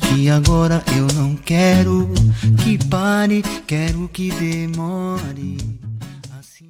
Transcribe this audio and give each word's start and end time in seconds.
Que 0.00 0.28
agora 0.28 0.82
eu 0.96 1.06
não 1.14 1.34
quero 1.36 2.08
que 2.62 2.78
pare, 2.88 3.42
quero 3.66 4.08
que 4.12 4.30
demore. 4.30 5.56
Assim... 6.38 6.66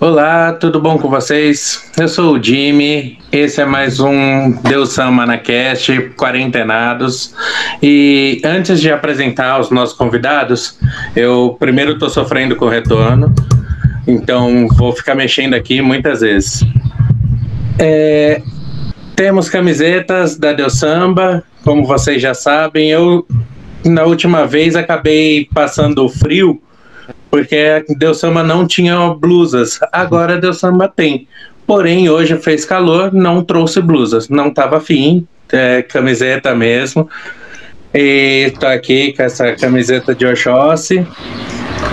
Olá, 0.00 0.52
tudo 0.52 0.80
bom 0.80 0.96
com 0.96 1.10
vocês? 1.10 1.90
Eu 1.98 2.08
sou 2.08 2.36
o 2.36 2.42
Jimmy, 2.42 3.18
esse 3.30 3.60
é 3.60 3.66
mais 3.66 4.00
um 4.00 4.52
Deus 4.62 4.94
Sama 4.94 5.26
na 5.26 5.36
Cast, 5.36 5.92
Quarentenados. 6.16 7.34
E 7.82 8.40
antes 8.44 8.80
de 8.80 8.90
apresentar 8.90 9.60
os 9.60 9.70
nossos 9.70 9.96
convidados, 9.96 10.78
eu 11.14 11.56
primeiro 11.58 11.92
estou 11.92 12.08
sofrendo 12.08 12.56
com 12.56 12.64
o 12.64 12.70
retorno, 12.70 13.34
então 14.06 14.66
vou 14.68 14.92
ficar 14.92 15.14
mexendo 15.14 15.54
aqui 15.54 15.82
muitas 15.82 16.20
vezes. 16.20 16.64
É, 17.78 18.40
temos 19.14 19.48
camisetas 19.48 20.36
da 20.36 20.52
Deus 20.52 20.78
Samba, 20.78 21.44
como 21.64 21.86
vocês 21.86 22.20
já 22.20 22.34
sabem. 22.34 22.90
Eu, 22.90 23.26
na 23.84 24.04
última 24.04 24.46
vez, 24.46 24.76
acabei 24.76 25.48
passando 25.52 26.08
frio, 26.08 26.62
porque 27.30 27.84
Deus 27.98 28.18
Samba 28.18 28.42
não 28.44 28.66
tinha 28.66 29.08
blusas. 29.14 29.80
Agora 29.90 30.40
Deus 30.40 30.58
Samba 30.58 30.86
tem. 30.86 31.26
Porém, 31.66 32.10
hoje 32.10 32.36
fez 32.36 32.64
calor, 32.64 33.12
não 33.12 33.42
trouxe 33.42 33.80
blusas. 33.80 34.28
Não 34.28 34.48
estava 34.48 34.76
afim, 34.76 35.26
é, 35.50 35.82
camiseta 35.82 36.54
mesmo. 36.54 37.08
E 37.94 38.52
tô 38.58 38.66
aqui 38.66 39.12
com 39.12 39.22
essa 39.22 39.52
camiseta 39.52 40.16
de 40.16 40.26
Oxóssi. 40.26 41.06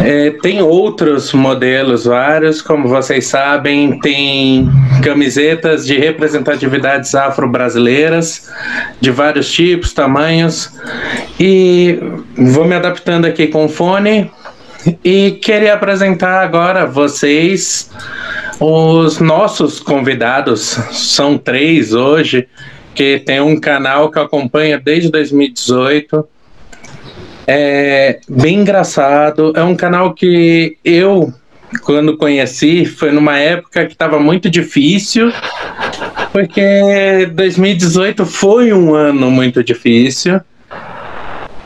É, 0.04 0.32
tem 0.42 0.60
outros 0.60 1.32
modelos, 1.32 2.06
vários, 2.06 2.60
como 2.60 2.88
vocês 2.88 3.28
sabem, 3.28 4.00
tem 4.00 4.68
camisetas 5.04 5.86
de 5.86 6.00
representatividades 6.00 7.14
afro-brasileiras, 7.14 8.50
de 9.00 9.12
vários 9.12 9.52
tipos, 9.52 9.94
tamanhos, 9.94 10.72
e 11.40 12.00
vou 12.36 12.66
me 12.66 12.74
adaptando 12.74 13.26
aqui 13.26 13.48
com 13.48 13.66
o 13.66 13.70
fone, 13.70 14.32
e 15.04 15.32
queria 15.44 15.76
apresentar 15.76 16.42
agora 16.42 16.88
vocês 16.88 17.92
os 18.60 19.20
nossos 19.20 19.80
convidados, 19.80 20.80
são 20.92 21.38
três 21.38 21.94
hoje, 21.94 22.48
que 22.94 23.20
tem 23.20 23.40
um 23.40 23.60
canal 23.60 24.10
que 24.12 24.20
acompanha 24.20 24.80
desde 24.80 25.10
2018, 25.10 26.28
é 27.48 28.20
bem 28.30 28.60
engraçado. 28.60 29.54
É 29.56 29.64
um 29.64 29.76
canal 29.76 30.14
que 30.14 30.78
eu, 30.84 31.34
quando 31.84 32.18
conheci, 32.18 32.86
foi 32.86 33.12
numa 33.12 33.38
época 33.40 33.86
que 33.86 33.94
estava 33.94 34.20
muito 34.20 34.50
difícil, 34.50 35.32
porque 36.32 37.30
2018 37.34 38.26
foi 38.26 38.74
um 38.74 38.94
ano 38.94 39.32
muito 39.32 39.64
difícil. 39.64 40.40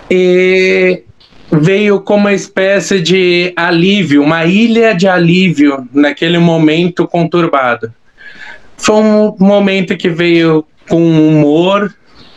E 0.09 1.03
veio 1.51 1.99
como 2.01 2.21
uma 2.21 2.33
espécie 2.33 3.01
de 3.01 3.53
alívio, 3.55 4.21
uma 4.23 4.45
ilha 4.45 4.93
de 4.93 5.07
alívio 5.07 5.87
naquele 5.93 6.37
momento 6.37 7.07
conturbado. 7.07 7.93
Foi 8.77 8.95
um 8.95 9.35
momento 9.39 9.95
que 9.95 10.09
veio 10.09 10.65
com 10.87 11.01
humor, 11.01 11.93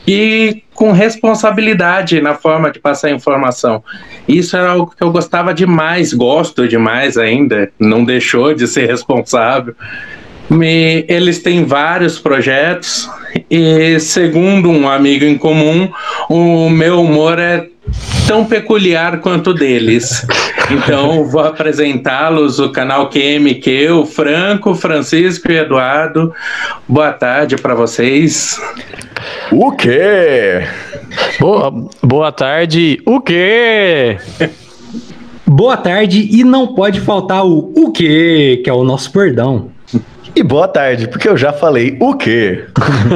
e 0.09 0.63
com 0.75 0.91
responsabilidade 0.91 2.19
na 2.23 2.35
forma 2.35 2.71
de 2.71 2.81
passar 2.81 3.11
informação. 3.11 3.85
Isso 4.27 4.57
era 4.57 4.71
algo 4.71 4.95
que 4.97 5.05
eu 5.05 5.13
gostava 5.13 5.53
demais, 5.53 6.15
gosto 6.15 6.67
demais 6.67 7.19
ainda, 7.19 7.71
não 7.79 8.07
deixou 8.07 8.55
de 8.55 8.67
ser 8.67 8.87
responsável. 8.87 9.75
Me, 10.51 11.05
eles 11.09 11.41
têm 11.41 11.65
vários 11.65 12.19
projetos 12.19 13.09
e, 13.51 14.01
segundo 14.01 14.71
um 14.71 14.89
amigo 14.89 15.25
em 15.25 15.37
comum, 15.37 15.91
o 16.29 16.71
meu 16.71 17.03
humor 17.03 17.39
é 17.39 17.69
tão 18.27 18.45
peculiar 18.45 19.21
quanto 19.21 19.51
o 19.51 19.55
deles. 19.55 20.27
Então, 20.71 21.25
vou 21.25 21.43
apresentá-los, 21.43 22.59
o 22.59 22.71
canal 22.71 23.09
QMQ, 23.09 23.91
o 23.91 24.07
Franco, 24.07 24.75
Francisco 24.75 25.51
e 25.51 25.57
Eduardo. 25.57 26.33
Boa 26.87 27.13
tarde 27.13 27.57
para 27.57 27.75
vocês. 27.75 28.61
O 29.51 29.73
quê? 29.73 30.63
Boa, 31.41 31.73
boa 32.03 32.33
tarde. 32.33 33.01
O 33.07 33.21
quê? 33.21 34.19
boa 35.47 35.79
tarde 35.79 36.29
e 36.31 36.45
não 36.45 36.75
pode 36.75 37.01
faltar 37.01 37.45
o 37.45 37.73
o 37.75 37.91
quê, 37.91 38.61
que 38.63 38.69
é 38.69 38.73
o 38.73 38.85
nosso 38.85 39.11
perdão. 39.11 39.71
E 40.39 40.43
boa 40.45 40.69
tarde, 40.69 41.09
porque 41.09 41.29
eu 41.29 41.37
já 41.37 41.53
falei 41.53 41.97
o 41.99 42.15
quê? 42.15 42.65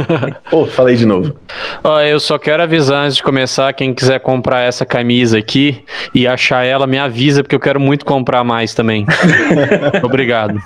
oh, 0.50 0.66
falei 0.66 0.96
de 0.96 1.06
novo. 1.06 1.38
Ó, 1.84 2.00
eu 2.00 2.18
só 2.18 2.36
quero 2.36 2.64
avisar 2.64 3.04
antes 3.04 3.18
de 3.18 3.22
começar, 3.22 3.72
quem 3.74 3.94
quiser 3.94 4.18
comprar 4.18 4.62
essa 4.62 4.84
camisa 4.84 5.38
aqui 5.38 5.84
e 6.12 6.26
achar 6.26 6.66
ela, 6.66 6.84
me 6.84 6.98
avisa, 6.98 7.44
porque 7.44 7.54
eu 7.54 7.60
quero 7.60 7.78
muito 7.78 8.04
comprar 8.04 8.42
mais 8.42 8.74
também. 8.74 9.06
Obrigado. 10.02 10.60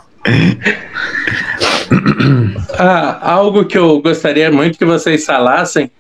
Ah, 2.79 3.19
algo 3.21 3.67
que 3.67 3.77
eu 3.77 4.01
gostaria 4.01 4.51
muito 4.51 4.79
que 4.79 4.85
vocês 4.87 5.27
falassem 5.27 5.91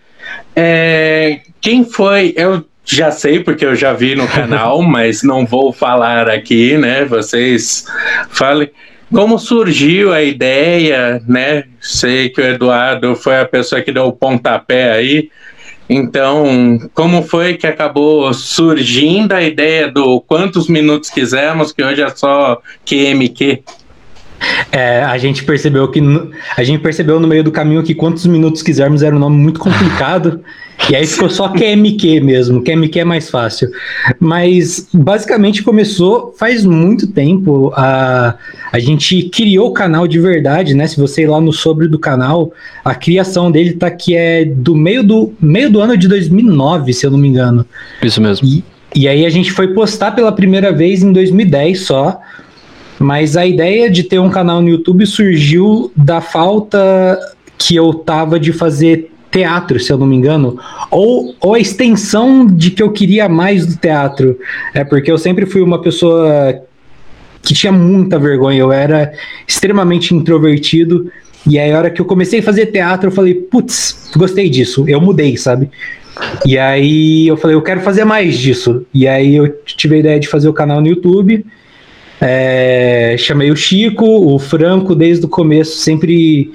é 0.56 1.40
quem 1.60 1.84
foi. 1.84 2.32
Eu 2.34 2.64
já 2.82 3.10
sei 3.10 3.40
porque 3.40 3.66
eu 3.66 3.74
já 3.74 3.92
vi 3.92 4.14
no 4.14 4.26
canal, 4.26 4.80
mas 4.88 5.22
não 5.22 5.44
vou 5.44 5.70
falar 5.70 6.30
aqui, 6.30 6.78
né? 6.78 7.04
Vocês 7.04 7.84
falem. 8.30 8.70
Como 9.12 9.38
surgiu 9.38 10.12
a 10.12 10.22
ideia, 10.22 11.22
né? 11.26 11.64
Sei 11.80 12.28
que 12.28 12.40
o 12.40 12.44
Eduardo 12.44 13.14
foi 13.14 13.38
a 13.38 13.44
pessoa 13.44 13.80
que 13.80 13.92
deu 13.92 14.06
o 14.06 14.12
pontapé 14.12 14.92
aí. 14.92 15.30
Então, 15.88 16.78
como 16.92 17.22
foi 17.22 17.56
que 17.56 17.66
acabou 17.66 18.32
surgindo 18.34 19.32
a 19.32 19.42
ideia 19.42 19.88
do 19.88 20.20
quantos 20.20 20.68
minutos 20.68 21.10
quisermos, 21.10 21.72
que 21.72 21.82
hoje 21.82 22.02
é 22.02 22.08
só 22.08 22.60
QMQ? 22.84 23.62
É, 24.70 25.02
a 25.02 25.16
gente 25.18 25.44
percebeu 25.44 25.88
que 25.88 26.02
a 26.56 26.62
gente 26.62 26.80
percebeu 26.80 27.18
no 27.18 27.26
meio 27.26 27.42
do 27.42 27.50
caminho 27.50 27.82
que 27.82 27.94
quantos 27.94 28.26
minutos 28.26 28.62
quisermos 28.62 29.02
era 29.02 29.14
um 29.14 29.18
nome 29.18 29.36
muito 29.36 29.58
complicado. 29.60 30.40
e 30.90 30.94
aí 30.94 31.06
ficou 31.06 31.30
só 31.30 31.48
QMQ 31.54 32.20
mesmo, 32.20 32.62
QMQ 32.62 33.00
é 33.00 33.04
mais 33.04 33.30
fácil. 33.30 33.70
Mas 34.20 34.88
basicamente 34.92 35.62
começou 35.62 36.34
faz 36.38 36.64
muito 36.64 37.06
tempo. 37.06 37.72
A, 37.74 38.34
a 38.72 38.78
gente 38.78 39.30
criou 39.30 39.68
o 39.68 39.72
canal 39.72 40.06
de 40.06 40.18
verdade, 40.18 40.74
né? 40.74 40.86
Se 40.86 40.98
você 41.00 41.22
ir 41.22 41.26
lá 41.26 41.40
no 41.40 41.52
sobre 41.52 41.88
do 41.88 41.98
canal, 41.98 42.52
a 42.84 42.94
criação 42.94 43.50
dele 43.50 43.72
tá 43.72 43.90
que 43.90 44.14
é 44.14 44.44
do 44.44 44.74
meio 44.74 45.02
do 45.02 45.32
meio 45.40 45.70
do 45.70 45.80
ano 45.80 45.96
de 45.96 46.08
2009, 46.08 46.92
se 46.92 47.06
eu 47.06 47.10
não 47.10 47.18
me 47.18 47.28
engano. 47.28 47.64
Isso 48.02 48.20
mesmo. 48.20 48.46
E, 48.46 48.62
e 48.94 49.08
aí 49.08 49.24
a 49.24 49.30
gente 49.30 49.52
foi 49.52 49.68
postar 49.68 50.12
pela 50.12 50.32
primeira 50.32 50.72
vez 50.72 51.02
em 51.02 51.12
2010 51.12 51.80
só. 51.80 52.20
Mas 52.98 53.36
a 53.36 53.46
ideia 53.46 53.90
de 53.90 54.02
ter 54.02 54.18
um 54.18 54.30
canal 54.30 54.60
no 54.60 54.68
YouTube 54.68 55.06
surgiu 55.06 55.92
da 55.94 56.20
falta 56.20 57.18
que 57.58 57.76
eu 57.76 57.92
tava 57.94 58.38
de 58.40 58.52
fazer 58.52 59.10
teatro, 59.30 59.78
se 59.78 59.92
eu 59.92 59.98
não 59.98 60.06
me 60.06 60.16
engano, 60.16 60.58
ou, 60.90 61.34
ou 61.40 61.54
a 61.54 61.58
extensão 61.58 62.46
de 62.46 62.70
que 62.70 62.82
eu 62.82 62.90
queria 62.90 63.28
mais 63.28 63.66
do 63.66 63.76
teatro. 63.76 64.38
É 64.72 64.84
porque 64.84 65.10
eu 65.10 65.18
sempre 65.18 65.44
fui 65.44 65.60
uma 65.60 65.80
pessoa 65.80 66.62
que 67.42 67.54
tinha 67.54 67.72
muita 67.72 68.18
vergonha, 68.18 68.58
eu 68.58 68.72
era 68.72 69.12
extremamente 69.46 70.14
introvertido. 70.14 71.10
E 71.46 71.58
aí, 71.58 71.70
a 71.70 71.78
hora 71.78 71.90
que 71.90 72.00
eu 72.00 72.04
comecei 72.04 72.40
a 72.40 72.42
fazer 72.42 72.66
teatro, 72.66 73.08
eu 73.08 73.12
falei, 73.12 73.34
putz, 73.34 74.10
gostei 74.16 74.48
disso, 74.48 74.84
eu 74.88 75.00
mudei, 75.00 75.36
sabe? 75.36 75.70
E 76.44 76.58
aí 76.58 77.28
eu 77.28 77.36
falei, 77.36 77.54
eu 77.54 77.62
quero 77.62 77.80
fazer 77.82 78.04
mais 78.04 78.36
disso. 78.38 78.84
E 78.92 79.06
aí 79.06 79.36
eu 79.36 79.48
tive 79.64 79.96
a 79.96 79.98
ideia 79.98 80.20
de 80.20 80.28
fazer 80.28 80.48
o 80.48 80.52
canal 80.52 80.80
no 80.80 80.88
YouTube. 80.88 81.44
É, 82.20 83.16
chamei 83.18 83.50
o 83.50 83.56
Chico, 83.56 84.06
o 84.06 84.38
Franco, 84.38 84.94
desde 84.94 85.26
o 85.26 85.28
começo, 85.28 85.78
sempre 85.78 86.50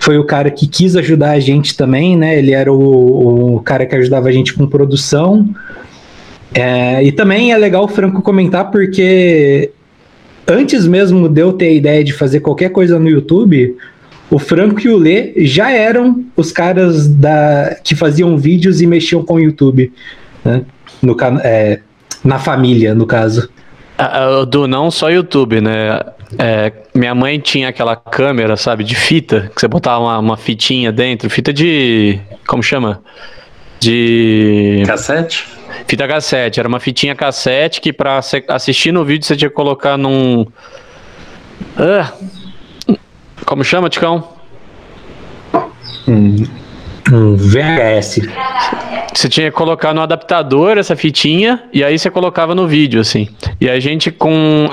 foi 0.00 0.18
o 0.18 0.24
cara 0.24 0.50
que 0.50 0.66
quis 0.66 0.96
ajudar 0.96 1.32
a 1.32 1.40
gente 1.40 1.76
também, 1.76 2.16
né? 2.16 2.38
Ele 2.38 2.52
era 2.52 2.72
o, 2.72 3.56
o 3.56 3.60
cara 3.60 3.86
que 3.86 3.94
ajudava 3.94 4.28
a 4.28 4.32
gente 4.32 4.54
com 4.54 4.66
produção. 4.66 5.48
É, 6.54 7.02
e 7.02 7.12
também 7.12 7.52
é 7.52 7.58
legal 7.58 7.84
o 7.84 7.88
Franco 7.88 8.22
comentar, 8.22 8.70
porque 8.70 9.70
antes 10.46 10.86
mesmo 10.86 11.28
de 11.28 11.40
eu 11.40 11.52
ter 11.52 11.66
a 11.66 11.72
ideia 11.72 12.04
de 12.04 12.12
fazer 12.12 12.40
qualquer 12.40 12.70
coisa 12.70 12.98
no 12.98 13.08
YouTube, 13.08 13.76
o 14.30 14.38
Franco 14.38 14.80
e 14.80 14.88
o 14.88 14.96
Lê 14.96 15.32
já 15.44 15.70
eram 15.70 16.24
os 16.36 16.52
caras 16.52 17.08
da, 17.08 17.76
que 17.82 17.94
faziam 17.94 18.36
vídeos 18.38 18.80
e 18.80 18.86
mexiam 18.86 19.24
com 19.24 19.34
o 19.34 19.40
YouTube. 19.40 19.92
Né? 20.44 20.62
No, 21.02 21.16
é, 21.42 21.80
na 22.22 22.38
família, 22.38 22.94
no 22.94 23.06
caso. 23.06 23.48
Do 24.48 24.66
não 24.66 24.90
só 24.90 25.08
YouTube, 25.08 25.60
né? 25.60 26.00
É, 26.38 26.72
minha 26.94 27.14
mãe 27.14 27.38
tinha 27.38 27.68
aquela 27.68 27.94
câmera, 27.94 28.56
sabe, 28.56 28.82
de 28.82 28.94
fita, 28.94 29.52
que 29.54 29.60
você 29.60 29.68
botava 29.68 30.00
uma, 30.00 30.18
uma 30.18 30.36
fitinha 30.36 30.90
dentro, 30.90 31.30
fita 31.30 31.52
de. 31.52 32.18
Como 32.46 32.62
chama? 32.62 33.02
De. 33.78 34.82
Cassete? 34.86 35.46
Fita 35.86 36.08
cassete. 36.08 36.58
Era 36.58 36.68
uma 36.68 36.80
fitinha 36.80 37.14
cassete 37.14 37.80
que 37.80 37.92
pra 37.92 38.20
assistir 38.48 38.92
no 38.92 39.04
vídeo 39.04 39.26
você 39.26 39.36
tinha 39.36 39.48
que 39.48 39.54
colocar 39.54 39.96
num. 39.96 40.46
Uh, 41.76 42.96
como 43.44 43.62
chama, 43.62 43.88
Ticão? 43.88 44.32
Hum, 46.08 46.44
Um 47.14 47.36
VHS. 47.36 48.22
Você 49.14 49.28
tinha 49.28 49.48
que 49.48 49.56
colocar 49.56 49.94
no 49.94 50.00
adaptador 50.00 50.76
essa 50.76 50.96
fitinha 50.96 51.62
e 51.72 51.84
aí 51.84 51.96
você 51.96 52.10
colocava 52.10 52.54
no 52.54 52.66
vídeo, 52.66 53.00
assim. 53.00 53.28
E 53.60 53.70
a 53.70 53.78
gente, 53.78 54.10
com, 54.10 54.68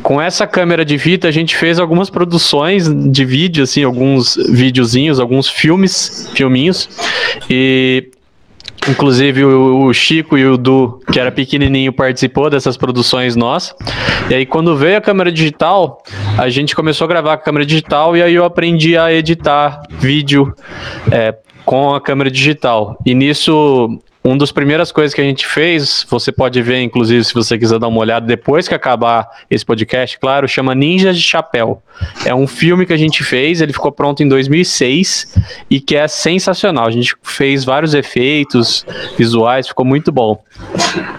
com 0.00 0.22
essa 0.22 0.46
câmera 0.46 0.84
de 0.84 0.96
fita, 0.96 1.26
a 1.26 1.32
gente 1.32 1.56
fez 1.56 1.80
algumas 1.80 2.08
produções 2.08 2.88
de 3.10 3.24
vídeo, 3.24 3.64
assim, 3.64 3.82
alguns 3.82 4.36
videozinhos, 4.48 5.18
alguns 5.18 5.48
filmes, 5.48 6.30
filminhos. 6.32 6.88
E 7.50 8.10
Inclusive 8.88 9.44
o, 9.44 9.92
Chico 9.92 10.38
e 10.38 10.46
o 10.46 10.56
Du, 10.56 11.00
que 11.10 11.18
era 11.18 11.32
pequenininho, 11.32 11.92
participou 11.92 12.48
dessas 12.48 12.76
produções 12.76 13.34
nossas. 13.34 13.74
E 14.30 14.34
aí 14.34 14.46
quando 14.46 14.76
veio 14.76 14.98
a 14.98 15.00
câmera 15.00 15.32
digital, 15.32 16.02
a 16.38 16.48
gente 16.48 16.74
começou 16.74 17.04
a 17.04 17.08
gravar 17.08 17.36
com 17.36 17.42
a 17.42 17.44
câmera 17.44 17.66
digital 17.66 18.16
e 18.16 18.22
aí 18.22 18.34
eu 18.34 18.44
aprendi 18.44 18.96
a 18.96 19.12
editar 19.12 19.82
vídeo 19.98 20.54
é, 21.10 21.34
com 21.66 21.92
a 21.92 22.00
câmera 22.00 22.30
digital. 22.30 22.96
E 23.04 23.12
nisso 23.12 23.98
uma 24.26 24.38
das 24.38 24.50
primeiras 24.50 24.90
coisas 24.90 25.14
que 25.14 25.20
a 25.20 25.24
gente 25.24 25.46
fez, 25.46 26.04
você 26.08 26.32
pode 26.32 26.60
ver, 26.60 26.82
inclusive, 26.82 27.22
se 27.24 27.32
você 27.32 27.56
quiser 27.56 27.78
dar 27.78 27.86
uma 27.86 28.00
olhada 28.00 28.26
depois 28.26 28.66
que 28.66 28.74
acabar 28.74 29.28
esse 29.48 29.64
podcast, 29.64 30.18
claro, 30.18 30.48
chama 30.48 30.74
Ninjas 30.74 31.16
de 31.16 31.22
Chapéu. 31.22 31.80
É 32.24 32.34
um 32.34 32.46
filme 32.46 32.84
que 32.84 32.92
a 32.92 32.96
gente 32.96 33.22
fez, 33.22 33.60
ele 33.60 33.72
ficou 33.72 33.92
pronto 33.92 34.22
em 34.22 34.28
2006 34.28 35.34
e 35.70 35.80
que 35.80 35.96
é 35.96 36.08
sensacional. 36.08 36.86
A 36.86 36.90
gente 36.90 37.14
fez 37.22 37.64
vários 37.64 37.94
efeitos 37.94 38.84
visuais, 39.16 39.68
ficou 39.68 39.84
muito 39.84 40.10
bom. 40.10 40.42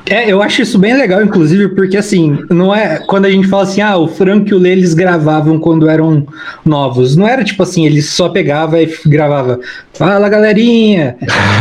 É, 0.06 0.32
eu 0.32 0.42
acho 0.42 0.62
isso 0.62 0.78
bem 0.78 0.96
legal, 0.96 1.22
inclusive, 1.22 1.70
porque 1.70 1.98
assim, 1.98 2.44
não 2.50 2.74
é 2.74 3.00
quando 3.00 3.26
a 3.26 3.30
gente 3.30 3.48
fala 3.48 3.64
assim, 3.64 3.82
ah, 3.82 3.98
o 3.98 4.08
Frank 4.08 4.50
e 4.50 4.54
o 4.54 4.60
Lê 4.60 4.72
eles 4.72 4.94
gravavam 4.94 5.60
quando 5.60 5.90
eram 5.90 6.26
novos. 6.66 7.16
Não 7.16 7.28
era 7.28 7.44
tipo 7.44 7.64
assim, 7.64 7.86
eles 7.86 8.10
só 8.10 8.30
pegava 8.30 8.82
e 8.82 8.92
gravava, 9.06 9.60
fala 9.94 10.30
galerinha. 10.30 11.18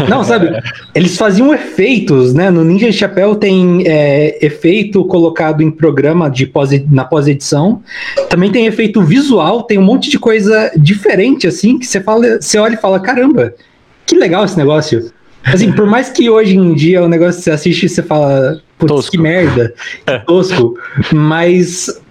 Não, 0.08 0.22
sabe? 0.22 0.50
Eles 0.94 1.16
faziam 1.16 1.35
faziam 1.36 1.52
efeitos, 1.52 2.32
né? 2.32 2.50
No 2.50 2.64
Ninja 2.64 2.90
Chapéu 2.90 3.34
tem 3.34 3.86
é, 3.86 4.38
efeito 4.44 5.04
colocado 5.04 5.62
em 5.62 5.70
programa 5.70 6.30
de 6.30 6.46
pós, 6.46 6.70
na 6.90 7.04
pós-edição. 7.04 7.82
Também 8.30 8.50
tem 8.50 8.66
efeito 8.66 9.02
visual, 9.02 9.62
tem 9.64 9.76
um 9.76 9.82
monte 9.82 10.08
de 10.08 10.18
coisa 10.18 10.72
diferente, 10.76 11.46
assim, 11.46 11.78
que 11.78 11.86
você 11.86 12.00
fala, 12.00 12.40
você 12.40 12.58
olha 12.58 12.74
e 12.74 12.78
fala, 12.78 12.98
caramba, 12.98 13.54
que 14.06 14.16
legal 14.16 14.46
esse 14.46 14.56
negócio. 14.56 15.10
Assim, 15.44 15.70
por 15.72 15.86
mais 15.86 16.08
que 16.08 16.28
hoje 16.30 16.56
em 16.56 16.74
dia 16.74 17.02
o 17.02 17.08
negócio 17.08 17.42
você 17.42 17.50
assiste 17.50 17.84
e 17.84 17.88
você 17.88 18.02
fala, 18.02 18.60
putz, 18.78 19.10
que 19.10 19.18
merda, 19.18 19.74
que 20.06 20.12
é. 20.12 20.18
tosco, 20.20 20.76
mas 21.12 22.02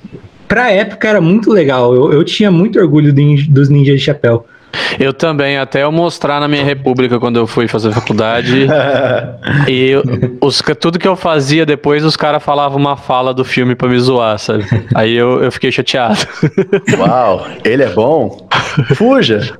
pra 0.48 0.72
época 0.72 1.07
era 1.07 1.19
muito 1.19 1.51
legal. 1.51 1.95
Eu, 1.95 2.13
eu 2.13 2.24
tinha 2.24 2.51
muito 2.51 2.80
orgulho 2.80 3.12
do, 3.12 3.22
dos 3.50 3.69
Ninja 3.69 3.95
de 3.95 4.01
Chapéu. 4.01 4.45
Eu 5.00 5.13
também, 5.13 5.57
até 5.57 5.83
eu 5.83 5.92
mostrar 5.92 6.39
na 6.39 6.48
minha 6.48 6.63
república 6.63 7.19
quando 7.19 7.38
eu 7.38 7.48
fui 7.48 7.68
fazer 7.68 7.92
faculdade. 7.92 8.68
e 9.68 9.94
os, 10.42 10.62
tudo 10.80 11.00
que 11.00 11.07
eu 11.07 11.16
fazia 11.16 11.66
depois, 11.66 12.04
os 12.04 12.16
caras 12.16 12.44
falavam 12.44 12.77
uma 12.77 12.98
fala 12.98 13.33
do 13.33 13.44
filme 13.44 13.75
pra 13.75 13.88
me 13.88 14.00
zoar, 14.00 14.38
sabe? 14.39 14.66
Aí 14.94 15.16
eu, 15.16 15.44
eu 15.44 15.51
fiquei 15.51 15.72
chateado. 15.72 16.19
Uau, 16.98 17.48
ele 17.63 17.83
é 17.83 17.89
bom? 17.89 18.48
Fuja! 18.95 19.57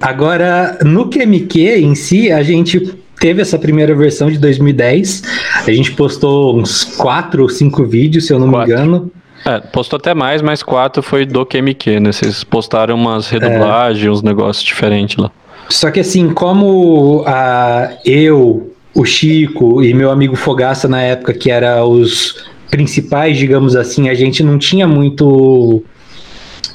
Agora, 0.00 0.78
no 0.84 1.08
QMQ 1.08 1.78
em 1.78 1.94
si, 1.94 2.32
a 2.32 2.42
gente 2.42 2.92
teve 3.20 3.40
essa 3.40 3.56
primeira 3.56 3.94
versão 3.94 4.28
de 4.28 4.36
2010. 4.36 5.22
A 5.64 5.70
gente 5.70 5.92
postou 5.92 6.58
uns 6.58 6.82
4 6.82 7.42
ou 7.42 7.48
5 7.48 7.84
vídeos, 7.84 8.26
se 8.26 8.32
eu 8.32 8.40
não 8.40 8.50
quatro. 8.50 8.74
me 8.74 8.74
engano. 8.74 9.12
É, 9.44 9.60
postou 9.60 9.96
até 9.96 10.14
mais, 10.14 10.40
mas 10.40 10.62
quatro 10.62 11.02
foi 11.02 11.26
do 11.26 11.44
QMQ, 11.44 12.00
né? 12.00 12.12
Vocês 12.12 12.44
postaram 12.44 12.94
umas 12.94 13.28
redublagens, 13.28 14.06
é. 14.06 14.10
uns 14.10 14.22
negócios 14.22 14.64
diferentes 14.64 15.16
lá. 15.16 15.30
Só 15.68 15.90
que 15.90 16.00
assim, 16.00 16.32
como 16.32 17.24
a, 17.26 17.90
eu, 18.04 18.72
o 18.94 19.04
Chico 19.04 19.82
e 19.82 19.94
meu 19.94 20.10
amigo 20.10 20.36
Fogaça 20.36 20.86
na 20.86 21.00
época, 21.02 21.32
que 21.32 21.50
era 21.50 21.84
os 21.84 22.44
principais, 22.70 23.36
digamos 23.36 23.76
assim, 23.76 24.08
a 24.08 24.14
gente 24.14 24.42
não 24.42 24.58
tinha 24.58 24.86
muito. 24.86 25.82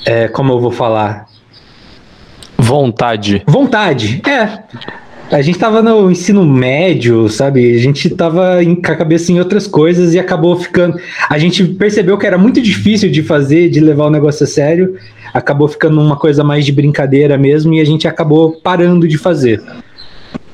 É, 0.06 0.28
como 0.28 0.54
eu 0.54 0.60
vou 0.60 0.72
falar? 0.72 1.28
Vontade. 2.58 3.44
Vontade, 3.46 4.22
é. 4.28 4.64
A 5.30 5.42
gente 5.42 5.60
tava 5.60 5.82
no 5.82 6.10
ensino 6.10 6.46
médio, 6.46 7.28
sabe? 7.28 7.76
A 7.76 7.80
gente 7.80 8.10
tava 8.10 8.64
em, 8.64 8.76
com 8.76 8.92
a 8.92 8.96
cabeça 8.96 9.32
em 9.32 9.40
outras 9.40 9.68
coisas 9.68 10.14
e 10.14 10.20
acabou 10.20 10.56
ficando. 10.56 10.98
A 11.30 11.38
gente 11.38 11.66
percebeu 11.66 12.18
que 12.18 12.26
era 12.26 12.38
muito 12.38 12.62
difícil 12.62 13.12
de 13.12 13.22
fazer, 13.22 13.70
de 13.70 13.82
levar 13.82 14.06
o 14.06 14.10
negócio 14.10 14.46
a 14.46 14.48
sério. 14.48 14.96
Acabou 15.34 15.68
ficando 15.68 16.00
uma 16.00 16.16
coisa 16.16 16.44
mais 16.46 16.66
de 16.66 16.72
brincadeira 16.72 17.38
mesmo 17.38 17.74
e 17.74 17.82
a 17.82 17.86
gente 17.86 18.08
acabou 18.08 18.54
parando 18.54 19.06
de 19.06 19.18
fazer. 19.18 19.62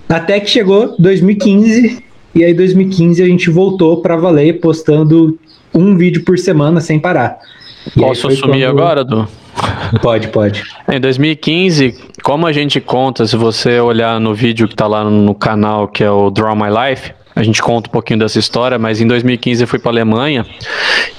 Até 0.09 0.39
que 0.39 0.49
chegou 0.49 0.95
2015 0.97 2.03
e 2.33 2.43
aí 2.43 2.53
2015 2.53 3.21
a 3.21 3.27
gente 3.27 3.51
voltou 3.51 4.01
para 4.01 4.15
valer 4.15 4.59
postando 4.59 5.37
um 5.73 5.95
vídeo 5.95 6.23
por 6.23 6.37
semana 6.39 6.81
sem 6.81 6.99
parar. 6.99 7.37
E 7.95 7.99
Posso 7.99 8.27
assumir 8.27 8.65
quando... 8.65 8.79
agora, 8.79 9.03
Du? 9.03 9.27
Pode, 10.01 10.27
pode. 10.29 10.63
Em 10.91 10.99
2015, 10.99 11.95
como 12.21 12.47
a 12.47 12.51
gente 12.51 12.79
conta, 12.81 13.25
se 13.25 13.35
você 13.35 13.79
olhar 13.79 14.19
no 14.19 14.33
vídeo 14.33 14.67
que 14.67 14.73
está 14.73 14.87
lá 14.87 15.03
no 15.03 15.35
canal, 15.35 15.87
que 15.87 16.03
é 16.03 16.09
o 16.09 16.29
Draw 16.29 16.55
My 16.55 16.69
Life, 16.69 17.13
a 17.35 17.41
gente 17.41 17.61
conta 17.61 17.89
um 17.89 17.91
pouquinho 17.91 18.19
dessa 18.19 18.37
história, 18.37 18.77
mas 18.77 19.01
em 19.01 19.07
2015 19.07 19.63
eu 19.63 19.67
fui 19.67 19.79
para 19.79 19.91
Alemanha 19.91 20.45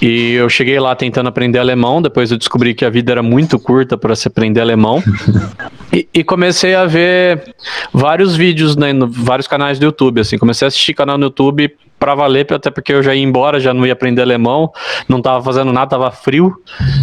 e 0.01 0.33
eu 0.35 0.49
cheguei 0.49 0.79
lá 0.79 0.95
tentando 0.95 1.29
aprender 1.29 1.59
alemão. 1.59 2.01
Depois 2.01 2.31
eu 2.31 2.39
descobri 2.39 2.73
que 2.73 2.85
a 2.85 2.91
vida 2.91 3.11
era 3.11 3.23
muito 3.23 3.59
curta 3.59 3.97
para 3.97 4.15
se 4.15 4.29
aprender 4.29 4.61
alemão 4.61 5.03
e, 5.93 6.09
e, 6.15 6.23
comecei 6.23 6.75
a 6.75 6.87
ver 6.87 7.55
vários 7.93 8.37
vídeos, 8.37 8.77
né, 8.77 8.93
no, 8.93 9.09
vários 9.09 9.49
canais 9.49 9.79
do 9.79 9.87
YouTube. 9.87 10.21
Assim, 10.21 10.39
comecei 10.39 10.67
a 10.67 10.69
assistir 10.69 10.95
canal 10.95 11.19
no 11.19 11.25
YouTube 11.25 11.75
para 12.05 12.15
valer, 12.15 12.47
até 12.53 12.71
porque 12.71 12.93
eu 12.93 13.03
já 13.03 13.15
ia 13.15 13.23
embora, 13.23 13.59
já 13.59 13.73
não 13.73 13.87
ia 13.87 13.95
aprender 13.95 14.21
alemão, 14.21 14.71
não 15.09 15.23
tava 15.23 15.43
fazendo 15.43 15.73
nada, 15.73 15.89
tava 15.89 16.11
frio. 16.11 16.55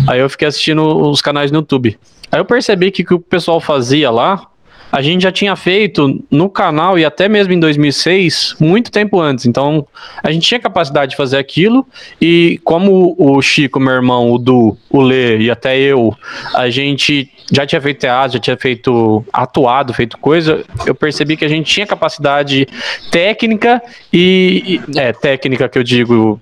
Aí 0.07 0.19
eu 0.19 0.29
fiquei 0.29 0.47
assistindo 0.47 1.09
os 1.09 1.23
canais 1.23 1.51
no 1.51 1.57
YouTube. 1.57 1.97
Aí 2.31 2.39
eu 2.39 2.45
percebi 2.45 2.91
que 2.91 3.01
o 3.01 3.05
que 3.05 3.13
o 3.15 3.19
pessoal 3.19 3.59
fazia 3.59 4.11
lá 4.11 4.47
a 4.91 5.01
gente 5.01 5.21
já 5.21 5.31
tinha 5.31 5.55
feito 5.55 6.23
no 6.29 6.49
canal 6.49 6.99
e 6.99 7.05
até 7.05 7.29
mesmo 7.29 7.53
em 7.53 7.59
2006, 7.59 8.55
muito 8.59 8.91
tempo 8.91 9.19
antes. 9.19 9.45
Então, 9.45 9.87
a 10.21 10.31
gente 10.31 10.47
tinha 10.47 10.59
capacidade 10.59 11.11
de 11.11 11.17
fazer 11.17 11.37
aquilo 11.37 11.87
e 12.19 12.59
como 12.63 13.15
o 13.17 13.41
Chico, 13.41 13.79
meu 13.79 13.93
irmão, 13.93 14.31
o 14.31 14.37
Du, 14.37 14.77
o 14.89 15.01
Lê 15.01 15.37
e 15.37 15.51
até 15.51 15.79
eu, 15.79 16.13
a 16.53 16.69
gente 16.69 17.29
já 17.51 17.65
tinha 17.65 17.81
feito 17.81 17.99
teatro, 17.99 18.33
já 18.33 18.39
tinha 18.39 18.57
feito 18.57 19.23
atuado, 19.31 19.93
feito 19.93 20.17
coisa, 20.17 20.63
eu 20.85 20.95
percebi 20.95 21.37
que 21.37 21.45
a 21.45 21.49
gente 21.49 21.71
tinha 21.71 21.85
capacidade 21.85 22.67
técnica 23.09 23.81
e, 24.11 24.81
é, 24.95 25.13
técnica 25.13 25.69
que 25.69 25.77
eu 25.77 25.83
digo 25.83 26.39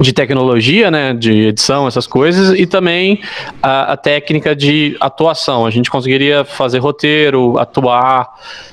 de 0.00 0.12
tecnologia, 0.12 0.90
né, 0.90 1.12
de 1.12 1.48
edição, 1.48 1.86
essas 1.86 2.06
coisas, 2.06 2.58
e 2.58 2.66
também 2.66 3.20
a, 3.62 3.92
a 3.92 3.96
técnica 3.96 4.56
de 4.56 4.96
atuação. 5.00 5.66
A 5.66 5.70
gente 5.70 5.90
conseguiria 5.90 6.44
fazer 6.44 6.78
roteiro, 6.78 7.58
atuar, 7.58 8.28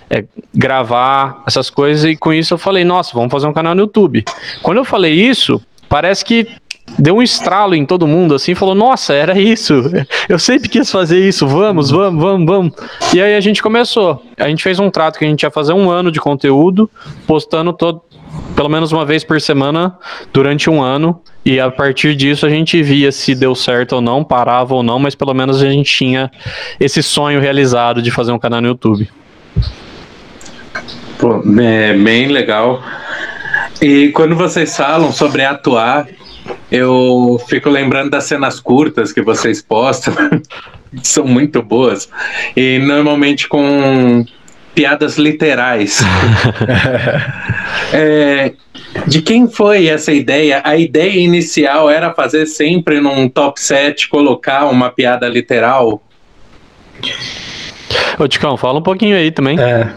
é, 0.09 0.23
gravar 0.53 1.43
essas 1.45 1.69
coisas, 1.69 2.05
e 2.05 2.15
com 2.15 2.31
isso 2.31 2.53
eu 2.53 2.57
falei, 2.57 2.83
nossa, 2.83 3.11
vamos 3.13 3.31
fazer 3.31 3.47
um 3.47 3.53
canal 3.53 3.75
no 3.75 3.81
YouTube. 3.81 4.23
Quando 4.61 4.77
eu 4.77 4.85
falei 4.85 5.13
isso, 5.13 5.61
parece 5.89 6.23
que 6.23 6.47
deu 6.97 7.17
um 7.17 7.21
estralo 7.21 7.75
em 7.75 7.85
todo 7.85 8.07
mundo, 8.07 8.33
assim, 8.33 8.55
falou, 8.55 8.73
nossa, 8.73 9.13
era 9.13 9.37
isso, 9.37 9.73
eu 10.29 10.39
sempre 10.39 10.69
quis 10.69 10.89
fazer 10.89 11.19
isso, 11.27 11.45
vamos, 11.47 11.91
vamos, 11.91 12.21
vamos, 12.21 12.45
vamos. 12.47 12.73
E 13.13 13.21
aí 13.21 13.35
a 13.35 13.41
gente 13.41 13.61
começou. 13.61 14.23
A 14.37 14.47
gente 14.47 14.63
fez 14.63 14.79
um 14.79 14.89
trato 14.89 15.19
que 15.19 15.25
a 15.25 15.27
gente 15.27 15.43
ia 15.43 15.51
fazer 15.51 15.73
um 15.73 15.89
ano 15.89 16.11
de 16.11 16.19
conteúdo, 16.19 16.89
postando 17.25 17.73
todo, 17.73 18.01
pelo 18.57 18.69
menos 18.69 18.91
uma 18.91 19.05
vez 19.05 19.23
por 19.23 19.39
semana 19.39 19.95
durante 20.33 20.67
um 20.67 20.81
ano. 20.81 21.21
E 21.45 21.59
a 21.59 21.69
partir 21.69 22.15
disso 22.15 22.43
a 22.43 22.49
gente 22.49 22.81
via 22.81 23.11
se 23.11 23.35
deu 23.35 23.53
certo 23.53 23.93
ou 23.93 24.01
não, 24.01 24.23
parava 24.23 24.73
ou 24.73 24.81
não, 24.81 24.97
mas 24.97 25.13
pelo 25.13 25.31
menos 25.31 25.61
a 25.61 25.69
gente 25.69 25.95
tinha 25.95 26.31
esse 26.79 27.03
sonho 27.03 27.39
realizado 27.39 28.01
de 28.01 28.09
fazer 28.09 28.31
um 28.31 28.39
canal 28.39 28.59
no 28.59 28.69
YouTube. 28.69 29.07
Pô, 31.19 31.43
é 31.61 31.93
bem 31.93 32.29
legal. 32.29 32.81
E 33.79 34.07
quando 34.09 34.35
vocês 34.35 34.75
falam 34.75 35.11
sobre 35.11 35.45
atuar, 35.45 36.07
eu 36.71 37.39
fico 37.47 37.69
lembrando 37.69 38.09
das 38.09 38.23
cenas 38.23 38.59
curtas 38.59 39.13
que 39.13 39.21
vocês 39.21 39.61
postam, 39.61 40.15
são 41.03 41.25
muito 41.25 41.61
boas. 41.61 42.09
E 42.55 42.79
normalmente 42.79 43.47
com 43.47 44.25
piadas 44.77 45.17
literais. 45.17 46.01
é, 47.91 48.53
de 49.07 49.23
quem 49.23 49.47
foi 49.47 49.87
essa 49.87 50.13
ideia? 50.13 50.61
A 50.63 50.77
ideia 50.77 51.19
inicial 51.19 51.89
era 51.89 52.13
fazer 52.13 52.45
sempre 52.45 53.01
num 53.01 53.27
top 53.27 53.59
7 53.59 54.07
colocar 54.07 54.65
uma 54.65 54.91
piada 54.91 55.27
literal? 55.27 55.99
Ô, 58.19 58.27
Ticão, 58.27 58.55
fala 58.55 58.77
um 58.77 58.83
pouquinho 58.83 59.17
aí 59.17 59.31
também. 59.31 59.59
É. 59.59 59.91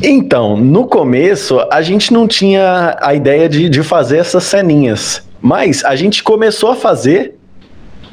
Então, 0.00 0.56
no 0.56 0.86
começo, 0.86 1.58
a 1.68 1.82
gente 1.82 2.12
não 2.12 2.28
tinha 2.28 2.96
a 3.00 3.12
ideia 3.12 3.48
de, 3.48 3.68
de 3.68 3.82
fazer 3.82 4.18
essas 4.18 4.44
ceninhas. 4.44 5.28
Mas 5.42 5.84
a 5.84 5.96
gente 5.96 6.22
começou 6.22 6.70
a 6.70 6.76
fazer 6.76 7.34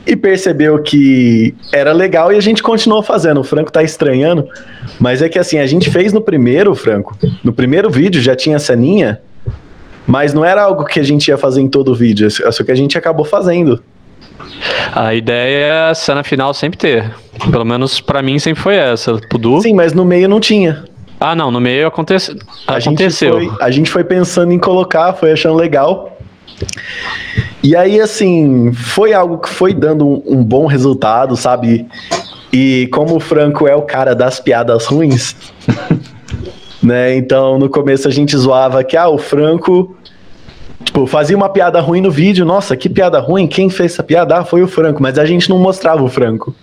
e 0.05 0.15
percebeu 0.15 0.81
que 0.81 1.55
era 1.71 1.91
legal 1.91 2.31
e 2.31 2.35
a 2.35 2.41
gente 2.41 2.61
continuou 2.61 3.01
fazendo. 3.01 3.39
O 3.39 3.43
Franco 3.43 3.71
tá 3.71 3.83
estranhando, 3.83 4.47
mas 4.99 5.21
é 5.21 5.29
que 5.29 5.39
assim, 5.39 5.59
a 5.59 5.65
gente 5.65 5.89
fez 5.89 6.11
no 6.11 6.21
primeiro, 6.21 6.75
Franco, 6.75 7.17
no 7.43 7.53
primeiro 7.53 7.89
vídeo 7.89 8.21
já 8.21 8.35
tinha 8.35 8.59
ceninha, 8.59 9.21
mas 10.05 10.33
não 10.33 10.43
era 10.43 10.61
algo 10.61 10.85
que 10.85 10.99
a 10.99 11.03
gente 11.03 11.27
ia 11.29 11.37
fazer 11.37 11.61
em 11.61 11.67
todo 11.67 11.91
o 11.91 11.95
vídeo, 11.95 12.27
é 12.27 12.51
só 12.51 12.63
que 12.63 12.71
a 12.71 12.75
gente 12.75 12.97
acabou 12.97 13.25
fazendo. 13.25 13.81
A 14.93 15.13
ideia 15.13 15.65
é 15.65 15.89
a 15.89 15.95
cena 15.95 16.23
final 16.23 16.53
sempre 16.53 16.77
ter. 16.77 17.11
Pelo 17.51 17.65
menos 17.65 17.99
pra 17.99 18.21
mim 18.21 18.37
sempre 18.39 18.61
foi 18.61 18.75
essa. 18.75 19.17
Pudu? 19.29 19.61
Sim, 19.61 19.73
mas 19.73 19.93
no 19.93 20.05
meio 20.05 20.27
não 20.27 20.39
tinha. 20.39 20.83
Ah, 21.19 21.35
não, 21.35 21.49
no 21.49 21.59
meio 21.59 21.87
aconte... 21.87 22.13
A 22.67 22.77
aconteceu. 22.77 23.39
Gente 23.39 23.49
foi, 23.49 23.65
a 23.65 23.71
gente 23.71 23.89
foi 23.89 24.03
pensando 24.03 24.51
em 24.51 24.59
colocar, 24.59 25.13
foi 25.13 25.31
achando 25.31 25.55
legal. 25.55 26.17
E 27.63 27.77
aí, 27.77 28.01
assim, 28.01 28.73
foi 28.73 29.13
algo 29.13 29.37
que 29.37 29.47
foi 29.47 29.73
dando 29.73 30.05
um, 30.05 30.23
um 30.27 30.43
bom 30.43 30.65
resultado, 30.65 31.37
sabe? 31.37 31.87
E 32.51 32.89
como 32.91 33.15
o 33.15 33.19
Franco 33.21 33.65
é 33.65 33.73
o 33.73 33.83
cara 33.83 34.13
das 34.13 34.37
piadas 34.37 34.85
ruins, 34.85 35.33
né? 36.83 37.15
Então, 37.15 37.57
no 37.57 37.69
começo 37.69 38.05
a 38.05 38.11
gente 38.11 38.35
zoava 38.35 38.83
que, 38.83 38.97
ah, 38.97 39.07
o 39.07 39.17
Franco, 39.17 39.95
tipo, 40.83 41.07
fazia 41.07 41.37
uma 41.37 41.47
piada 41.47 41.79
ruim 41.79 42.01
no 42.01 42.11
vídeo. 42.11 42.45
Nossa, 42.45 42.75
que 42.75 42.89
piada 42.89 43.19
ruim. 43.21 43.47
Quem 43.47 43.69
fez 43.69 43.93
essa 43.93 44.03
piada? 44.03 44.39
Ah, 44.39 44.43
foi 44.43 44.61
o 44.61 44.67
Franco. 44.67 45.01
Mas 45.01 45.17
a 45.17 45.25
gente 45.25 45.49
não 45.49 45.57
mostrava 45.57 46.03
o 46.03 46.09
Franco. 46.09 46.53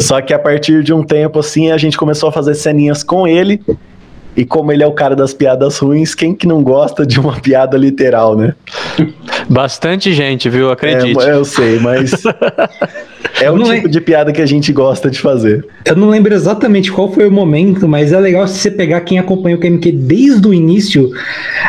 Só 0.00 0.20
que 0.20 0.34
a 0.34 0.38
partir 0.38 0.82
de 0.82 0.92
um 0.92 1.04
tempo, 1.04 1.38
assim, 1.38 1.70
a 1.70 1.78
gente 1.78 1.96
começou 1.96 2.28
a 2.28 2.32
fazer 2.32 2.54
ceninhas 2.54 3.04
com 3.04 3.26
ele. 3.26 3.62
E 4.36 4.44
como 4.44 4.70
ele 4.70 4.82
é 4.82 4.86
o 4.86 4.92
cara 4.92 5.16
das 5.16 5.32
piadas 5.32 5.78
ruins, 5.78 6.14
quem 6.14 6.34
que 6.34 6.46
não 6.46 6.62
gosta 6.62 7.06
de 7.06 7.18
uma 7.18 7.40
piada 7.40 7.76
literal, 7.76 8.36
né? 8.36 8.54
Bastante 9.48 10.12
gente, 10.12 10.50
viu? 10.50 10.70
Acredite. 10.70 11.18
É, 11.22 11.32
eu 11.32 11.44
sei, 11.44 11.78
mas 11.78 12.22
é 13.40 13.50
o 13.50 13.62
tipo 13.62 13.88
de 13.88 14.00
piada 14.00 14.32
que 14.32 14.42
a 14.42 14.46
gente 14.46 14.72
gosta 14.72 15.10
de 15.10 15.18
fazer. 15.18 15.66
Eu 15.84 15.96
não 15.96 16.10
lembro 16.10 16.34
exatamente 16.34 16.92
qual 16.92 17.10
foi 17.10 17.26
o 17.26 17.32
momento, 17.32 17.88
mas 17.88 18.12
é 18.12 18.20
legal 18.20 18.46
se 18.46 18.58
você 18.58 18.70
pegar 18.70 19.00
quem 19.00 19.18
acompanha 19.18 19.56
o 19.56 19.60
KMQ 19.60 19.92
desde 19.92 20.46
o 20.46 20.52
início, 20.52 21.10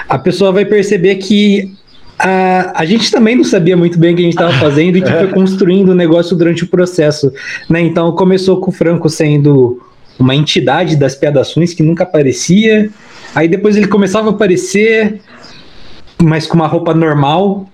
a 0.09 0.17
pessoa 0.17 0.51
vai 0.51 0.65
perceber 0.65 1.15
que 1.15 1.71
a, 2.19 2.81
a 2.81 2.85
gente 2.85 3.11
também 3.11 3.35
não 3.35 3.43
sabia 3.43 3.77
muito 3.77 3.99
bem 3.99 4.13
o 4.13 4.15
que 4.15 4.21
a 4.21 4.25
gente 4.25 4.33
estava 4.33 4.53
fazendo 4.53 4.97
e 4.97 5.01
que 5.01 5.11
foi 5.13 5.27
construindo 5.27 5.89
o 5.89 5.95
negócio 5.95 6.35
durante 6.35 6.63
o 6.63 6.67
processo. 6.67 7.31
Né? 7.69 7.81
Então 7.81 8.11
começou 8.13 8.59
com 8.59 8.71
o 8.71 8.73
Franco 8.73 9.09
sendo 9.09 9.79
uma 10.19 10.35
entidade 10.35 10.95
das 10.95 11.15
piadações 11.15 11.73
que 11.73 11.83
nunca 11.83 12.03
aparecia. 12.03 12.89
Aí 13.35 13.47
depois 13.47 13.75
ele 13.75 13.87
começava 13.87 14.29
a 14.29 14.31
aparecer, 14.31 15.19
mas 16.21 16.47
com 16.47 16.55
uma 16.55 16.67
roupa 16.67 16.93
normal. 16.93 17.67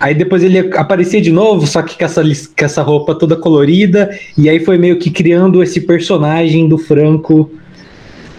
Aí 0.00 0.14
depois 0.14 0.42
ele 0.42 0.58
aparecia 0.76 1.20
de 1.20 1.30
novo, 1.30 1.66
só 1.66 1.82
que 1.82 1.96
com 1.96 2.04
essa, 2.04 2.22
com 2.22 2.64
essa 2.64 2.82
roupa 2.82 3.14
toda 3.14 3.36
colorida. 3.36 4.10
E 4.36 4.48
aí 4.48 4.60
foi 4.60 4.76
meio 4.76 4.98
que 4.98 5.10
criando 5.10 5.62
esse 5.62 5.80
personagem 5.80 6.68
do 6.68 6.78
Franco. 6.78 7.50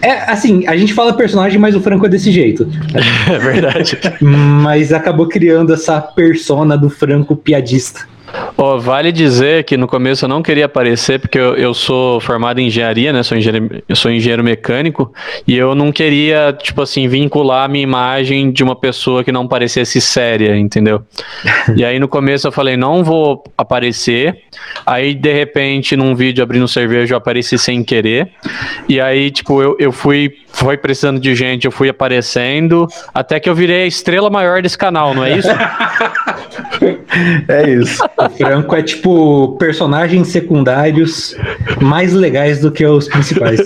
É, 0.02 0.30
assim, 0.30 0.66
a 0.66 0.76
gente 0.76 0.92
fala 0.92 1.14
personagem, 1.14 1.58
mas 1.58 1.74
o 1.74 1.80
Franco 1.80 2.06
é 2.06 2.08
desse 2.08 2.30
jeito. 2.30 2.68
É 3.28 3.38
verdade. 3.38 3.98
mas 4.20 4.92
acabou 4.92 5.26
criando 5.26 5.72
essa 5.74 6.00
persona 6.00 6.76
do 6.78 6.88
Franco 6.88 7.34
piadista. 7.34 8.06
Oh, 8.56 8.78
vale 8.78 9.12
dizer 9.12 9.64
que 9.64 9.76
no 9.76 9.86
começo 9.86 10.24
eu 10.24 10.28
não 10.28 10.42
queria 10.42 10.64
aparecer, 10.64 11.20
porque 11.20 11.38
eu, 11.38 11.54
eu 11.56 11.74
sou 11.74 12.20
formado 12.20 12.58
em 12.58 12.66
engenharia, 12.66 13.12
né? 13.12 13.22
Sou 13.22 13.36
engenheiro, 13.36 13.82
eu 13.88 13.96
sou 13.96 14.10
engenheiro 14.10 14.42
mecânico, 14.42 15.12
e 15.46 15.56
eu 15.56 15.74
não 15.74 15.92
queria, 15.92 16.56
tipo 16.58 16.82
assim, 16.82 17.06
vincular 17.08 17.64
a 17.64 17.68
minha 17.68 17.82
imagem 17.82 18.50
de 18.50 18.62
uma 18.62 18.74
pessoa 18.74 19.22
que 19.22 19.30
não 19.30 19.46
parecesse 19.46 20.00
séria, 20.00 20.56
entendeu? 20.56 21.02
e 21.76 21.84
aí 21.84 21.98
no 21.98 22.08
começo 22.08 22.46
eu 22.46 22.52
falei, 22.52 22.76
não 22.76 23.04
vou 23.04 23.44
aparecer. 23.56 24.42
Aí, 24.86 25.14
de 25.14 25.32
repente, 25.32 25.96
num 25.96 26.14
vídeo 26.14 26.42
abrindo 26.42 26.66
cerveja, 26.66 27.14
eu 27.14 27.18
apareci 27.18 27.58
sem 27.58 27.84
querer. 27.84 28.30
E 28.88 29.00
aí, 29.00 29.30
tipo, 29.30 29.62
eu, 29.62 29.76
eu 29.78 29.92
fui 29.92 30.32
foi 30.56 30.78
precisando 30.78 31.20
de 31.20 31.34
gente, 31.34 31.66
eu 31.66 31.70
fui 31.70 31.86
aparecendo, 31.86 32.88
até 33.12 33.38
que 33.38 33.46
eu 33.46 33.54
virei 33.54 33.82
a 33.82 33.86
estrela 33.86 34.30
maior 34.30 34.62
desse 34.62 34.78
canal, 34.78 35.14
não 35.14 35.22
é 35.22 35.36
isso? 35.36 35.48
é 37.48 37.70
isso. 37.70 38.02
O 38.18 38.30
Franco 38.30 38.74
é 38.76 38.82
tipo 38.82 39.56
personagens 39.58 40.28
secundários 40.28 41.36
mais 41.80 42.12
legais 42.12 42.60
do 42.60 42.70
que 42.70 42.84
os 42.84 43.08
principais. 43.08 43.60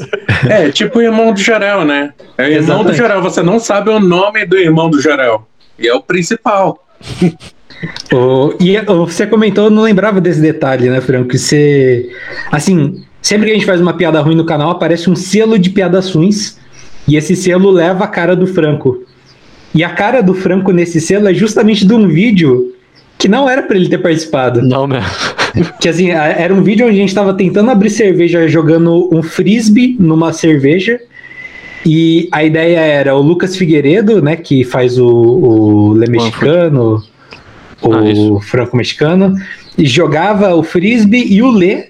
É, 0.48 0.70
tipo 0.70 0.98
o 0.98 1.02
irmão 1.02 1.32
do 1.32 1.40
Jorel, 1.40 1.84
né? 1.84 2.12
É 2.36 2.42
o 2.42 2.46
irmão 2.46 2.58
Exatamente. 2.58 2.90
do 2.90 2.96
Jorel, 2.96 3.22
você 3.22 3.42
não 3.42 3.58
sabe 3.58 3.90
o 3.90 3.98
nome 3.98 4.46
do 4.46 4.56
irmão 4.56 4.90
do 4.90 5.00
Jorel. 5.00 5.46
E 5.78 5.88
é 5.88 5.94
o 5.94 6.02
principal. 6.02 6.86
oh, 8.12 8.54
e 8.60 8.78
você 8.80 9.26
comentou, 9.26 9.64
eu 9.64 9.70
não 9.70 9.82
lembrava 9.82 10.20
desse 10.20 10.40
detalhe, 10.40 10.88
né, 10.90 11.00
Franco? 11.00 11.28
Que 11.28 11.38
você. 11.38 12.10
Assim, 12.50 13.04
sempre 13.22 13.46
que 13.46 13.52
a 13.52 13.54
gente 13.54 13.66
faz 13.66 13.80
uma 13.80 13.94
piada 13.94 14.20
ruim 14.20 14.36
no 14.36 14.44
canal, 14.44 14.70
aparece 14.70 15.08
um 15.08 15.16
selo 15.16 15.58
de 15.58 15.70
piadas 15.70 16.10
ruins. 16.10 16.58
E 17.08 17.16
esse 17.16 17.34
selo 17.34 17.70
leva 17.70 18.04
a 18.04 18.08
cara 18.08 18.36
do 18.36 18.46
Franco. 18.46 19.04
E 19.74 19.82
a 19.82 19.90
cara 19.90 20.20
do 20.20 20.34
Franco 20.34 20.72
nesse 20.72 21.00
selo 21.00 21.28
é 21.28 21.34
justamente 21.34 21.86
de 21.86 21.94
um 21.94 22.08
vídeo 22.08 22.74
que 23.20 23.28
não 23.28 23.48
era 23.48 23.62
para 23.62 23.76
ele 23.76 23.88
ter 23.88 23.98
participado. 23.98 24.62
Não, 24.62 24.86
mesmo. 24.86 25.08
Que 25.80 25.88
assim, 25.88 26.10
era 26.10 26.54
um 26.54 26.62
vídeo 26.62 26.86
onde 26.86 26.94
a 26.94 27.00
gente 27.00 27.12
tava 27.12 27.34
tentando 27.34 27.72
abrir 27.72 27.90
cerveja 27.90 28.46
jogando 28.46 29.08
um 29.12 29.20
frisbee 29.20 29.96
numa 29.98 30.32
cerveja. 30.32 31.00
E 31.84 32.28
a 32.30 32.44
ideia 32.44 32.78
era 32.78 33.16
o 33.16 33.20
Lucas 33.20 33.56
Figueiredo, 33.56 34.22
né, 34.22 34.36
que 34.36 34.62
faz 34.62 34.96
o, 34.96 35.08
o 35.08 35.94
Le 35.94 36.08
Mexicano, 36.08 37.02
o 37.82 37.92
ah, 37.92 38.40
Franco 38.42 38.76
Mexicano, 38.76 39.34
e 39.76 39.86
jogava 39.86 40.54
o 40.54 40.62
frisbee 40.62 41.26
e 41.26 41.42
o 41.42 41.50
Lê 41.50 41.88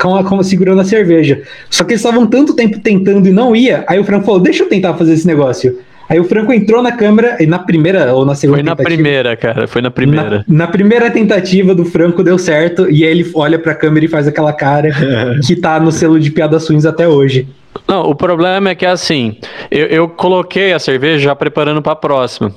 com, 0.00 0.22
com, 0.22 0.42
segurando 0.44 0.80
a 0.80 0.84
cerveja. 0.84 1.42
Só 1.68 1.82
que 1.82 1.94
eles 1.94 2.00
estavam 2.00 2.28
tanto 2.28 2.54
tempo 2.54 2.78
tentando 2.78 3.26
e 3.26 3.32
não 3.32 3.56
ia. 3.56 3.84
Aí 3.88 3.98
o 3.98 4.04
Franco 4.04 4.26
falou: 4.26 4.40
Deixa 4.40 4.62
eu 4.62 4.68
tentar 4.68 4.94
fazer 4.94 5.14
esse 5.14 5.26
negócio. 5.26 5.78
Aí 6.08 6.18
o 6.18 6.24
Franco 6.24 6.52
entrou 6.52 6.82
na 6.82 6.92
câmera, 6.92 7.36
e 7.38 7.46
na 7.46 7.58
primeira 7.58 8.14
ou 8.14 8.24
na 8.24 8.34
segunda 8.34 8.58
Foi 8.58 8.64
na 8.64 8.76
primeira, 8.76 9.36
cara, 9.36 9.66
foi 9.66 9.82
na 9.82 9.90
primeira. 9.90 10.44
Na, 10.48 10.64
na, 10.64 10.66
primeira 10.66 11.10
tentativa 11.10 11.74
do 11.74 11.84
Franco 11.84 12.22
deu 12.22 12.38
certo, 12.38 12.90
e 12.90 13.04
aí 13.04 13.10
ele 13.10 13.30
olha 13.34 13.58
pra 13.58 13.74
câmera 13.74 14.06
e 14.06 14.08
faz 14.08 14.26
aquela 14.26 14.52
cara 14.52 14.90
que 15.46 15.54
tá 15.54 15.78
no 15.78 15.92
selo 15.92 16.18
de 16.18 16.30
piadas 16.30 16.66
ruins 16.66 16.86
até 16.86 17.06
hoje. 17.06 17.46
Não, 17.86 18.02
o 18.02 18.14
problema 18.14 18.70
é 18.70 18.74
que 18.74 18.86
assim, 18.86 19.36
eu, 19.70 19.86
eu 19.86 20.08
coloquei 20.08 20.72
a 20.72 20.78
cerveja 20.78 21.18
já 21.18 21.34
preparando 21.34 21.82
para 21.82 21.92
a 21.92 21.96
próxima. 21.96 22.52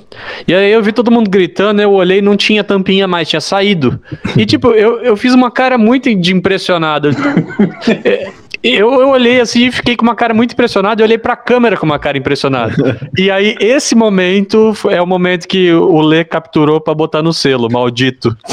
E 0.46 0.54
aí 0.54 0.70
eu 0.70 0.82
vi 0.82 0.92
todo 0.92 1.10
mundo 1.10 1.30
gritando, 1.30 1.80
eu 1.80 1.92
olhei 1.92 2.20
não 2.20 2.36
tinha 2.36 2.64
tampinha 2.64 3.06
mais, 3.06 3.28
tinha 3.28 3.40
saído. 3.40 4.00
E 4.36 4.46
tipo, 4.46 4.68
eu, 4.70 5.00
eu 5.00 5.16
fiz 5.16 5.34
uma 5.34 5.50
cara 5.50 5.76
muito 5.76 6.14
de 6.14 6.34
impressionado. 6.34 7.10
É, 8.04 8.30
eu, 8.62 8.92
eu 9.00 9.08
olhei 9.08 9.40
assim 9.40 9.66
e 9.66 9.72
fiquei 9.72 9.96
com 9.96 10.02
uma 10.04 10.14
cara 10.14 10.32
muito 10.32 10.52
impressionada. 10.52 11.02
Eu 11.02 11.06
olhei 11.06 11.18
pra 11.18 11.36
câmera 11.36 11.76
com 11.76 11.86
uma 11.86 11.98
cara 11.98 12.16
impressionada. 12.16 12.98
E 13.16 13.30
aí, 13.30 13.56
esse 13.60 13.94
momento 13.94 14.72
é 14.90 15.00
o 15.02 15.06
momento 15.06 15.46
que 15.48 15.72
o 15.72 16.00
Lê 16.00 16.24
capturou 16.24 16.80
para 16.80 16.94
botar 16.94 17.22
no 17.22 17.32
selo, 17.32 17.68
maldito. 17.70 18.36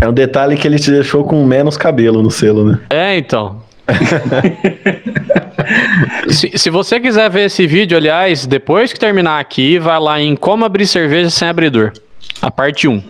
É 0.00 0.08
um 0.08 0.12
detalhe 0.12 0.56
que 0.56 0.66
ele 0.66 0.78
te 0.78 0.90
deixou 0.90 1.24
com 1.24 1.44
menos 1.44 1.76
cabelo 1.76 2.22
no 2.22 2.30
selo, 2.30 2.64
né? 2.64 2.78
É, 2.90 3.18
então. 3.18 3.60
se, 6.28 6.56
se, 6.56 6.70
você 6.70 7.00
quiser 7.00 7.28
ver 7.30 7.46
esse 7.46 7.66
vídeo, 7.66 7.96
aliás, 7.96 8.46
depois 8.46 8.92
que 8.92 8.98
terminar 8.98 9.40
aqui, 9.40 9.78
vai 9.78 9.98
lá 9.98 10.20
em 10.20 10.36
Como 10.36 10.64
Abrir 10.64 10.86
Cerveja 10.86 11.30
Sem 11.30 11.48
Abridor, 11.48 11.92
a 12.40 12.50
parte 12.50 12.86
1. 12.86 13.02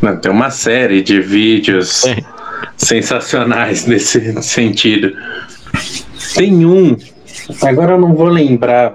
Não, 0.00 0.16
tem 0.16 0.30
uma 0.30 0.50
série 0.50 1.02
de 1.02 1.20
vídeos 1.20 2.06
é. 2.06 2.18
sensacionais 2.76 3.84
nesse 3.86 4.42
sentido. 4.42 5.12
Tem 6.34 6.64
um, 6.64 6.96
agora 7.62 7.92
eu 7.92 8.00
não 8.00 8.14
vou 8.14 8.28
lembrar. 8.28 8.94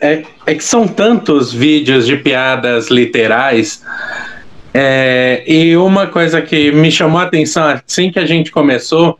É, 0.00 0.22
é 0.46 0.54
que 0.54 0.64
são 0.64 0.86
tantos 0.86 1.52
vídeos 1.52 2.06
de 2.06 2.16
piadas 2.16 2.88
literais. 2.88 3.82
É, 4.72 5.44
e 5.46 5.76
uma 5.76 6.08
coisa 6.08 6.42
que 6.42 6.72
me 6.72 6.90
chamou 6.90 7.20
a 7.20 7.24
atenção 7.24 7.64
assim 7.64 8.10
que 8.10 8.18
a 8.18 8.26
gente 8.26 8.50
começou 8.50 9.18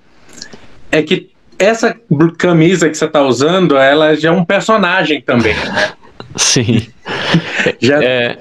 é 0.94 1.02
que 1.02 1.30
essa 1.58 1.96
camisa 2.38 2.88
que 2.88 2.96
você 2.96 3.04
está 3.04 3.22
usando, 3.22 3.76
ela 3.76 4.14
já 4.14 4.28
é 4.28 4.32
um 4.32 4.44
personagem 4.44 5.20
também. 5.20 5.54
Né? 5.54 5.92
Sim. 6.36 6.86
já... 7.80 8.02
É, 8.02 8.38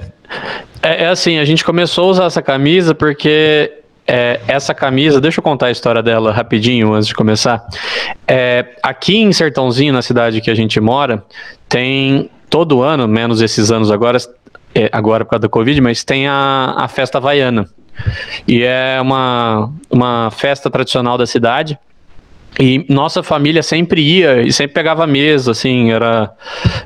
é, 0.82 1.04
é, 1.04 1.08
assim, 1.08 1.40
a 1.40 1.46
gente 1.46 1.66
começou 1.66 2.06
a 2.06 2.12
usar 2.12 2.26
essa 2.26 2.42
camisa 2.42 2.94
porque 2.94 3.72
é, 4.08 4.40
essa 4.48 4.74
camisa, 4.74 5.20
deixa 5.20 5.40
eu 5.40 5.44
contar 5.44 5.68
a 5.68 5.72
história 5.72 6.04
dela 6.04 6.32
rapidinho 6.32 6.94
antes 6.94 7.08
de 7.08 7.16
começar. 7.16 7.66
É, 8.28 8.76
aqui 8.84 9.18
em 9.18 9.34
Sertãozinho, 9.34 9.94
na 9.94 10.04
cidade 10.04 10.40
que 10.40 10.52
a 10.52 10.56
gente 10.56 10.80
mora, 10.80 11.24
tem 11.68 12.30
todo 12.50 12.84
ano, 12.84 13.08
menos 13.08 13.42
esses 13.42 13.72
anos 13.72 13.90
agora, 13.90 14.20
é, 14.76 14.90
agora 14.92 15.26
por 15.26 15.32
causa 15.32 15.42
da 15.42 15.50
Covid, 15.50 15.82
mas 15.82 16.04
tem 16.04 16.28
a, 16.28 16.76
a 16.78 16.88
festa 16.88 17.18
havaiana. 17.18 17.68
E 18.48 18.64
é 18.64 19.00
uma, 19.02 19.72
uma 19.90 20.32
festa 20.32 20.70
tradicional 20.70 21.18
da 21.18 21.26
cidade 21.26 21.80
e 22.60 22.86
nossa 22.90 23.24
família 23.24 23.64
sempre 23.64 24.02
ia 24.02 24.42
e 24.42 24.52
sempre 24.54 24.74
pegava 24.74 25.08
mesa, 25.08 25.52
assim, 25.52 25.92
era 25.92 26.32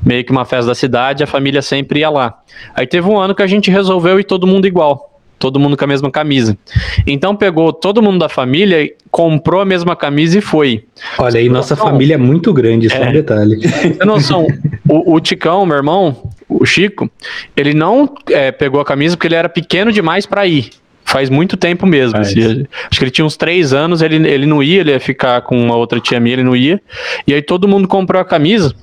meio 0.04 0.24
que 0.24 0.32
uma 0.32 0.44
festa 0.44 0.66
da 0.66 0.74
cidade, 0.74 1.22
a 1.22 1.26
família 1.26 1.60
sempre 1.62 2.00
ia 2.00 2.10
lá. 2.10 2.38
Aí 2.74 2.86
teve 2.86 3.08
um 3.08 3.18
ano 3.18 3.34
que 3.34 3.42
a 3.42 3.46
gente 3.46 3.70
resolveu 3.70 4.18
ir 4.18 4.24
todo 4.24 4.46
mundo 4.46 4.66
igual. 4.66 5.06
todo 5.40 5.60
mundo 5.60 5.76
com 5.76 5.84
a 5.84 5.86
mesma 5.86 6.10
camisa. 6.10 6.58
Então 7.06 7.36
pegou 7.36 7.72
todo 7.72 8.02
mundo 8.02 8.18
da 8.18 8.28
família, 8.28 8.90
comprou 9.08 9.60
a 9.60 9.64
mesma 9.64 9.94
camisa 9.94 10.36
e 10.38 10.40
foi. 10.40 10.84
Olha 11.16 11.38
aí, 11.38 11.48
nossa 11.48 11.76
família 11.76 12.14
é 12.14 12.16
muito 12.16 12.52
grande, 12.52 12.90
só 12.90 12.96
É. 12.96 13.08
um 13.08 13.12
detalhe. 13.12 13.60
Tem 13.60 14.04
noção, 14.04 14.48
o, 14.88 15.14
o 15.14 15.20
Ticão, 15.20 15.64
meu 15.64 15.76
irmão, 15.76 16.28
o 16.48 16.66
Chico, 16.66 17.08
ele 17.56 17.72
não 17.72 18.12
é, 18.30 18.50
pegou 18.50 18.80
a 18.80 18.84
camisa 18.84 19.16
porque 19.16 19.28
ele 19.28 19.36
era 19.36 19.48
pequeno 19.48 19.92
demais 19.92 20.26
pra 20.26 20.44
ir. 20.44 20.70
Faz 21.08 21.30
muito 21.30 21.56
tempo 21.56 21.86
mesmo. 21.86 22.18
Assim, 22.18 22.66
acho 22.90 22.98
que 22.98 23.04
ele 23.04 23.10
tinha 23.10 23.24
uns 23.24 23.34
três 23.34 23.72
anos, 23.72 24.02
ele, 24.02 24.16
ele 24.28 24.44
não 24.44 24.62
ia, 24.62 24.80
ele 24.80 24.90
ia 24.90 25.00
ficar 25.00 25.40
com 25.40 25.58
uma 25.58 25.74
outra 25.74 25.98
tia 25.98 26.20
minha, 26.20 26.34
ele 26.34 26.42
não 26.42 26.54
ia. 26.54 26.78
E 27.26 27.32
aí 27.32 27.40
todo 27.40 27.66
mundo 27.66 27.88
comprou 27.88 28.20
a 28.20 28.24
camisa. 28.26 28.74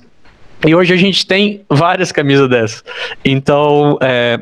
E 0.65 0.74
hoje 0.74 0.91
a 0.91 0.98
gente 0.98 1.27
tem 1.27 1.62
várias 1.70 2.12
camisas 2.12 2.50
dessas. 2.50 2.84
Então, 3.24 4.00
é, 4.01 4.39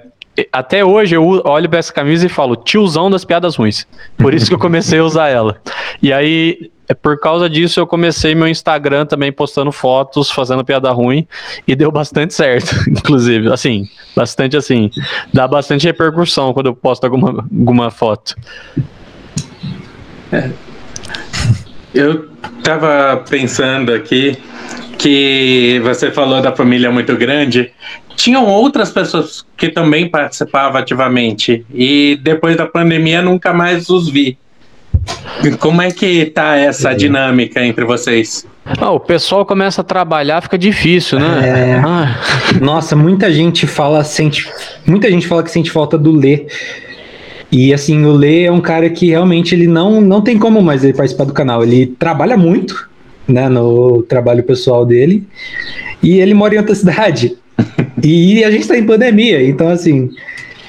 até 0.51 0.83
hoje 0.83 1.15
eu 1.15 1.41
olho 1.45 1.69
pra 1.69 1.79
essa 1.79 1.93
camisa 1.93 2.25
e 2.25 2.29
falo, 2.29 2.55
tiozão 2.55 3.09
das 3.09 3.23
piadas 3.23 3.55
ruins. 3.55 3.87
Por 4.17 4.33
isso 4.33 4.47
que 4.47 4.53
eu 4.53 4.59
comecei 4.59 4.99
a 4.99 5.03
usar 5.03 5.29
ela. 5.29 5.61
E 6.01 6.11
aí, 6.11 6.71
é 6.87 6.93
por 6.93 7.19
causa 7.19 7.49
disso, 7.49 7.79
eu 7.79 7.87
comecei 7.87 8.33
meu 8.33 8.47
Instagram 8.47 9.05
também 9.05 9.31
postando 9.31 9.71
fotos, 9.71 10.31
fazendo 10.31 10.65
piada 10.65 10.91
ruim, 10.91 11.27
e 11.67 11.75
deu 11.75 11.91
bastante 11.91 12.33
certo, 12.33 12.75
inclusive. 12.89 13.51
Assim, 13.51 13.87
bastante 14.15 14.57
assim. 14.57 14.89
Dá 15.31 15.47
bastante 15.47 15.85
repercussão 15.85 16.53
quando 16.53 16.67
eu 16.67 16.75
posto 16.75 17.03
alguma, 17.03 17.29
alguma 17.29 17.91
foto. 17.91 18.35
Eu 21.93 22.29
tava 22.63 23.23
pensando 23.29 23.93
aqui 23.93 24.37
que 24.97 25.79
você 25.83 26.11
falou 26.11 26.41
da 26.41 26.55
família 26.55 26.91
muito 26.91 27.15
grande. 27.15 27.71
Tinham 28.15 28.45
outras 28.47 28.91
pessoas 28.91 29.45
que 29.57 29.69
também 29.69 30.09
participavam 30.09 30.79
ativamente 30.79 31.65
e 31.73 32.19
depois 32.21 32.55
da 32.55 32.65
pandemia 32.65 33.21
nunca 33.21 33.53
mais 33.53 33.89
os 33.89 34.09
vi. 34.09 34.37
Como 35.59 35.81
é 35.81 35.91
que 35.91 36.25
tá 36.25 36.55
essa 36.55 36.93
dinâmica 36.93 37.63
entre 37.65 37.83
vocês? 37.83 38.47
Ah, 38.65 38.91
o 38.91 38.99
pessoal 38.99 39.45
começa 39.45 39.81
a 39.81 39.83
trabalhar, 39.83 40.41
fica 40.41 40.57
difícil, 40.57 41.19
né? 41.19 41.39
É. 41.43 41.81
Ah, 41.83 42.17
Nossa, 42.61 42.95
muita 42.95 43.31
gente 43.31 43.67
fala, 43.67 44.03
sente, 44.03 44.49
muita 44.85 45.09
gente 45.11 45.27
fala 45.27 45.43
que 45.43 45.51
sente 45.51 45.69
falta 45.69 45.97
do 45.97 46.11
Lê. 46.11 46.45
E 47.51 47.73
assim, 47.73 48.05
o 48.05 48.13
Lê 48.13 48.45
é 48.45 48.51
um 48.51 48.61
cara 48.61 48.89
que 48.89 49.09
realmente 49.09 49.53
ele 49.53 49.67
não, 49.67 49.99
não 49.99 50.21
tem 50.21 50.39
como 50.39 50.61
mais 50.61 50.83
ele 50.83 50.93
participar 50.93 51.25
do 51.25 51.33
canal. 51.33 51.61
Ele 51.61 51.85
trabalha 51.85 52.37
muito, 52.37 52.89
né, 53.27 53.49
no 53.49 54.01
trabalho 54.03 54.43
pessoal 54.43 54.85
dele. 54.85 55.27
E 56.01 56.19
ele 56.19 56.33
mora 56.33 56.55
em 56.55 56.59
outra 56.59 56.73
cidade. 56.75 57.37
E 58.03 58.43
a 58.43 58.51
gente 58.51 58.67
tá 58.67 58.77
em 58.77 58.85
pandemia, 58.85 59.41
então 59.41 59.69
assim, 59.69 60.09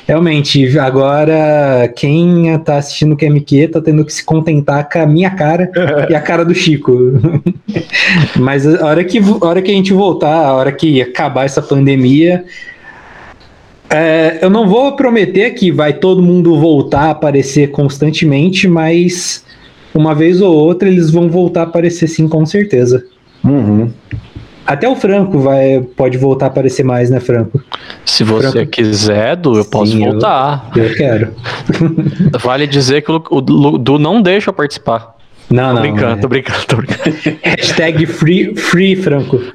realmente, 0.06 0.78
agora 0.78 1.92
quem 1.96 2.56
tá 2.58 2.76
assistindo 2.76 3.12
o 3.12 3.16
QMQ 3.16 3.68
tá 3.68 3.80
tendo 3.80 4.04
que 4.04 4.12
se 4.12 4.24
contentar 4.24 4.88
com 4.88 5.00
a 5.00 5.06
minha 5.06 5.30
cara 5.30 5.70
e 6.08 6.14
a 6.14 6.20
cara 6.20 6.44
do 6.44 6.54
Chico. 6.54 6.92
Mas 8.38 8.66
a 8.66 8.86
hora 8.86 9.02
que, 9.04 9.18
a 9.18 9.46
hora 9.46 9.62
que 9.62 9.70
a 9.70 9.74
gente 9.74 9.92
voltar, 9.92 10.46
a 10.46 10.54
hora 10.54 10.72
que 10.72 11.02
acabar 11.02 11.44
essa 11.44 11.60
pandemia, 11.60 12.44
é, 13.90 14.38
eu 14.42 14.50
não 14.50 14.68
vou 14.68 14.96
prometer 14.96 15.50
que 15.54 15.70
vai 15.70 15.92
todo 15.92 16.22
mundo 16.22 16.58
voltar 16.58 17.02
a 17.02 17.10
aparecer 17.10 17.70
constantemente, 17.70 18.66
mas 18.66 19.44
uma 19.94 20.14
vez 20.14 20.40
ou 20.40 20.54
outra 20.54 20.88
eles 20.88 21.10
vão 21.10 21.28
voltar 21.28 21.60
a 21.60 21.64
aparecer 21.64 22.08
sim, 22.08 22.26
com 22.26 22.44
certeza. 22.44 23.04
Uhum. 23.44 23.90
Até 24.66 24.88
o 24.88 24.97
Franco 24.97 25.38
vai, 25.40 25.80
pode 25.97 26.16
voltar 26.16 26.47
a 26.47 26.49
aparecer 26.49 26.83
mais, 26.85 27.11
né, 27.11 27.21
Franco? 27.21 27.62
se 28.04 28.25
você 28.25 28.50
Franco. 28.50 28.71
quiser, 28.71 29.33
Edu, 29.35 29.56
eu 29.59 29.64
posso 29.64 29.92
Sim, 29.92 30.05
eu- 30.05 30.12
voltar. 30.12 30.70
Eu 30.74 30.94
quero. 30.94 31.33
Vale 32.40 32.66
dizer 32.66 33.03
que 33.03 33.12
o, 33.12 33.22
o 33.31 33.40
Lu- 33.40 33.79
Du 33.79 33.98
não 33.98 34.22
deixa 34.22 34.50
eu 34.50 34.55
participar. 34.55 35.14
Não, 35.50 35.68
Tô 35.68 35.74
não. 35.74 35.81
brincando, 35.83 36.12
é. 36.12 36.16
tô 36.22 36.29
brincando, 36.29 36.59
tô 36.66 36.77
brincando. 36.77 37.16
Hashtag 37.44 38.07
free, 38.07 38.57
free 38.57 38.96
Franco. 38.96 39.38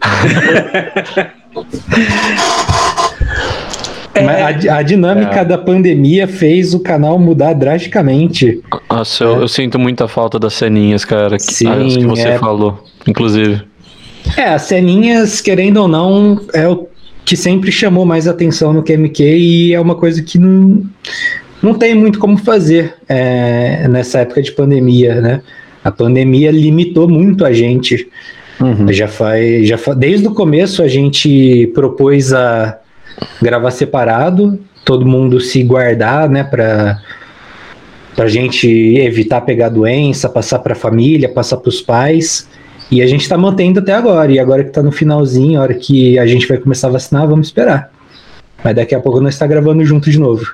Mas 4.24 4.68
a, 4.68 4.78
a 4.78 4.82
dinâmica 4.82 5.46
da 5.46 5.58
pandemia 5.58 6.28
fez 6.28 6.74
o 6.74 6.80
canal 6.80 7.18
mudar 7.18 7.54
drasticamente. 7.54 8.62
Nossa, 8.90 9.24
eu, 9.24 9.42
eu 9.42 9.48
sinto 9.48 9.80
muita 9.80 10.08
falta 10.08 10.38
das 10.38 10.54
ceninhas, 10.54 11.06
cara. 11.06 11.38
que- 11.38 11.44
Sim, 11.54 12.00
que 12.00 12.06
você 12.06 12.30
é. 12.30 12.38
falou, 12.38 12.84
inclusive. 13.08 13.62
É, 14.38 14.46
as 14.46 14.64
ceninhas, 14.64 15.42
querendo 15.42 15.78
ou 15.78 15.88
não, 15.88 16.42
é 16.54 16.68
o 16.68 16.88
que 17.26 17.36
sempre 17.36 17.72
chamou 17.72 18.06
mais 18.06 18.28
atenção 18.28 18.74
no 18.74 18.84
QMQ 18.84 19.24
e 19.24 19.74
é 19.74 19.80
uma 19.80 19.96
coisa 19.96 20.22
que 20.24 20.38
não, 20.40 20.84
não 21.62 21.74
tem 21.74 21.94
muito 21.94 22.18
como 22.20 22.38
fazer 22.38 22.96
é, 23.08 23.88
nessa 23.88 24.20
época 24.20 24.42
de 24.42 24.52
pandemia, 24.52 25.22
né? 25.22 25.42
A 25.84 25.92
pandemia 25.92 26.52
limitou 26.52 27.08
muito 27.08 27.46
a 27.46 27.54
gente. 27.54 28.08
Uhum. 28.60 28.92
Já 28.92 29.08
faz, 29.08 29.68
já 29.68 29.78
fa- 29.78 29.94
desde 29.94 30.28
o 30.28 30.34
começo 30.34 30.84
a 30.84 30.88
gente 30.88 31.68
propôs 31.74 32.34
a 32.34 32.78
gravar 33.42 33.72
separado, 33.72 34.60
todo 34.84 35.06
mundo 35.06 35.40
se 35.40 35.64
guardar, 35.64 36.30
né, 36.30 36.44
para 36.44 37.00
pra 38.16 38.28
gente 38.28 38.68
evitar 38.68 39.42
pegar 39.42 39.70
doença, 39.70 40.28
passar 40.28 40.60
para 40.60 40.74
a 40.74 40.76
família, 40.76 41.30
passar 41.30 41.56
para 41.58 41.70
os 41.70 41.80
pais. 41.80 42.50
E 42.92 43.02
a 43.02 43.08
gente 43.08 43.22
está 43.22 43.38
mantendo 43.38 43.80
até 43.80 43.94
agora. 43.94 44.32
E 44.32 44.40
agora 44.40 44.64
que 44.64 44.72
tá 44.72 44.82
no 44.82 44.92
finalzinho, 44.92 45.60
a 45.60 45.64
hora 45.64 45.74
que 45.74 46.18
a 46.18 46.26
gente 46.26 46.48
vai 46.48 46.58
começar 46.58 46.88
a 46.88 46.92
vacinar, 46.92 47.28
vamos 47.28 47.48
esperar. 47.48 47.92
Mas 48.64 48.76
daqui 48.76 48.96
a 48.96 49.00
pouco 49.00 49.22
nós 49.22 49.36
está 49.36 49.46
gravando 49.46 49.84
junto 49.86 50.10
de 50.10 50.20
novo. 50.20 50.46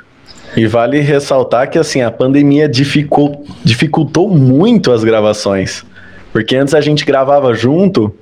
E 0.55 0.65
vale 0.65 0.99
ressaltar 0.99 1.69
que 1.69 1.77
assim, 1.77 2.01
a 2.01 2.11
pandemia 2.11 2.67
dificul- 2.69 3.45
dificultou 3.63 4.29
muito 4.29 4.91
as 4.91 5.03
gravações. 5.03 5.83
Porque 6.31 6.55
antes 6.55 6.73
a 6.73 6.81
gente 6.81 7.05
gravava 7.05 7.53
junto, 7.53 8.13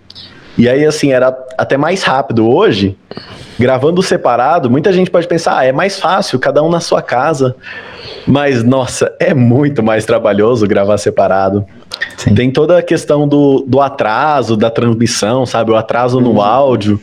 e 0.57 0.69
aí 0.69 0.85
assim, 0.85 1.11
era 1.11 1.35
até 1.57 1.77
mais 1.77 2.03
rápido. 2.03 2.47
Hoje, 2.47 2.97
gravando 3.59 4.01
separado, 4.01 4.69
muita 4.69 4.93
gente 4.93 5.11
pode 5.11 5.27
pensar, 5.27 5.57
ah, 5.57 5.65
é 5.65 5.71
mais 5.71 5.99
fácil, 5.99 6.39
cada 6.39 6.63
um 6.63 6.69
na 6.69 6.79
sua 6.79 7.01
casa. 7.01 7.55
Mas, 8.25 8.63
nossa, 8.63 9.13
é 9.19 9.33
muito 9.33 9.83
mais 9.83 10.05
trabalhoso 10.05 10.67
gravar 10.67 10.97
separado. 10.97 11.65
Sim. 12.17 12.35
Tem 12.35 12.51
toda 12.51 12.77
a 12.77 12.81
questão 12.83 13.27
do, 13.27 13.63
do 13.67 13.81
atraso 13.81 14.55
da 14.57 14.69
transmissão, 14.69 15.45
sabe? 15.45 15.71
O 15.71 15.75
atraso 15.75 16.19
no 16.21 16.41
áudio. 16.41 16.99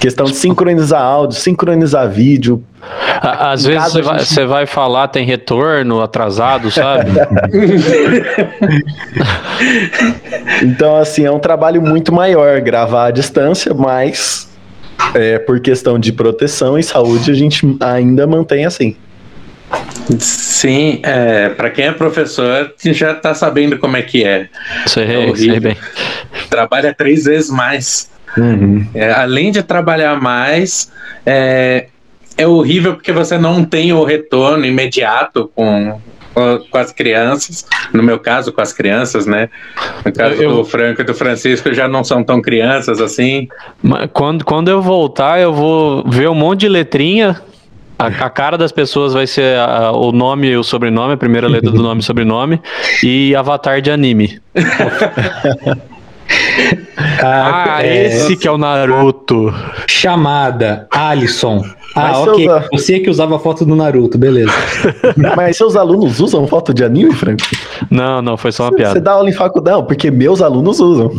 Questão 0.00 0.26
de 0.26 0.34
sincronizar 0.36 1.00
áudio, 1.00 1.38
sincronizar 1.38 2.08
vídeo. 2.10 2.62
Às 3.22 3.64
Em 3.64 3.68
vezes 3.70 3.92
você 3.92 4.02
vai, 4.02 4.18
gente- 4.18 4.44
vai 4.44 4.66
falar, 4.66 5.08
tem 5.08 5.24
retorno 5.24 6.02
atrasado, 6.02 6.70
sabe? 6.70 7.10
Então, 10.62 10.96
assim, 10.96 11.24
é 11.24 11.30
um 11.30 11.38
trabalho 11.38 11.80
muito 11.82 12.12
maior 12.12 12.60
gravar 12.60 13.06
à 13.06 13.10
distância, 13.10 13.72
mas 13.74 14.48
é, 15.14 15.38
por 15.38 15.60
questão 15.60 15.98
de 15.98 16.12
proteção 16.12 16.78
e 16.78 16.82
saúde, 16.82 17.30
a 17.30 17.34
gente 17.34 17.76
ainda 17.80 18.26
mantém 18.26 18.64
assim. 18.64 18.96
Sim, 20.18 21.00
é, 21.02 21.48
para 21.50 21.70
quem 21.70 21.86
é 21.86 21.92
professor, 21.92 22.72
já 22.78 23.14
tá 23.14 23.34
sabendo 23.34 23.78
como 23.78 23.96
é 23.96 24.02
que 24.02 24.24
é. 24.24 24.48
Sei, 24.86 25.04
horrível. 25.16 25.36
sei 25.36 25.60
bem. 25.60 25.76
Trabalha 26.48 26.94
três 26.94 27.24
vezes 27.24 27.50
mais. 27.50 28.10
É, 28.94 29.12
além 29.12 29.50
de 29.50 29.62
trabalhar 29.62 30.20
mais, 30.20 30.92
é, 31.24 31.86
é 32.36 32.46
horrível 32.46 32.94
porque 32.94 33.12
você 33.12 33.38
não 33.38 33.64
tem 33.64 33.92
o 33.92 34.04
retorno 34.04 34.64
imediato 34.64 35.50
com, 35.54 35.98
com 36.34 36.78
as 36.78 36.92
crianças. 36.92 37.64
No 37.92 38.02
meu 38.02 38.18
caso, 38.18 38.52
com 38.52 38.60
as 38.60 38.72
crianças, 38.72 39.26
né? 39.26 39.48
No 40.04 40.12
caso 40.12 40.42
Eu- 40.42 40.56
do 40.56 40.64
Franco 40.64 41.00
e 41.00 41.04
do 41.04 41.14
Francisco, 41.14 41.72
já 41.72 41.88
não 41.88 42.04
são 42.04 42.22
tão 42.22 42.40
crianças 42.42 43.00
assim. 43.00 43.48
Quando, 44.12 44.44
quando 44.44 44.68
eu 44.68 44.82
voltar, 44.82 45.40
eu 45.40 45.52
vou 45.52 46.04
ver 46.08 46.28
um 46.28 46.34
monte 46.34 46.60
de 46.60 46.68
letrinha. 46.68 47.40
A, 47.98 48.06
a 48.06 48.30
cara 48.30 48.58
das 48.58 48.72
pessoas 48.72 49.14
vai 49.14 49.26
ser 49.26 49.58
a- 49.58 49.90
o 49.92 50.12
nome 50.12 50.48
e 50.48 50.56
o 50.56 50.62
sobrenome, 50.62 51.14
a 51.14 51.16
primeira 51.16 51.48
letra 51.48 51.70
do 51.70 51.82
nome 51.82 52.00
e 52.00 52.04
sobrenome, 52.04 52.60
e 53.02 53.34
avatar 53.34 53.80
de 53.80 53.90
anime. 53.90 54.38
Ah, 57.22 57.78
é, 57.82 58.06
esse 58.06 58.36
que 58.36 58.48
é 58.48 58.50
o 58.50 58.58
Naruto. 58.58 59.54
Chamada, 59.86 60.86
Alisson. 60.90 61.64
Ah, 61.94 62.08
Mas 62.08 62.16
ok. 62.28 62.44
seus- 62.48 62.68
Você 62.72 62.98
que 62.98 63.08
usava 63.08 63.38
foto 63.38 63.64
do 63.64 63.76
Naruto, 63.76 64.18
beleza. 64.18 64.52
Mas 65.36 65.56
seus 65.56 65.76
alunos 65.76 66.18
usam 66.20 66.46
foto 66.46 66.74
de 66.74 66.84
anime, 66.84 67.12
Franco? 67.14 67.42
Não, 67.90 68.20
não, 68.20 68.36
foi 68.36 68.50
só 68.52 68.64
uma 68.64 68.70
Você 68.70 68.76
piada. 68.76 69.00
dá 69.00 69.12
aula 69.12 69.30
em 69.30 69.32
faculdade? 69.32 69.76
Não, 69.76 69.84
porque 69.84 70.10
meus 70.10 70.42
alunos 70.42 70.80
usam. 70.80 71.12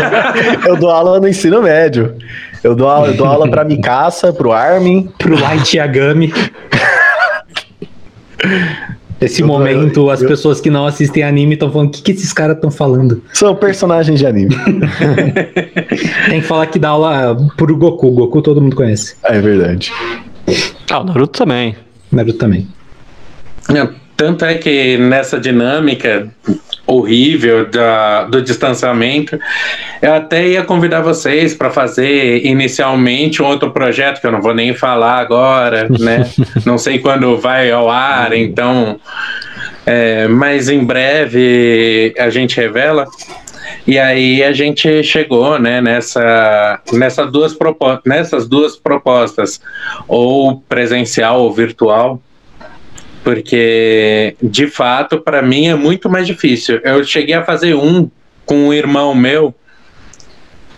eu 0.66 0.76
dou 0.76 0.90
aula 0.90 1.18
no 1.18 1.26
ensino 1.28 1.62
médio. 1.62 2.14
Eu 2.62 2.74
dou 2.74 2.88
aula, 2.88 3.08
eu 3.08 3.14
dou 3.16 3.26
aula 3.26 3.48
pra 3.50 3.64
Mikasa, 3.64 4.32
pro 4.32 4.52
Armin. 4.52 5.08
Pro 5.18 5.38
Light 5.38 5.76
Yagami. 5.76 6.32
Esse 9.20 9.40
Eu- 9.42 9.46
momento, 9.46 10.10
as 10.10 10.20
eu- 10.20 10.28
pessoas 10.28 10.60
que 10.60 10.68
não 10.70 10.84
assistem 10.86 11.22
anime 11.22 11.54
estão 11.54 11.70
falando: 11.70 11.88
o 11.88 11.90
que, 11.92 12.02
que 12.02 12.10
esses 12.12 12.32
caras 12.32 12.56
estão 12.56 12.70
falando? 12.70 13.22
São 13.32 13.54
personagens 13.54 14.18
de 14.18 14.26
anime. 14.26 14.54
Tem 16.28 16.40
que 16.40 16.46
falar 16.46 16.66
que 16.66 16.78
dá 16.78 16.88
aula 16.90 17.36
pro 17.56 17.76
Goku. 17.76 18.10
Goku 18.10 18.42
todo 18.42 18.60
mundo 18.60 18.74
conhece. 18.76 19.16
É 19.24 19.40
verdade. 19.40 19.92
Ah, 20.90 21.00
o 21.00 21.04
Naruto 21.04 21.38
também. 21.38 21.76
Naruto 22.10 22.38
também. 22.38 22.66
Tanto 24.16 24.44
é 24.44 24.54
que 24.54 24.98
nessa 24.98 25.38
dinâmica 25.40 26.28
horrível 26.86 27.68
da, 27.70 28.24
do 28.24 28.42
distanciamento, 28.42 29.38
eu 30.00 30.14
até 30.14 30.46
ia 30.48 30.64
convidar 30.64 31.00
vocês 31.00 31.54
para 31.54 31.70
fazer 31.70 32.44
inicialmente 32.44 33.42
um 33.42 33.46
outro 33.46 33.70
projeto 33.70 34.20
que 34.20 34.26
eu 34.26 34.32
não 34.32 34.42
vou 34.42 34.54
nem 34.54 34.74
falar 34.74 35.18
agora, 35.18 35.88
né? 35.88 36.28
não 36.66 36.76
sei 36.78 36.98
quando 36.98 37.38
vai 37.38 37.70
ao 37.70 37.88
ar, 37.88 38.32
então, 38.32 38.98
é, 39.86 40.26
mas 40.26 40.68
em 40.68 40.84
breve 40.84 42.14
a 42.18 42.28
gente 42.30 42.56
revela. 42.56 43.06
E 43.86 43.98
aí 43.98 44.42
a 44.44 44.52
gente 44.52 45.02
chegou 45.02 45.58
né, 45.58 45.80
nessa, 45.80 46.80
nessa 46.92 47.26
duas 47.26 47.56
nessas 48.04 48.48
duas 48.48 48.76
propostas, 48.76 49.60
ou 50.06 50.60
presencial 50.68 51.40
ou 51.40 51.52
virtual, 51.52 52.20
porque 53.22 54.36
de 54.42 54.66
fato 54.66 55.20
para 55.20 55.42
mim 55.42 55.68
é 55.68 55.74
muito 55.74 56.08
mais 56.10 56.26
difícil. 56.26 56.80
Eu 56.82 57.02
cheguei 57.04 57.34
a 57.34 57.44
fazer 57.44 57.74
um 57.74 58.10
com 58.44 58.68
um 58.68 58.72
irmão 58.72 59.14
meu 59.14 59.54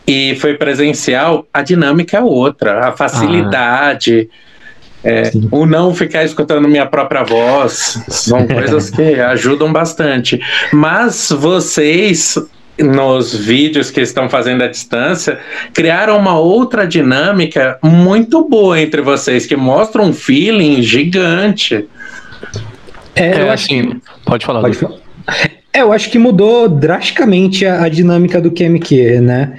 e 0.07 0.37
foi 0.37 0.55
presencial, 0.55 1.47
a 1.53 1.63
dinâmica 1.63 2.19
é 2.19 2.21
outra, 2.21 2.89
a 2.89 2.93
facilidade. 2.93 4.29
Ah. 4.31 4.45
É, 5.07 5.31
o 5.51 5.67
não 5.67 5.95
ficar 5.95 6.25
escutando 6.25 6.67
minha 6.67 6.87
própria 6.87 7.23
voz 7.23 8.03
são 8.09 8.47
coisas 8.47 8.89
que 8.89 9.15
ajudam 9.21 9.71
bastante. 9.71 10.41
Mas 10.73 11.31
vocês 11.31 12.39
nos 12.79 13.35
vídeos 13.35 13.91
que 13.91 14.01
estão 14.01 14.29
fazendo 14.29 14.63
à 14.63 14.67
distância, 14.67 15.39
criaram 15.73 16.19
uma 16.19 16.39
outra 16.39 16.87
dinâmica 16.87 17.79
muito 17.83 18.49
boa 18.49 18.81
entre 18.81 19.01
vocês, 19.01 19.47
que 19.47 19.57
mostra 19.57 20.03
um 20.03 20.13
feeling 20.13 20.83
gigante. 20.83 21.87
É, 23.15 23.33
eu 23.33 23.47
é, 23.47 23.51
acho 23.51 23.69
que... 23.69 23.97
Pode 24.25 24.45
falar. 24.45 24.61
Pode 24.61 24.77
falar. 24.77 24.97
É, 25.73 25.83
eu 25.83 25.93
acho 25.93 26.11
que 26.11 26.19
mudou 26.19 26.69
drasticamente 26.69 27.67
a, 27.67 27.83
a, 27.83 27.89
dinâmica 27.89 28.41
do 28.41 28.51
QMQ, 28.51 29.21
né? 29.21 29.59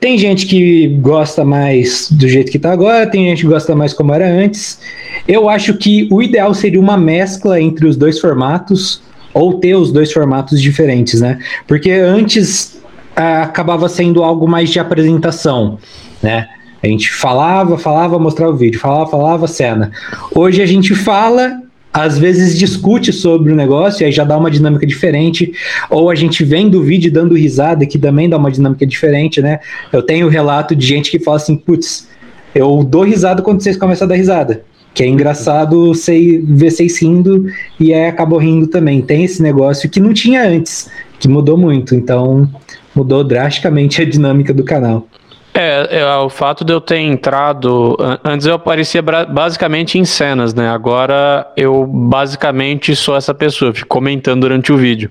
Tem 0.00 0.18
gente 0.18 0.46
que 0.46 0.88
gosta 1.00 1.44
mais 1.44 2.10
do 2.10 2.28
jeito 2.28 2.50
que 2.50 2.58
tá 2.58 2.72
agora, 2.72 3.06
tem 3.06 3.28
gente 3.28 3.42
que 3.42 3.48
gosta 3.48 3.74
mais 3.74 3.92
como 3.92 4.12
era 4.12 4.28
antes. 4.28 4.80
Eu 5.28 5.48
acho 5.48 5.74
que 5.74 6.08
o 6.10 6.20
ideal 6.20 6.52
seria 6.52 6.80
uma 6.80 6.96
mescla 6.96 7.60
entre 7.60 7.86
os 7.86 7.96
dois 7.96 8.18
formatos, 8.18 9.00
ou 9.32 9.60
ter 9.60 9.76
os 9.76 9.92
dois 9.92 10.12
formatos 10.12 10.60
diferentes, 10.60 11.20
né? 11.20 11.38
Porque 11.68 11.92
antes 11.92 12.80
ah, 13.14 13.42
acabava 13.42 13.88
sendo 13.88 14.24
algo 14.24 14.48
mais 14.48 14.70
de 14.70 14.80
apresentação, 14.80 15.78
né? 16.20 16.48
A 16.82 16.86
gente 16.86 17.12
falava, 17.12 17.78
falava, 17.78 18.18
mostrava 18.18 18.52
o 18.52 18.56
vídeo, 18.56 18.80
falava, 18.80 19.10
falava, 19.10 19.46
cena. 19.46 19.92
Hoje 20.34 20.62
a 20.62 20.66
gente 20.66 20.94
fala, 20.94 21.60
às 21.96 22.18
vezes 22.18 22.58
discute 22.58 23.10
sobre 23.10 23.50
o 23.50 23.56
negócio, 23.56 24.02
e 24.02 24.04
aí 24.04 24.12
já 24.12 24.22
dá 24.22 24.36
uma 24.36 24.50
dinâmica 24.50 24.86
diferente, 24.86 25.50
ou 25.88 26.10
a 26.10 26.14
gente 26.14 26.44
vem 26.44 26.68
do 26.68 26.82
vídeo 26.82 27.10
dando 27.10 27.34
risada, 27.34 27.86
que 27.86 27.98
também 27.98 28.28
dá 28.28 28.36
uma 28.36 28.50
dinâmica 28.50 28.86
diferente, 28.86 29.40
né? 29.40 29.60
Eu 29.90 30.02
tenho 30.02 30.28
relato 30.28 30.76
de 30.76 30.86
gente 30.86 31.10
que 31.10 31.18
fala 31.18 31.38
assim, 31.38 31.56
putz, 31.56 32.06
eu 32.54 32.84
dou 32.84 33.02
risada 33.02 33.40
quando 33.40 33.62
vocês 33.62 33.78
começam 33.78 34.04
a 34.04 34.08
dar 34.10 34.14
risada. 34.14 34.62
Que 34.92 35.04
é 35.04 35.06
engraçado 35.06 35.94
sei, 35.94 36.38
ver 36.46 36.70
vocês 36.70 37.00
rindo 37.00 37.46
e 37.80 37.94
aí 37.94 38.08
acabou 38.08 38.38
rindo 38.38 38.66
também. 38.66 39.00
Tem 39.00 39.24
esse 39.24 39.42
negócio 39.42 39.88
que 39.88 39.98
não 39.98 40.12
tinha 40.12 40.46
antes, 40.46 40.90
que 41.18 41.28
mudou 41.28 41.56
muito. 41.56 41.94
Então, 41.94 42.46
mudou 42.94 43.24
drasticamente 43.24 44.02
a 44.02 44.04
dinâmica 44.04 44.52
do 44.52 44.62
canal. 44.62 45.08
É, 45.58 46.00
é, 46.00 46.16
o 46.16 46.28
fato 46.28 46.66
de 46.66 46.72
eu 46.72 46.82
ter 46.82 46.98
entrado. 46.98 47.96
Antes 48.22 48.46
eu 48.46 48.54
aparecia 48.54 49.00
basicamente 49.02 49.98
em 49.98 50.04
cenas, 50.04 50.52
né? 50.52 50.68
Agora 50.68 51.50
eu 51.56 51.86
basicamente 51.86 52.94
sou 52.94 53.16
essa 53.16 53.32
pessoa, 53.32 53.72
fico 53.72 53.88
comentando 53.88 54.42
durante 54.42 54.70
o 54.70 54.76
vídeo. 54.76 55.10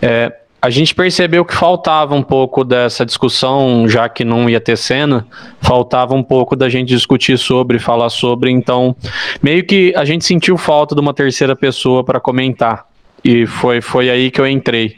É, 0.00 0.32
a 0.62 0.70
gente 0.70 0.94
percebeu 0.94 1.44
que 1.44 1.54
faltava 1.54 2.14
um 2.14 2.22
pouco 2.22 2.64
dessa 2.64 3.04
discussão, 3.04 3.86
já 3.86 4.08
que 4.08 4.24
não 4.24 4.48
ia 4.48 4.60
ter 4.60 4.78
cena, 4.78 5.26
faltava 5.60 6.14
um 6.14 6.22
pouco 6.22 6.56
da 6.56 6.70
gente 6.70 6.88
discutir 6.88 7.36
sobre, 7.36 7.78
falar 7.78 8.08
sobre, 8.08 8.50
então 8.50 8.96
meio 9.42 9.62
que 9.62 9.92
a 9.94 10.06
gente 10.06 10.24
sentiu 10.24 10.56
falta 10.56 10.94
de 10.94 11.00
uma 11.02 11.12
terceira 11.12 11.54
pessoa 11.54 12.02
para 12.02 12.18
comentar. 12.18 12.86
E 13.22 13.44
foi, 13.44 13.82
foi 13.82 14.08
aí 14.08 14.30
que 14.30 14.40
eu 14.40 14.46
entrei 14.46 14.96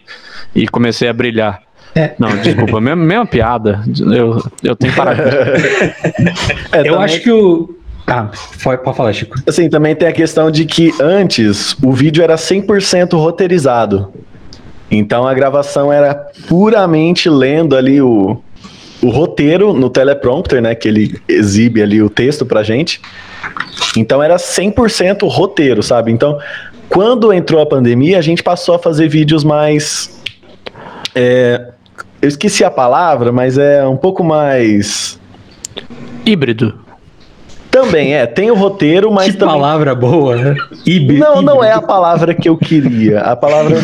e 0.55 0.69
comecei 0.69 1.09
a 1.09 1.12
brilhar. 1.12 1.67
É. 1.98 2.14
Não, 2.16 2.28
desculpa, 2.37 2.80
mesma, 2.80 3.04
mesma 3.04 3.26
piada. 3.26 3.82
Eu, 3.98 4.40
eu 4.62 4.76
tenho 4.76 4.94
parado. 4.94 5.20
é, 6.70 6.80
eu 6.80 6.84
também... 6.84 6.98
acho 7.00 7.20
que 7.20 7.30
o. 7.30 7.74
Ah, 8.06 8.30
pode 8.62 8.96
falar, 8.96 9.12
Chico. 9.12 9.37
Assim, 9.46 9.68
também 9.68 9.96
tem 9.96 10.06
a 10.06 10.12
questão 10.12 10.48
de 10.48 10.64
que 10.64 10.94
antes 11.00 11.76
o 11.82 11.92
vídeo 11.92 12.22
era 12.22 12.37
100% 12.37 13.18
roteirizado. 13.18 14.12
Então 14.90 15.26
a 15.26 15.34
gravação 15.34 15.92
era 15.92 16.14
puramente 16.46 17.28
lendo 17.28 17.76
ali 17.76 18.00
o, 18.00 18.40
o 19.02 19.11
roteiro 19.11 19.74
no 19.74 19.90
teleprompter, 19.90 20.62
né? 20.62 20.74
Que 20.74 20.88
ele 20.88 21.20
exibe 21.28 21.82
ali 21.82 22.00
o 22.00 22.08
texto 22.08 22.46
pra 22.46 22.62
gente. 22.62 23.00
Então 23.96 24.22
era 24.22 24.37
100% 24.37 25.28
roteiro, 25.28 25.82
sabe? 25.82 26.12
Então, 26.12 26.38
quando 26.88 27.32
entrou 27.32 27.61
a 27.61 27.66
pandemia, 27.66 28.18
a 28.18 28.22
gente 28.22 28.42
passou 28.42 28.76
a 28.76 28.78
fazer 28.78 29.08
vídeos 29.08 29.42
mais. 29.42 30.16
É, 31.14 31.72
eu 32.20 32.28
esqueci 32.28 32.64
a 32.64 32.70
palavra, 32.70 33.33
mas 33.33 33.59
é 33.59 33.87
um 33.87 33.96
pouco 33.96 34.24
mais. 34.24 35.18
Híbrido. 36.24 36.78
Também 37.70 38.14
é, 38.14 38.26
tem 38.26 38.50
o 38.50 38.54
roteiro, 38.54 39.11
mas. 39.11 39.33
Que 39.33 39.38
também... 39.38 39.54
palavra 39.54 39.94
boa, 39.94 40.37
né? 40.37 40.57
Híbrido. 40.85 41.20
Não, 41.20 41.42
não 41.42 41.64
é 41.64 41.72
a 41.72 41.83
palavra 41.83 42.35
que 42.35 42.48
eu 42.48 42.57
queria. 42.57 43.20
A 43.20 43.37
palavra 43.37 43.78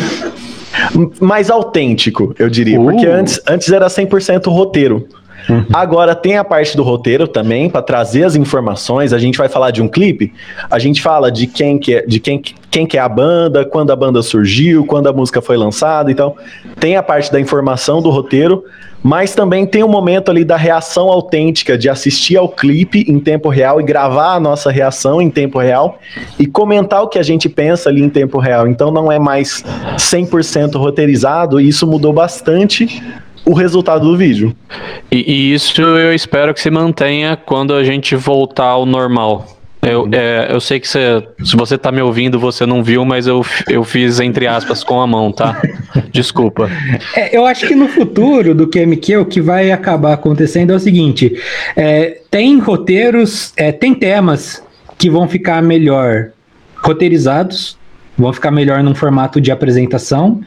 mais 1.21 1.49
autêntico, 1.49 2.35
eu 2.37 2.49
diria. 2.49 2.79
Uh. 2.79 2.85
Porque 2.85 3.05
antes, 3.05 3.39
antes 3.47 3.71
era 3.71 3.87
100% 3.87 4.51
roteiro. 4.51 5.07
Uhum. 5.49 5.65
Agora 5.73 6.15
tem 6.15 6.37
a 6.37 6.43
parte 6.43 6.75
do 6.75 6.83
roteiro 6.83 7.27
também 7.27 7.69
para 7.69 7.81
trazer 7.81 8.23
as 8.23 8.35
informações. 8.35 9.13
A 9.13 9.17
gente 9.17 9.37
vai 9.37 9.47
falar 9.47 9.71
de 9.71 9.81
um 9.81 9.87
clipe, 9.87 10.33
a 10.69 10.79
gente 10.79 11.01
fala 11.01 11.31
de 11.31 11.47
quem 11.47 11.77
que 11.77 11.95
é, 11.95 12.05
de 12.05 12.19
quem, 12.19 12.41
quem 12.71 12.85
que 12.85 12.97
é 12.97 13.01
a 13.01 13.09
banda, 13.09 13.65
quando 13.65 13.91
a 13.91 13.95
banda 13.95 14.21
surgiu, 14.21 14.85
quando 14.85 15.07
a 15.07 15.13
música 15.13 15.41
foi 15.41 15.57
lançada. 15.57 16.11
Então 16.11 16.35
tem 16.79 16.95
a 16.95 17.03
parte 17.03 17.31
da 17.31 17.39
informação 17.39 18.01
do 18.01 18.09
roteiro, 18.09 18.63
mas 19.03 19.35
também 19.35 19.67
tem 19.67 19.83
o 19.83 19.85
um 19.85 19.89
momento 19.89 20.31
ali 20.31 20.43
da 20.43 20.57
reação 20.57 21.09
autêntica, 21.09 21.77
de 21.77 21.87
assistir 21.87 22.37
ao 22.37 22.49
clipe 22.49 23.05
em 23.07 23.19
tempo 23.19 23.49
real 23.49 23.79
e 23.79 23.83
gravar 23.83 24.33
a 24.33 24.39
nossa 24.39 24.71
reação 24.71 25.21
em 25.21 25.29
tempo 25.29 25.59
real 25.59 25.99
e 26.39 26.47
comentar 26.47 27.03
o 27.03 27.07
que 27.07 27.19
a 27.19 27.23
gente 27.23 27.47
pensa 27.47 27.89
ali 27.89 28.01
em 28.01 28.09
tempo 28.09 28.39
real. 28.39 28.67
Então 28.67 28.89
não 28.91 29.11
é 29.11 29.19
mais 29.19 29.63
100% 29.97 30.75
roteirizado, 30.75 31.61
e 31.61 31.67
isso 31.67 31.85
mudou 31.85 32.11
bastante 32.11 33.01
o 33.45 33.53
resultado 33.53 34.09
do 34.09 34.17
vídeo. 34.17 34.55
E, 35.11 35.17
e, 35.17 35.53
isso 35.53 35.81
eu 35.81 36.13
espero 36.13 36.53
que 36.53 36.59
se 36.59 36.71
mantenha 36.71 37.37
quando 37.37 37.73
a 37.73 37.83
gente 37.83 38.15
voltar 38.15 38.65
ao 38.65 38.85
normal. 38.85 39.45
Eu, 39.81 40.09
é, 40.11 40.47
eu 40.49 40.59
sei 40.59 40.79
que 40.79 40.87
você, 40.87 41.23
se 41.43 41.55
você 41.55 41.77
tá 41.77 41.91
me 41.91 42.01
ouvindo, 42.01 42.39
você 42.39 42.65
não 42.65 42.83
viu, 42.83 43.05
mas 43.05 43.27
eu, 43.27 43.45
eu 43.69 43.83
fiz 43.83 44.19
entre 44.19 44.47
aspas 44.47 44.83
com 44.83 44.99
a 44.99 45.05
mão, 45.05 45.31
tá? 45.31 45.61
Desculpa. 46.11 46.69
É, 47.15 47.37
eu 47.37 47.45
acho 47.45 47.67
que 47.67 47.75
no 47.75 47.87
futuro 47.87 48.55
do 48.55 48.67
QMQ 48.67 49.17
o 49.17 49.25
que 49.25 49.39
vai 49.39 49.71
acabar 49.71 50.13
acontecendo 50.13 50.73
é 50.73 50.75
o 50.75 50.79
seguinte: 50.79 51.39
é, 51.75 52.21
tem 52.31 52.57
roteiros, 52.57 53.53
é, 53.55 53.71
tem 53.71 53.93
temas 53.93 54.63
que 54.97 55.07
vão 55.07 55.27
ficar 55.27 55.61
melhor 55.61 56.31
roteirizados 56.77 57.77
vão 58.17 58.31
ficar 58.31 58.51
melhor 58.51 58.81
num 58.81 58.95
formato 58.95 59.41
de 59.41 59.51
apresentação 59.51 60.41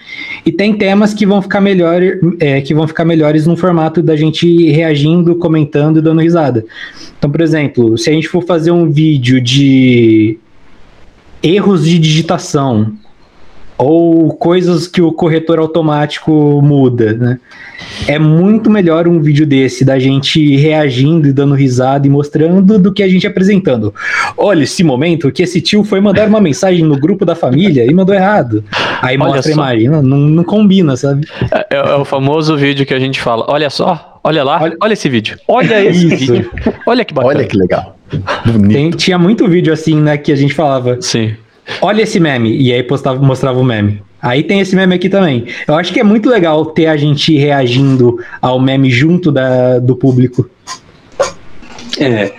e 0.44 0.50
tem 0.50 0.74
temas 0.74 1.12
que 1.12 1.26
vão 1.26 1.42
ficar 1.42 1.60
melhor 1.60 2.00
é, 2.40 2.60
que 2.60 2.74
vão 2.74 2.88
ficar 2.88 3.04
melhores 3.04 3.46
num 3.46 3.56
formato 3.56 4.02
da 4.02 4.16
gente 4.16 4.70
reagindo, 4.70 5.36
comentando 5.36 5.98
e 5.98 6.02
dando 6.02 6.20
risada. 6.20 6.64
Então, 7.18 7.30
por 7.30 7.40
exemplo, 7.40 7.98
se 7.98 8.08
a 8.10 8.12
gente 8.12 8.28
for 8.28 8.42
fazer 8.44 8.70
um 8.70 8.90
vídeo 8.90 9.40
de 9.40 10.38
erros 11.42 11.84
de 11.84 11.98
digitação 11.98 12.92
ou 13.78 14.34
coisas 14.34 14.88
que 14.88 15.00
o 15.00 15.12
corretor 15.12 15.60
automático 15.60 16.60
muda, 16.60 17.12
né? 17.12 17.38
É 18.08 18.18
muito 18.18 18.68
melhor 18.68 19.06
um 19.06 19.20
vídeo 19.20 19.46
desse 19.46 19.84
da 19.84 19.98
gente 19.98 20.56
reagindo 20.56 21.28
e 21.28 21.32
dando 21.32 21.54
risada 21.54 22.06
e 22.06 22.10
mostrando 22.10 22.76
do 22.78 22.92
que 22.92 23.04
a 23.04 23.08
gente 23.08 23.26
apresentando. 23.26 23.94
Olha 24.36 24.64
esse 24.64 24.82
momento 24.82 25.30
que 25.30 25.44
esse 25.44 25.60
tio 25.60 25.84
foi 25.84 26.00
mandar 26.00 26.26
uma 26.26 26.40
mensagem 26.40 26.84
no 26.84 26.98
grupo 26.98 27.24
da 27.24 27.36
família 27.36 27.84
e 27.84 27.94
mandou 27.94 28.14
errado. 28.14 28.64
Aí 29.00 29.16
olha 29.16 29.26
mostra 29.26 29.42
só. 29.42 29.48
a 29.50 29.52
imagem, 29.52 29.88
não, 29.88 30.02
não, 30.02 30.42
combina, 30.42 30.96
sabe? 30.96 31.28
É, 31.52 31.76
é, 31.76 31.94
o 31.94 32.04
famoso 32.04 32.56
vídeo 32.56 32.84
que 32.84 32.94
a 32.94 32.98
gente 32.98 33.20
fala, 33.20 33.44
olha 33.48 33.70
só, 33.70 34.20
olha 34.24 34.42
lá, 34.42 34.60
olha, 34.60 34.76
olha 34.82 34.92
esse 34.92 35.08
vídeo. 35.08 35.38
Olha 35.46 35.82
esse 35.86 36.06
Isso. 36.06 36.32
vídeo. 36.32 36.50
Olha 36.84 37.04
que 37.04 37.14
bacana. 37.14 37.34
Olha 37.36 37.46
que 37.46 37.56
legal. 37.56 37.96
Tem, 38.70 38.90
tinha 38.90 39.18
muito 39.18 39.46
vídeo 39.46 39.72
assim, 39.72 40.00
né, 40.00 40.16
que 40.16 40.32
a 40.32 40.36
gente 40.36 40.54
falava. 40.54 41.00
Sim. 41.00 41.36
Olha 41.80 42.02
esse 42.02 42.18
meme. 42.18 42.56
E 42.56 42.72
aí 42.72 42.82
postava, 42.82 43.20
mostrava 43.20 43.58
o 43.58 43.64
meme. 43.64 44.02
Aí 44.20 44.42
tem 44.42 44.60
esse 44.60 44.74
meme 44.74 44.94
aqui 44.94 45.08
também. 45.08 45.46
Eu 45.66 45.74
acho 45.74 45.92
que 45.92 46.00
é 46.00 46.04
muito 46.04 46.28
legal 46.28 46.66
ter 46.66 46.86
a 46.86 46.96
gente 46.96 47.36
reagindo 47.36 48.18
ao 48.42 48.58
meme 48.60 48.90
junto 48.90 49.30
da, 49.30 49.78
do 49.78 49.94
público. 49.94 50.48
É. 52.00 52.32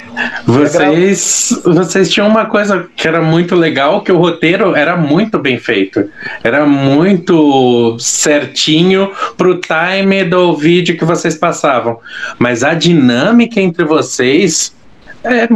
Vocês, 0.45 1.61
vocês 1.63 2.09
tinham 2.09 2.27
uma 2.27 2.45
coisa 2.45 2.87
que 2.95 3.07
era 3.07 3.21
muito 3.21 3.55
legal, 3.55 4.01
que 4.01 4.11
o 4.11 4.17
roteiro 4.17 4.75
era 4.75 4.95
muito 4.97 5.39
bem 5.39 5.57
feito. 5.57 6.09
Era 6.43 6.65
muito 6.65 7.97
certinho 7.99 9.11
pro 9.37 9.59
time 9.59 10.23
do 10.23 10.55
vídeo 10.55 10.97
que 10.97 11.05
vocês 11.05 11.35
passavam. 11.35 11.99
Mas 12.37 12.63
a 12.63 12.73
dinâmica 12.73 13.59
entre 13.59 13.85
vocês 13.85 14.75
é, 15.23 15.47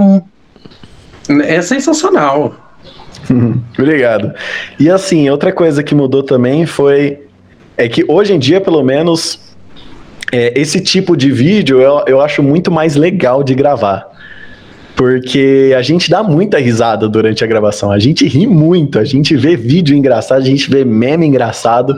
é 1.56 1.62
sensacional. 1.62 2.63
Obrigado. 3.78 4.34
E 4.80 4.90
assim, 4.90 5.30
outra 5.30 5.52
coisa 5.52 5.84
que 5.84 5.96
mudou 5.96 6.24
também 6.24 6.66
foi 6.66 7.20
é 7.78 7.88
que 7.88 8.06
hoje 8.08 8.34
em 8.34 8.40
dia, 8.40 8.62
pelo 8.62 8.84
menos, 8.84 9.40
é, 10.32 10.60
esse 10.60 10.80
tipo 10.80 11.16
de 11.16 11.32
vídeo 11.32 11.82
eu, 11.82 12.04
eu 12.08 12.22
acho 12.22 12.42
muito 12.44 12.72
mais 12.72 12.96
legal 12.96 13.44
de 13.44 13.54
gravar. 13.54 14.12
Porque 14.96 15.74
a 15.76 15.82
gente 15.82 16.10
dá 16.10 16.22
muita 16.22 16.60
risada 16.60 17.10
durante 17.10 17.44
a 17.44 17.48
gravação. 17.48 17.92
A 17.92 17.98
gente 17.98 18.28
ri 18.28 18.46
muito, 18.46 19.00
a 19.00 19.04
gente 19.04 19.36
vê 19.36 19.56
vídeo 19.56 19.96
engraçado, 19.96 20.42
a 20.42 20.46
gente 20.46 20.70
vê 20.70 20.86
meme 20.86 21.26
engraçado. 21.26 21.96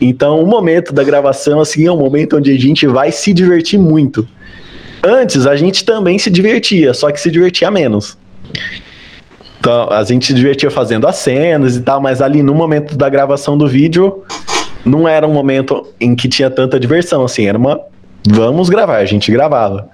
Então, 0.00 0.42
o 0.42 0.46
momento 0.46 0.92
da 0.92 1.04
gravação, 1.04 1.60
assim, 1.60 1.86
é 1.86 1.92
um 1.92 1.96
momento 1.96 2.36
onde 2.36 2.50
a 2.50 2.58
gente 2.58 2.86
vai 2.88 3.12
se 3.12 3.32
divertir 3.32 3.78
muito. 3.78 4.26
Antes, 5.02 5.46
a 5.46 5.54
gente 5.54 5.84
também 5.84 6.18
se 6.18 6.28
divertia, 6.28 6.92
só 6.92 7.10
que 7.12 7.20
se 7.20 7.30
divertia 7.30 7.70
menos. 7.70 8.18
Então, 9.64 9.88
a 9.88 10.04
gente 10.04 10.26
se 10.26 10.34
divertia 10.34 10.70
fazendo 10.70 11.06
as 11.06 11.16
cenas 11.16 11.74
e 11.74 11.80
tal, 11.80 11.98
mas 11.98 12.20
ali 12.20 12.42
no 12.42 12.54
momento 12.54 12.98
da 12.98 13.08
gravação 13.08 13.56
do 13.56 13.66
vídeo, 13.66 14.22
não 14.84 15.08
era 15.08 15.26
um 15.26 15.32
momento 15.32 15.86
em 15.98 16.14
que 16.14 16.28
tinha 16.28 16.50
tanta 16.50 16.78
diversão, 16.78 17.24
assim, 17.24 17.46
era 17.46 17.56
uma. 17.56 17.80
Vamos 18.28 18.68
gravar, 18.68 18.98
a 18.98 19.06
gente 19.06 19.32
gravava. 19.32 19.88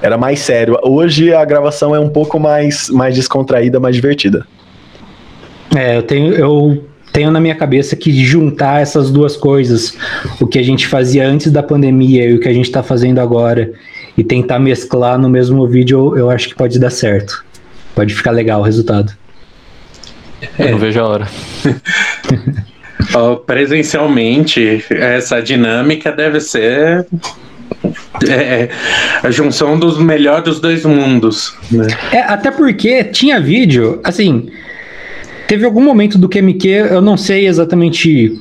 Era 0.00 0.16
mais 0.16 0.40
sério. 0.40 0.78
Hoje 0.82 1.34
a 1.34 1.44
gravação 1.44 1.94
é 1.94 2.00
um 2.00 2.08
pouco 2.08 2.40
mais, 2.40 2.88
mais 2.88 3.14
descontraída, 3.14 3.78
mais 3.78 3.94
divertida. 3.94 4.46
É, 5.76 5.98
eu 5.98 6.02
tenho, 6.02 6.32
eu 6.32 6.84
tenho 7.12 7.30
na 7.30 7.40
minha 7.40 7.54
cabeça 7.54 7.94
que 7.94 8.10
juntar 8.24 8.80
essas 8.80 9.10
duas 9.10 9.36
coisas, 9.36 9.94
o 10.40 10.46
que 10.46 10.58
a 10.58 10.62
gente 10.62 10.86
fazia 10.86 11.28
antes 11.28 11.52
da 11.52 11.62
pandemia 11.62 12.24
e 12.24 12.32
o 12.32 12.40
que 12.40 12.48
a 12.48 12.54
gente 12.54 12.70
tá 12.70 12.82
fazendo 12.82 13.18
agora, 13.18 13.70
e 14.16 14.24
tentar 14.24 14.58
mesclar 14.58 15.18
no 15.18 15.28
mesmo 15.28 15.66
vídeo, 15.68 16.16
eu 16.16 16.30
acho 16.30 16.48
que 16.48 16.54
pode 16.54 16.78
dar 16.78 16.88
certo. 16.88 17.44
Pode 17.94 18.14
ficar 18.14 18.30
legal 18.30 18.60
o 18.60 18.64
resultado. 18.64 19.12
Eu 20.58 20.72
não 20.72 20.78
vejo 20.78 21.00
a 21.00 21.06
hora. 21.06 21.28
Ó, 23.14 23.36
presencialmente, 23.36 24.84
essa 24.90 25.40
dinâmica 25.40 26.10
deve 26.10 26.40
ser 26.40 27.06
é, 28.28 28.68
a 29.22 29.30
junção 29.30 29.78
dos 29.78 29.98
melhores 29.98 30.44
dos 30.44 30.60
dois 30.60 30.84
mundos. 30.84 31.54
Né? 31.70 31.86
É, 32.12 32.20
até 32.20 32.50
porque 32.50 33.04
tinha 33.04 33.40
vídeo, 33.40 34.00
assim, 34.02 34.48
teve 35.46 35.64
algum 35.64 35.82
momento 35.82 36.18
do 36.18 36.28
QMQ, 36.28 36.68
eu 36.68 37.00
não 37.00 37.16
sei 37.16 37.46
exatamente 37.46 38.40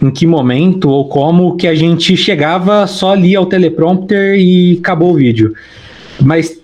em 0.00 0.10
que 0.10 0.26
momento 0.26 0.90
ou 0.90 1.08
como, 1.08 1.56
que 1.56 1.66
a 1.66 1.74
gente 1.74 2.16
chegava 2.16 2.86
só 2.86 3.12
ali 3.12 3.34
ao 3.34 3.46
teleprompter 3.46 4.36
e 4.38 4.78
acabou 4.78 5.12
o 5.12 5.16
vídeo. 5.16 5.54
Mas 6.20 6.58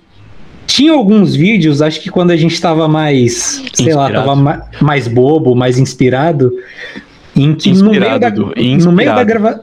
tinha 0.72 0.92
alguns 0.92 1.34
vídeos, 1.34 1.80
acho 1.82 2.00
que 2.00 2.10
quando 2.10 2.30
a 2.30 2.36
gente 2.36 2.54
estava 2.54 2.86
mais, 2.88 3.62
sei 3.74 3.92
lá, 3.94 4.04
Inspirado. 4.04 4.14
tava 4.14 4.36
ma- 4.36 4.62
mais 4.80 5.06
bobo, 5.08 5.54
mais 5.54 5.78
inspirado, 5.78 6.52
em 7.36 7.54
que 7.54 7.70
no 7.70 7.90
meio 7.90 7.90
Inspirado, 8.02 8.20
da, 8.20 8.28
Edu, 8.28 8.40
no 8.84 8.92
meio 8.92 9.14
da 9.14 9.22
inspirado. 9.22 9.24
gravação. 9.26 9.62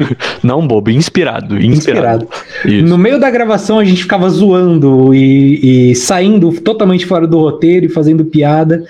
Não, 0.42 0.66
bobo, 0.66 0.90
inspirado. 0.90 1.58
Inspirado. 1.62 2.28
Isso. 2.64 2.84
No 2.86 2.98
meio 2.98 3.18
da 3.20 3.30
gravação 3.30 3.78
a 3.78 3.84
gente 3.84 4.02
ficava 4.02 4.28
zoando 4.28 5.14
e, 5.14 5.90
e 5.90 5.94
saindo 5.94 6.50
totalmente 6.60 7.06
fora 7.06 7.26
do 7.26 7.38
roteiro 7.38 7.86
e 7.86 7.88
fazendo 7.88 8.24
piada. 8.24 8.84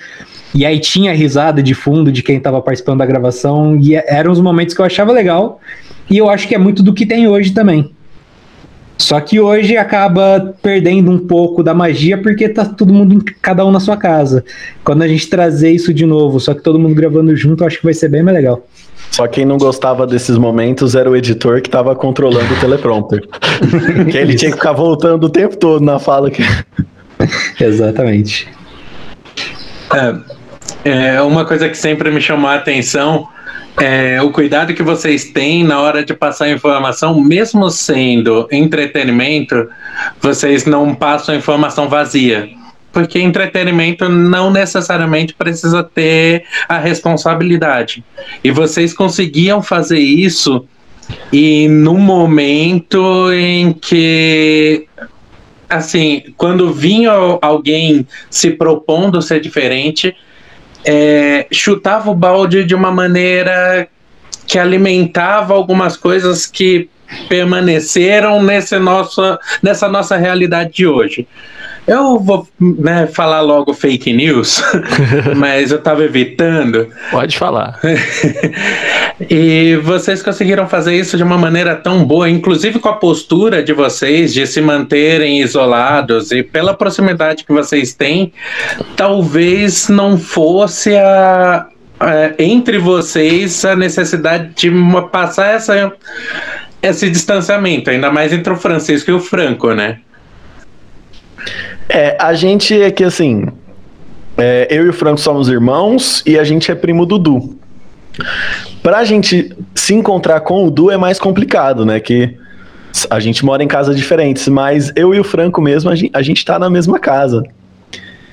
E 0.55 0.65
aí 0.65 0.79
tinha 0.79 1.13
risada 1.13 1.61
de 1.61 1.73
fundo 1.73 2.11
de 2.11 2.23
quem 2.23 2.39
tava 2.39 2.59
participando 2.61 2.99
da 2.99 3.05
gravação. 3.05 3.77
E 3.79 3.95
eram 3.95 4.31
os 4.31 4.39
momentos 4.41 4.73
que 4.73 4.81
eu 4.81 4.85
achava 4.85 5.11
legal. 5.11 5.59
E 6.09 6.17
eu 6.17 6.29
acho 6.29 6.47
que 6.47 6.55
é 6.55 6.57
muito 6.57 6.81
do 6.81 6.93
que 6.93 7.05
tem 7.05 7.27
hoje 7.27 7.51
também. 7.51 7.91
Só 8.97 9.19
que 9.19 9.39
hoje 9.39 9.77
acaba 9.77 10.55
perdendo 10.61 11.11
um 11.11 11.19
pouco 11.19 11.61
da 11.61 11.73
magia 11.73 12.17
porque 12.19 12.49
tá 12.49 12.65
todo 12.65 12.91
mundo, 12.93 13.13
em- 13.13 13.21
cada 13.41 13.63
um 13.65 13.71
na 13.71 13.79
sua 13.79 13.95
casa. 13.95 14.43
Quando 14.83 15.03
a 15.03 15.07
gente 15.07 15.29
trazer 15.29 15.71
isso 15.71 15.93
de 15.93 16.05
novo, 16.05 16.39
só 16.39 16.53
que 16.53 16.61
todo 16.61 16.79
mundo 16.79 16.95
gravando 16.95 17.35
junto, 17.35 17.63
eu 17.63 17.67
acho 17.67 17.77
que 17.77 17.83
vai 17.83 17.93
ser 17.93 18.09
bem 18.09 18.23
mais 18.23 18.35
legal. 18.35 18.65
Só 19.11 19.27
quem 19.27 19.45
não 19.45 19.57
gostava 19.57 20.05
desses 20.05 20.37
momentos 20.37 20.95
era 20.95 21.09
o 21.09 21.15
editor 21.15 21.61
que 21.61 21.69
tava 21.69 21.95
controlando 21.95 22.53
o 22.53 22.59
teleprompter. 22.59 23.23
que 24.11 24.17
ele 24.17 24.35
tinha 24.35 24.51
que 24.51 24.57
ficar 24.57 24.73
voltando 24.73 25.25
o 25.25 25.29
tempo 25.29 25.55
todo 25.57 25.83
na 25.83 25.99
fala. 25.99 26.29
Que... 26.29 26.43
Exatamente. 27.63 28.47
É, 30.83 31.21
uma 31.21 31.45
coisa 31.45 31.69
que 31.69 31.77
sempre 31.77 32.11
me 32.11 32.19
chamou 32.19 32.49
a 32.49 32.55
atenção 32.55 33.27
é 33.79 34.21
o 34.21 34.31
cuidado 34.31 34.73
que 34.73 34.81
vocês 34.81 35.25
têm 35.25 35.63
na 35.63 35.79
hora 35.79 36.03
de 36.03 36.13
passar 36.13 36.49
informação, 36.49 37.19
mesmo 37.21 37.69
sendo 37.69 38.47
entretenimento, 38.51 39.69
vocês 40.19 40.65
não 40.65 40.95
passam 40.95 41.35
informação 41.35 41.87
vazia. 41.87 42.49
Porque 42.91 43.19
entretenimento 43.19 44.09
não 44.09 44.49
necessariamente 44.49 45.33
precisa 45.33 45.83
ter 45.83 46.45
a 46.67 46.79
responsabilidade. 46.79 48.03
E 48.43 48.49
vocês 48.49 48.93
conseguiam 48.93 49.61
fazer 49.61 49.99
isso 49.99 50.65
e 51.31 51.67
no 51.69 51.93
momento 51.97 53.31
em 53.31 53.71
que 53.71 54.87
assim, 55.69 56.23
quando 56.37 56.73
vinha 56.73 57.11
alguém 57.41 58.07
se 58.29 58.51
propondo 58.51 59.21
ser 59.21 59.41
diferente, 59.41 60.15
é, 60.87 61.47
chutava 61.51 62.09
o 62.09 62.15
balde 62.15 62.63
de 62.63 62.73
uma 62.73 62.89
maneira 62.89 63.89
que 64.47 64.57
alimentava 64.57 65.53
algumas 65.53 65.97
coisas 65.97 66.45
que 66.45 66.89
permaneceram 67.27 68.41
nesse 68.41 68.79
nosso, 68.79 69.21
nessa 69.61 69.89
nossa 69.89 70.15
realidade 70.15 70.71
de 70.71 70.87
hoje. 70.87 71.27
Eu 71.87 72.19
vou 72.19 72.45
né, 72.59 73.07
falar 73.07 73.39
logo 73.41 73.73
fake 73.73 74.11
news, 74.11 74.61
mas 75.37 75.71
eu 75.71 75.77
estava 75.77 76.03
evitando. 76.03 76.89
Pode 77.11 77.37
falar. 77.37 77.79
E 79.31 79.75
vocês 79.77 80.21
conseguiram 80.21 80.67
fazer 80.67 80.95
isso 80.95 81.17
de 81.17 81.23
uma 81.23 81.39
maneira 81.39 81.75
tão 81.75 82.03
boa, 82.05 82.29
inclusive 82.29 82.77
com 82.77 82.87
a 82.87 82.93
postura 82.93 83.63
de 83.63 83.73
vocês 83.73 84.31
de 84.31 84.45
se 84.45 84.61
manterem 84.61 85.41
isolados 85.41 86.31
e 86.31 86.43
pela 86.43 86.71
proximidade 86.75 87.43
que 87.43 87.51
vocês 87.51 87.95
têm, 87.95 88.31
talvez 88.95 89.89
não 89.89 90.19
fosse 90.19 90.95
a, 90.95 91.65
a- 91.99 92.31
entre 92.37 92.77
vocês 92.77 93.65
a 93.65 93.75
necessidade 93.75 94.51
de 94.55 94.69
uma- 94.69 95.07
passar 95.07 95.47
essa, 95.55 95.91
esse 96.83 97.09
distanciamento, 97.09 97.89
ainda 97.89 98.11
mais 98.11 98.31
entre 98.31 98.53
o 98.53 98.55
Francisco 98.55 99.09
e 99.09 99.13
o 99.15 99.19
Franco, 99.19 99.73
né? 99.73 99.97
É, 101.89 102.17
a 102.19 102.33
gente 102.33 102.79
é 102.81 102.91
que 102.91 103.03
assim. 103.03 103.45
é, 104.37 104.67
eu 104.69 104.85
e 104.85 104.89
o 104.89 104.93
Franco 104.93 105.19
somos 105.19 105.47
irmãos 105.49 106.21
e 106.25 106.37
a 106.37 106.43
gente 106.43 106.71
é 106.71 106.75
primo 106.75 107.05
do 107.05 107.17
Du. 107.17 107.57
Pra 108.81 109.03
gente 109.03 109.55
se 109.75 109.93
encontrar 109.93 110.39
com 110.41 110.65
o 110.65 110.71
Du 110.71 110.89
é 110.91 110.97
mais 110.97 111.19
complicado, 111.19 111.85
né? 111.85 111.99
Que 111.99 112.35
a 113.09 113.19
gente 113.19 113.45
mora 113.45 113.63
em 113.63 113.67
casas 113.67 113.95
diferentes, 113.95 114.47
mas 114.47 114.91
eu 114.95 115.13
e 115.13 115.19
o 115.19 115.23
Franco 115.23 115.61
mesmo, 115.61 115.89
a 115.89 115.95
gente, 115.95 116.11
a 116.13 116.21
gente 116.21 116.43
tá 116.43 116.57
na 116.57 116.69
mesma 116.69 116.99
casa. 116.99 117.43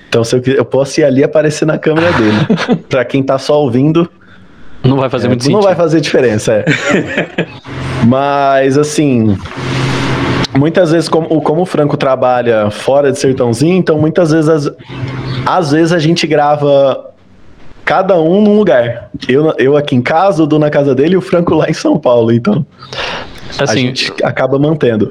Então 0.08 0.24
se 0.24 0.36
eu, 0.36 0.42
eu 0.46 0.64
posso 0.64 1.00
ir 1.00 1.04
ali 1.04 1.22
aparecer 1.24 1.66
na 1.66 1.76
câmera 1.76 2.12
dele. 2.12 2.82
pra 2.88 3.04
quem 3.04 3.22
tá 3.22 3.38
só 3.38 3.60
ouvindo, 3.60 4.08
Não 4.82 4.96
vai 4.96 5.10
fazer 5.10 5.26
é, 5.26 5.28
muito 5.28 5.40
não 5.42 5.46
sentido. 5.46 5.64
vai 5.64 5.74
fazer 5.74 6.00
diferença, 6.00 6.52
é. 6.52 6.64
Mas, 8.06 8.76
assim, 8.78 9.36
muitas 10.56 10.92
vezes, 10.92 11.08
como, 11.08 11.40
como 11.40 11.62
o 11.62 11.66
Franco 11.66 11.96
trabalha 11.96 12.70
fora 12.70 13.10
de 13.12 13.18
Sertãozinho, 13.18 13.76
então 13.76 13.98
muitas 13.98 14.30
vezes, 14.30 14.48
às, 14.48 14.72
às 15.44 15.70
vezes 15.72 15.92
a 15.92 15.98
gente 15.98 16.26
grava 16.26 17.10
cada 17.84 18.18
um 18.18 18.40
num 18.40 18.56
lugar. 18.56 19.10
Eu, 19.28 19.52
eu 19.58 19.76
aqui 19.76 19.94
em 19.94 20.02
casa, 20.02 20.42
o 20.42 20.46
Du 20.46 20.58
na 20.58 20.70
casa 20.70 20.94
dele 20.94 21.14
e 21.14 21.16
o 21.16 21.20
Franco 21.20 21.54
lá 21.54 21.68
em 21.68 21.74
São 21.74 21.98
Paulo. 21.98 22.32
Então, 22.32 22.64
a 23.58 23.64
Assim, 23.64 23.88
gente 23.88 24.12
acaba 24.22 24.58
mantendo. 24.58 25.10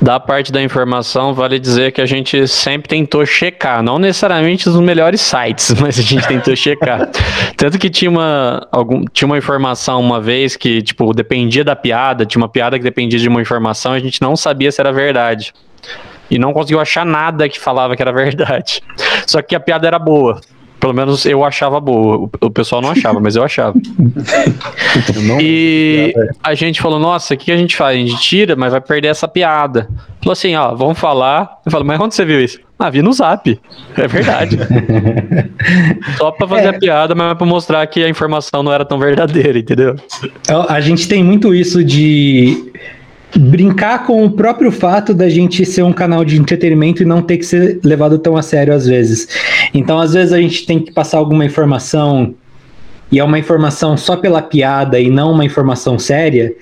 Da 0.00 0.20
parte 0.20 0.52
da 0.52 0.62
informação, 0.62 1.32
vale 1.32 1.58
dizer 1.58 1.92
que 1.92 2.00
a 2.00 2.06
gente 2.06 2.46
sempre 2.46 2.88
tentou 2.88 3.24
checar, 3.24 3.82
não 3.82 3.98
necessariamente 3.98 4.68
os 4.68 4.78
melhores 4.78 5.20
sites, 5.20 5.74
mas 5.80 5.98
a 5.98 6.02
gente 6.02 6.26
tentou 6.26 6.54
checar. 6.54 7.08
Tanto 7.56 7.78
que 7.78 7.88
tinha 7.88 8.10
uma, 8.10 8.66
algum, 8.70 9.04
tinha 9.12 9.26
uma 9.26 9.38
informação 9.38 10.00
uma 10.00 10.20
vez 10.20 10.56
que, 10.56 10.82
tipo, 10.82 11.12
dependia 11.12 11.64
da 11.64 11.74
piada, 11.74 12.26
tinha 12.26 12.40
uma 12.40 12.48
piada 12.48 12.78
que 12.78 12.84
dependia 12.84 13.18
de 13.18 13.28
uma 13.28 13.40
informação 13.40 13.92
a 13.92 13.98
gente 13.98 14.20
não 14.20 14.36
sabia 14.36 14.70
se 14.70 14.80
era 14.80 14.92
verdade. 14.92 15.52
E 16.30 16.38
não 16.38 16.52
conseguiu 16.52 16.80
achar 16.80 17.06
nada 17.06 17.48
que 17.48 17.58
falava 17.58 17.94
que 17.96 18.02
era 18.02 18.12
verdade. 18.12 18.82
Só 19.26 19.40
que 19.40 19.54
a 19.54 19.60
piada 19.60 19.86
era 19.86 19.98
boa. 19.98 20.40
Pelo 20.78 20.92
menos 20.92 21.24
eu 21.26 21.44
achava 21.44 21.80
boa. 21.80 22.28
O, 22.40 22.50
pessoal 22.50 22.80
não 22.82 22.90
achava, 22.90 23.18
mas 23.20 23.36
eu 23.36 23.42
achava. 23.42 23.74
E 25.40 26.12
a 26.42 26.54
gente 26.54 26.80
falou, 26.80 26.98
nossa, 26.98 27.34
o 27.34 27.36
que 27.36 27.50
a 27.52 27.56
gente 27.56 27.76
faz? 27.76 27.96
A 27.96 28.00
gente 28.00 28.20
tira, 28.20 28.56
mas 28.56 28.72
vai 28.72 28.80
perder 28.80 29.08
essa 29.08 29.28
piada. 29.28 29.88
Falou 30.20 30.32
assim, 30.32 30.54
ó, 30.54 30.74
vamos 30.74 30.98
falar. 30.98 31.58
Eu 31.64 31.70
falo, 31.72 31.84
mas 31.84 32.00
onde 32.00 32.14
você 32.14 32.24
viu 32.24 32.40
isso? 32.40 32.58
Ah, 32.78 32.90
vi 32.90 33.02
no 33.02 33.12
zap. 33.12 33.58
É 33.96 34.06
verdade. 34.06 34.58
Só 36.18 36.30
pra 36.30 36.46
fazer 36.46 36.66
É. 36.66 36.68
a 36.68 36.78
piada, 36.78 37.14
mas 37.14 37.36
pra 37.36 37.46
mostrar 37.46 37.86
que 37.86 38.02
a 38.02 38.08
informação 38.08 38.62
não 38.62 38.72
era 38.72 38.84
tão 38.84 38.98
verdadeira, 38.98 39.58
entendeu? 39.58 39.96
A 40.48 40.74
a 40.76 40.80
gente 40.80 41.08
tem 41.08 41.24
muito 41.24 41.54
isso 41.54 41.82
de 41.82 42.70
brincar 43.38 44.04
com 44.04 44.24
o 44.24 44.30
próprio 44.30 44.70
fato 44.70 45.14
da 45.14 45.28
gente 45.28 45.64
ser 45.64 45.82
um 45.82 45.92
canal 45.92 46.24
de 46.24 46.38
entretenimento 46.38 47.02
e 47.02 47.06
não 47.06 47.22
ter 47.22 47.38
que 47.38 47.46
ser 47.46 47.80
levado 47.84 48.18
tão 48.18 48.36
a 48.36 48.42
sério 48.42 48.74
às 48.74 48.86
vezes. 48.86 49.28
Então, 49.74 49.98
às 49.98 50.14
vezes 50.14 50.32
a 50.32 50.40
gente 50.40 50.66
tem 50.66 50.80
que 50.80 50.92
passar 50.92 51.18
alguma 51.18 51.44
informação 51.44 52.34
e 53.10 53.18
é 53.18 53.24
uma 53.24 53.38
informação 53.38 53.96
só 53.96 54.16
pela 54.16 54.42
piada 54.42 54.98
e 54.98 55.08
não 55.10 55.32
uma 55.32 55.44
informação 55.44 55.98
séria, 55.98 56.52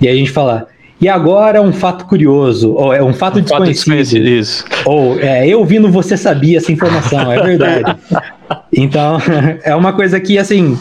e 0.00 0.08
a 0.08 0.14
gente 0.14 0.30
fala, 0.30 0.66
e 1.00 1.08
agora 1.08 1.60
um 1.60 1.72
fato 1.72 2.06
curioso, 2.06 2.72
ou 2.72 2.94
é 2.94 3.02
um 3.02 3.12
fato 3.12 3.34
Fato 3.34 3.64
desconhecido. 3.64 4.22
desconhecido, 4.22 4.26
Isso. 4.28 4.64
Ou, 4.84 5.18
é, 5.18 5.46
eu 5.46 5.64
vi 5.64 5.78
no 5.78 5.90
Você 5.90 6.16
Sabia 6.16 6.58
essa 6.58 6.72
informação, 6.72 7.32
é 7.32 7.42
verdade. 7.42 7.96
Então, 8.74 9.18
é 9.64 9.74
uma 9.74 9.92
coisa 9.92 10.18
que, 10.20 10.38
assim, 10.38 10.78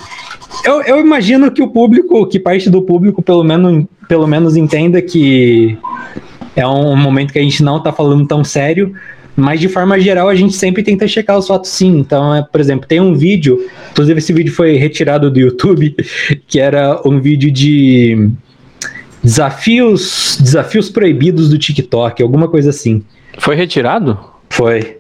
eu, 0.64 0.82
eu 0.82 1.00
imagino 1.00 1.52
que 1.52 1.62
o 1.62 1.68
público, 1.68 2.26
que 2.26 2.40
parte 2.40 2.70
do 2.70 2.82
público, 2.82 3.22
pelo 3.22 3.44
menos, 3.44 3.86
pelo 4.12 4.28
menos 4.28 4.58
entenda 4.58 5.02
que 5.02 5.78
é 6.54 6.68
um 6.68 6.98
momento 6.98 7.32
que 7.32 7.40
a 7.40 7.42
gente 7.42 7.64
não 7.64 7.82
tá 7.82 7.94
falando 7.94 8.28
tão 8.28 8.44
sério, 8.44 8.94
mas 9.38 9.58
de 9.58 9.70
forma 9.70 9.98
geral 10.02 10.28
a 10.28 10.36
gente 10.36 10.54
sempre 10.54 10.84
tenta 10.84 11.08
checar 11.08 11.38
os 11.38 11.48
fatos 11.48 11.70
sim. 11.70 12.00
Então, 12.00 12.36
é, 12.36 12.42
por 12.42 12.60
exemplo, 12.60 12.86
tem 12.86 13.00
um 13.00 13.16
vídeo, 13.16 13.66
inclusive 13.90 14.18
esse 14.18 14.34
vídeo 14.34 14.54
foi 14.54 14.76
retirado 14.76 15.32
do 15.32 15.40
YouTube, 15.40 15.96
que 16.46 16.60
era 16.60 17.00
um 17.06 17.22
vídeo 17.22 17.50
de 17.50 18.32
desafios, 19.24 20.38
desafios 20.42 20.90
proibidos 20.90 21.48
do 21.48 21.58
TikTok, 21.58 22.22
alguma 22.22 22.50
coisa 22.50 22.70
assim. 22.70 23.06
Foi 23.40 23.56
retirado? 23.56 24.20
Foi. 24.50 24.98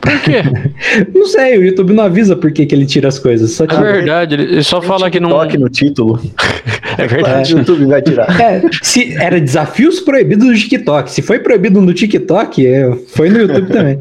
Por 0.00 0.20
quê? 0.20 0.42
Não 1.14 1.26
sei, 1.26 1.58
o 1.58 1.64
YouTube 1.64 1.92
não 1.92 2.04
avisa 2.04 2.34
por 2.36 2.50
que, 2.52 2.64
que 2.64 2.74
ele 2.74 2.86
tira 2.86 3.08
as 3.08 3.18
coisas. 3.18 3.50
Só 3.52 3.64
É 3.64 3.66
tira. 3.66 3.80
verdade, 3.82 4.34
ele 4.34 4.62
só 4.62 4.80
fala 4.80 5.10
que 5.10 5.18
não. 5.20 5.30
Toque 5.30 5.58
no 5.58 5.68
título. 5.68 6.20
É 6.96 7.06
verdade. 7.06 7.54
O 7.54 7.58
YouTube 7.58 7.84
vai 7.84 8.02
tirar. 8.02 8.40
É, 8.40 8.60
se 8.82 9.14
era 9.14 9.38
desafios 9.40 10.00
proibidos 10.00 10.48
do 10.48 10.54
TikTok. 10.54 11.08
Se 11.12 11.22
foi 11.22 11.38
proibido 11.38 11.80
no 11.80 11.94
TikTok, 11.94 12.66
é, 12.66 12.90
foi 13.08 13.28
no 13.30 13.38
YouTube 13.38 13.68
também. 13.68 13.96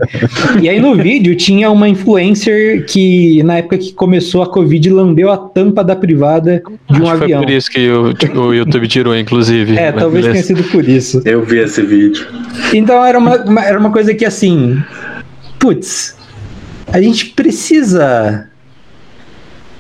E 0.64 0.68
aí 0.68 0.80
no 0.80 0.96
vídeo 0.96 1.36
tinha 1.36 1.70
uma 1.70 1.88
influencer 1.88 2.86
que, 2.88 3.44
na 3.44 3.58
época 3.58 3.78
que 3.78 3.94
começou 3.94 4.42
a 4.42 4.48
Covid, 4.50 4.90
lambeu 4.90 5.30
a 5.32 5.38
tampa 5.38 5.84
da 5.84 5.96
privada 5.96 6.64
de 6.90 7.00
um 7.02 7.08
Acho 7.08 7.18
que 7.20 7.24
avião. 7.26 7.40
Foi 7.42 7.48
por 7.48 7.54
isso 7.54 7.70
que 7.70 7.90
o, 7.92 8.42
o 8.48 8.54
YouTube 8.54 8.88
tirou, 8.88 9.16
inclusive. 9.16 9.78
É, 9.78 9.92
talvez 9.92 10.24
tenha 10.26 10.34
beleza. 10.34 10.48
sido 10.48 10.64
por 10.72 10.88
isso. 10.90 11.22
Eu 11.24 11.44
vi 11.44 11.60
esse 11.60 11.82
vídeo. 11.84 12.26
Então 12.74 13.06
era 13.06 13.20
uma, 13.20 13.36
uma- 13.44 13.64
era 13.64 13.78
uma 13.78 13.92
coisa 13.92 14.12
que 14.16 14.26
assim, 14.26 14.82
putz, 15.60 16.16
a 16.88 17.02
gente 17.02 17.28
precisa 17.28 18.50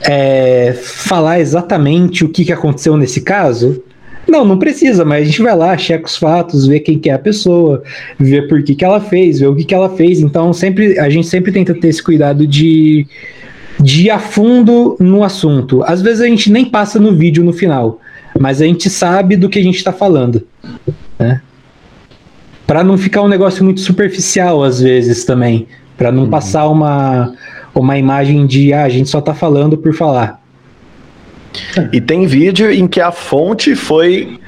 é, 0.02 0.74
falar 0.74 1.40
exatamente 1.40 2.24
o 2.24 2.30
que, 2.30 2.46
que 2.46 2.52
aconteceu 2.52 2.98
nesse 2.98 3.22
caso? 3.22 3.84
Não, 4.28 4.44
não 4.44 4.60
precisa, 4.60 5.06
mas 5.06 5.24
a 5.24 5.26
gente 5.26 5.42
vai 5.42 5.56
lá, 5.56 5.78
checa 5.78 6.06
os 6.06 6.18
fatos, 6.18 6.68
vê 6.68 6.82
quem 6.82 7.00
que 7.00 7.10
é 7.10 7.14
a 7.14 7.20
pessoa, 7.20 7.82
vê 8.20 8.42
por 8.42 8.62
que, 8.62 8.76
que 8.76 8.84
ela 8.84 9.00
fez, 9.00 9.40
vê 9.40 9.48
o 9.48 9.56
que, 9.56 9.64
que 9.64 9.74
ela 9.74 9.90
fez. 9.90 10.20
Então 10.20 10.52
sempre 10.52 11.00
a 11.00 11.10
gente 11.10 11.28
sempre 11.28 11.52
tenta 11.52 11.74
ter 11.74 11.88
esse 11.88 12.04
cuidado 12.04 12.46
de, 12.46 13.08
de 13.80 14.08
ir 14.08 14.10
a 14.10 14.20
fundo 14.20 14.98
no 15.00 15.24
assunto. 15.24 15.82
Às 15.84 16.02
vezes 16.02 16.22
a 16.22 16.28
gente 16.28 16.52
nem 16.52 16.66
passa 16.66 17.00
no 17.00 17.16
vídeo 17.16 17.44
no 17.44 17.54
final, 17.54 18.02
mas 18.38 18.62
a 18.62 18.66
gente 18.66 18.90
sabe 18.90 19.38
do 19.38 19.48
que 19.48 19.60
a 19.60 19.64
gente 19.64 19.78
está 19.78 19.94
falando. 19.94 20.46
Né? 21.18 21.42
Para 22.68 22.84
não 22.84 22.98
ficar 22.98 23.22
um 23.22 23.28
negócio 23.28 23.64
muito 23.64 23.80
superficial 23.80 24.64
às 24.64 24.82
vezes 24.82 25.24
também, 25.24 25.68
para 25.98 26.12
não 26.12 26.30
passar 26.30 26.68
uma 26.68 27.34
uma 27.74 27.98
imagem 27.98 28.46
de 28.46 28.74
ah, 28.74 28.84
a 28.84 28.90
gente 28.90 29.08
só 29.08 29.22
tá 29.22 29.34
falando 29.34 29.78
por 29.78 29.94
falar. 29.94 30.42
E 31.94 32.02
tem 32.02 32.26
vídeo 32.26 32.72
em 32.72 32.88
que 32.88 33.00
a 33.00 33.12
fonte 33.12 33.76
foi 33.76 34.40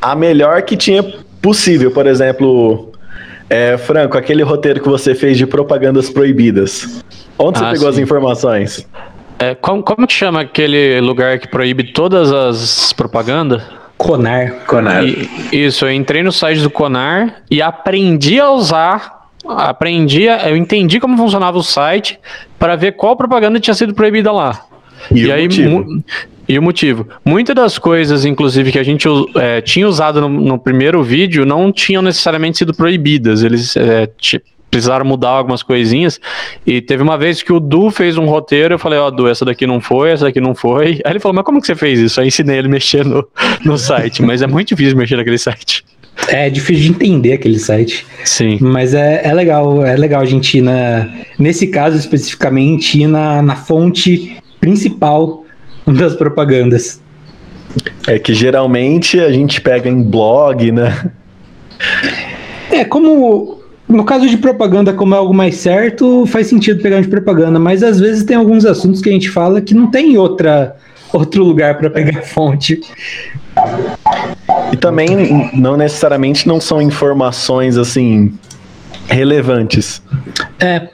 a 0.00 0.14
melhor 0.16 0.62
que 0.62 0.76
tinha 0.76 1.02
possível. 1.40 1.90
Por 1.90 2.06
exemplo, 2.06 2.90
é, 3.48 3.76
Franco, 3.76 4.16
aquele 4.16 4.42
roteiro 4.42 4.80
que 4.80 4.88
você 4.88 5.14
fez 5.14 5.36
de 5.36 5.46
propagandas 5.46 6.10
proibidas. 6.10 7.04
Onde 7.38 7.58
você 7.58 7.64
Ah, 7.64 7.72
pegou 7.72 7.88
as 7.88 7.96
sim. 7.96 8.02
informações? 8.02 8.86
É, 9.38 9.54
como, 9.54 9.82
como 9.82 10.06
que 10.06 10.12
chama 10.12 10.42
aquele 10.42 11.00
lugar 11.00 11.38
que 11.38 11.48
proíbe 11.48 11.92
todas 11.92 12.32
as 12.32 12.92
propagandas? 12.92 13.62
Conar. 14.00 14.50
Conar. 14.66 15.04
E- 15.06 15.28
isso, 15.52 15.84
eu 15.84 15.92
entrei 15.92 16.22
no 16.22 16.32
site 16.32 16.62
do 16.62 16.70
Conar 16.70 17.42
e 17.50 17.60
aprendi 17.60 18.40
a 18.40 18.50
usar. 18.50 19.28
Aprendi, 19.46 20.26
a- 20.26 20.48
eu 20.48 20.56
entendi 20.56 20.98
como 20.98 21.18
funcionava 21.18 21.58
o 21.58 21.62
site 21.62 22.18
para 22.58 22.76
ver 22.76 22.92
qual 22.92 23.14
propaganda 23.14 23.60
tinha 23.60 23.74
sido 23.74 23.92
proibida 23.94 24.32
lá. 24.32 24.64
E, 25.14 25.26
o 25.26 25.32
aí, 25.34 25.42
motivo? 25.42 25.70
mu- 25.70 26.04
e 26.48 26.58
o 26.58 26.62
motivo. 26.62 27.06
Muitas 27.24 27.54
das 27.54 27.78
coisas, 27.78 28.24
inclusive, 28.24 28.72
que 28.72 28.78
a 28.78 28.82
gente 28.82 29.06
é, 29.36 29.60
tinha 29.60 29.86
usado 29.86 30.20
no, 30.22 30.28
no 30.30 30.58
primeiro 30.58 31.02
vídeo 31.02 31.44
não 31.44 31.70
tinham 31.70 32.00
necessariamente 32.02 32.56
sido 32.56 32.72
proibidas. 32.74 33.42
Eles 33.42 33.76
é, 33.76 34.08
precisaram 34.70 35.04
mudar 35.04 35.30
algumas 35.30 35.62
coisinhas. 35.62 36.20
E 36.66 36.80
teve 36.80 37.02
uma 37.02 37.18
vez 37.18 37.42
que 37.42 37.52
o 37.52 37.60
Du 37.60 37.90
fez 37.90 38.16
um 38.16 38.26
roteiro, 38.26 38.74
eu 38.74 38.78
falei, 38.78 38.98
ó, 38.98 39.10
Du, 39.10 39.28
essa 39.28 39.44
daqui 39.44 39.66
não 39.66 39.80
foi, 39.80 40.10
essa 40.10 40.24
daqui 40.24 40.40
não 40.40 40.54
foi. 40.54 41.00
Aí 41.04 41.12
ele 41.12 41.20
falou, 41.20 41.34
mas 41.34 41.44
como 41.44 41.60
que 41.60 41.66
você 41.66 41.74
fez 41.74 41.98
isso? 41.98 42.20
Aí 42.20 42.28
ensinei 42.28 42.58
ele 42.58 42.68
a 42.68 42.70
mexer 42.70 43.04
no, 43.04 43.26
no 43.64 43.76
site, 43.76 44.22
mas 44.22 44.42
é 44.42 44.46
muito 44.46 44.68
difícil 44.68 44.96
mexer 44.96 45.16
naquele 45.16 45.38
site. 45.38 45.84
É 46.28 46.50
difícil 46.50 46.84
de 46.84 46.90
entender 46.90 47.32
aquele 47.32 47.58
site, 47.58 48.06
Sim. 48.24 48.58
mas 48.60 48.94
é, 48.94 49.22
é 49.24 49.32
legal, 49.32 49.84
é 49.84 49.96
legal 49.96 50.20
a 50.20 50.26
gente 50.26 50.58
ir 50.58 50.60
na, 50.60 51.08
nesse 51.38 51.66
caso 51.68 51.96
especificamente 51.96 53.00
ir 53.00 53.06
na, 53.06 53.40
na 53.40 53.56
fonte 53.56 54.36
principal 54.60 55.44
das 55.86 56.14
propagandas. 56.14 57.00
É 58.06 58.18
que 58.18 58.34
geralmente 58.34 59.18
a 59.18 59.32
gente 59.32 59.60
pega 59.60 59.88
em 59.88 60.02
blog, 60.02 60.70
né? 60.72 61.10
É, 62.70 62.84
como 62.84 63.59
no 63.90 64.04
caso 64.04 64.28
de 64.28 64.36
propaganda, 64.36 64.92
como 64.92 65.14
é 65.14 65.18
algo 65.18 65.34
mais 65.34 65.56
certo, 65.56 66.24
faz 66.26 66.46
sentido 66.46 66.80
pegar 66.80 67.00
de 67.00 67.08
propaganda, 67.08 67.58
mas 67.58 67.82
às 67.82 67.98
vezes 67.98 68.24
tem 68.24 68.36
alguns 68.36 68.64
assuntos 68.64 69.00
que 69.00 69.08
a 69.08 69.12
gente 69.12 69.28
fala 69.28 69.60
que 69.60 69.74
não 69.74 69.90
tem 69.90 70.16
outra 70.16 70.76
outro 71.12 71.42
lugar 71.42 71.76
para 71.76 71.90
pegar 71.90 72.22
fonte. 72.22 72.80
E 74.72 74.76
também 74.76 75.50
não 75.52 75.76
necessariamente 75.76 76.46
não 76.46 76.60
são 76.60 76.80
informações 76.80 77.76
assim 77.76 78.32
relevantes. 79.08 80.00
É. 80.58 80.88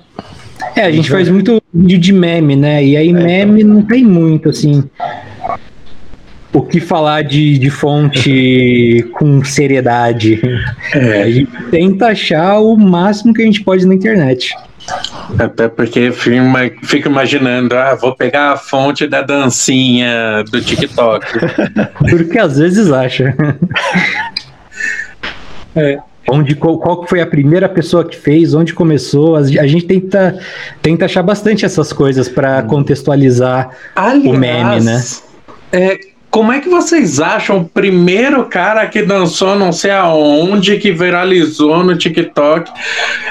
É, 0.74 0.82
a 0.82 0.90
gente 0.90 1.10
faz 1.10 1.28
muito 1.28 1.62
vídeo 1.72 1.98
de 1.98 2.12
meme, 2.12 2.56
né? 2.56 2.82
E 2.82 2.96
aí 2.96 3.12
meme 3.12 3.62
não 3.62 3.82
tem 3.82 4.04
muito, 4.04 4.48
assim. 4.48 4.84
O 6.56 6.62
que 6.62 6.80
falar 6.80 7.22
de, 7.22 7.58
de 7.58 7.68
fonte 7.68 9.04
com 9.12 9.44
seriedade. 9.44 10.40
A 10.94 11.28
gente 11.30 11.52
tenta 11.70 12.06
achar 12.06 12.60
o 12.60 12.74
máximo 12.78 13.34
que 13.34 13.42
a 13.42 13.44
gente 13.44 13.62
pode 13.62 13.86
na 13.86 13.94
internet. 13.94 14.54
Até 15.38 15.68
porque 15.68 16.10
fico 16.12 17.08
imaginando, 17.08 17.76
ah, 17.76 17.94
vou 17.94 18.14
pegar 18.14 18.52
a 18.52 18.56
fonte 18.56 19.06
da 19.06 19.20
dancinha 19.20 20.42
do 20.50 20.58
TikTok. 20.60 21.26
Porque 22.08 22.38
às 22.38 22.56
vezes 22.56 22.90
acha. 22.90 23.36
É. 25.74 25.98
Onde, 26.30 26.56
qual, 26.56 26.78
qual 26.78 27.06
foi 27.06 27.20
a 27.20 27.26
primeira 27.26 27.68
pessoa 27.68 28.02
que 28.04 28.16
fez, 28.16 28.54
onde 28.54 28.72
começou. 28.72 29.36
as- 29.36 29.54
A 29.58 29.66
gente 29.66 29.84
tenta, 29.86 30.38
tenta 30.80 31.04
achar 31.04 31.22
bastante 31.22 31.64
essas 31.66 31.92
coisas 31.92 32.28
para 32.28 32.62
contextualizar 32.62 33.70
Aliás, 33.94 34.24
o 34.24 34.38
meme, 34.38 34.80
né? 34.80 35.04
É, 35.72 35.98
como 36.36 36.52
é 36.52 36.60
que 36.60 36.68
vocês 36.68 37.18
acham 37.18 37.60
o 37.60 37.64
primeiro 37.64 38.44
cara 38.44 38.86
que 38.86 39.00
dançou 39.00 39.56
não 39.56 39.72
sei 39.72 39.90
aonde, 39.90 40.76
que 40.76 40.92
viralizou 40.92 41.82
no 41.82 41.96
TikTok? 41.96 42.70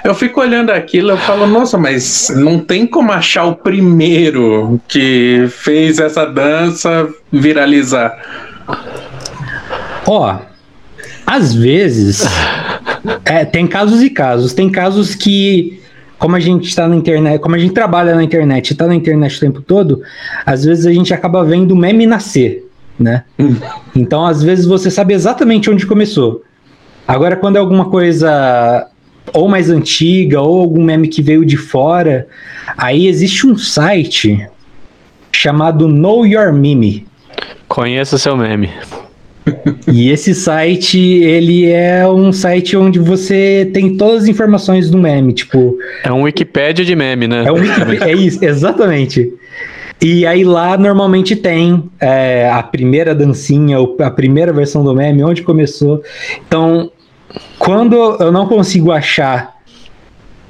Eu 0.03 0.16
fico 0.16 0.41
olhando 0.41 0.72
aquilo 0.72 1.14
e 1.14 1.18
falo, 1.18 1.45
nossa, 1.45 1.78
mas 1.78 2.34
não 2.36 2.58
tem 2.58 2.88
como 2.88 3.12
achar 3.12 3.45
o 3.45 3.56
primeiro 3.58 4.82
que 4.88 5.45
fez 5.51 5.99
essa 5.99 6.26
dança 6.26 7.08
viralizar. 7.32 8.18
Ó, 10.08 10.39
às 11.28 11.53
vezes 11.53 12.24
é, 13.24 13.45
tem 13.45 13.68
casos 13.68 14.01
e 14.01 14.10
casos. 14.10 14.51
Tem 14.51 14.68
casos 14.68 15.14
que, 15.14 15.80
como 16.18 16.36
a 16.36 16.39
gente 16.39 16.68
está 16.68 16.88
na 16.88 16.95
internet, 16.95 17.39
como 17.39 17.53
a 17.53 17.60
gente 17.60 17.76
trabalha 17.76 18.16
na 18.16 18.24
internet, 18.24 18.72
está 18.72 18.88
na 18.88 18.95
internet 18.95 19.38
o 19.38 19.41
tempo 19.41 19.62
todo, 19.62 20.01
às 20.43 20.66
vezes 20.66 20.88
a 20.88 20.91
gente 20.91 21.14
acaba 21.14 21.45
vendo 21.45 21.70
o 21.74 21.76
meme 21.76 22.08
nascer, 22.08 22.64
né? 23.00 23.24
Então, 23.96 24.26
às 24.26 24.41
vezes 24.43 24.66
você 24.66 24.89
sabe 24.89 25.14
exatamente 25.14 25.70
onde 25.70 25.86
começou. 25.86 26.43
Agora, 27.08 27.36
quando 27.36 27.56
é 27.58 27.60
alguma 27.60 27.86
coisa 27.89 28.88
ou 29.34 29.48
mais 29.48 29.70
antiga, 29.70 30.39
ou 30.41 30.62
algum 30.62 30.84
meme 30.84 31.08
que 31.08 31.22
veio 31.22 31.46
de 31.46 31.58
fora, 31.58 32.28
aí 32.78 33.08
existe 33.08 33.46
um 33.48 33.58
site 33.58 34.48
chamado 35.32 35.88
Know 35.88 36.26
Your 36.26 36.54
Meme. 36.54 37.06
Conheça 37.68 38.18
seu 38.18 38.38
meme. 38.38 38.70
E 39.88 40.10
esse 40.10 40.34
site, 40.34 40.98
ele 41.00 41.70
é 41.70 42.08
um 42.08 42.32
site 42.32 42.76
onde 42.76 42.98
você 42.98 43.70
tem 43.74 43.96
todas 43.96 44.24
as 44.24 44.28
informações 44.30 44.89
do 44.89 44.98
meme, 44.98 45.34
tipo, 45.34 45.78
É 46.04 46.12
um 46.12 46.24
Wikipédia 46.24 46.84
de 46.84 46.96
meme, 46.96 47.28
né? 47.28 47.43
é 47.46 47.52
um 47.52 47.56
Wiki- 47.56 48.04
é 48.04 48.14
isso, 48.14 48.43
exatamente. 48.43 49.32
E 50.02 50.26
aí 50.26 50.43
lá 50.43 50.78
normalmente 50.78 51.36
tem 51.36 51.89
é, 52.00 52.50
a 52.52 52.62
primeira 52.62 53.16
dancinha, 53.16 53.78
a 54.00 54.12
primeira 54.12 54.52
versão 54.52 54.84
do 54.84 54.93
meme, 54.93 55.24
onde 55.24 55.41
começou. 55.41 56.04
Então, 56.48 56.91
quando 57.58 57.96
eu 57.96 58.32
não 58.32 58.48
consigo 58.48 58.91
achar 58.91 59.56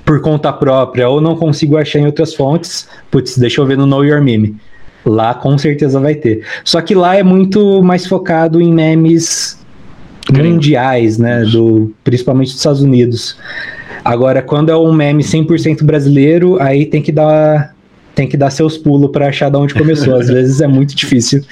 por 0.03 0.21
conta 0.21 0.51
própria 0.53 1.09
ou 1.09 1.19
não 1.19 1.35
consigo 1.35 1.77
achar 1.77 1.99
em 1.99 2.05
outras 2.05 2.33
fontes, 2.33 2.87
putz, 3.09 3.37
deixa 3.37 3.61
eu 3.61 3.65
ver 3.65 3.77
no 3.77 3.85
Know 3.85 4.03
Your 4.03 4.21
Meme. 4.21 4.55
Lá 5.05 5.33
com 5.33 5.57
certeza 5.57 5.99
vai 5.99 6.15
ter. 6.15 6.43
Só 6.63 6.81
que 6.81 6.95
lá 6.95 7.15
é 7.15 7.23
muito 7.23 7.81
mais 7.83 8.07
focado 8.07 8.59
em 8.59 8.73
memes 8.73 9.63
mundiais, 10.31 11.17
né? 11.17 11.43
Do, 11.43 11.93
principalmente 12.03 12.47
dos 12.47 12.57
Estados 12.57 12.81
Unidos. 12.81 13.37
Agora, 14.03 14.41
quando 14.41 14.71
é 14.71 14.77
um 14.77 14.91
meme 14.91 15.23
100% 15.23 15.83
brasileiro, 15.83 16.61
aí 16.61 16.85
tem 16.85 17.01
que 17.01 17.11
dar 17.11 17.74
tem 18.15 18.27
que 18.27 18.37
dar 18.37 18.49
seus 18.49 18.77
pulos 18.77 19.11
pra 19.11 19.27
achar 19.27 19.49
de 19.51 19.57
onde 19.57 19.73
começou. 19.73 20.15
Às 20.15 20.27
vezes 20.29 20.61
é 20.61 20.67
muito 20.67 20.95
difícil. 20.95 21.43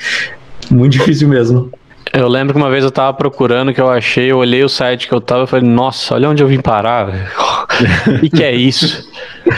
Muito 0.72 0.94
difícil 0.94 1.28
mesmo. 1.28 1.70
Eu 2.14 2.28
lembro 2.28 2.54
que 2.54 2.60
uma 2.60 2.70
vez 2.70 2.84
eu 2.84 2.92
tava 2.92 3.12
procurando 3.14 3.74
que 3.74 3.82
eu 3.82 3.90
achei, 3.90 4.32
eu 4.32 4.38
olhei 4.38 4.64
o 4.64 4.70
site 4.70 5.08
que 5.08 5.14
eu 5.14 5.20
tava 5.22 5.46
e 5.46 5.48
falei, 5.48 5.68
nossa, 5.68 6.14
olha 6.14 6.30
onde 6.30 6.42
eu 6.44 6.48
vim 6.48 6.60
parar. 6.60 7.32
E 8.22 8.30
que 8.30 8.44
é 8.44 8.54
isso? 8.54 9.10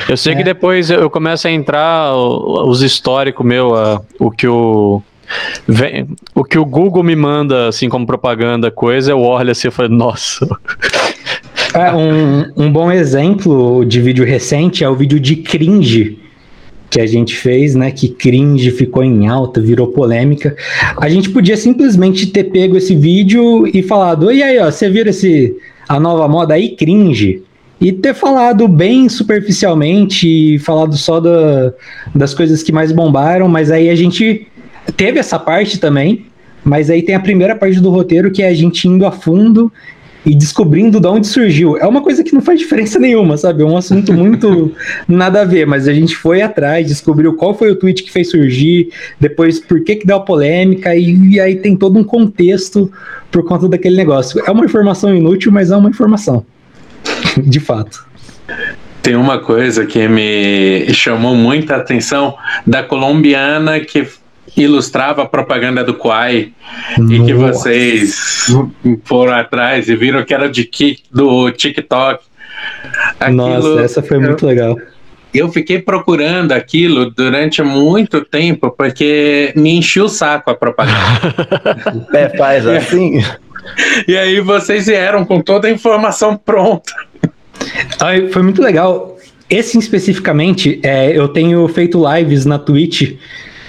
Eu 0.07 0.15
sei 0.15 0.35
que 0.35 0.43
depois 0.43 0.89
eu 0.89 1.09
começo 1.09 1.47
a 1.47 1.51
entrar 1.51 2.15
os 2.15 2.81
históricos 2.81 3.45
meu, 3.45 3.75
a- 3.75 4.01
o 4.17 4.31
que 4.31 4.47
o. 4.47 5.01
vem- 5.67 6.07
o 6.33 6.41
que 6.45 6.57
o 6.57 6.63
Google 6.63 7.03
me 7.03 7.13
manda, 7.15 7.67
assim, 7.67 7.89
como 7.89 8.07
propaganda, 8.07 8.71
coisa, 8.71 9.11
eu 9.11 9.19
olho 9.19 9.51
assim 9.51 9.67
e 9.67 9.71
falo, 9.71 9.89
nossa. 9.89 10.47
É, 11.73 11.91
um, 11.93 12.45
um 12.55 12.71
bom 12.71 12.89
exemplo 12.89 13.83
de 13.83 13.99
vídeo 13.99 14.23
recente 14.23 14.81
é 14.81 14.89
o 14.89 14.95
vídeo 14.95 15.19
de 15.19 15.35
cringe 15.35 16.19
que 16.89 17.01
a 17.01 17.05
gente 17.05 17.35
fez, 17.35 17.75
né? 17.75 17.91
Que 17.91 18.07
cringe 18.07 18.71
ficou 18.71 19.03
em 19.03 19.27
alta, 19.27 19.61
virou 19.61 19.87
polêmica. 19.87 20.55
A 20.97 21.09
gente 21.09 21.29
podia 21.29 21.57
simplesmente 21.57 22.27
ter 22.27 22.45
pego 22.45 22.77
esse 22.77 22.95
vídeo 22.95 23.67
e 23.67 23.83
falado: 23.83 24.31
e 24.31 24.41
aí, 24.41 24.59
ó, 24.59 24.71
você 24.71 24.89
viu 24.89 25.05
esse, 25.05 25.55
a 25.87 25.99
nova 25.99 26.27
moda 26.27 26.53
aí, 26.53 26.75
cringe? 26.75 27.43
E 27.79 27.91
ter 27.91 28.13
falado 28.13 28.67
bem 28.67 29.09
superficialmente, 29.09 30.57
falado 30.59 30.95
só 30.95 31.19
da, 31.19 31.73
das 32.13 32.33
coisas 32.33 32.63
que 32.63 32.71
mais 32.71 32.91
bombaram, 32.91 33.49
mas 33.49 33.69
aí 33.69 33.89
a 33.89 33.95
gente 33.95 34.47
teve 34.95 35.19
essa 35.19 35.37
parte 35.37 35.77
também, 35.77 36.25
mas 36.63 36.89
aí 36.89 37.01
tem 37.01 37.13
a 37.13 37.19
primeira 37.19 37.55
parte 37.55 37.79
do 37.81 37.89
roteiro 37.89 38.31
que 38.31 38.41
é 38.41 38.47
a 38.47 38.53
gente 38.53 38.87
indo 38.87 39.05
a 39.05 39.11
fundo 39.11 39.71
e 40.25 40.33
descobrindo 40.33 40.99
de 40.99 41.07
onde 41.07 41.27
surgiu. 41.27 41.77
É 41.77 41.85
uma 41.85 42.01
coisa 42.01 42.23
que 42.23 42.33
não 42.33 42.41
faz 42.41 42.59
diferença 42.59 42.97
nenhuma, 42.97 43.37
sabe? 43.37 43.61
É 43.61 43.65
um 43.65 43.77
assunto 43.77 44.11
muito 44.11 44.71
nada 45.07 45.41
a 45.41 45.45
ver, 45.45 45.67
mas 45.67 45.87
a 45.87 45.93
gente 45.93 46.15
foi 46.15 46.41
atrás, 46.41 46.87
descobriu 46.87 47.35
qual 47.35 47.53
foi 47.53 47.71
o 47.71 47.75
tweet 47.75 48.03
que 48.03 48.11
fez 48.11 48.31
surgir, 48.31 48.89
depois 49.19 49.59
por 49.59 49.83
que 49.83 49.97
que 49.97 50.07
deu 50.07 50.17
a 50.17 50.19
polêmica, 50.19 50.95
e, 50.95 51.33
e 51.33 51.39
aí 51.39 51.55
tem 51.57 51.75
todo 51.75 51.99
um 51.99 52.03
contexto 52.03 52.91
por 53.31 53.43
conta 53.45 53.67
daquele 53.67 53.95
negócio. 53.95 54.41
É 54.45 54.51
uma 54.51 54.65
informação 54.65 55.15
inútil, 55.15 55.51
mas 55.51 55.71
é 55.71 55.77
uma 55.77 55.89
informação. 55.89 56.45
De 57.37 57.59
fato. 57.59 58.05
Tem 59.01 59.15
uma 59.15 59.37
coisa 59.37 59.85
que 59.85 60.07
me 60.07 60.91
chamou 60.91 61.35
muita 61.35 61.75
atenção 61.75 62.35
da 62.65 62.81
colombiana 62.81 63.79
que 63.79 64.07
ilustrava 64.57 65.23
a 65.23 65.25
propaganda 65.25 65.83
do 65.83 65.93
Quai 65.93 66.51
e 67.09 67.19
que 67.25 67.33
vocês 67.33 68.47
foram 69.03 69.33
atrás 69.33 69.89
e 69.89 69.95
viram 69.95 70.23
que 70.23 70.33
era 70.33 70.49
de 70.49 70.63
ki- 70.63 70.99
do 71.11 71.51
TikTok. 71.51 72.23
Nossa, 73.31 73.81
essa 73.81 74.01
foi 74.03 74.17
muito 74.19 74.45
legal. 74.45 74.77
Eu 75.33 75.49
fiquei 75.51 75.79
procurando 75.79 76.53
aquilo 76.53 77.11
durante 77.11 77.61
muito 77.61 78.23
tempo 78.23 78.71
porque 78.71 79.51
me 79.55 79.77
encheu 79.77 80.05
o 80.05 80.09
saco 80.09 80.49
a 80.51 80.55
propaganda. 80.55 80.95
É, 82.13 82.29
faz 82.37 82.65
assim. 82.65 83.21
e 84.07 84.15
aí 84.15 84.39
vocês 84.39 84.85
vieram 84.85 85.25
com 85.25 85.41
toda 85.41 85.67
a 85.67 85.71
informação 85.71 86.37
pronta. 86.37 86.93
Ai, 87.99 88.29
foi 88.29 88.41
muito 88.43 88.61
legal. 88.61 89.17
Esse 89.49 89.77
especificamente, 89.77 90.79
é, 90.81 91.11
eu 91.17 91.27
tenho 91.27 91.67
feito 91.67 92.01
lives 92.13 92.45
na 92.45 92.57
Twitch. 92.57 93.17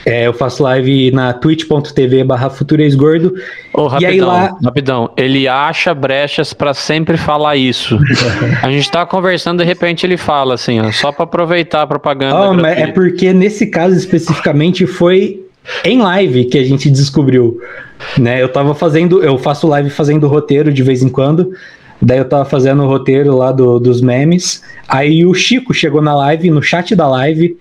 É, 0.08 0.24
eu 0.24 0.32
faço 0.32 0.62
live 0.62 1.10
na 1.10 1.32
twitch.tv 1.32 2.22
barra 2.22 2.48
futuresgordo. 2.48 3.34
Ô, 3.74 3.88
E 3.98 4.06
aí 4.06 4.20
rapidão, 4.20 4.28
lá- 4.28 4.56
rapidão. 4.64 5.10
Ele 5.16 5.48
acha 5.48 5.92
brechas 5.92 6.52
pra 6.52 6.72
sempre 6.72 7.16
falar 7.16 7.56
isso. 7.56 7.98
A 8.62 8.70
gente 8.70 8.88
tá 8.88 9.04
conversando, 9.04 9.58
de 9.58 9.64
repente 9.64 10.06
ele 10.06 10.16
fala 10.16 10.54
assim, 10.54 10.78
ó, 10.80 10.92
só 10.92 11.10
pra 11.10 11.24
aproveitar 11.24 11.82
a 11.82 11.86
propaganda. 11.88 12.52
Mas 12.52 12.78
é 12.78 12.86
porque 12.86 13.32
nesse 13.32 13.66
caso 13.66 13.96
especificamente 13.96 14.86
foi 14.86 15.42
em 15.84 16.00
live 16.00 16.44
que 16.44 16.56
a 16.58 16.64
gente 16.64 16.88
descobriu. 16.88 17.58
Né? 18.16 18.40
Eu 18.40 18.48
tava 18.48 18.74
fazendo, 18.76 19.24
eu 19.24 19.36
faço 19.38 19.66
live 19.66 19.90
fazendo 19.90 20.28
roteiro 20.28 20.72
de 20.72 20.82
vez 20.84 21.02
em 21.02 21.08
quando. 21.08 21.50
Daí 22.00 22.18
eu 22.18 22.24
tava 22.28 22.44
fazendo 22.44 22.84
o 22.84 22.86
roteiro 22.86 23.34
lá 23.36 23.50
do- 23.50 23.80
dos 23.80 24.00
memes. 24.00 24.62
Aí 24.86 25.26
o 25.26 25.34
Chico 25.34 25.74
chegou 25.74 26.00
na 26.00 26.14
live, 26.14 26.48
no 26.50 26.62
chat 26.62 26.94
da 26.94 27.08
live, 27.08 27.56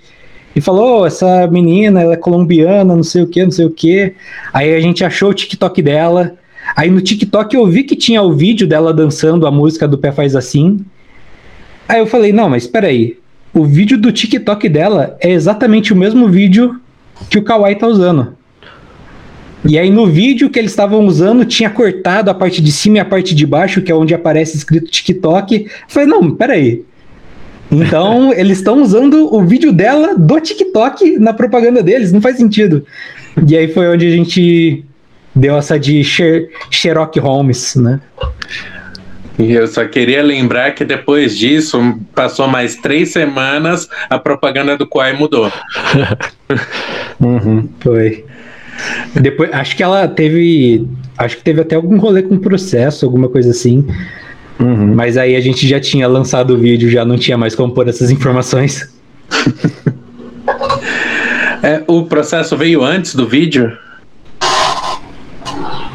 e 0.55 0.61
falou: 0.61 1.01
"Ô, 1.01 1.05
essa 1.05 1.47
menina, 1.47 2.01
ela 2.01 2.13
é 2.13 2.17
colombiana, 2.17 2.95
não 2.95 3.03
sei 3.03 3.23
o 3.23 3.27
que, 3.27 3.43
não 3.43 3.51
sei 3.51 3.65
o 3.65 3.69
que. 3.69 4.13
Aí 4.53 4.73
a 4.73 4.79
gente 4.79 5.03
achou 5.03 5.29
o 5.29 5.33
TikTok 5.33 5.81
dela. 5.81 6.35
Aí 6.75 6.89
no 6.89 7.01
TikTok 7.01 7.55
eu 7.55 7.65
vi 7.67 7.83
que 7.83 7.95
tinha 7.95 8.21
o 8.21 8.33
vídeo 8.33 8.67
dela 8.67 8.93
dançando 8.93 9.45
a 9.45 9.51
música 9.51 9.87
do 9.87 9.97
Pé 9.97 10.11
Faz 10.11 10.35
Assim. 10.35 10.85
Aí 11.87 11.99
eu 11.99 12.07
falei: 12.07 12.31
não, 12.31 12.49
mas 12.49 12.63
espera 12.63 12.87
aí. 12.87 13.17
O 13.53 13.65
vídeo 13.65 13.97
do 13.97 14.11
TikTok 14.11 14.67
dela 14.67 15.17
é 15.21 15.31
exatamente 15.31 15.93
o 15.93 15.95
mesmo 15.95 16.27
vídeo 16.27 16.79
que 17.29 17.37
o 17.37 17.43
Kawaii 17.43 17.75
tá 17.75 17.87
usando. 17.87 18.35
E 19.67 19.79
aí 19.79 19.89
no 19.89 20.05
vídeo 20.05 20.49
que 20.49 20.59
eles 20.59 20.71
estavam 20.71 21.05
usando 21.05 21.43
tinha 21.43 21.69
cortado 21.69 22.29
a 22.29 22.33
parte 22.33 22.61
de 22.61 22.71
cima 22.71 22.97
e 22.97 22.99
a 22.99 23.05
parte 23.05 23.33
de 23.33 23.47
baixo, 23.47 23.81
que 23.81 23.91
é 23.91 23.95
onde 23.95 24.13
aparece 24.13 24.55
escrito 24.55 24.91
TikTok. 24.91 25.63
Eu 25.63 25.69
falei, 25.87 26.07
não, 26.07 26.35
peraí. 26.35 26.85
Então 27.71 28.33
eles 28.37 28.57
estão 28.57 28.81
usando 28.81 29.33
o 29.33 29.43
vídeo 29.43 29.71
dela 29.71 30.15
do 30.15 30.39
TikTok 30.39 31.17
na 31.17 31.33
propaganda 31.33 31.81
deles, 31.81 32.11
não 32.11 32.21
faz 32.21 32.37
sentido. 32.37 32.85
E 33.47 33.55
aí 33.57 33.67
foi 33.67 33.87
onde 33.87 34.07
a 34.07 34.11
gente 34.11 34.83
deu 35.35 35.57
essa 35.57 35.79
de 35.79 36.03
Sher 36.03 36.49
Sherlock 36.71 37.19
Holmes, 37.19 37.75
né? 37.75 37.99
E 39.37 39.51
eu 39.51 39.67
só 39.67 39.85
queria 39.85 40.23
lembrar 40.23 40.73
que 40.73 40.85
depois 40.85 41.37
disso, 41.37 41.99
passou 42.13 42.47
mais 42.47 42.77
três 42.77 43.11
semanas, 43.11 43.89
a 44.09 44.17
propaganda 44.17 44.77
do 44.77 44.87
Quai 44.87 45.13
mudou. 45.13 45.51
Uhum. 47.17 47.69
Foi. 47.79 48.25
Depois, 49.13 49.49
acho 49.53 49.75
que 49.75 49.81
ela 49.81 50.07
teve. 50.07 50.85
Acho 51.17 51.37
que 51.37 51.43
teve 51.43 51.61
até 51.61 51.75
algum 51.75 51.97
rolê 51.97 52.21
com 52.21 52.37
processo, 52.37 53.05
alguma 53.05 53.29
coisa 53.29 53.51
assim. 53.51 53.87
Uhum. 54.59 54.95
Mas 54.95 55.17
aí 55.17 55.35
a 55.35 55.41
gente 55.41 55.67
já 55.67 55.79
tinha 55.79 56.07
lançado 56.07 56.53
o 56.53 56.57
vídeo, 56.57 56.89
já 56.89 57.03
não 57.03 57.17
tinha 57.17 57.37
mais 57.37 57.53
como 57.55 57.73
pôr 57.73 57.87
essas 57.87 58.11
informações. 58.11 58.93
É, 61.63 61.81
o 61.87 62.03
processo 62.03 62.55
veio 62.55 62.83
antes 62.83 63.15
do 63.15 63.27
vídeo? 63.27 63.75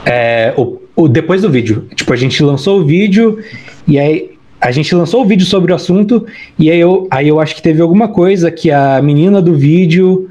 É, 0.05 0.53
o, 0.57 0.79
o- 0.97 1.09
depois 1.09 1.43
do 1.43 1.51
vídeo. 1.51 1.87
Tipo, 1.95 2.13
a 2.13 2.17
gente 2.17 2.43
lançou 2.43 2.81
o 2.81 2.85
vídeo 2.85 3.39
e 3.87 3.99
aí. 3.99 4.31
A 4.61 4.71
gente 4.73 4.95
lançou 4.95 5.23
o 5.23 5.25
vídeo 5.25 5.47
sobre 5.47 5.73
o 5.73 5.75
assunto 5.75 6.27
e 6.59 6.71
aí 6.71 6.79
eu, 6.81 7.07
aí 7.11 7.29
eu 7.29 7.41
acho 7.41 7.55
que 7.55 7.63
teve 7.63 7.81
alguma 7.81 8.09
coisa 8.09 8.51
que 8.51 8.71
a 8.71 9.01
menina 9.01 9.41
do 9.41 9.55
vídeo 9.55 10.29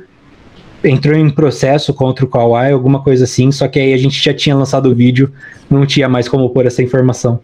entrou 0.83 1.17
em 1.17 1.29
processo 1.31 1.91
contra 1.95 2.23
o 2.25 2.27
Kawaii, 2.27 2.71
alguma 2.73 3.01
coisa 3.01 3.23
assim, 3.23 3.51
só 3.51 3.67
que 3.67 3.79
aí 3.79 3.91
a 3.91 3.97
gente 3.97 4.21
já 4.23 4.31
tinha 4.33 4.55
lançado 4.55 4.87
o 4.87 4.93
vídeo, 4.93 5.31
não 5.67 5.83
tinha 5.83 6.07
mais 6.07 6.27
como 6.27 6.47
pôr 6.51 6.67
essa 6.67 6.83
informação. 6.83 7.39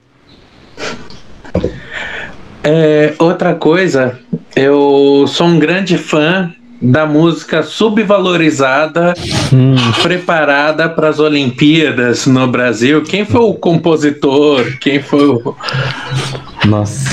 É, 2.67 3.13
outra 3.19 3.53
coisa, 3.53 4.19
eu 4.55 5.25
sou 5.27 5.45
um 5.47 5.59
grande 5.59 5.97
fã 5.99 6.51
da 6.81 7.05
música 7.05 7.61
subvalorizada, 7.63 9.13
Hum, 9.53 9.75
preparada 10.01 10.89
para 10.89 11.09
as 11.09 11.19
Olimpíadas 11.19 12.25
no 12.25 12.47
Brasil. 12.47 13.03
Quem 13.03 13.23
foi 13.23 13.41
o 13.41 13.53
compositor? 13.53 14.77
Quem 14.79 14.99
foi 14.99 15.27
o. 15.27 15.55
nossa. 16.65 17.07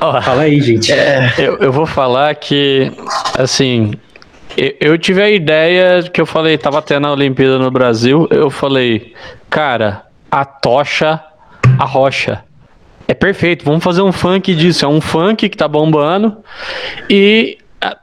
Ó, 0.00 0.20
Fala 0.22 0.42
aí, 0.42 0.60
gente. 0.60 0.90
eu, 1.38 1.58
eu 1.58 1.70
vou 1.72 1.86
falar 1.86 2.34
que, 2.34 2.90
assim, 3.38 3.92
eu, 4.56 4.74
eu 4.80 4.98
tive 4.98 5.22
a 5.22 5.30
ideia 5.30 6.02
que 6.02 6.20
eu 6.20 6.26
falei, 6.26 6.56
tava 6.58 6.80
tendo 6.82 7.06
a 7.06 7.12
Olimpíada 7.12 7.58
no 7.58 7.70
Brasil, 7.70 8.26
eu 8.30 8.50
falei, 8.50 9.12
cara, 9.48 10.02
a 10.30 10.44
tocha, 10.44 11.20
a 11.78 11.84
rocha. 11.84 12.42
É 13.08 13.14
perfeito, 13.14 13.64
vamos 13.64 13.82
fazer 13.82 14.02
um 14.02 14.12
funk 14.12 14.54
disso. 14.54 14.84
É 14.84 14.88
um 14.88 15.00
funk 15.00 15.48
que 15.48 15.56
tá 15.56 15.66
bombando. 15.66 16.36
E 17.08 17.58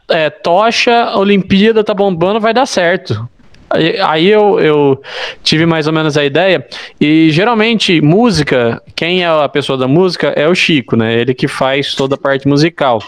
é, 0.09 0.29
tocha, 0.29 1.15
Olimpíada 1.17 1.83
tá 1.83 1.93
bombando, 1.93 2.39
vai 2.39 2.53
dar 2.53 2.65
certo. 2.65 3.27
Aí, 3.71 4.27
eu, 4.27 4.59
eu 4.59 5.01
tive 5.43 5.65
mais 5.65 5.85
ou 5.85 5.93
menos 5.93 6.17
a 6.17 6.25
ideia. 6.25 6.65
E 6.99 7.29
geralmente, 7.31 8.01
música, 8.01 8.81
quem 8.95 9.23
é 9.23 9.27
a 9.27 9.47
pessoa 9.47 9.77
da 9.77 9.87
música 9.87 10.29
é 10.35 10.47
o 10.47 10.55
Chico, 10.55 10.95
né? 10.95 11.13
Ele 11.13 11.35
que 11.35 11.47
faz 11.47 11.93
toda 11.93 12.15
a 12.15 12.17
parte 12.17 12.47
musical. 12.47 12.99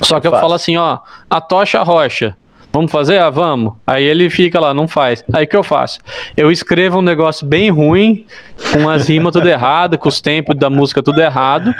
Só 0.00 0.20
que 0.20 0.28
eu 0.28 0.32
falo 0.32 0.54
assim, 0.54 0.76
ó, 0.76 0.98
a 1.28 1.40
tocha 1.40 1.82
rocha. 1.82 2.36
Vamos 2.72 2.92
fazer? 2.92 3.18
Ah, 3.18 3.30
vamos. 3.30 3.74
Aí 3.86 4.04
ele 4.04 4.30
fica 4.30 4.60
lá, 4.60 4.72
não 4.72 4.86
faz. 4.86 5.24
Aí 5.32 5.44
o 5.44 5.48
que 5.48 5.56
eu 5.56 5.62
faço? 5.62 5.98
Eu 6.36 6.50
escrevo 6.50 6.98
um 6.98 7.02
negócio 7.02 7.46
bem 7.46 7.70
ruim, 7.70 8.24
com 8.72 8.88
as 8.88 9.08
rimas 9.08 9.32
tudo 9.32 9.48
errado, 9.48 9.98
com 9.98 10.08
os 10.08 10.20
tempos 10.20 10.56
da 10.56 10.70
música 10.70 11.02
tudo 11.02 11.20
errado. 11.20 11.74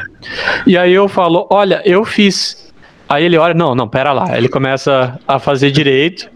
E 0.66 0.76
aí 0.76 0.92
eu 0.92 1.08
falo, 1.08 1.46
olha, 1.50 1.80
eu 1.84 2.04
fiz. 2.04 2.69
Aí 3.10 3.24
ele 3.24 3.36
olha, 3.36 3.52
não, 3.54 3.74
não, 3.74 3.88
pera 3.88 4.12
lá. 4.12 4.38
Ele 4.38 4.48
começa 4.48 5.18
a 5.26 5.40
fazer 5.40 5.72
direito, 5.72 6.28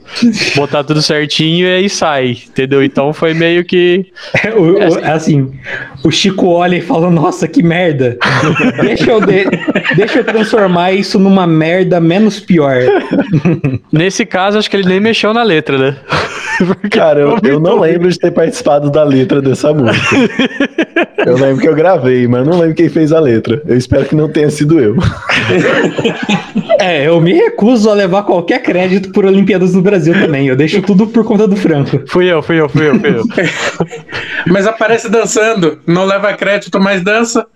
botar 0.57 0.83
tudo 0.83 1.01
certinho 1.01 1.67
e 1.69 1.71
aí 1.77 1.89
sai, 1.89 2.31
entendeu? 2.49 2.83
Então 2.83 3.13
foi 3.13 3.33
meio 3.33 3.65
que. 3.65 4.07
O- 4.57 4.73
o- 4.73 5.05
assim, 5.05 5.53
o 6.05 6.11
Chico 6.11 6.49
olha 6.49 6.77
e 6.77 6.81
fala, 6.81 7.09
nossa, 7.11 7.47
que 7.49 7.63
merda. 7.63 8.19
Deixa 8.83 9.11
eu, 9.13 9.21
de- 9.21 9.47
deixa 9.97 10.19
eu 10.19 10.25
transformar 10.25 10.93
isso 10.93 11.19
numa 11.19 11.47
merda 11.47 12.01
menos 12.01 12.41
pior. 12.41 12.79
Nesse 13.93 14.27
caso, 14.27 14.59
acho 14.59 14.69
que 14.69 14.77
ele 14.77 14.89
nem 14.89 14.99
mexeu 15.01 15.33
na 15.33 15.43
letra, 15.45 15.79
né? 15.79 15.97
Porque 16.59 16.89
Cara, 16.99 17.21
eu, 17.21 17.39
eu 17.43 17.59
não 17.61 17.81
lembro 17.81 18.09
de 18.11 18.19
ter 18.19 18.31
participado 18.31 18.91
da 18.91 19.03
letra 19.03 19.41
dessa 19.43 19.73
música. 19.75 20.17
Eu 21.27 21.35
lembro 21.37 21.61
que 21.61 21.69
eu 21.69 21.75
gravei, 21.75 22.29
mas 22.29 22.47
não 22.47 22.59
lembro 22.61 22.75
quem 22.77 22.89
fez 22.89 23.13
a 23.13 23.19
letra. 23.19 23.61
Eu 23.67 23.77
espero 23.77 24.05
que 24.05 24.15
não 24.15 24.29
tenha 24.29 24.49
sido 24.51 24.79
eu. 24.79 24.95
É, 26.81 27.07
eu 27.07 27.21
me 27.21 27.33
recuso 27.33 27.89
a 27.91 27.95
levar 27.95 28.23
qualquer 28.25 28.61
crédito 28.63 29.11
por 29.13 29.25
Olimpíadas 29.25 29.75
no 29.75 29.83
Brasil 29.83 30.15
também. 30.15 30.47
Eu 30.47 30.57
deixo 30.57 30.81
tudo 30.83 31.07
por 31.07 31.25
conta 31.25 31.47
do 31.47 31.57
Franco. 31.57 32.03
Fui 32.07 32.27
eu, 32.31 32.43
fui 32.43 32.61
eu, 32.61 32.69
fui 32.69 32.89
eu, 32.89 32.99
fui 32.99 33.11
eu. 33.17 33.25
Mas 34.47 34.67
aparece 34.67 35.09
dançando, 35.09 35.79
não 35.87 36.05
leva 36.05 36.33
crédito, 36.35 36.79
mas 36.81 37.03
dança. 37.03 37.47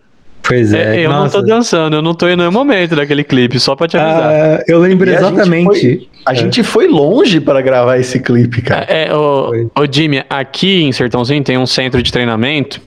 Pois 0.43 0.73
É, 0.73 0.97
é, 1.01 1.05
eu 1.05 1.11
não 1.11 1.29
tô 1.29 1.39
nossa. 1.39 1.43
dançando, 1.43 1.97
eu 1.97 2.03
não 2.03 2.15
tô 2.15 2.27
em 2.27 2.35
nenhum 2.37 2.51
momento 2.53 2.97
daquele 2.97 3.23
clipe, 3.23 3.61
só 3.61 3.77
pra 3.77 3.87
te 3.87 3.99
avisar. 3.99 4.33
Ah, 4.33 4.65
eu 4.67 4.79
lembro 4.79 5.07
E 5.11 5.15
a 5.15 5.19
gente 5.21 5.27
exatamente. 5.33 5.65
foi- 5.81 6.09
A 6.25 6.33
gente 6.35 6.63
foi 6.63 6.89
longe 6.89 7.41
para 7.41 7.61
gravar 7.61 7.99
esse 7.99 8.19
clipe, 8.21 8.63
cara. 8.63 8.85
É, 8.89 9.15
ô, 9.15 9.51
ô, 9.79 9.85
Jimmy, 9.91 10.23
aqui 10.31 10.83
em 10.85 10.93
Sertãozinho 10.93 11.43
tem 11.45 11.59
um 11.59 11.67
centro 11.67 12.03
de 12.03 12.11
treinamento 12.11 12.81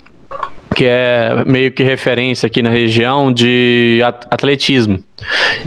que 0.76 0.86
é 0.86 1.44
meio 1.46 1.72
que 1.72 1.84
referência 1.84 2.48
aqui 2.48 2.62
na 2.62 2.70
região 2.70 3.32
de 3.32 4.02
at- 4.06 4.26
atletismo. 4.32 5.04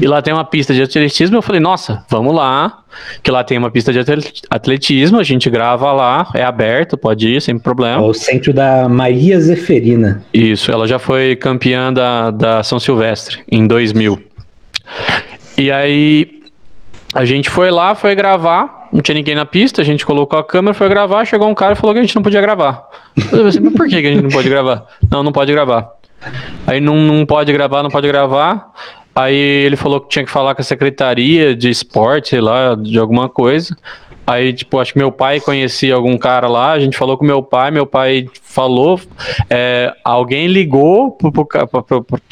E 0.00 0.06
lá 0.06 0.22
tem 0.22 0.32
uma 0.32 0.44
pista 0.44 0.72
de 0.72 0.82
atletismo. 0.82 1.36
Eu 1.36 1.42
falei, 1.42 1.60
nossa, 1.60 2.04
vamos 2.10 2.34
lá, 2.34 2.80
que 3.22 3.30
lá 3.30 3.44
tem 3.44 3.58
uma 3.58 3.70
pista 3.70 3.92
de 3.92 3.98
atle- 4.00 4.32
atletismo. 4.50 5.18
A 5.18 5.22
gente 5.22 5.48
grava 5.50 5.92
lá, 5.92 6.28
é 6.34 6.42
aberto, 6.42 6.96
pode 6.96 7.28
ir 7.28 7.40
sem 7.42 7.54
É 7.56 7.58
problema. 7.58 8.00
o 8.02 8.14
centro 8.14 8.52
da 8.52 8.88
Maria 8.88 9.38
Zeferina. 9.40 10.24
Isso, 10.32 10.72
ela 10.72 10.88
já 10.88 10.98
foi 10.98 11.36
campeã 11.36 11.92
da, 11.92 12.30
da 12.30 12.62
São 12.62 12.80
Silvestre 12.80 13.40
em 13.50 13.66
2000. 13.66 14.20
E 15.56 15.70
aí 15.70 16.42
a 17.14 17.24
gente 17.24 17.48
foi 17.48 17.70
lá, 17.70 17.94
foi 17.94 18.14
gravar, 18.14 18.83
não 18.94 19.02
tinha 19.02 19.16
ninguém 19.16 19.34
na 19.34 19.44
pista, 19.44 19.82
a 19.82 19.84
gente 19.84 20.06
colocou 20.06 20.38
a 20.38 20.44
câmera, 20.44 20.72
foi 20.72 20.88
gravar, 20.88 21.24
chegou 21.24 21.48
um 21.48 21.54
cara 21.54 21.72
e 21.72 21.76
falou 21.76 21.92
que 21.92 21.98
a 21.98 22.02
gente 22.02 22.14
não 22.14 22.22
podia 22.22 22.40
gravar. 22.40 22.88
Eu 23.16 23.24
falei 23.24 23.46
assim, 23.48 23.58
mas 23.58 23.74
por 23.74 23.88
que 23.88 24.00
que 24.00 24.06
a 24.06 24.12
gente 24.12 24.22
não 24.22 24.30
pode 24.30 24.48
gravar? 24.48 24.86
Não, 25.10 25.24
não 25.24 25.32
pode 25.32 25.52
gravar. 25.52 25.90
Aí 26.64 26.80
não, 26.80 26.96
não 26.96 27.26
pode 27.26 27.52
gravar, 27.52 27.82
não 27.82 27.90
pode 27.90 28.06
gravar. 28.06 28.72
Aí 29.12 29.36
ele 29.36 29.74
falou 29.74 30.00
que 30.00 30.10
tinha 30.10 30.24
que 30.24 30.30
falar 30.30 30.54
com 30.54 30.60
a 30.60 30.64
secretaria 30.64 31.56
de 31.56 31.68
esporte, 31.68 32.30
sei 32.30 32.40
lá, 32.40 32.76
de 32.76 32.96
alguma 32.96 33.28
coisa. 33.28 33.76
Aí, 34.26 34.52
tipo, 34.52 34.78
acho 34.78 34.92
que 34.92 34.98
meu 34.98 35.12
pai 35.12 35.38
conhecia 35.40 35.94
algum 35.94 36.16
cara 36.16 36.48
lá, 36.48 36.72
a 36.72 36.78
gente 36.78 36.96
falou 36.96 37.18
com 37.18 37.24
meu 37.24 37.42
pai, 37.42 37.70
meu 37.70 37.84
pai 37.86 38.26
falou, 38.42 39.00
é, 39.50 39.92
alguém 40.04 40.46
ligou 40.46 41.10
pro, 41.12 41.30
pro, 41.32 41.44
ca- 41.44 41.66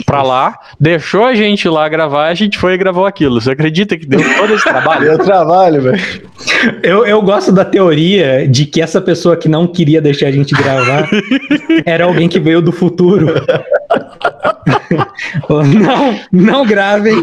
pra, 0.07 0.23
lá, 0.23 0.59
deixou 0.81 1.25
a 1.25 1.35
gente 1.35 1.69
lá 1.69 1.89
gravar, 1.89 2.29
a 2.29 2.35
gente 2.35 2.57
foi 2.59 2.75
e 2.75 2.79
gravou 2.79 3.05
aquilo. 3.07 3.41
Você 3.41 3.51
acredita 3.51 3.97
que 3.97 4.07
deu 4.07 4.21
todo 4.37 4.55
esse 4.55 4.65
trabalho? 4.65 5.03
Deu 5.13 5.19
trabalho, 5.19 5.83
velho. 5.83 6.01
Eu, 6.83 7.05
eu 7.07 7.21
gosto 7.23 7.51
da 7.53 7.65
teoria 7.65 8.47
de 8.49 8.65
que 8.67 8.81
essa 8.81 9.01
pessoa 9.01 9.37
que 9.37 9.49
não 9.49 9.67
queria 9.67 10.01
deixar 10.01 10.29
a 10.29 10.33
gente 10.33 10.55
gravar 10.55 11.09
era 11.85 12.05
alguém 12.05 12.29
que 12.29 12.39
veio 12.41 12.63
do 12.63 12.73
futuro. 12.73 13.35
Não, 15.49 16.19
não 16.31 16.67
gravem. 16.67 17.23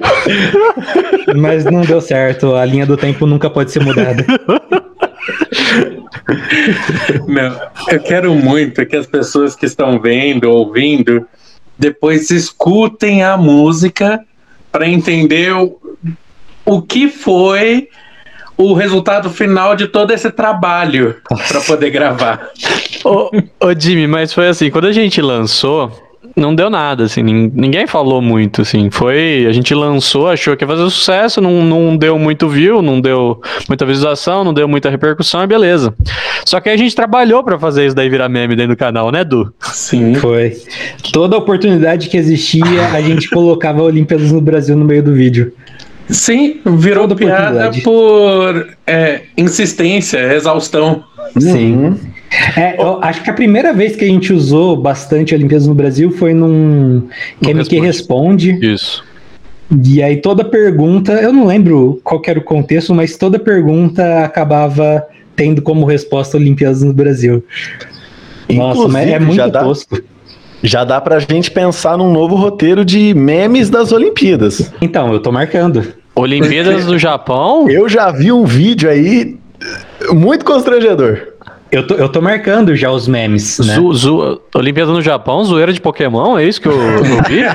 Mas 1.36 1.66
não 1.66 1.82
deu 1.82 2.02
certo. 2.02 2.56
A 2.56 2.66
linha 2.66 2.86
do 2.86 2.98
tempo 2.98 3.26
nunca 3.26 3.50
pode 3.50 3.72
ser 3.72 3.84
mudada. 3.84 4.26
Meu, 7.28 7.54
eu 7.90 8.00
quero 8.02 8.34
muito 8.36 8.86
que 8.86 8.96
as 8.96 9.06
pessoas 9.06 9.56
que 9.56 9.66
estão 9.66 10.00
vendo, 10.00 10.50
ouvindo, 10.50 11.26
depois 11.78 12.30
escutem 12.30 13.24
a 13.24 13.38
música 13.38 14.24
para 14.72 14.88
entender 14.88 15.54
o, 15.54 15.80
o 16.66 16.82
que 16.82 17.08
foi 17.08 17.90
o 18.58 18.74
resultado 18.74 19.30
final 19.30 19.74
de 19.76 19.88
todo 19.88 20.12
esse 20.12 20.30
trabalho 20.30 21.16
para 21.48 21.62
poder 21.62 21.90
gravar. 21.92 22.50
ô, 23.06 23.32
ô, 23.62 23.74
Jimmy, 23.78 24.06
mas 24.06 24.34
foi 24.34 24.50
assim, 24.50 24.70
quando 24.70 24.88
a 24.88 24.92
gente 24.92 25.22
lançou, 25.22 26.09
não 26.40 26.56
deu 26.56 26.70
nada, 26.70 27.04
assim, 27.04 27.22
nin- 27.22 27.52
ninguém 27.54 27.86
falou 27.88 28.22
muito, 28.22 28.62
assim, 28.62 28.90
foi, 28.90 29.46
a 29.48 29.52
gente 29.52 29.74
lançou, 29.74 30.28
achou 30.28 30.56
que 30.56 30.64
ia 30.64 30.68
fazer 30.68 30.84
sucesso, 30.90 31.42
não, 31.42 31.64
não 31.64 31.96
deu 31.98 32.18
muito 32.18 32.48
view, 32.48 32.82
não 32.82 33.00
deu 33.02 33.42
muita 33.68 33.86
visualização, 33.86 34.44
não 34.44 34.54
deu 34.54 34.68
muita 34.68 34.90
repercussão, 34.90 35.44
e 35.44 35.48
beleza. 35.48 35.94
Só 36.46 36.60
que 36.60 36.70
aí 36.70 36.76
a 36.76 36.78
gente 36.78 36.96
trabalhou 36.96 37.44
pra 37.44 37.60
fazer 37.60 37.86
isso 37.86 37.96
daí 37.96 38.10
virar 38.10 38.30
meme 38.30 38.56
dentro 38.56 38.76
do 38.76 38.78
canal, 38.78 39.12
né, 39.12 39.24
Du? 39.24 39.54
Sim. 39.62 40.16
Foi. 40.16 40.56
Toda 41.12 41.38
oportunidade 41.38 42.10
que 42.10 42.18
existia, 42.18 42.88
a 42.94 43.02
gente 43.02 43.30
colocava 43.32 43.82
Olimpíadas 43.84 44.32
no 44.32 44.42
Brasil 44.42 44.76
no 44.76 44.86
meio 44.86 45.04
do 45.04 45.14
vídeo. 45.14 45.54
Sim, 46.10 46.60
virou 46.66 47.08
Toda 47.08 47.16
piada 47.16 47.72
por 47.84 48.68
é, 48.88 49.22
insistência, 49.38 50.18
exaustão. 50.34 51.04
Sim. 51.38 51.76
Uhum. 51.76 52.00
É, 52.56 52.80
eu 52.80 53.00
acho 53.02 53.24
que 53.24 53.30
a 53.30 53.34
primeira 53.34 53.74
vez 53.74 53.96
que 53.96 54.06
a 54.06 54.08
gente 54.08 54.32
usou 54.32 54.78
bastante 54.78 55.34
Olimpíadas 55.34 55.68
no 55.68 55.74
Brasil 55.74 56.12
foi 56.12 56.34
num 56.34 57.08
QMQ 57.42 57.80
Responde. 57.80 58.58
Isso. 58.62 59.04
E 59.86 60.02
aí 60.02 60.18
toda 60.18 60.44
pergunta, 60.44 61.14
eu 61.14 61.32
não 61.32 61.46
lembro 61.46 62.00
qual 62.04 62.20
que 62.20 62.30
era 62.30 62.40
o 62.40 62.44
contexto, 62.44 62.94
mas 62.94 63.18
toda 63.18 63.38
pergunta 63.38 64.24
acabava 64.24 65.06
tendo 65.36 65.62
como 65.62 65.86
resposta 65.86 66.38
Olimpíadas 66.38 66.84
no 66.84 66.94
Brasil. 66.94 67.44
Nossa, 68.50 68.88
mas 68.88 69.10
é 69.10 69.20
muito 69.20 69.36
já 69.36 69.48
dá, 69.48 69.64
tosco. 69.64 70.00
já 70.64 70.84
dá 70.84 71.00
pra 71.00 71.20
gente 71.20 71.52
pensar 71.52 71.98
num 71.98 72.12
novo 72.12 72.36
roteiro 72.36 72.84
de 72.84 73.14
memes 73.14 73.70
das 73.70 73.92
Olimpíadas. 73.92 74.72
Então, 74.82 75.14
eu 75.14 75.20
tô 75.20 75.32
marcando. 75.32 75.94
Olimpíadas 76.16 76.86
do 76.86 76.98
Japão? 76.98 77.70
Eu 77.70 77.88
já 77.88 78.12
vi 78.12 78.32
um 78.32 78.44
vídeo 78.44 78.90
aí 78.90 79.38
muito 80.12 80.44
constrangedor. 80.44 81.29
Eu 81.72 81.86
tô, 81.86 81.94
eu 81.96 82.10
tô 82.10 82.22
marcando 82.22 82.76
já 82.76 82.92
os 82.92 83.08
memes, 83.08 83.60
né? 83.60 83.76
Zu, 83.76 83.94
zu, 83.94 84.42
Olimpíada 84.56 84.92
no 84.92 85.02
Japão, 85.02 85.44
zoeira 85.44 85.72
de 85.72 85.80
Pokémon, 85.80 86.38
é 86.38 86.46
isso 86.46 86.60
que 86.60 86.68
eu, 86.68 86.80
eu 86.80 87.24
vi? 87.28 87.44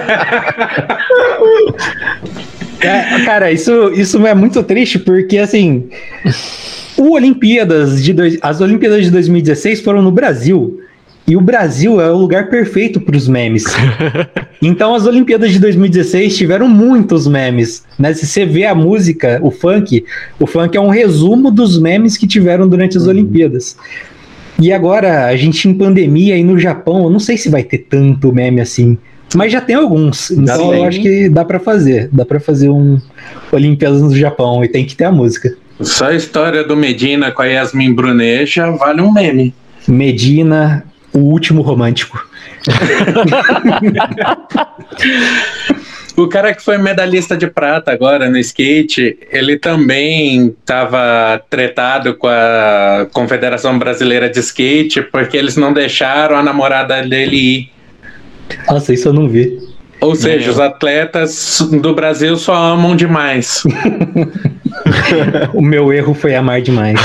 É, 2.81 3.25
cara, 3.25 3.51
isso, 3.51 3.91
isso 3.95 4.27
é 4.27 4.35
muito 4.35 4.62
triste 4.62 4.99
porque, 4.99 5.39
assim, 5.39 5.89
o 6.99 7.12
Olimpíadas 7.12 8.03
de 8.03 8.12
dois, 8.12 8.37
as 8.43 8.61
Olimpíadas 8.61 9.05
de 9.05 9.11
2016 9.11 9.81
foram 9.81 10.03
no 10.03 10.11
Brasil. 10.11 10.81
E 11.27 11.35
o 11.35 11.41
Brasil 11.41 11.99
é 11.99 12.11
o 12.11 12.17
lugar 12.17 12.51
perfeito 12.51 13.01
para 13.01 13.17
os 13.17 13.27
memes. 13.27 13.65
Então, 14.67 14.95
as 14.95 15.07
Olimpíadas 15.07 15.53
de 15.53 15.59
2016 15.59 16.37
tiveram 16.37 16.67
muitos 16.67 17.27
memes. 17.27 17.85
Né? 17.99 18.15
Se 18.15 18.27
você 18.27 18.47
vê 18.47 18.65
a 18.65 18.75
música, 18.75 19.39
o 19.43 19.51
funk, 19.51 20.05
o 20.41 20.47
funk 20.47 20.75
é 20.75 20.81
um 20.81 20.89
resumo 20.89 21.51
dos 21.51 21.79
memes 21.79 22.17
que 22.17 22.27
tiveram 22.27 22.67
durante 22.67 22.97
as 22.97 23.07
Olimpíadas. 23.07 23.77
E 24.59 24.73
agora, 24.73 25.27
a 25.27 25.37
gente 25.37 25.69
em 25.69 25.75
pandemia 25.75 26.37
e 26.39 26.43
no 26.43 26.59
Japão, 26.59 27.05
eu 27.05 27.11
não 27.11 27.19
sei 27.19 27.37
se 27.37 27.51
vai 27.51 27.62
ter 27.62 27.79
tanto 27.79 28.33
meme 28.33 28.62
assim. 28.62 28.97
Mas 29.35 29.53
já 29.53 29.61
tem 29.61 29.77
alguns. 29.77 30.31
Então 30.31 30.71
tem. 30.71 30.79
eu 30.79 30.85
acho 30.85 31.03
que 31.03 31.29
dá 31.29 31.45
pra 31.45 31.61
fazer. 31.61 32.09
Dá 32.11 32.25
pra 32.25 32.41
fazer 32.41 32.71
um 32.71 32.99
Olimpíadas 33.53 34.01
no 34.01 34.17
Japão 34.17 34.65
e 34.65 34.69
tem 34.69 34.87
que 34.87 34.95
ter 34.97 35.05
a 35.05 35.12
música. 35.12 35.55
Só 35.81 36.07
a 36.07 36.15
história 36.15 36.65
do 36.65 36.75
Medina 36.75 37.33
com 37.33 37.43
a 37.43 37.47
Yasmin 37.47 37.93
Brunet 37.93 38.47
já 38.47 38.71
vale 38.71 39.03
um 39.03 39.12
meme. 39.12 39.53
Medina, 39.87 40.85
o 41.12 41.19
último 41.19 41.61
romântico. 41.61 42.25
O 46.17 46.29
cara 46.29 46.55
que 46.55 46.62
foi 46.62 46.79
medalhista 46.79 47.37
de 47.37 47.49
prata 47.49 47.91
agora 47.91 48.31
no 48.31 48.39
skate, 48.39 49.19
ele 49.33 49.59
também 49.59 50.55
estava 50.61 51.43
tretado 51.51 52.15
com 52.15 52.29
a 52.29 53.09
Confederação 53.12 53.77
Brasileira 53.77 54.31
de 54.31 54.39
Skate 54.39 55.03
porque 55.03 55.37
eles 55.37 55.57
não 55.57 55.73
deixaram 55.73 56.37
a 56.37 56.43
namorada 56.43 57.03
dele 57.03 57.37
ir. 57.37 57.71
Nossa, 58.69 58.95
isso 58.95 59.09
eu 59.09 59.12
não 59.12 59.29
vi. 59.29 59.59
Ou 60.01 60.15
seja, 60.15 60.51
os 60.51 60.61
atletas 60.61 61.61
do 61.83 61.95
Brasil 61.95 62.37
só 62.37 62.55
amam 62.55 62.95
demais. 62.95 63.62
O 65.55 65.62
meu 65.62 65.93
erro 65.93 66.15
foi 66.15 66.35
amar 66.35 66.61
demais. 66.61 66.99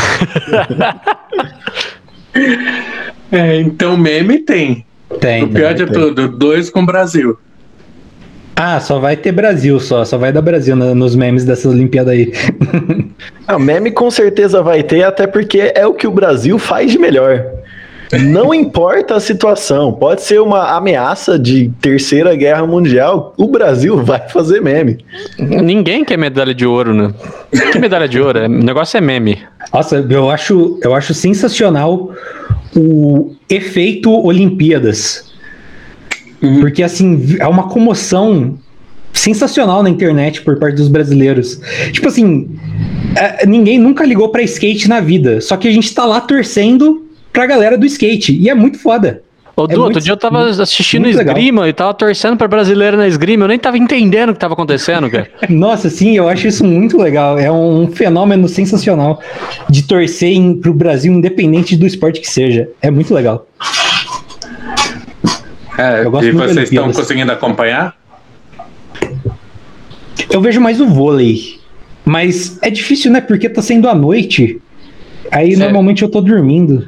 É, 3.31 3.59
então 3.59 3.95
meme 3.95 4.39
tem. 4.39 4.83
Tem. 5.19 5.43
O 5.43 5.49
pior 5.49 5.73
tem. 5.73 5.85
de 5.85 5.91
tudo, 5.91 6.27
dois 6.27 6.69
com 6.69 6.81
o 6.81 6.85
Brasil. 6.85 7.37
Ah, 8.55 8.79
só 8.79 8.99
vai 8.99 9.15
ter 9.15 9.31
Brasil 9.31 9.79
só. 9.79 10.03
Só 10.03 10.17
vai 10.17 10.33
dar 10.33 10.41
Brasil 10.41 10.75
na- 10.75 10.93
nos 10.93 11.15
memes 11.15 11.45
dessa 11.45 11.69
Olimpíada 11.69 12.11
aí. 12.11 12.31
Ah, 13.47 13.57
meme 13.57 13.89
com 13.89 14.11
certeza 14.11 14.61
vai 14.61 14.83
ter, 14.83 15.01
até 15.01 15.25
porque 15.25 15.71
é 15.73 15.83
o 15.87 15.95
que 15.95 16.05
o 16.05 16.11
Brasil 16.11 16.59
faz 16.59 16.91
de 16.91 16.99
melhor. 16.99 17.43
Não 18.17 18.53
importa 18.53 19.15
a 19.15 19.19
situação, 19.19 19.93
pode 19.93 20.23
ser 20.23 20.41
uma 20.41 20.75
ameaça 20.75 21.37
de 21.37 21.71
terceira 21.79 22.35
guerra 22.35 22.65
mundial, 22.65 23.33
o 23.37 23.47
Brasil 23.47 24.03
vai 24.03 24.27
fazer 24.29 24.61
meme. 24.61 24.97
Ninguém 25.37 26.03
quer 26.03 26.17
medalha 26.17 26.53
de 26.53 26.65
ouro, 26.65 26.93
né? 26.93 27.13
Que 27.71 27.77
medalha 27.77 28.07
de 28.07 28.19
ouro? 28.19 28.39
É- 28.39 28.45
O 28.47 28.49
negócio 28.49 28.97
é 28.97 29.01
meme. 29.01 29.37
Nossa, 29.71 30.03
eu 30.09 30.29
acho, 30.29 30.79
eu 30.81 30.95
acho 30.95 31.13
sensacional 31.13 32.11
o 32.75 33.33
efeito 33.49 34.11
Olimpíadas. 34.11 35.29
Porque, 36.61 36.81
assim, 36.81 37.35
é 37.39 37.45
uma 37.47 37.67
comoção 37.67 38.57
sensacional 39.13 39.83
na 39.83 39.89
internet 39.89 40.41
por 40.41 40.57
parte 40.57 40.75
dos 40.77 40.87
brasileiros. 40.87 41.59
Tipo 41.91 42.07
assim, 42.07 42.49
é, 43.15 43.45
ninguém 43.45 43.77
nunca 43.77 44.05
ligou 44.05 44.29
pra 44.29 44.41
skate 44.43 44.87
na 44.87 44.99
vida. 44.99 45.41
Só 45.41 45.57
que 45.57 45.67
a 45.67 45.71
gente 45.71 45.93
tá 45.93 46.05
lá 46.05 46.21
torcendo 46.21 47.05
pra 47.33 47.45
galera 47.45 47.77
do 47.77 47.85
skate. 47.85 48.33
E 48.37 48.49
é 48.49 48.53
muito 48.55 48.77
foda. 48.79 49.21
Ô, 49.55 49.63
É 49.63 49.67
Du, 49.67 49.69
muito- 49.71 49.83
outro 49.83 50.01
dia 50.01 50.13
eu 50.13 50.17
tava 50.17 50.45
assistindo 50.49 51.03
muito 51.03 51.17
legal. 51.17 51.35
esgrima 51.35 51.67
e 51.67 51.73
tava 51.73 51.93
torcendo 51.93 52.37
pra 52.37 52.47
brasileiro 52.47 52.95
na 52.95 53.07
esgrima. 53.07 53.43
Eu 53.43 53.49
nem 53.49 53.59
tava 53.59 53.77
entendendo 53.77 54.29
o 54.29 54.33
que 54.33 54.39
tava 54.39 54.53
acontecendo, 54.53 55.09
cara. 55.09 55.29
Nossa, 55.49 55.89
sim, 55.89 56.15
eu 56.15 56.29
acho 56.29 56.47
isso 56.47 56.63
muito 56.63 56.97
legal. 56.97 57.37
É 57.37 57.51
um 57.51 57.87
fenômeno 57.91 58.47
sensacional 58.47 59.21
de 59.69 59.83
torcer 59.83 60.31
em, 60.31 60.55
pro 60.55 60.73
Brasil, 60.73 61.11
independente 61.11 61.75
do 61.75 61.85
esporte 61.85 62.21
que 62.21 62.29
seja. 62.29 62.69
É 62.81 62.89
muito 62.89 63.13
legal. 63.13 63.45
É, 65.77 66.03
Eu 66.05 66.11
gosto 66.11 66.27
e 66.27 66.31
vocês 66.31 66.69
estão 66.71 66.91
conseguindo 66.91 67.31
acompanhar? 67.31 67.95
Eu 70.29 70.41
vejo 70.41 70.59
mais 70.61 70.79
o 70.81 70.87
vôlei. 70.87 71.59
Mas 72.05 72.57
é 72.61 72.69
difícil, 72.69 73.11
né? 73.11 73.21
Porque 73.21 73.47
tá 73.49 73.61
sendo 73.61 73.87
à 73.87 73.95
noite. 73.95 74.59
Aí 75.31 75.49
Certo. 75.49 75.59
normalmente 75.59 76.01
eu 76.03 76.09
tô 76.09 76.21
dormindo. 76.21 76.87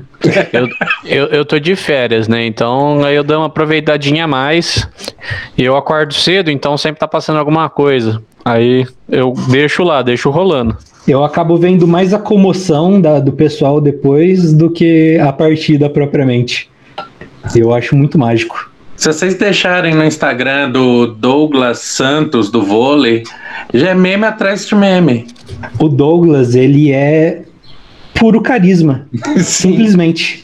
Eu, 0.54 0.68
eu, 1.06 1.26
eu 1.28 1.46
tô 1.46 1.58
de 1.60 1.76
férias, 1.76 2.28
né? 2.28 2.46
Então 2.46 3.04
aí 3.04 3.16
eu 3.16 3.24
dou 3.24 3.38
uma 3.38 3.48
aproveitadinha 3.48 4.26
a 4.26 4.28
mais. 4.28 4.88
E 5.58 5.64
eu 5.64 5.76
acordo 5.76 6.14
cedo, 6.14 6.50
então 6.52 6.78
sempre 6.78 7.00
tá 7.00 7.08
passando 7.08 7.40
alguma 7.40 7.70
coisa. 7.70 8.22
Aí 8.44 8.86
eu 9.10 9.34
deixo 9.50 9.84
lá, 9.84 10.02
deixo 10.02 10.30
rolando. 10.30 10.78
Eu 11.08 11.24
acabo 11.24 11.58
vendo 11.58 11.88
mais 11.88 12.14
a 12.14 12.20
comoção 12.20 13.02
da- 13.02 13.20
do 13.20 13.32
pessoal 13.32 13.82
depois 13.82 14.54
do 14.54 14.70
que 14.70 15.18
a 15.20 15.32
partida 15.34 15.90
propriamente. 15.90 16.70
Eu 17.56 17.74
acho 17.74 17.96
muito 17.96 18.20
mágico. 18.20 18.70
Se 18.96 19.08
vocês 19.12 19.34
deixarem 19.34 19.96
no 19.96 20.04
Instagram 20.06 20.70
do 20.70 21.08
Douglas 21.08 21.80
Santos 21.80 22.52
do 22.52 22.62
vôlei, 22.62 23.24
já 23.74 23.90
é 23.90 23.96
meme 23.96 24.26
atrás 24.26 24.68
de 24.68 24.76
meme. 24.76 25.26
O 25.80 25.90
Douglas, 25.90 26.54
ele 26.54 26.92
é 26.92 27.42
puro 28.22 28.40
carisma. 28.42 29.08
Simplesmente. 29.42 30.44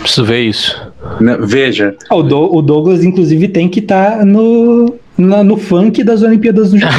Preciso 0.00 0.24
ver 0.24 0.40
isso. 0.40 0.80
Né, 1.20 1.36
Veja, 1.40 1.94
Ah, 2.10 2.16
O, 2.16 2.22
Do- 2.22 2.56
o 2.56 2.62
Douglas, 2.62 3.04
inclusive, 3.04 3.46
tem 3.48 3.68
que 3.68 3.80
estar 3.80 4.24
no, 4.24 4.94
na- 5.16 5.44
no 5.44 5.56
funk 5.56 6.02
das 6.02 6.22
Olimpíadas 6.22 6.70
do 6.70 6.78
Japão. 6.78 6.98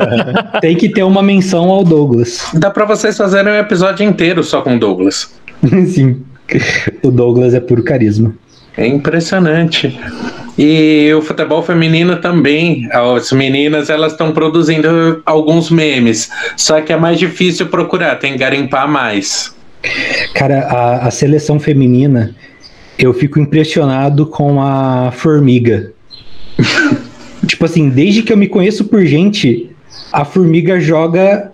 tem 0.60 0.74
que 0.76 0.88
ter 0.88 1.02
uma 1.02 1.22
menção 1.22 1.68
ao 1.70 1.84
Douglas. 1.84 2.48
dá 2.54 2.70
pra 2.70 2.84
vocês 2.86 3.16
fazerem 3.16 3.52
um 3.52 3.56
episódio 3.56 4.06
inteiro 4.06 4.42
só 4.42 4.62
com 4.62 4.76
o 4.76 4.78
Douglas. 4.78 5.32
Sim. 5.88 6.22
O 7.02 7.10
Douglas 7.10 7.52
é 7.54 7.60
puro 7.60 7.82
carisma. 7.82 8.34
É 8.76 8.86
impressionante. 8.86 9.98
E 10.58 11.12
o 11.14 11.20
futebol 11.20 11.62
feminino 11.62 12.16
também. 12.16 12.88
As 12.90 13.30
meninas 13.32 13.90
elas 13.90 14.12
estão 14.12 14.32
produzindo 14.32 15.22
alguns 15.26 15.70
memes. 15.70 16.30
Só 16.56 16.80
que 16.80 16.92
é 16.92 16.96
mais 16.96 17.18
difícil 17.18 17.66
procurar, 17.66 18.16
tem 18.16 18.32
que 18.32 18.38
garimpar 18.38 18.88
mais. 18.88 19.54
Cara, 20.34 20.60
a, 20.66 21.06
a 21.06 21.10
seleção 21.10 21.60
feminina, 21.60 22.34
eu 22.98 23.12
fico 23.12 23.38
impressionado 23.38 24.26
com 24.26 24.60
a 24.60 25.12
formiga. 25.12 25.92
tipo 27.46 27.64
assim, 27.64 27.88
desde 27.90 28.22
que 28.22 28.32
eu 28.32 28.36
me 28.36 28.48
conheço 28.48 28.84
por 28.84 29.04
gente, 29.04 29.70
a 30.12 30.24
formiga 30.24 30.80
joga 30.80 31.52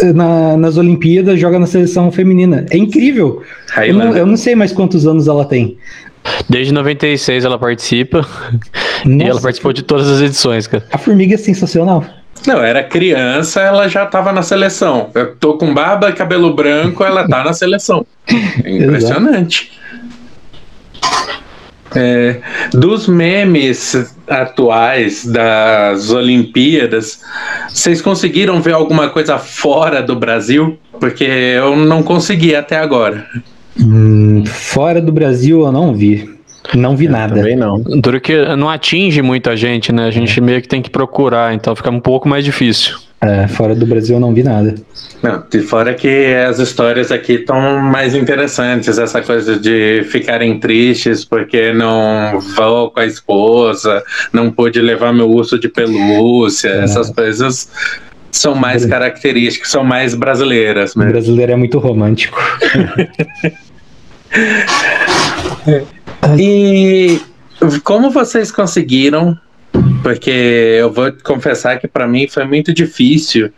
eh, 0.00 0.12
na- 0.12 0.56
nas 0.56 0.76
Olimpíadas, 0.76 1.38
joga 1.40 1.58
na 1.58 1.66
seleção 1.66 2.10
feminina. 2.10 2.66
É 2.70 2.76
incrível. 2.76 3.42
Eu 3.90 3.94
não, 3.94 4.16
eu 4.16 4.26
não 4.26 4.36
sei 4.36 4.54
mais 4.54 4.72
quantos 4.72 5.06
anos 5.06 5.28
ela 5.28 5.44
tem. 5.44 5.76
Desde 6.48 6.72
96 6.72 7.44
ela 7.44 7.58
participa. 7.58 8.26
E 9.02 9.22
ela 9.22 9.28
Nossa, 9.30 9.40
participou 9.40 9.72
de 9.72 9.82
todas 9.82 10.06
as 10.06 10.20
edições, 10.20 10.66
cara. 10.66 10.84
A 10.92 10.98
formiga 10.98 11.34
é 11.34 11.38
sensacional. 11.38 12.04
Não, 12.46 12.62
era 12.62 12.82
criança, 12.82 13.60
ela 13.60 13.88
já 13.88 14.04
estava 14.04 14.32
na 14.32 14.42
seleção. 14.42 15.10
Eu 15.14 15.34
tô 15.36 15.56
com 15.56 15.72
barba 15.72 16.10
e 16.10 16.12
cabelo 16.12 16.54
branco, 16.54 17.04
ela 17.04 17.26
tá 17.26 17.44
na 17.44 17.52
seleção. 17.52 18.06
É 18.64 18.70
impressionante. 18.76 19.72
É, 21.94 22.40
dos 22.72 23.08
memes 23.08 24.14
atuais 24.28 25.24
das 25.24 26.10
Olimpíadas, 26.10 27.20
vocês 27.68 28.00
conseguiram 28.00 28.62
ver 28.62 28.74
alguma 28.74 29.08
coisa 29.08 29.38
fora 29.38 30.00
do 30.00 30.14
Brasil? 30.14 30.78
Porque 31.00 31.24
eu 31.24 31.74
não 31.74 32.02
consegui 32.02 32.54
até 32.54 32.78
agora. 32.78 33.26
Hum, 33.80 34.44
fora 34.46 35.00
do 35.00 35.12
Brasil 35.12 35.62
eu 35.62 35.72
não 35.72 35.94
vi. 35.94 36.28
Não 36.74 36.94
vi 36.96 37.08
nada. 37.08 37.34
Também 37.34 37.56
não. 37.56 37.80
Duro 37.80 38.20
que 38.20 38.36
não 38.56 38.68
atinge 38.68 39.22
muita 39.22 39.56
gente, 39.56 39.92
né? 39.92 40.06
A 40.06 40.10
gente 40.10 40.40
meio 40.40 40.60
que 40.60 40.68
tem 40.68 40.82
que 40.82 40.90
procurar, 40.90 41.54
então 41.54 41.74
fica 41.74 41.90
um 41.90 42.00
pouco 42.00 42.28
mais 42.28 42.44
difícil. 42.44 42.96
É, 43.22 43.46
fora 43.48 43.74
do 43.74 43.84
Brasil 43.84 44.16
eu 44.16 44.20
não 44.20 44.32
vi 44.32 44.42
nada. 44.42 44.74
Não, 45.22 45.44
de 45.50 45.60
fora 45.60 45.92
que 45.92 46.34
as 46.48 46.58
histórias 46.58 47.12
aqui 47.12 47.34
estão 47.34 47.78
mais 47.78 48.14
interessantes, 48.14 48.98
essa 48.98 49.20
coisa 49.20 49.58
de 49.58 50.04
ficarem 50.04 50.58
tristes 50.58 51.22
porque 51.24 51.72
não 51.72 52.40
vou 52.56 52.90
com 52.90 53.00
a 53.00 53.04
esposa, 53.04 54.02
não 54.32 54.50
pude 54.50 54.80
levar 54.80 55.12
meu 55.12 55.28
urso 55.30 55.58
de 55.58 55.68
pelúcia, 55.68 56.68
essas 56.70 57.10
coisas 57.10 57.68
são 58.30 58.54
mais 58.54 58.86
características, 58.86 59.70
são 59.70 59.84
mais 59.84 60.14
brasileiras 60.14 60.94
O 60.94 61.00
mesmo. 61.00 61.12
brasileiro 61.12 61.52
é 61.52 61.56
muito 61.56 61.78
romântico. 61.78 62.40
E 66.38 67.20
como 67.84 68.10
vocês 68.10 68.52
conseguiram? 68.52 69.36
Porque 70.02 70.76
eu 70.78 70.92
vou 70.92 71.12
confessar 71.22 71.78
que 71.78 71.88
para 71.88 72.06
mim 72.06 72.26
foi 72.28 72.44
muito 72.44 72.72
difícil 72.72 73.50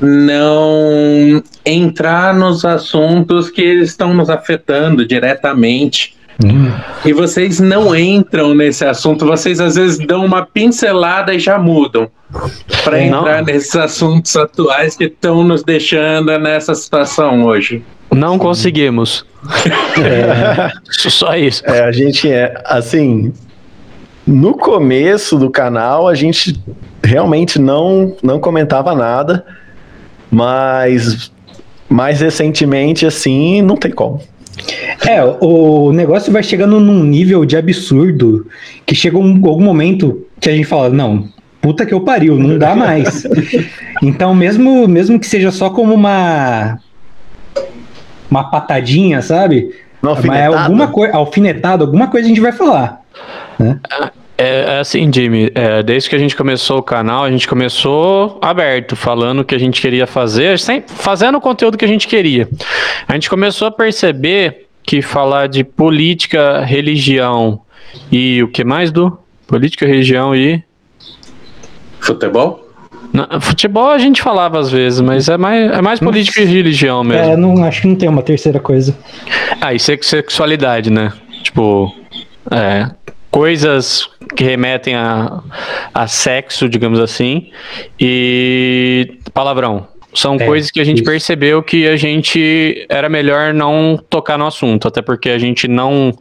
não 0.00 1.42
entrar 1.64 2.34
nos 2.34 2.64
assuntos 2.64 3.50
que 3.50 3.62
estão 3.62 4.14
nos 4.14 4.30
afetando 4.30 5.06
diretamente. 5.06 6.16
Hum. 6.42 6.72
E 7.04 7.12
vocês 7.12 7.60
não 7.60 7.94
entram 7.94 8.54
nesse 8.54 8.84
assunto, 8.84 9.26
vocês 9.26 9.60
às 9.60 9.74
vezes 9.74 9.98
dão 10.06 10.24
uma 10.24 10.46
pincelada 10.46 11.34
e 11.34 11.38
já 11.38 11.58
mudam 11.58 12.10
para 12.82 13.02
entrar 13.02 13.42
nesses 13.44 13.76
assuntos 13.76 14.34
atuais 14.36 14.96
que 14.96 15.04
estão 15.04 15.44
nos 15.44 15.62
deixando 15.62 16.36
nessa 16.38 16.74
situação 16.74 17.44
hoje. 17.44 17.84
Não 18.12 18.38
conseguimos. 18.38 19.24
Só 20.90 21.36
isso. 21.36 21.62
É, 21.66 21.84
a 21.84 21.92
gente 21.92 22.30
é, 22.30 22.60
assim, 22.64 23.32
no 24.26 24.54
começo 24.54 25.38
do 25.38 25.50
canal 25.50 26.08
a 26.08 26.14
gente 26.14 26.60
realmente 27.02 27.58
não, 27.58 28.16
não 28.22 28.38
comentava 28.38 28.94
nada, 28.94 29.44
mas 30.30 31.32
mais 31.88 32.20
recentemente, 32.20 33.04
assim, 33.04 33.62
não 33.62 33.76
tem 33.76 33.90
como. 33.90 34.20
É, 35.06 35.24
o 35.40 35.90
negócio 35.92 36.32
vai 36.32 36.42
chegando 36.42 36.78
num 36.78 37.02
nível 37.02 37.44
de 37.44 37.56
absurdo 37.56 38.46
que 38.84 38.94
chega 38.94 39.18
um, 39.18 39.40
algum 39.46 39.64
momento 39.64 40.26
que 40.38 40.48
a 40.48 40.52
gente 40.52 40.66
fala, 40.66 40.90
não, 40.90 41.28
puta 41.60 41.86
que 41.86 41.94
eu 41.94 42.02
pariu, 42.02 42.38
não 42.38 42.58
dá 42.58 42.76
mais. 42.76 43.26
então, 44.02 44.34
mesmo, 44.34 44.86
mesmo 44.86 45.18
que 45.18 45.26
seja 45.26 45.50
só 45.50 45.70
como 45.70 45.94
uma 45.94 46.78
uma 48.30 48.44
patadinha, 48.50 49.20
sabe? 49.22 49.74
Não, 50.02 50.14
Mas 50.14 50.40
é 50.40 50.46
alguma 50.46 50.88
coisa, 50.88 51.16
alfinetado, 51.16 51.84
alguma 51.84 52.08
coisa 52.08 52.26
a 52.26 52.28
gente 52.28 52.40
vai 52.40 52.52
falar. 52.52 53.02
É, 54.38 54.76
é 54.76 54.78
assim, 54.78 55.10
Jimmy, 55.12 55.50
é, 55.54 55.82
desde 55.82 56.08
que 56.08 56.16
a 56.16 56.18
gente 56.18 56.34
começou 56.34 56.78
o 56.78 56.82
canal, 56.82 57.24
a 57.24 57.30
gente 57.30 57.46
começou 57.46 58.38
aberto, 58.40 58.96
falando 58.96 59.40
o 59.40 59.44
que 59.44 59.54
a 59.54 59.58
gente 59.58 59.80
queria 59.80 60.06
fazer, 60.06 60.58
sem, 60.58 60.82
fazendo 60.86 61.36
o 61.36 61.40
conteúdo 61.40 61.76
que 61.76 61.84
a 61.84 61.88
gente 61.88 62.08
queria. 62.08 62.48
A 63.06 63.12
gente 63.14 63.28
começou 63.28 63.68
a 63.68 63.70
perceber 63.70 64.66
que 64.82 65.02
falar 65.02 65.46
de 65.46 65.62
política, 65.62 66.64
religião 66.64 67.60
e 68.10 68.42
o 68.42 68.48
que 68.48 68.64
mais, 68.64 68.90
do 68.90 69.18
Política, 69.50 69.84
religião 69.84 70.32
e. 70.32 70.62
Futebol? 71.98 72.69
Não, 73.12 73.40
futebol 73.40 73.90
a 73.90 73.98
gente 73.98 74.22
falava 74.22 74.58
às 74.58 74.70
vezes, 74.70 75.00
mas 75.00 75.28
é 75.28 75.36
mais, 75.36 75.70
é 75.72 75.82
mais 75.82 75.98
política 76.00 76.40
e 76.40 76.44
religião 76.44 77.02
mesmo. 77.02 77.32
É, 77.32 77.36
não, 77.36 77.64
acho 77.64 77.82
que 77.82 77.88
não 77.88 77.96
tem 77.96 78.08
uma 78.08 78.22
terceira 78.22 78.60
coisa. 78.60 78.96
Ah, 79.60 79.74
e 79.74 79.78
sex- 79.80 80.06
sexualidade, 80.06 80.90
né? 80.90 81.12
Tipo, 81.42 81.92
é, 82.50 82.88
coisas 83.30 84.08
que 84.36 84.44
remetem 84.44 84.94
a, 84.94 85.40
a 85.92 86.06
sexo, 86.06 86.68
digamos 86.68 87.00
assim, 87.00 87.50
e 87.98 89.18
palavrão. 89.34 89.88
São 90.12 90.34
É, 90.34 90.44
coisas 90.46 90.70
que 90.72 90.80
a 90.80 90.84
gente 90.84 90.98
isso. 91.02 91.04
percebeu 91.10 91.62
que 91.62 91.86
a 91.86 91.96
gente 91.96 92.84
era 92.88 93.08
melhor 93.08 93.54
não 93.54 93.96
tocar 94.10 94.36
no 94.36 94.46
assunto, 94.46 94.88
até 94.88 95.00
porque 95.00 95.30
a 95.30 95.38
gente 95.38 95.68
não. 95.68 96.12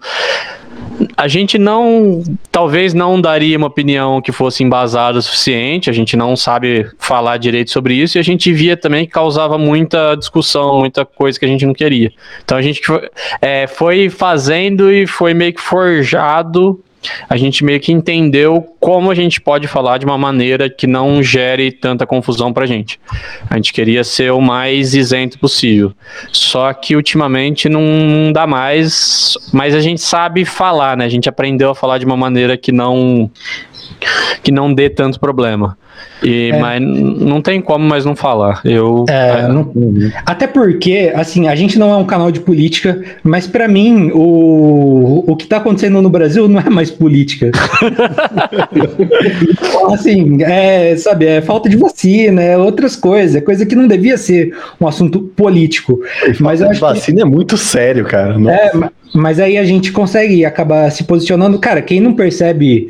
A 1.20 1.28
gente 1.28 1.58
não. 1.58 2.24
Talvez 2.50 2.94
não 2.94 3.20
daria 3.20 3.58
uma 3.58 3.68
opinião 3.68 4.22
que 4.22 4.32
fosse 4.32 4.64
embasada 4.64 5.20
o 5.20 5.22
suficiente, 5.22 5.90
a 5.90 5.94
gente 5.94 6.16
não 6.16 6.34
sabe 6.34 6.90
falar 6.98 7.36
direito 7.36 7.72
sobre 7.72 7.94
isso, 7.94 8.18
e 8.18 8.20
a 8.20 8.24
gente 8.24 8.54
via 8.54 8.78
também 8.78 9.06
que 9.06 9.12
causava 9.12 9.58
muita 9.58 10.16
discussão, 10.16 10.80
muita 10.80 11.04
coisa 11.04 11.38
que 11.38 11.44
a 11.44 11.48
gente 11.50 11.66
não 11.66 11.74
queria. 11.74 12.10
Então 12.42 12.58
a 12.58 12.62
gente 12.62 12.82
foi, 12.82 13.10
é, 13.42 13.68
foi 13.68 14.10
fazendo 14.10 14.90
e 14.90 15.06
foi 15.06 15.34
meio 15.34 15.54
que 15.54 15.60
forjado. 15.62 16.82
A 17.30 17.38
gente 17.38 17.64
meio 17.64 17.80
que 17.80 17.92
entendeu 17.92 18.76
como 18.80 19.10
a 19.10 19.16
gente 19.16 19.40
pode 19.40 19.68
falar 19.68 19.98
de 19.98 20.06
uma 20.06 20.18
maneira 20.18 20.70
que 20.70 20.86
não 20.86 21.24
gere 21.24 21.72
tanta 21.72 22.06
confusão 22.06 22.52
pra 22.52 22.66
gente. 22.66 23.00
A 23.50 23.56
gente 23.56 23.72
queria 23.72 24.04
ser 24.04 24.32
o 24.32 24.42
mais 24.42 24.94
isento 24.94 25.40
possível. 25.40 25.94
Só 26.32 26.72
que 26.74 26.96
ultimamente 26.96 27.70
não 27.70 28.32
dá 28.34 28.46
mais, 28.46 29.38
mas 29.54 29.74
a 29.74 29.80
gente 29.80 30.02
sabe 30.02 30.44
falar, 30.46 30.98
né? 30.98 31.06
A 31.06 31.10
gente 31.10 31.30
aprendeu 31.30 31.70
a 31.70 31.76
falar 31.76 31.98
de 31.98 32.06
uma 32.06 32.18
maneira 32.18 32.58
que 32.58 32.72
não 32.72 33.30
que 34.44 34.52
não 34.52 34.74
dê 34.74 34.90
tanto 34.90 35.20
problema. 35.20 35.78
E, 36.24 36.50
É. 36.52 36.60
Mas 36.60 36.82
não 36.82 37.42
tem 37.42 37.62
como 37.62 37.86
mais 37.86 38.04
não 38.06 38.16
falar. 38.16 38.62
Eu, 38.66 39.06
É, 39.08 39.48
não- 39.48 39.72
Até 40.26 40.48
porque, 40.48 41.12
assim, 41.16 41.48
a 41.48 41.56
gente 41.56 41.80
não 41.80 41.92
é 41.92 41.96
um 41.98 42.06
canal 42.06 42.30
de 42.32 42.40
política, 42.42 43.02
mas 43.24 43.48
pra 43.48 43.68
mim, 43.68 44.12
o, 44.14 45.24
o 45.28 45.36
que 45.36 45.48
tá 45.48 45.58
acontecendo 45.58 46.02
no 46.02 46.10
Brasil 46.10 46.48
não 46.48 46.60
é 46.60 46.70
mais 46.70 46.92
política. 46.92 47.52
Assim, 49.94 50.44
é, 50.44 50.96
sabe, 50.98 51.26
é 51.26 51.42
falta 51.42 51.70
de 51.70 51.78
vacina, 51.78 52.42
é 52.42 52.58
outras 52.58 52.96
coisas, 52.96 53.36
é 53.36 53.42
coisa 53.42 53.66
que 53.66 53.76
não 53.76 53.88
devia 53.88 54.18
ser 54.18 54.56
um 54.80 54.88
assunto 54.88 55.20
político. 55.20 56.00
Mas 56.40 56.62
eu 56.62 56.68
a 56.68 56.72
acho 56.72 56.80
que 56.80 56.86
vacina 56.86 57.22
é 57.22 57.26
muito 57.26 57.58
sério, 57.58 58.06
cara. 58.06 58.38
Não- 58.38 58.50
É, 58.52 58.72
ma- 58.74 58.92
mas 59.14 59.40
aí 59.40 59.58
a 59.58 59.64
gente 59.64 59.92
consegue 59.92 60.46
acabar 60.46 60.90
se 60.92 61.04
posicionando. 61.04 61.58
Cara, 61.60 61.82
quem 61.82 62.00
não 62.00 62.14
percebe 62.14 62.90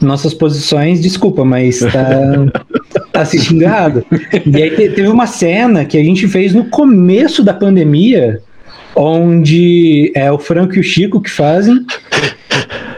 nossas 0.00 0.32
posições, 0.34 1.00
desculpa, 1.00 1.44
mas 1.44 1.80
tá, 1.80 2.62
tá 3.12 3.20
assistindo 3.22 3.62
errado. 3.62 4.04
E 4.46 4.62
aí 4.62 4.70
te- 4.70 4.88
teve 4.90 5.08
uma 5.08 5.26
cena 5.26 5.84
que 5.84 5.96
a 5.98 6.02
gente 6.04 6.26
fez 6.28 6.54
no 6.54 6.64
começo 6.66 7.42
da 7.42 7.52
pandemia, 7.52 8.40
onde 8.94 10.12
é 10.14 10.30
o 10.30 10.38
Franco 10.38 10.76
e 10.76 10.80
o 10.80 10.84
Chico 10.84 11.20
que 11.20 11.30
fazem. 11.30 11.84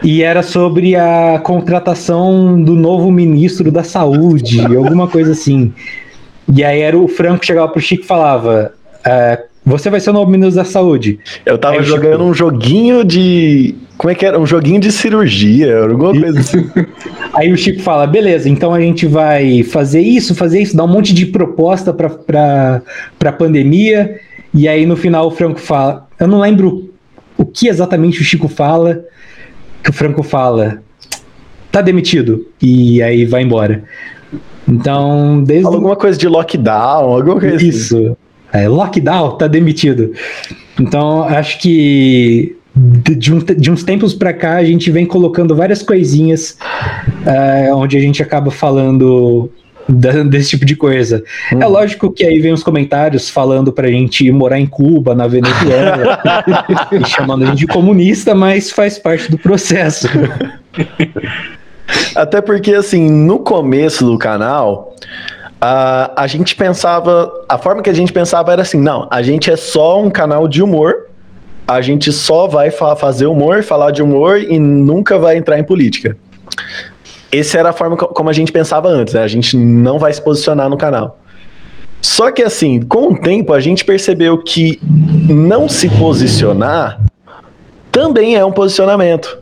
E 0.03 0.23
era 0.23 0.41
sobre 0.41 0.95
a 0.95 1.39
contratação 1.43 2.61
do 2.61 2.73
novo 2.75 3.11
ministro 3.11 3.71
da 3.71 3.83
saúde, 3.83 4.59
alguma 4.75 5.07
coisa 5.07 5.31
assim. 5.33 5.71
E 6.53 6.63
aí 6.63 6.81
era 6.81 6.97
o 6.97 7.07
Franco 7.07 7.39
que 7.41 7.45
chegava 7.45 7.67
pro 7.71 7.79
Chico 7.81 8.03
e 8.03 8.07
falava: 8.07 8.73
"É, 9.05 9.43
Você 9.63 9.91
vai 9.91 9.99
ser 9.99 10.09
o 10.09 10.13
novo 10.13 10.31
ministro 10.31 10.55
da 10.55 10.65
saúde. 10.65 11.19
Eu 11.45 11.57
tava 11.57 11.77
Aí, 11.77 11.83
jogando 11.83 12.13
tipo- 12.13 12.23
um 12.23 12.33
joguinho 12.33 13.03
de. 13.05 13.75
Como 14.01 14.11
é 14.11 14.15
que 14.15 14.25
era? 14.25 14.39
Um 14.39 14.47
joguinho 14.47 14.79
de 14.79 14.91
cirurgia, 14.91 15.83
alguma 15.83 16.09
coisa 16.09 16.39
assim. 16.39 16.67
Aí 17.37 17.53
o 17.53 17.55
Chico 17.55 17.83
fala: 17.83 18.07
beleza, 18.07 18.49
então 18.49 18.73
a 18.73 18.81
gente 18.81 19.05
vai 19.05 19.61
fazer 19.61 20.01
isso, 20.01 20.33
fazer 20.33 20.59
isso, 20.59 20.75
dar 20.75 20.85
um 20.85 20.87
monte 20.87 21.13
de 21.13 21.27
proposta 21.27 21.93
pra, 21.93 22.09
pra, 22.09 22.81
pra 23.19 23.31
pandemia. 23.31 24.19
E 24.55 24.67
aí 24.67 24.87
no 24.87 24.97
final 24.97 25.27
o 25.27 25.31
Franco 25.31 25.59
fala: 25.59 26.07
eu 26.19 26.27
não 26.27 26.39
lembro 26.39 26.91
o 27.37 27.45
que 27.45 27.67
exatamente 27.67 28.19
o 28.19 28.23
Chico 28.23 28.47
fala, 28.47 29.05
que 29.83 29.91
o 29.91 29.93
Franco 29.93 30.23
fala: 30.23 30.81
tá 31.71 31.79
demitido. 31.79 32.47
E 32.59 33.03
aí 33.03 33.23
vai 33.23 33.43
embora. 33.43 33.83
Então, 34.67 35.43
desde. 35.43 35.65
Fala 35.65 35.75
alguma 35.75 35.95
coisa 35.95 36.17
de 36.17 36.27
lockdown, 36.27 37.13
alguma 37.13 37.39
coisa 37.39 37.55
assim. 37.55 37.67
Isso. 37.67 38.17
É, 38.51 38.67
lockdown, 38.67 39.37
tá 39.37 39.45
demitido. 39.45 40.11
Então, 40.79 41.23
acho 41.23 41.59
que 41.59 42.57
de, 43.03 43.15
de 43.15 43.33
um- 43.33 43.39
de 43.39 43.71
uns 43.71 43.83
tempos 43.83 44.13
pra 44.13 44.33
cá 44.33 44.55
a 44.57 44.63
gente 44.65 44.89
vem 44.89 45.05
colocando 45.05 45.55
várias 45.55 45.83
coisinhas 45.83 46.57
é, 47.25 47.73
onde 47.73 47.97
a 47.97 47.99
gente 47.99 48.23
acaba 48.23 48.49
falando 48.49 49.49
da- 49.87 50.21
desse 50.23 50.51
tipo 50.51 50.65
de 50.65 50.75
coisa. 50.75 51.23
É 51.51 51.65
lógico 51.65 52.11
que 52.11 52.25
aí 52.25 52.39
vem 52.39 52.53
os 52.53 52.63
comentários 52.63 53.29
falando 53.29 53.71
pra 53.71 53.87
gente 53.89 54.25
ir 54.25 54.31
morar 54.31 54.59
em 54.59 54.65
Cuba, 54.65 55.13
na 55.13 55.27
Venezuela, 55.27 56.19
e 56.91 57.05
chamando 57.07 57.43
a 57.43 57.47
gente 57.47 57.59
de 57.59 57.67
comunista, 57.67 58.33
mas 58.33 58.71
faz 58.71 58.97
parte 58.97 59.29
do 59.29 59.37
processo. 59.37 60.07
Até 62.15 62.41
porque, 62.41 62.73
assim, 62.73 63.09
no 63.09 63.39
começo 63.39 64.05
do 64.05 64.17
canal, 64.17 64.95
a, 65.59 66.23
a 66.23 66.27
gente 66.27 66.55
pensava. 66.55 67.29
A 67.49 67.57
forma 67.57 67.81
que 67.81 67.89
a 67.89 67.93
gente 67.93 68.13
pensava 68.13 68.53
era 68.53 68.61
assim: 68.61 68.79
não, 68.79 69.07
a 69.11 69.21
gente 69.21 69.51
é 69.51 69.57
só 69.57 70.01
um 70.01 70.09
canal 70.09 70.47
de 70.47 70.63
humor, 70.63 71.07
a 71.67 71.81
gente 71.81 72.11
só 72.11 72.47
vai 72.47 72.69
fa- 72.71 72.95
fazer 72.95 73.25
humor, 73.27 73.63
falar 73.63 73.91
de 73.91 74.01
humor 74.01 74.39
e 74.39 74.59
nunca 74.59 75.17
vai 75.17 75.37
entrar 75.37 75.57
em 75.59 75.63
política. 75.63 76.17
Essa 77.31 77.59
era 77.59 77.69
a 77.69 77.73
forma 77.73 77.95
co- 77.95 78.07
como 78.07 78.29
a 78.29 78.33
gente 78.33 78.51
pensava 78.51 78.89
antes, 78.89 79.13
né? 79.13 79.23
A 79.23 79.27
gente 79.27 79.55
não 79.55 79.97
vai 79.97 80.11
se 80.11 80.21
posicionar 80.21 80.69
no 80.69 80.77
canal. 80.77 81.19
Só 82.01 82.31
que, 82.31 82.41
assim, 82.41 82.81
com 82.81 83.13
o 83.13 83.17
tempo, 83.17 83.53
a 83.53 83.59
gente 83.59 83.85
percebeu 83.85 84.37
que 84.39 84.79
não 85.29 85.69
se 85.69 85.87
posicionar 85.87 86.99
também 87.91 88.35
é 88.35 88.43
um 88.43 88.51
posicionamento. 88.51 89.39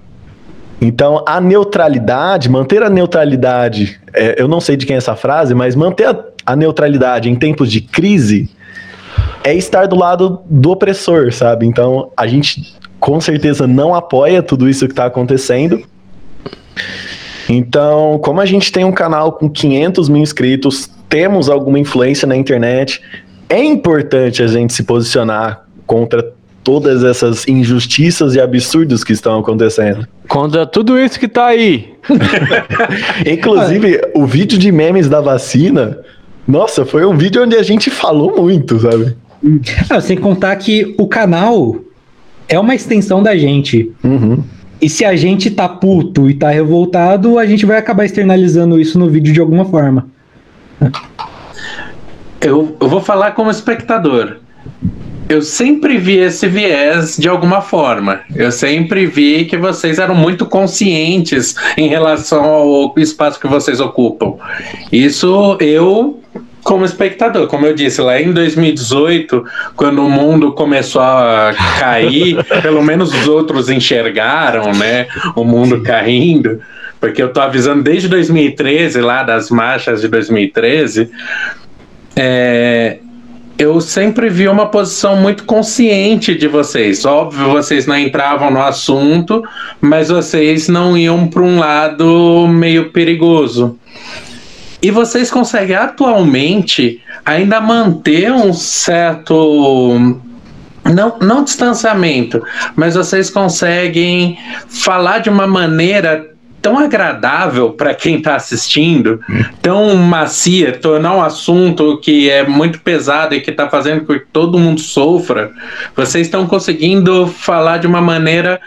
Então, 0.81 1.23
a 1.27 1.39
neutralidade, 1.41 2.49
manter 2.49 2.83
a 2.83 2.89
neutralidade, 2.89 3.99
é, 4.13 4.41
eu 4.41 4.47
não 4.47 4.59
sei 4.61 4.75
de 4.75 4.85
quem 4.85 4.95
é 4.95 4.97
essa 4.97 5.15
frase, 5.15 5.53
mas 5.53 5.75
manter 5.75 6.07
a, 6.07 6.23
a 6.45 6.55
neutralidade 6.55 7.29
em 7.29 7.35
tempos 7.35 7.71
de 7.71 7.81
crise 7.81 8.49
é 9.49 9.55
estar 9.55 9.87
do 9.87 9.95
lado 9.95 10.41
do 10.45 10.71
opressor, 10.71 11.33
sabe? 11.33 11.65
Então, 11.65 12.11
a 12.15 12.27
gente 12.27 12.75
com 12.99 13.19
certeza 13.19 13.65
não 13.65 13.95
apoia 13.95 14.43
tudo 14.43 14.69
isso 14.69 14.85
que 14.85 14.91
está 14.91 15.05
acontecendo. 15.05 15.81
Então, 17.47 18.19
como 18.19 18.41
a 18.41 18.45
gente 18.45 18.71
tem 18.71 18.83
um 18.85 18.91
canal 18.91 19.31
com 19.31 19.49
500 19.49 20.07
mil 20.07 20.21
inscritos, 20.21 20.89
temos 21.07 21.49
alguma 21.49 21.79
influência 21.79 22.27
na 22.27 22.35
internet, 22.35 23.01
é 23.49 23.63
importante 23.63 24.43
a 24.43 24.47
gente 24.47 24.71
se 24.71 24.83
posicionar 24.83 25.65
contra 25.87 26.31
todas 26.63 27.03
essas 27.03 27.47
injustiças 27.47 28.35
e 28.35 28.39
absurdos 28.39 29.03
que 29.03 29.13
estão 29.13 29.39
acontecendo. 29.39 30.07
Contra 30.27 30.67
tudo 30.67 30.99
isso 30.99 31.19
que 31.19 31.27
tá 31.27 31.47
aí. 31.47 31.95
Inclusive, 33.25 33.99
o 34.13 34.27
vídeo 34.27 34.59
de 34.59 34.71
memes 34.71 35.09
da 35.09 35.19
vacina, 35.19 35.97
nossa, 36.47 36.85
foi 36.85 37.03
um 37.03 37.17
vídeo 37.17 37.41
onde 37.41 37.55
a 37.55 37.63
gente 37.63 37.89
falou 37.89 38.39
muito, 38.39 38.79
sabe? 38.79 39.15
Ah, 39.89 40.01
sem 40.01 40.17
contar 40.17 40.55
que 40.57 40.95
o 40.97 41.07
canal 41.07 41.75
é 42.47 42.59
uma 42.59 42.75
extensão 42.75 43.23
da 43.23 43.37
gente. 43.37 43.91
Uhum. 44.03 44.43
E 44.81 44.89
se 44.89 45.03
a 45.03 45.15
gente 45.15 45.51
tá 45.51 45.67
puto 45.67 46.29
e 46.29 46.33
tá 46.33 46.49
revoltado, 46.49 47.37
a 47.37 47.45
gente 47.45 47.65
vai 47.65 47.77
acabar 47.77 48.05
externalizando 48.05 48.79
isso 48.79 48.97
no 48.97 49.09
vídeo 49.09 49.33
de 49.33 49.39
alguma 49.39 49.65
forma. 49.65 50.07
Eu, 52.41 52.75
eu 52.79 52.87
vou 52.87 53.01
falar 53.01 53.31
como 53.31 53.51
espectador. 53.51 54.37
Eu 55.27 55.41
sempre 55.43 55.97
vi 55.97 56.17
esse 56.17 56.47
viés 56.47 57.17
de 57.17 57.29
alguma 57.29 57.61
forma. 57.61 58.21
Eu 58.33 58.51
sempre 58.51 59.05
vi 59.05 59.45
que 59.45 59.57
vocês 59.57 59.99
eram 59.99 60.15
muito 60.15 60.45
conscientes 60.45 61.53
em 61.77 61.87
relação 61.87 62.45
ao 62.45 62.93
espaço 62.97 63.39
que 63.39 63.47
vocês 63.47 63.79
ocupam. 63.79 64.35
Isso 64.91 65.55
eu, 65.59 66.18
como 66.69 66.85
espectador, 66.85 67.47
como 67.47 67.65
eu 67.65 67.73
disse, 67.73 67.99
lá 67.99 68.21
em 68.21 68.31
2018, 68.31 69.43
quando 69.75 70.05
o 70.05 70.09
mundo 70.09 70.51
começou 70.51 71.01
a 71.01 71.51
cair, 71.79 72.45
pelo 72.61 72.83
menos 72.83 73.11
os 73.11 73.27
outros 73.27 73.71
enxergaram, 73.71 74.71
né? 74.73 75.07
O 75.35 75.43
mundo 75.43 75.81
caindo. 75.81 76.61
Porque 76.99 77.23
eu 77.23 77.33
tô 77.33 77.41
avisando 77.41 77.81
desde 77.81 78.07
2013, 78.07 79.01
lá 79.01 79.23
das 79.23 79.49
marchas 79.49 80.01
de 80.01 80.07
2013, 80.09 81.09
é, 82.15 82.99
eu 83.57 83.81
sempre 83.81 84.29
vi 84.29 84.47
uma 84.47 84.67
posição 84.67 85.15
muito 85.15 85.45
consciente 85.45 86.35
de 86.35 86.47
vocês. 86.47 87.03
Óbvio, 87.03 87.49
vocês 87.49 87.87
não 87.87 87.97
entravam 87.97 88.51
no 88.51 88.61
assunto, 88.61 89.43
mas 89.81 90.09
vocês 90.09 90.67
não 90.67 90.95
iam 90.95 91.25
para 91.25 91.41
um 91.41 91.57
lado 91.57 92.47
meio 92.47 92.91
perigoso. 92.91 93.75
E 94.81 94.91
vocês 94.91 95.29
conseguem 95.29 95.75
atualmente 95.75 97.01
ainda 97.25 97.59
manter 97.59 98.31
um 98.31 98.53
certo. 98.53 100.15
Não, 100.85 101.19
não 101.19 101.43
distanciamento, 101.43 102.41
mas 102.75 102.95
vocês 102.95 103.29
conseguem 103.29 104.39
falar 104.67 105.19
de 105.19 105.29
uma 105.29 105.45
maneira 105.45 106.29
tão 106.61 106.77
agradável 106.77 107.71
para 107.71 107.93
quem 107.93 108.17
está 108.17 108.35
assistindo, 108.35 109.19
tão 109.61 109.95
macia, 109.95 110.77
tornar 110.77 111.15
um 111.15 111.21
assunto 111.21 111.97
que 111.97 112.29
é 112.29 112.47
muito 112.47 112.79
pesado 112.81 113.35
e 113.35 113.41
que 113.41 113.51
está 113.51 113.69
fazendo 113.69 114.05
com 114.05 114.13
que 114.13 114.25
todo 114.31 114.59
mundo 114.59 114.81
sofra, 114.81 115.51
vocês 115.95 116.27
estão 116.27 116.47
conseguindo 116.47 117.27
falar 117.27 117.77
de 117.77 117.87
uma 117.87 118.01
maneira 118.01 118.59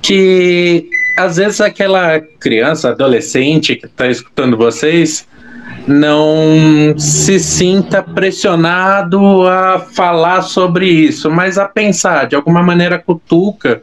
que 0.00 0.88
às 1.16 1.36
vezes 1.36 1.60
aquela 1.60 2.20
criança, 2.40 2.90
adolescente 2.90 3.76
que 3.76 3.86
está 3.86 4.08
escutando 4.08 4.56
vocês 4.56 5.28
não 5.86 6.94
se 6.96 7.38
sinta 7.40 8.02
pressionado 8.02 9.46
a 9.46 9.78
falar 9.78 10.42
sobre 10.42 10.88
isso, 10.88 11.30
mas 11.30 11.58
a 11.58 11.66
pensar, 11.66 12.26
de 12.26 12.36
alguma 12.36 12.62
maneira 12.62 12.98
cutuca. 12.98 13.82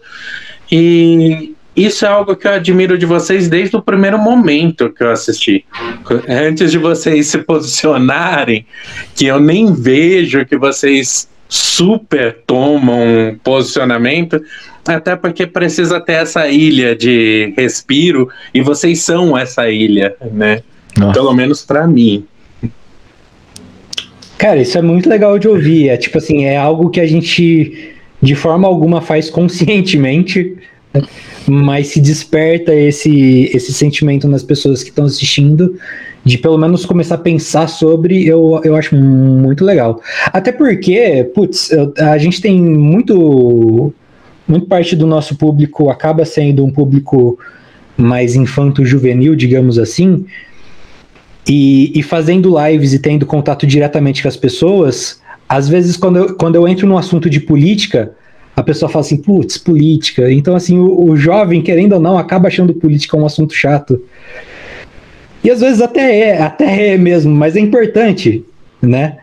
E 0.72 1.56
isso 1.76 2.06
é 2.06 2.10
algo 2.10 2.36
que 2.36 2.48
eu 2.48 2.52
admiro 2.52 2.98
de 2.98 3.06
vocês 3.06 3.48
desde 3.48 3.76
o 3.76 3.82
primeiro 3.82 4.18
momento 4.18 4.92
que 4.92 5.04
eu 5.04 5.12
assisti. 5.12 5.66
Antes 6.28 6.72
de 6.72 6.78
vocês 6.78 7.28
se 7.28 7.38
posicionarem, 7.40 8.66
que 9.16 9.26
eu 9.26 9.40
nem 9.40 9.74
vejo 9.74 10.46
que 10.46 10.58
vocês 10.58 11.30
super 11.48 12.38
tomam 12.46 13.40
posicionamento, 13.44 14.42
até 14.88 15.16
porque 15.16 15.48
precisa 15.48 16.00
ter 16.00 16.14
essa 16.14 16.48
ilha 16.48 16.96
de 16.96 17.54
respiro 17.58 18.30
e 18.54 18.62
vocês 18.62 19.02
são 19.02 19.38
essa 19.38 19.70
ilha, 19.70 20.16
né? 20.32 20.62
Nossa. 21.00 21.14
Pelo 21.14 21.34
menos 21.34 21.64
para 21.64 21.88
mim. 21.88 22.26
Cara, 24.38 24.62
isso 24.62 24.78
é 24.78 24.82
muito 24.82 25.10
legal 25.10 25.38
de 25.38 25.48
ouvir. 25.48 25.90
É 25.90 25.98
tipo 25.98 26.18
assim, 26.18 26.46
é 26.46 26.58
algo 26.58 26.90
que 26.90 27.00
a 27.00 27.08
gente 27.08 27.94
de 28.22 28.36
forma 28.36 28.68
alguma 28.68 29.02
faz 29.02 29.30
conscientemente, 29.30 30.58
mas 31.48 31.88
se 31.88 32.02
desperta 32.02 32.74
esse, 32.74 33.50
esse 33.54 33.74
sentimento 33.74 34.28
nas 34.28 34.44
pessoas 34.44 34.84
que 34.84 34.90
estão 34.90 35.06
assistindo, 35.06 35.78
de 36.24 36.38
pelo 36.38 36.58
menos 36.58 36.86
começar 36.86 37.16
a 37.16 37.20
pensar 37.20 37.68
sobre, 37.68 38.28
eu, 38.28 38.60
eu 38.64 38.76
acho 38.76 38.96
muito 38.96 39.64
legal. 39.64 40.02
Até 40.28 40.52
porque, 40.52 41.30
putz, 41.34 41.72
eu- 41.72 41.94
a 41.98 42.18
gente 42.18 42.42
tem 42.42 42.60
muito, 42.62 43.94
muito 44.48 44.66
parte 44.68 44.96
do 44.96 45.08
nosso 45.08 45.38
público 45.38 45.90
acaba 45.90 46.26
sendo 46.26 46.66
um 46.66 46.72
público 46.72 47.40
mais 47.96 48.36
infanto-juvenil, 48.36 49.36
digamos 49.36 49.78
assim, 49.80 50.26
e, 51.48 51.92
e 51.98 52.04
fazendo 52.04 52.56
lives 52.66 52.94
e 52.94 53.00
tendo 53.00 53.26
contato 53.26 53.66
diretamente 53.66 54.22
com 54.22 54.28
as 54.28 54.38
pessoas, 54.38 55.22
às 55.48 55.68
vezes 55.68 55.98
quando 55.98 56.18
eu, 56.18 56.36
quando 56.36 56.56
eu 56.56 56.68
entro 56.68 56.88
num 56.88 56.98
assunto 56.98 57.30
de 57.30 57.40
política, 57.40 58.12
a 58.56 58.64
pessoa 58.64 58.90
fala 58.90 59.06
assim, 59.06 59.18
putz, 59.18 59.58
política. 59.58 60.32
Então, 60.32 60.56
assim, 60.56 60.78
o, 60.78 61.10
o 61.10 61.18
jovem, 61.18 61.62
querendo 61.62 61.94
ou 61.94 62.00
não, 62.00 62.18
acaba 62.18 62.48
achando 62.48 62.74
política 62.74 63.16
um 63.18 63.26
assunto 63.26 63.54
chato. 63.54 64.04
E 65.44 65.50
às 65.50 65.62
vezes 65.62 65.82
até 65.82 66.20
é, 66.20 66.42
até 66.42 66.90
é 66.90 66.98
mesmo, 66.98 67.34
mas 67.34 67.56
é 67.56 67.60
importante, 67.60 68.44
né? 68.82 69.18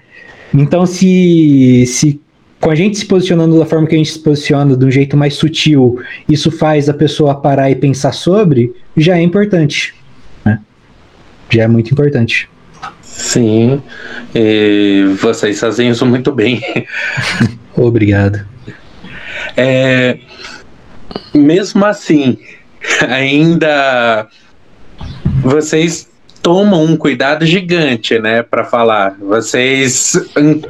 Então, 0.55 0.87
se, 0.87 1.85
se 1.87 2.21
com 2.61 2.71
a 2.71 2.75
gente 2.75 2.97
se 2.97 3.05
posicionando 3.05 3.59
da 3.59 3.67
forma 3.67 3.87
que 3.87 3.95
a 3.95 3.99
gente 3.99 4.11
se 4.11 4.19
posiciona, 4.19 4.75
de 4.77 4.85
um 4.85 4.91
jeito 4.91 5.17
mais 5.17 5.35
sutil, 5.35 6.01
isso 6.29 6.51
faz 6.51 6.89
a 6.89 6.95
pessoa 6.95 7.35
parar 7.35 7.71
e 7.71 7.75
pensar 7.75 8.13
sobre, 8.13 8.73
já 8.97 9.19
é 9.19 9.23
importante. 9.23 9.95
Já 11.51 11.65
é 11.65 11.69
muito 11.69 11.93
importante. 11.93 12.49
Sim, 13.03 13.83
e 14.35 15.17
vocês 15.21 15.59
fazem 15.59 15.89
isso 15.91 16.05
muito 16.05 16.33
bem. 16.33 16.61
Obrigado. 17.75 18.47
É, 19.57 20.19
mesmo 21.35 21.85
assim, 21.85 22.39
ainda 23.09 24.29
vocês 25.43 26.09
tomam 26.43 26.85
um 26.85 26.97
cuidado 26.97 27.45
gigante, 27.45 28.19
né, 28.19 28.43
para 28.43 28.65
falar. 28.65 29.17
Vocês 29.19 30.13
hum, 30.37 30.61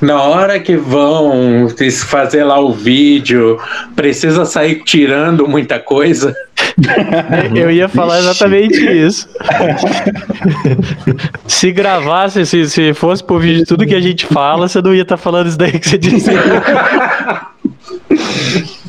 na 0.00 0.22
hora 0.22 0.58
que 0.58 0.76
vão 0.76 1.68
fazer 2.06 2.44
lá 2.44 2.58
o 2.58 2.72
vídeo, 2.72 3.58
precisa 3.94 4.46
sair 4.46 4.82
tirando 4.84 5.46
muita 5.46 5.78
coisa. 5.78 6.34
Eu 7.54 7.70
ia 7.70 7.88
falar 7.88 8.18
exatamente 8.18 8.78
isso. 8.80 9.28
se 11.46 11.72
gravasse, 11.72 12.44
se, 12.46 12.68
se 12.68 12.94
fosse 12.94 13.22
por 13.22 13.40
vídeo 13.40 13.64
tudo 13.66 13.86
que 13.86 13.94
a 13.94 14.00
gente 14.00 14.26
fala, 14.26 14.68
você 14.68 14.80
não 14.80 14.94
ia 14.94 15.02
estar 15.02 15.16
falando 15.16 15.48
isso 15.48 15.58
daí 15.58 15.78
que 15.78 15.88
você 15.88 15.98
disse. 15.98 16.30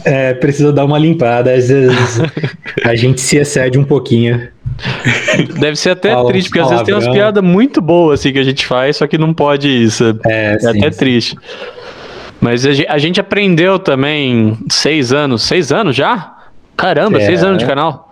É, 0.04 0.34
precisa 0.34 0.74
dar 0.74 0.86
uma 0.86 0.98
limpada. 0.98 1.54
Às 1.54 1.70
vezes 1.70 2.22
a 2.84 2.96
gente 2.96 3.22
se 3.22 3.38
excede 3.38 3.78
um 3.78 3.84
pouquinho. 3.84 4.48
Deve 5.60 5.76
ser 5.76 5.92
até 5.92 6.12
Fala 6.12 6.30
triste, 6.30 6.48
porque 6.50 6.60
às 6.60 6.70
vezes 6.70 6.86
tem 6.86 6.94
umas 6.94 7.08
piadas 7.08 7.44
muito 7.44 7.82
boas 7.82 8.20
assim 8.20 8.34
que 8.34 8.40
a 8.40 8.44
gente 8.44 8.66
faz, 8.66 8.98
só 8.98 9.08
que 9.08 9.18
não 9.18 9.34
pode 9.34 9.68
isso. 9.68 10.18
É, 10.26 10.54
É 10.54 10.60
sim, 10.60 10.70
até 10.70 10.92
sim. 10.92 10.98
triste. 10.98 11.38
Mas 12.40 12.66
a 12.66 12.98
gente 12.98 13.20
aprendeu 13.20 13.78
também 13.78 14.58
seis 14.70 15.14
anos. 15.14 15.44
Seis 15.44 15.72
anos 15.72 15.96
já? 15.96 16.36
Caramba, 16.82 17.20
É. 17.22 17.26
seis 17.26 17.44
anos 17.44 17.60
de 17.60 17.66
canal. 17.66 18.12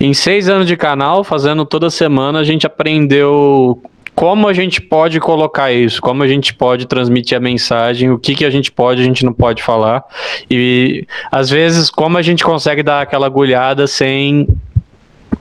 Em 0.00 0.12
seis 0.12 0.48
anos 0.48 0.66
de 0.66 0.76
canal, 0.76 1.24
fazendo 1.24 1.64
toda 1.64 1.88
semana, 1.88 2.38
a 2.40 2.44
gente 2.44 2.66
aprendeu 2.66 3.80
como 4.14 4.46
a 4.46 4.52
gente 4.52 4.80
pode 4.80 5.18
colocar 5.18 5.72
isso, 5.72 6.00
como 6.00 6.22
a 6.22 6.28
gente 6.28 6.54
pode 6.54 6.86
transmitir 6.86 7.36
a 7.36 7.40
mensagem, 7.40 8.10
o 8.12 8.18
que, 8.18 8.34
que 8.34 8.44
a 8.44 8.50
gente 8.50 8.70
pode, 8.70 9.00
a 9.00 9.04
gente 9.04 9.24
não 9.24 9.32
pode 9.32 9.62
falar. 9.62 10.04
E 10.50 11.04
às 11.32 11.50
vezes, 11.50 11.90
como 11.90 12.16
a 12.18 12.22
gente 12.22 12.44
consegue 12.44 12.82
dar 12.82 13.00
aquela 13.02 13.26
agulhada 13.26 13.86
sem. 13.86 14.46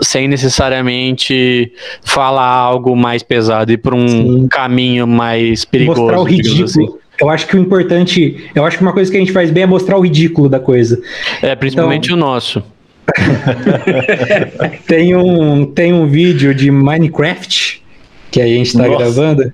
Sem 0.01 0.27
necessariamente 0.27 1.71
falar 2.03 2.47
algo 2.47 2.95
mais 2.95 3.21
pesado 3.21 3.71
e 3.71 3.77
para 3.77 3.95
um 3.95 4.07
Sim. 4.07 4.47
caminho 4.47 5.05
mais 5.05 5.65
perigoso. 5.65 6.01
Mostrar 6.01 6.19
o 6.19 6.23
ridículo. 6.23 6.63
assim. 6.65 6.89
Eu 7.19 7.29
acho 7.29 7.47
que 7.47 7.55
o 7.55 7.59
importante, 7.59 8.49
eu 8.55 8.65
acho 8.65 8.77
que 8.77 8.83
uma 8.83 8.93
coisa 8.93 9.09
que 9.11 9.17
a 9.17 9.19
gente 9.19 9.31
faz 9.31 9.51
bem 9.51 9.63
é 9.63 9.65
mostrar 9.67 9.97
o 9.97 10.01
ridículo 10.01 10.49
da 10.49 10.59
coisa. 10.59 11.01
É, 11.41 11.55
principalmente 11.55 12.05
Então- 12.05 12.17
o 12.17 12.19
nosso. 12.19 12.63
Tem 14.87 15.15
um, 15.15 15.65
tem 15.65 15.93
um 15.93 16.07
vídeo 16.07 16.53
de 16.55 16.71
Minecraft 16.71 17.83
que 18.31 18.41
a 18.41 18.47
gente 18.47 18.73
tá 18.77 18.87
Nossa. 18.87 18.97
gravando 18.97 19.53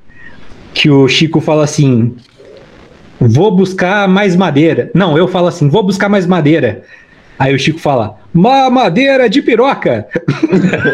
que 0.74 0.90
o 0.90 1.08
Chico 1.08 1.42
fala 1.42 1.64
assim: 1.64 2.16
Vou 3.20 3.52
buscar 3.56 4.08
mais 4.08 4.36
madeira. 4.36 4.92
Não, 4.94 5.18
eu 5.18 5.28
falo 5.28 5.48
assim: 5.48 5.68
Vou 5.70 5.84
buscar 5.84 6.10
mais 6.10 6.26
madeira. 6.28 6.84
Aí 7.40 7.56
o 7.56 7.60
Chico 7.60 7.80
fala: 7.80 8.18
Ma 8.34 8.70
madeira 8.70 9.30
de 9.30 9.42
piroca. 9.42 10.06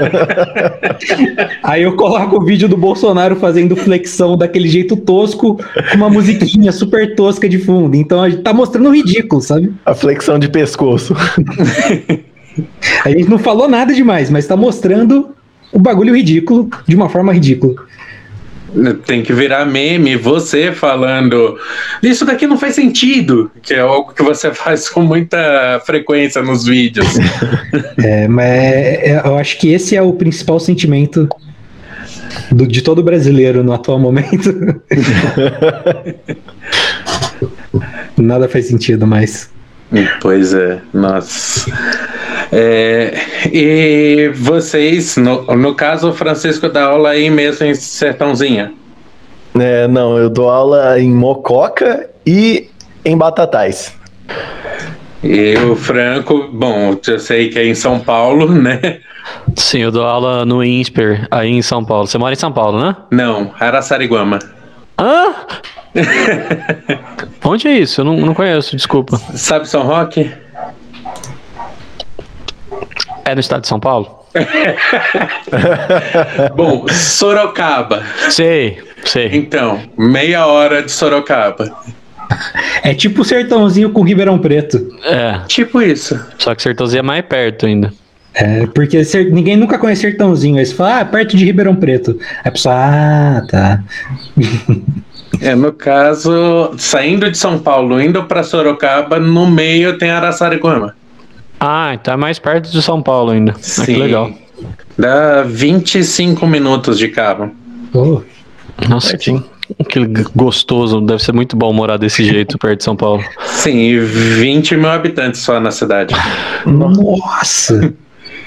Aí 1.63 1.81
eu 1.81 1.95
coloco 1.95 2.37
o 2.37 2.45
vídeo 2.45 2.69
do 2.69 2.77
Bolsonaro 2.77 3.35
fazendo 3.37 3.75
flexão 3.75 4.37
daquele 4.37 4.67
jeito 4.67 4.95
tosco, 4.95 5.57
com 5.57 5.97
uma 5.97 6.09
musiquinha 6.09 6.71
super 6.71 7.15
tosca 7.15 7.49
de 7.49 7.57
fundo. 7.57 7.95
Então 7.95 8.21
a 8.21 8.29
gente 8.29 8.43
tá 8.43 8.53
mostrando 8.53 8.89
o 8.89 8.93
ridículo, 8.93 9.41
sabe? 9.41 9.73
A 9.83 9.95
flexão 9.95 10.37
de 10.37 10.47
pescoço. 10.47 11.15
A 13.03 13.09
gente 13.09 13.29
não 13.29 13.37
falou 13.37 13.67
nada 13.67 13.93
demais, 13.93 14.29
mas 14.29 14.47
tá 14.47 14.55
mostrando 14.55 15.35
o 15.73 15.79
bagulho 15.79 16.15
ridículo 16.15 16.69
de 16.87 16.95
uma 16.95 17.09
forma 17.09 17.33
ridícula. 17.33 17.75
Tem 19.05 19.23
que 19.23 19.31
virar 19.31 19.65
meme, 19.65 20.17
você 20.17 20.71
falando 20.71 21.57
isso 22.03 22.25
daqui 22.25 22.45
não 22.45 22.57
faz 22.57 22.75
sentido, 22.75 23.49
que 23.61 23.73
é 23.73 23.79
algo 23.79 24.11
que 24.13 24.21
você 24.21 24.51
faz 24.53 24.89
com 24.89 25.01
muita 25.01 25.81
frequência 25.85 26.41
nos 26.41 26.65
vídeos. 26.65 27.07
É, 27.97 28.27
mas 28.27 28.45
é- 28.45 29.11
é- 29.11 29.21
eu 29.25 29.37
acho 29.37 29.57
que 29.57 29.69
esse 29.71 29.95
é 29.95 30.01
o 30.01 30.13
principal 30.13 30.59
sentimento 30.59 31.27
do- 32.51 32.67
de 32.67 32.81
todo 32.81 33.01
brasileiro 33.03 33.63
no 33.63 33.73
atual 33.73 33.99
momento. 33.99 34.53
Nada 38.17 38.47
faz 38.47 38.67
sentido 38.67 39.05
mais. 39.07 39.49
Pois 40.21 40.53
é, 40.53 40.79
nossa. 40.93 41.69
É, 42.57 43.13
e 43.51 44.29
vocês, 44.33 45.17
no, 45.17 45.41
no 45.57 45.75
caso, 45.75 46.11
o 46.11 46.13
Francisco 46.13 46.69
dá 46.69 46.85
aula 46.85 47.09
aí 47.09 47.29
mesmo 47.29 47.65
em 47.65 47.75
Sertãozinha. 47.75 48.73
É, 49.59 49.89
não, 49.89 50.17
eu 50.17 50.29
dou 50.29 50.49
aula 50.49 50.97
em 50.97 51.11
Mococa 51.11 52.09
e 52.25 52.69
em 53.03 53.17
Batatais. 53.17 53.93
E 55.21 55.53
o 55.57 55.75
Franco, 55.75 56.47
bom, 56.49 56.97
eu 57.05 57.19
sei 57.19 57.49
que 57.49 57.59
é 57.59 57.67
em 57.67 57.75
São 57.75 57.99
Paulo, 57.99 58.49
né? 58.49 58.99
Sim, 59.57 59.79
eu 59.79 59.91
dou 59.91 60.05
aula 60.05 60.45
no 60.45 60.63
INSPER, 60.63 61.27
aí 61.29 61.49
em 61.49 61.61
São 61.61 61.83
Paulo. 61.83 62.07
Você 62.07 62.17
mora 62.17 62.31
em 62.31 62.37
São 62.37 62.53
Paulo, 62.53 62.79
né? 62.79 62.95
Não, 63.11 63.51
Araçariguama. 63.59 64.39
Hã? 64.97 65.35
Onde 67.43 67.67
é 67.67 67.79
isso? 67.79 67.99
Eu 67.99 68.05
não, 68.05 68.15
não 68.17 68.33
conheço, 68.33 68.77
desculpa. 68.77 69.17
Sabe 69.33 69.67
São 69.67 69.83
Roque? 69.83 70.31
É 73.25 73.33
no 73.33 73.41
estado 73.41 73.61
de 73.61 73.67
São 73.67 73.79
Paulo? 73.79 74.23
Bom, 76.55 76.85
Sorocaba. 76.89 78.03
Sei, 78.29 78.77
sei. 79.03 79.29
Então, 79.33 79.79
meia 79.97 80.45
hora 80.45 80.83
de 80.83 80.91
Sorocaba. 80.91 81.71
É 82.83 82.93
tipo 82.93 83.21
o 83.21 83.25
sertãozinho 83.25 83.91
com 83.91 84.01
Ribeirão 84.03 84.37
Preto. 84.39 84.77
É, 85.03 85.39
Tipo 85.47 85.81
isso. 85.81 86.19
só 86.37 86.53
que 86.55 86.61
Sertãozinho 86.61 86.99
é 86.99 87.03
mais 87.03 87.25
perto 87.25 87.65
ainda. 87.65 87.93
É, 88.33 88.65
porque 88.67 89.03
ser- 89.05 89.31
ninguém 89.31 89.55
nunca 89.55 89.77
conhece 89.77 90.01
Sertãozinho. 90.01 90.57
Aí 90.59 90.65
você 90.65 90.73
fala, 90.75 90.99
ah, 91.01 91.05
perto 91.05 91.37
de 91.37 91.45
Ribeirão 91.45 91.75
Preto. 91.75 92.17
Aí 92.43 92.49
a 92.49 92.51
pessoa, 92.51 92.75
ah, 92.75 93.41
tá. 93.49 93.83
É, 95.39 95.55
no 95.55 95.71
caso, 95.71 96.73
saindo 96.77 97.29
de 97.29 97.37
São 97.37 97.59
Paulo, 97.59 98.01
indo 98.01 98.23
para 98.23 98.43
Sorocaba, 98.43 99.19
no 99.19 99.49
meio 99.49 99.97
tem 99.97 100.09
Araçariguama. 100.11 100.95
Ah, 101.67 101.97
é 102.05 102.15
mais 102.15 102.37
perto 102.37 102.69
de 102.69 102.79
São 102.79 103.01
Paulo 103.01 103.31
ainda. 103.31 103.55
Ah, 103.79 103.85
que 103.85 103.95
legal. 103.95 104.31
Dá 104.95 105.41
25 105.41 106.45
minutos 106.45 106.99
de 106.99 107.07
carro. 107.07 107.51
Oh, 107.91 108.21
Nossa, 108.87 109.17
que, 109.17 109.33
que 109.89 109.99
gostoso. 110.35 111.01
Deve 111.01 111.23
ser 111.23 111.33
muito 111.33 111.57
bom 111.57 111.73
morar 111.73 111.97
desse 111.97 112.23
jeito 112.23 112.59
perto 112.59 112.77
de 112.77 112.83
São 112.83 112.95
Paulo. 112.95 113.23
Sim, 113.47 113.79
e 113.79 113.99
20 113.99 114.77
mil 114.77 114.89
habitantes 114.89 115.41
só 115.41 115.59
na 115.59 115.71
cidade. 115.71 116.13
nossa! 116.67 117.93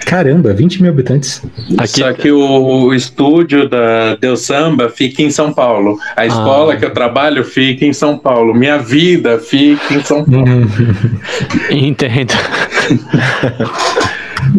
Caramba, 0.09 0.55
20 0.55 0.81
mil 0.83 0.91
habitantes. 0.91 1.43
Aqui, 1.77 2.01
Só 2.01 2.13
que 2.15 2.33
o, 2.33 2.87
o 2.87 2.95
estúdio 2.95 3.69
da 3.69 4.15
Deus 4.15 4.41
Samba 4.41 4.89
fica 4.89 5.21
em 5.21 5.31
São 5.31 5.53
Paulo. 5.53 5.99
A 6.17 6.25
escola 6.25 6.77
que 6.77 6.85
eu 6.87 6.95
trabalho 6.95 7.45
fica 7.45 7.85
em 7.85 7.93
São 7.93 8.17
Paulo. 8.17 8.55
Minha 8.55 8.79
vida 8.79 9.39
fica 9.39 9.93
em 9.95 10.03
São 10.03 10.25
Paulo. 10.25 10.47
entendo. 11.71 12.33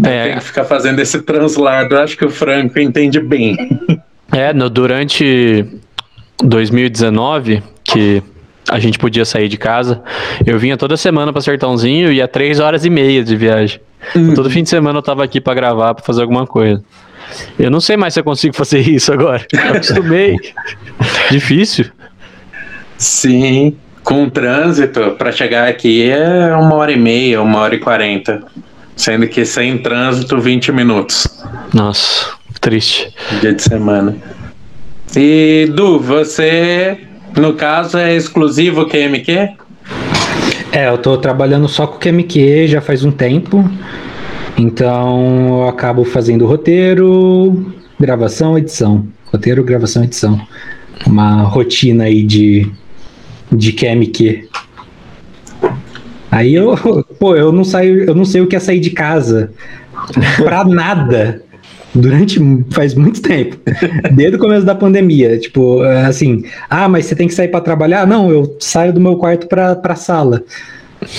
Tem 0.03 0.11
é, 0.11 0.35
que 0.35 0.41
ficar 0.41 0.65
fazendo 0.65 0.99
esse 0.99 1.19
translado. 1.23 1.95
Eu 1.95 2.01
Acho 2.03 2.15
que 2.15 2.25
o 2.25 2.29
Franco 2.29 2.79
entende 2.79 3.19
bem. 3.19 3.57
é 4.31 4.53
no, 4.53 4.69
durante 4.69 5.65
2019, 6.43 7.63
que 7.83 8.21
a 8.69 8.79
gente 8.79 8.97
podia 8.99 9.25
sair 9.25 9.47
de 9.47 9.57
casa, 9.57 10.01
eu 10.45 10.57
vinha 10.59 10.77
toda 10.77 10.95
semana 10.95 11.33
pra 11.33 11.41
Sertãozinho 11.41 12.11
e 12.11 12.17
ia 12.17 12.27
três 12.27 12.59
horas 12.59 12.85
e 12.85 12.89
meia 12.89 13.23
de 13.23 13.35
viagem. 13.35 13.79
Todo 14.35 14.49
fim 14.49 14.63
de 14.63 14.69
semana 14.69 14.99
eu 14.99 15.03
tava 15.03 15.23
aqui 15.23 15.41
pra 15.41 15.53
gravar, 15.53 15.93
pra 15.93 16.03
fazer 16.05 16.21
alguma 16.21 16.45
coisa. 16.47 16.83
Eu 17.57 17.69
não 17.69 17.81
sei 17.81 17.97
mais 17.97 18.13
se 18.13 18.19
eu 18.19 18.23
consigo 18.23 18.55
fazer 18.55 18.79
isso 18.87 19.11
agora. 19.11 19.45
Eu 19.51 19.73
acostumei. 19.73 20.37
Difícil. 21.29 21.85
Sim, 22.97 23.75
com 24.03 24.23
o 24.23 24.31
trânsito, 24.31 25.11
para 25.17 25.31
chegar 25.31 25.67
aqui 25.67 26.09
é 26.09 26.55
uma 26.55 26.75
hora 26.75 26.91
e 26.91 26.97
meia, 26.97 27.41
uma 27.41 27.59
hora 27.59 27.75
e 27.75 27.79
quarenta. 27.79 28.41
Sendo 28.95 29.27
que 29.27 29.45
sem 29.45 29.77
trânsito, 29.77 30.39
20 30.39 30.71
minutos. 30.73 31.25
Nossa, 31.73 32.31
triste. 32.59 33.13
Dia 33.39 33.53
de 33.53 33.61
semana. 33.61 34.17
E 35.15 35.71
Du, 35.73 35.99
você, 35.99 36.97
no 37.35 37.53
caso, 37.53 37.97
é 37.97 38.15
exclusivo 38.15 38.85
QMQ? 38.85 39.49
É, 40.71 40.87
eu 40.87 40.97
tô 40.97 41.17
trabalhando 41.17 41.67
só 41.67 41.87
com 41.87 41.97
QMQ 41.97 42.67
já 42.67 42.81
faz 42.81 43.03
um 43.03 43.11
tempo. 43.11 43.69
Então 44.57 45.61
eu 45.61 45.67
acabo 45.67 46.03
fazendo 46.03 46.45
roteiro, 46.45 47.73
gravação, 47.99 48.57
edição. 48.57 49.07
Roteiro, 49.25 49.63
gravação, 49.63 50.03
edição. 50.03 50.39
Uma 51.07 51.43
rotina 51.43 52.05
aí 52.05 52.23
de, 52.23 52.69
de 53.51 53.71
QMQ. 53.71 54.49
Aí 56.29 56.53
eu, 56.53 56.77
pô, 57.19 57.35
eu 57.35 57.51
não 57.51 57.63
saio, 57.63 58.03
eu 58.03 58.13
não 58.13 58.25
sei 58.25 58.41
o 58.41 58.47
que 58.47 58.55
é 58.55 58.59
sair 58.59 58.79
de 58.79 58.91
casa 58.91 59.51
pra 60.43 60.63
nada 60.63 61.41
durante 61.93 62.39
faz 62.71 62.93
muito 62.93 63.21
tempo, 63.21 63.57
desde 64.13 64.35
o 64.35 64.39
começo 64.39 64.65
da 64.65 64.75
pandemia, 64.75 65.37
tipo, 65.37 65.81
assim, 66.07 66.43
ah, 66.69 66.87
mas 66.87 67.05
você 67.05 67.15
tem 67.15 67.27
que 67.27 67.33
sair 67.33 67.47
para 67.47 67.61
trabalhar? 67.61 68.05
Não, 68.05 68.29
eu 68.31 68.55
saio 68.59 68.93
do 68.93 68.99
meu 68.99 69.15
quarto 69.17 69.47
para 69.47 69.75
para 69.75 69.95
sala. 69.95 70.43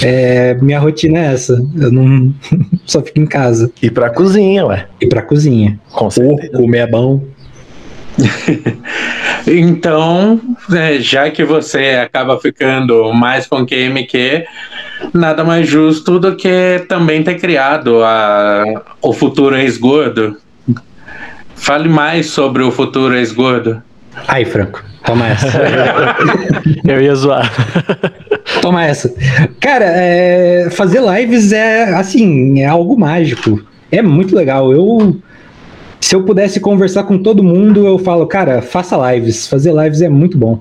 É, 0.03 0.55
minha 0.61 0.79
rotina 0.79 1.19
é 1.19 1.33
essa, 1.33 1.55
eu 1.79 1.91
não 1.91 2.35
só 2.85 3.01
fico 3.03 3.19
em 3.19 3.27
casa 3.27 3.73
E 3.83 3.91
pra 3.91 4.11
cozinha, 4.11 4.67
ué. 4.67 4.87
e 5.01 5.07
para 5.07 5.23
cozinha. 5.23 5.81
Com 5.91 6.05
Ou 6.05 6.11
certeza. 6.11 6.53
comer 6.53 6.79
é 6.79 6.87
bom. 6.87 7.23
Então, 9.47 10.39
é, 10.73 10.99
já 11.01 11.31
que 11.31 11.45
você 11.45 11.99
acaba 12.03 12.39
ficando 12.39 13.13
mais 13.13 13.47
com 13.47 13.65
QMQ, 13.67 14.45
nada 15.15 15.43
mais 15.43 15.67
justo 15.67 16.19
do 16.19 16.37
que 16.37 16.85
também 16.89 17.23
ter 17.23 17.37
criado 17.41 18.03
a, 18.05 18.65
o 19.01 19.13
futuro 19.13 19.57
ex-gordo. 19.57 20.37
Fale 21.61 21.89
mais 21.91 22.31
sobre 22.31 22.63
o 22.63 22.73
futuro 22.73 23.15
ex-gordo. 23.15 23.83
Aí, 24.27 24.47
Franco, 24.47 24.83
toma 25.05 25.29
essa. 25.29 25.61
Eu 26.89 27.03
ia 27.03 27.15
zoar. 27.15 27.53
Toma 28.63 28.85
essa. 28.85 29.15
Cara, 29.61 29.85
é, 29.85 30.69
fazer 30.71 31.01
lives 31.01 31.53
é 31.53 31.95
assim, 31.95 32.61
é 32.61 32.67
algo 32.67 32.99
mágico. 32.99 33.63
É 33.93 34.01
muito 34.01 34.35
legal. 34.35 34.73
Eu 34.73 35.21
se 36.01 36.17
eu 36.17 36.25
pudesse 36.25 36.59
conversar 36.59 37.05
com 37.05 37.19
todo 37.19 37.45
mundo, 37.45 37.87
eu 37.87 37.99
falo, 37.99 38.27
cara, 38.27 38.63
faça 38.63 38.97
lives. 39.13 39.47
Fazer 39.47 39.73
lives 39.73 40.01
é 40.01 40.09
muito 40.09 40.39
bom. 40.39 40.61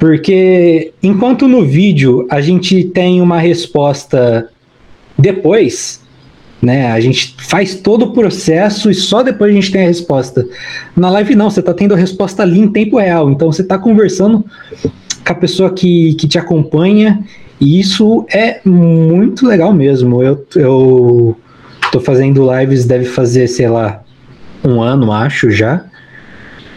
Porque 0.00 0.92
enquanto 1.00 1.46
no 1.46 1.64
vídeo 1.64 2.26
a 2.28 2.40
gente 2.40 2.82
tem 2.82 3.20
uma 3.20 3.38
resposta 3.38 4.50
depois, 5.16 6.02
né? 6.66 6.90
A 6.90 6.98
gente 6.98 7.36
faz 7.38 7.76
todo 7.76 8.06
o 8.06 8.12
processo 8.12 8.90
e 8.90 8.94
só 8.94 9.22
depois 9.22 9.52
a 9.52 9.54
gente 9.54 9.70
tem 9.70 9.84
a 9.84 9.86
resposta. 9.86 10.44
Na 10.96 11.08
live 11.10 11.36
não, 11.36 11.48
você 11.48 11.62
tá 11.62 11.72
tendo 11.72 11.94
a 11.94 11.96
resposta 11.96 12.42
ali 12.42 12.58
em 12.58 12.66
tempo 12.66 12.98
real. 12.98 13.30
Então 13.30 13.52
você 13.52 13.62
tá 13.62 13.78
conversando 13.78 14.44
com 15.24 15.32
a 15.32 15.34
pessoa 15.34 15.72
que, 15.72 16.14
que 16.14 16.26
te 16.26 16.40
acompanha 16.40 17.24
e 17.60 17.78
isso 17.78 18.26
é 18.32 18.60
muito 18.64 19.46
legal 19.46 19.72
mesmo. 19.72 20.24
Eu, 20.24 20.44
eu 20.56 21.36
fazendo 22.00 22.46
lives, 22.52 22.84
deve 22.84 23.04
fazer, 23.04 23.46
sei 23.46 23.68
lá, 23.68 24.02
um 24.64 24.82
ano, 24.82 25.12
acho 25.12 25.50
já. 25.52 25.84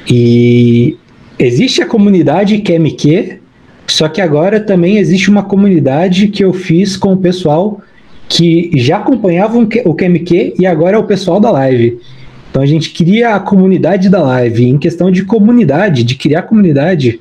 E 0.07 0.97
existe 1.39 1.81
a 1.81 1.87
comunidade 1.87 2.59
QMQ, 2.59 3.39
só 3.87 4.07
que 4.07 4.21
agora 4.21 4.59
também 4.59 4.97
existe 4.97 5.31
uma 5.31 5.43
comunidade 5.43 6.27
que 6.27 6.43
eu 6.43 6.53
fiz 6.53 6.95
com 6.95 7.11
o 7.13 7.17
pessoal 7.17 7.81
que 8.29 8.69
já 8.75 8.97
acompanhavam 8.97 9.67
o 9.85 9.95
QMQ 9.95 10.53
e 10.59 10.65
agora 10.67 10.95
é 10.95 10.99
o 10.99 11.03
pessoal 11.03 11.39
da 11.39 11.49
live. 11.49 11.99
Então 12.49 12.61
a 12.61 12.65
gente 12.65 12.91
cria 12.91 13.35
a 13.35 13.39
comunidade 13.39 14.07
da 14.07 14.21
live. 14.21 14.69
Em 14.69 14.77
questão 14.77 15.11
de 15.11 15.25
comunidade, 15.25 16.03
de 16.03 16.15
criar 16.15 16.43
comunidade, 16.43 17.19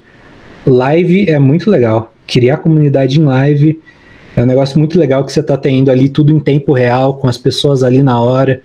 live 0.67 1.29
é 1.29 1.39
muito 1.39 1.71
legal. 1.71 2.13
Criar 2.27 2.59
comunidade 2.59 3.19
em 3.19 3.25
live 3.25 3.81
é 4.37 4.43
um 4.43 4.47
negócio 4.47 4.79
muito 4.79 4.99
legal 4.99 5.25
que 5.25 5.33
você 5.33 5.43
tá 5.43 5.57
tendo 5.57 5.91
ali 5.91 6.11
tudo 6.11 6.31
em 6.31 6.39
tempo 6.39 6.73
real, 6.73 7.15
com 7.15 7.27
as 7.27 7.39
pessoas 7.39 7.83
ali 7.83 8.03
na 8.03 8.21
hora. 8.21 8.61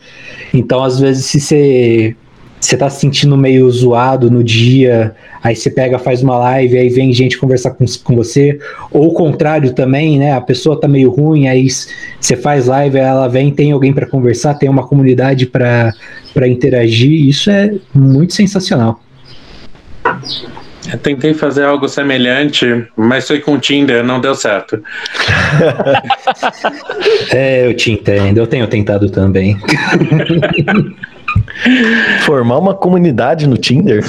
Então, 0.54 0.84
às 0.84 1.00
vezes, 1.00 1.26
se 1.26 1.40
você, 1.40 2.16
você 2.64 2.78
tá 2.78 2.90
se 2.90 3.02
sentindo 3.02 3.36
meio 3.36 3.70
zoado 3.70 4.32
no 4.32 4.42
dia, 4.44 5.14
aí 5.44 5.56
você 5.56 5.70
pega, 5.70 6.00
faz 6.00 6.24
uma 6.24 6.38
live, 6.38 6.78
aí 6.78 6.88
vem 6.88 7.12
gente 7.12 7.38
conversar 7.38 7.72
com, 7.72 7.84
com 8.04 8.16
você. 8.16 8.58
Ou 8.90 9.10
o 9.10 9.14
contrário 9.14 9.74
também, 9.74 10.18
né? 10.18 10.32
A 10.32 10.42
pessoa 10.42 10.80
tá 10.80 10.88
meio 10.88 11.10
ruim, 11.10 11.48
aí 11.48 11.68
você 12.20 12.38
faz 12.38 12.68
live, 12.68 12.98
ela 12.98 13.28
vem, 13.28 13.52
tem 13.52 13.74
alguém 13.74 13.92
para 13.92 14.06
conversar, 14.06 14.54
tem 14.54 14.70
uma 14.70 14.88
comunidade 14.88 15.46
para 15.46 15.92
interagir. 16.48 17.28
Isso 17.28 17.50
é 17.50 17.74
muito 17.94 18.34
sensacional. 18.34 19.02
Eu 20.92 20.98
tentei 21.00 21.34
fazer 21.34 21.66
algo 21.66 21.88
semelhante, 21.90 22.86
mas 22.96 23.28
foi 23.28 23.40
com 23.40 23.56
o 23.56 23.60
Tinder, 23.60 24.04
não 24.04 24.22
deu 24.22 24.36
certo. 24.36 24.82
É, 27.32 27.66
eu 27.66 27.74
te 27.74 27.92
entendo, 27.92 28.38
eu 28.38 28.48
tenho 28.48 28.68
tentado 28.68 29.10
também. 29.10 29.58
Formar 32.26 32.58
uma 32.58 32.74
comunidade 32.74 33.48
no 33.48 33.58
Tinder 33.58 34.04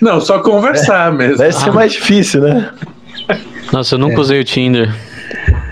Não, 0.00 0.20
só 0.20 0.38
conversar 0.40 1.12
mesmo. 1.12 1.38
deve 1.38 1.52
ser 1.52 1.72
mais 1.72 1.92
difícil, 1.92 2.40
né? 2.42 2.70
Nossa, 3.72 3.94
eu 3.94 3.98
nunca 3.98 4.20
usei 4.20 4.40
o 4.40 4.44
Tinder. 4.44 4.92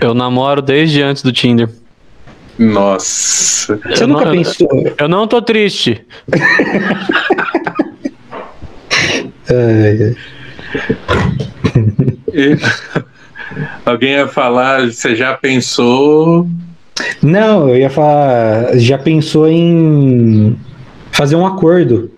Eu 0.01 0.13
namoro 0.13 0.61
desde 0.61 1.01
antes 1.01 1.23
do 1.23 1.31
Tinder. 1.31 1.69
Nossa. 2.59 3.77
Você 3.77 4.03
Eu 4.03 4.07
nunca 4.07 4.25
não- 4.25 4.31
pensou. 4.31 4.67
Eu 4.97 5.07
não 5.07 5.27
tô 5.27 5.41
triste. 5.41 6.05
Ai, 9.49 10.15
Alguém 13.85 14.11
ia 14.11 14.27
falar, 14.27 14.85
você 14.87 15.15
já 15.15 15.33
pensou? 15.35 16.47
Não, 17.21 17.69
eu 17.69 17.77
ia 17.77 17.89
falar. 17.89 18.77
Já 18.77 18.97
pensou 18.97 19.47
em 19.47 20.55
fazer 21.11 21.35
um 21.35 21.45
acordo 21.45 22.09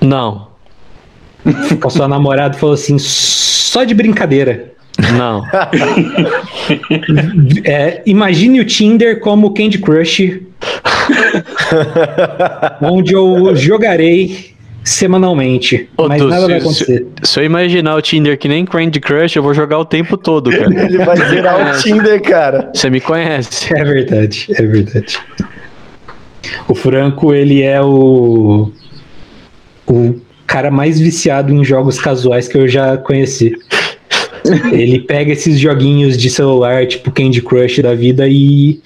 Não, 0.00 0.48
com 1.80 1.88
a 1.88 1.90
sua 1.90 2.08
namorada 2.08 2.56
falou 2.56 2.74
assim, 2.74 2.96
só 2.98 3.84
de 3.84 3.94
brincadeira. 3.94 4.72
não. 5.16 5.42
É, 7.64 8.02
imagine 8.06 8.60
o 8.60 8.64
Tinder 8.64 9.20
como 9.20 9.54
Candy 9.54 9.78
Crush, 9.78 10.40
onde 12.82 13.12
eu 13.14 13.54
jogarei 13.56 14.54
semanalmente, 14.88 15.88
Ô, 15.96 16.08
mas 16.08 16.20
Du, 16.22 16.28
nada 16.28 16.46
vai 16.46 16.60
se- 16.60 16.66
acontecer. 16.66 17.06
Se 17.22 17.40
eu 17.40 17.44
imaginar 17.44 17.94
o 17.96 18.02
Tinder 18.02 18.38
que 18.38 18.48
nem 18.48 18.64
Candy 18.64 19.00
Crush, 19.00 19.36
eu 19.36 19.42
vou 19.42 19.54
jogar 19.54 19.78
o 19.78 19.84
tempo 19.84 20.16
todo, 20.16 20.50
cara. 20.50 20.66
Ele 20.84 20.98
vai 21.04 21.16
zerar 21.16 21.76
o 21.76 21.80
Tinder, 21.82 22.20
cara. 22.22 22.70
Você 22.74 22.88
me 22.90 23.00
conhece. 23.00 23.72
É 23.74 23.84
verdade, 23.84 24.46
é 24.54 24.62
verdade. 24.62 25.18
O 26.66 26.74
Franco, 26.74 27.34
ele 27.34 27.62
é 27.62 27.80
o. 27.82 28.70
O 29.86 30.16
cara 30.46 30.70
mais 30.70 30.98
viciado 30.98 31.52
em 31.52 31.64
jogos 31.64 31.98
casuais 32.00 32.48
que 32.48 32.56
eu 32.56 32.66
já 32.68 32.96
conheci. 32.96 33.54
ele 34.72 35.00
pega 35.00 35.32
esses 35.32 35.58
joguinhos 35.58 36.16
de 36.16 36.30
celular, 36.30 36.86
tipo 36.86 37.10
Candy 37.10 37.42
Crush 37.42 37.80
da 37.82 37.94
vida, 37.94 38.26
e 38.28 38.80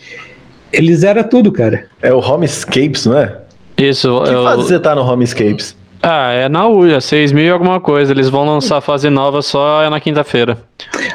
ele 0.72 0.94
zera 0.96 1.22
tudo, 1.22 1.53
cara. 1.53 1.86
É 2.00 2.12
o 2.12 2.18
Homescapes, 2.18 3.07
não 3.07 3.18
é? 3.18 3.36
Isso, 3.78 4.22
Que 4.24 4.30
eu- 4.30 4.42
fase 4.44 4.62
você 4.62 4.78
tá 4.78 4.94
no 4.94 5.03
Homescapes? 5.03 5.76
Ah, 6.03 6.32
é 6.32 6.48
na 6.48 6.66
UIA, 6.66 7.00
6 7.00 7.30
mil 7.30 7.44
e 7.44 7.50
alguma 7.50 7.80
coisa. 7.80 8.12
Eles 8.12 8.28
vão 8.28 8.44
lançar 8.44 8.80
fase 8.80 9.09
nova 9.09 9.40
só 9.40 9.88
na 9.88 10.00
quinta-feira. 10.00 10.59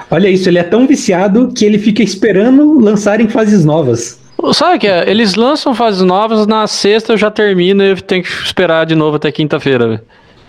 Olha 0.09 0.29
isso, 0.29 0.47
ele 0.47 0.59
é 0.59 0.63
tão 0.63 0.88
viciado 0.88 1.51
que 1.53 1.65
ele 1.65 1.77
fica 1.77 2.01
esperando 2.01 2.79
lançarem 2.79 3.27
fases 3.27 3.65
novas. 3.65 4.17
Sabe 4.53 4.79
que 4.79 4.88
é? 4.88 5.09
Eles 5.09 5.35
lançam 5.35 5.75
fases 5.75 6.01
novas, 6.01 6.47
na 6.47 6.65
sexta 6.67 7.11
eu 7.13 7.17
já 7.17 7.29
termino 7.29 7.83
e 7.83 7.89
eu 7.89 8.01
tenho 8.01 8.23
que 8.23 8.29
esperar 8.29 8.85
de 8.85 8.95
novo 8.95 9.17
até 9.17 9.29
quinta-feira. 9.31 10.01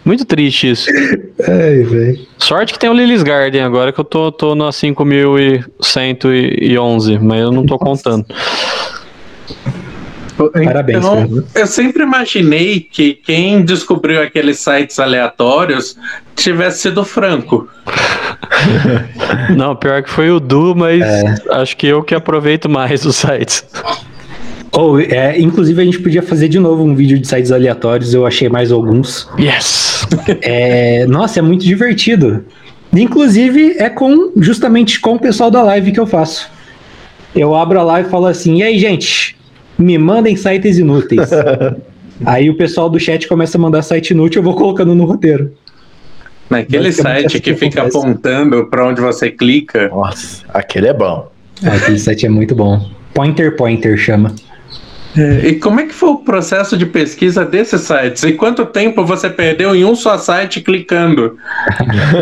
Muito 0.04 0.24
triste 0.24 0.70
isso. 0.70 0.88
Ai, 1.42 1.82
velho. 1.82 2.20
Sorte 2.38 2.72
que 2.72 2.78
tem 2.78 2.88
o 2.88 2.94
Lily's 2.94 3.24
Garden 3.24 3.62
agora, 3.62 3.92
que 3.92 3.98
eu 3.98 4.04
tô, 4.04 4.30
tô 4.30 4.54
na 4.54 4.70
5.111, 4.70 7.18
mas 7.20 7.40
eu 7.40 7.50
não 7.50 7.66
tô 7.66 7.76
contando. 7.76 8.24
Parabéns, 10.52 10.98
Então, 10.98 11.16
Fernando. 11.16 11.46
eu 11.54 11.66
sempre 11.66 12.02
imaginei 12.02 12.80
que 12.80 13.14
quem 13.14 13.62
descobriu 13.64 14.22
aqueles 14.22 14.58
sites 14.58 14.98
aleatórios 14.98 15.96
tivesse 16.36 16.82
sido 16.82 17.00
o 17.00 17.04
Franco. 17.04 17.68
Não, 19.56 19.74
pior 19.74 20.02
que 20.02 20.10
foi 20.10 20.30
o 20.30 20.38
Du, 20.40 20.74
mas 20.76 21.02
acho 21.50 21.76
que 21.76 21.86
eu 21.86 22.02
que 22.02 22.14
aproveito 22.14 22.68
mais 22.68 23.04
os 23.04 23.16
sites. 23.16 23.64
Ou, 24.72 25.00
é, 25.00 25.38
inclusive, 25.40 25.80
a 25.80 25.84
gente 25.84 25.98
podia 25.98 26.22
fazer 26.22 26.48
de 26.48 26.58
novo 26.58 26.84
um 26.84 26.94
vídeo 26.94 27.18
de 27.18 27.26
sites 27.26 27.50
aleatórios, 27.50 28.14
eu 28.14 28.26
achei 28.26 28.48
mais 28.48 28.70
alguns. 28.70 29.28
Yes! 29.38 30.06
É, 30.42 31.06
nossa, 31.06 31.38
é 31.38 31.42
muito 31.42 31.64
divertido. 31.64 32.44
Inclusive, 32.92 33.76
é 33.78 33.88
com 33.90 34.32
justamente 34.36 35.00
com 35.00 35.14
o 35.14 35.18
pessoal 35.18 35.50
da 35.50 35.62
live 35.62 35.92
que 35.92 36.00
eu 36.00 36.06
faço. 36.06 36.48
Eu 37.34 37.54
abro 37.54 37.78
a 37.78 37.82
live 37.82 38.08
e 38.08 38.10
falo 38.10 38.26
assim: 38.26 38.58
e 38.58 38.62
aí, 38.62 38.78
gente, 38.78 39.36
me 39.78 39.96
mandem 39.96 40.36
sites 40.36 40.78
inúteis. 40.78 41.30
aí 42.26 42.50
o 42.50 42.56
pessoal 42.56 42.90
do 42.90 42.98
chat 42.98 43.28
começa 43.28 43.56
a 43.56 43.60
mandar 43.60 43.82
site 43.82 44.10
inútil, 44.10 44.40
eu 44.40 44.44
vou 44.44 44.54
colocando 44.54 44.94
no 44.94 45.04
roteiro. 45.04 45.52
Naquele 46.50 46.90
site 46.92 47.26
assim 47.26 47.40
que 47.40 47.52
que 47.52 47.54
fica 47.54 47.82
acontece. 47.82 47.98
apontando 47.98 48.66
para 48.66 48.86
onde 48.86 49.00
você 49.00 49.30
clica. 49.30 49.88
Nossa, 49.88 50.44
aquele 50.48 50.88
é 50.88 50.94
bom. 50.94 51.30
Aquele 51.62 51.98
site 51.98 52.26
é 52.26 52.28
muito 52.28 52.54
bom. 52.54 52.90
Pointer 53.12 53.54
Pointer 53.56 53.96
chama. 53.98 54.34
E 55.16 55.54
como 55.54 55.80
é 55.80 55.86
que 55.86 55.94
foi 55.94 56.10
o 56.10 56.16
processo 56.16 56.76
de 56.76 56.86
pesquisa 56.86 57.44
desses 57.44 57.80
sites? 57.82 58.22
E 58.22 58.32
quanto 58.32 58.66
tempo 58.66 59.04
você 59.04 59.28
perdeu 59.28 59.74
em 59.74 59.84
um 59.84 59.94
só 59.94 60.18
site 60.18 60.60
clicando? 60.60 61.36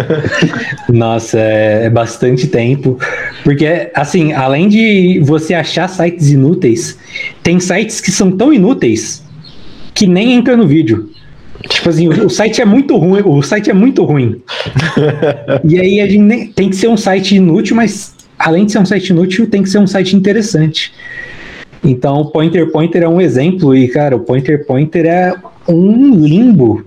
Nossa, 0.88 1.38
é, 1.38 1.84
é 1.84 1.90
bastante 1.90 2.46
tempo. 2.46 2.98
Porque, 3.42 3.90
assim, 3.94 4.32
além 4.32 4.68
de 4.68 5.20
você 5.24 5.52
achar 5.54 5.88
sites 5.88 6.30
inúteis, 6.30 6.96
tem 7.42 7.58
sites 7.58 8.00
que 8.00 8.10
são 8.10 8.30
tão 8.30 8.52
inúteis 8.52 9.22
que 9.92 10.06
nem 10.06 10.34
entra 10.34 10.56
no 10.56 10.66
vídeo. 10.66 11.10
Tipo 11.68 11.88
assim, 11.88 12.08
o, 12.08 12.26
o 12.26 12.30
site 12.30 12.60
é 12.60 12.64
muito 12.64 12.96
ruim, 12.96 13.22
o 13.24 13.42
site 13.42 13.70
é 13.70 13.74
muito 13.74 14.04
ruim. 14.04 14.40
e 15.64 15.80
aí 15.80 16.00
a 16.00 16.06
gente 16.06 16.18
nem- 16.18 16.46
tem 16.48 16.70
que 16.70 16.76
ser 16.76 16.88
um 16.88 16.96
site 16.96 17.34
inútil, 17.34 17.74
mas 17.74 18.14
além 18.38 18.66
de 18.66 18.72
ser 18.72 18.78
um 18.78 18.86
site 18.86 19.10
inútil, 19.10 19.48
tem 19.48 19.62
que 19.62 19.68
ser 19.68 19.78
um 19.78 19.86
site 19.86 20.14
interessante. 20.14 20.92
Então, 21.86 22.16
o 22.20 22.26
Pointer 22.30 22.70
Pointer 22.70 23.02
é 23.04 23.08
um 23.08 23.20
exemplo, 23.20 23.74
e, 23.74 23.86
cara, 23.88 24.16
o 24.16 24.20
Pointer 24.20 24.66
Pointer 24.66 25.06
é 25.06 25.32
um 25.68 26.16
limbo. 26.16 26.84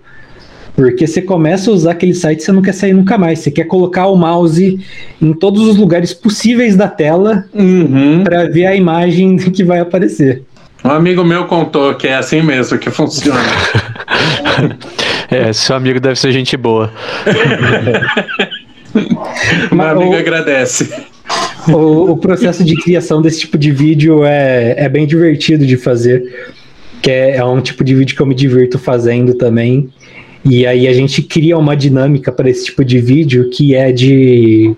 Porque 0.76 1.08
você 1.08 1.22
começa 1.22 1.70
a 1.70 1.74
usar 1.74 1.92
aquele 1.92 2.14
site 2.14 2.40
e 2.40 2.44
você 2.44 2.52
não 2.52 2.62
quer 2.62 2.74
sair 2.74 2.94
nunca 2.94 3.18
mais. 3.18 3.40
Você 3.40 3.50
quer 3.52 3.66
colocar 3.66 4.08
o 4.08 4.16
mouse 4.16 4.80
em 5.22 5.34
todos 5.34 5.62
os 5.68 5.76
lugares 5.78 6.14
possíveis 6.14 6.76
da 6.76 6.88
tela 6.88 7.46
Uhum. 7.54 8.24
para 8.24 8.48
ver 8.50 8.66
a 8.66 8.76
imagem 8.76 9.36
que 9.52 9.64
vai 9.64 9.80
aparecer. 9.80 10.44
Um 10.84 10.90
amigo 10.92 11.24
meu 11.26 11.46
contou 11.46 11.94
que 11.96 12.08
é 12.08 12.16
assim 12.16 12.42
mesmo 12.42 12.78
que 12.78 12.90
funciona. 12.90 13.40
É, 15.32 15.54
seu 15.54 15.76
amigo 15.76 16.00
deve 16.00 16.20
ser 16.20 16.32
gente 16.32 16.58
boa. 16.58 16.92
Meu 18.96 19.06
Mas 19.72 19.92
amigo 19.92 20.14
o- 20.14 20.18
agradece. 20.18 20.92
O, 21.76 22.12
o 22.12 22.18
processo 22.18 22.64
de 22.64 22.76
criação 22.76 23.22
desse 23.22 23.42
tipo 23.42 23.58
de 23.58 23.72
vídeo 23.72 24.24
é, 24.24 24.76
é 24.78 24.90
bem 24.90 25.06
divertido 25.06 25.66
de 25.66 25.78
fazer. 25.78 26.52
Que 27.02 27.12
é, 27.12 27.38
é 27.38 27.46
um 27.46 27.62
tipo 27.62 27.84
de 27.84 27.96
vídeo 27.96 28.16
que 28.16 28.22
eu 28.22 28.26
me 28.26 28.36
divirto 28.36 28.78
fazendo 28.80 29.34
também. 29.34 29.90
E 30.44 30.66
aí 30.66 30.88
a 30.88 30.94
gente 30.94 31.22
cria 31.22 31.58
uma 31.58 31.76
dinâmica 31.76 32.32
para 32.32 32.50
esse 32.50 32.66
tipo 32.66 32.84
de 32.84 33.00
vídeo 33.00 33.50
que 33.50 33.76
é 33.76 33.92
de 33.92 34.76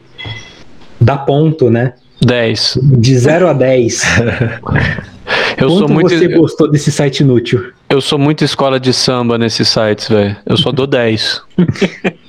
dar 1.00 1.20
ponto, 1.20 1.70
né? 1.70 1.94
10. 2.24 2.80
De 2.84 3.18
0 3.18 3.48
a 3.48 3.54
10. 3.54 4.02
Eu 5.58 5.68
Quanto 5.68 5.80
sou 5.80 5.90
muito. 5.90 6.10
você 6.10 6.28
gostou 6.28 6.70
desse 6.70 6.92
site 6.92 7.20
inútil? 7.20 7.72
Eu 7.90 8.02
sou 8.02 8.18
muito 8.18 8.44
escola 8.44 8.80
de 8.80 8.92
samba 8.94 9.38
nesses 9.38 9.68
sites, 9.68 10.08
velho. 10.08 10.36
Eu 10.46 10.58
só 10.58 10.72
dou 10.72 10.88
10. 10.88 11.42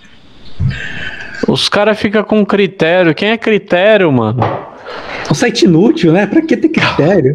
Os 1.48 1.68
caras 1.68 1.98
ficam 1.98 2.22
com 2.22 2.44
critério. 2.44 3.14
Quem 3.14 3.30
é 3.30 3.38
critério, 3.38 4.10
mano? 4.10 4.40
Um 5.30 5.34
site 5.34 5.64
inútil, 5.64 6.12
né? 6.12 6.26
Pra 6.26 6.42
que 6.42 6.56
ter 6.56 6.68
critério? 6.68 7.34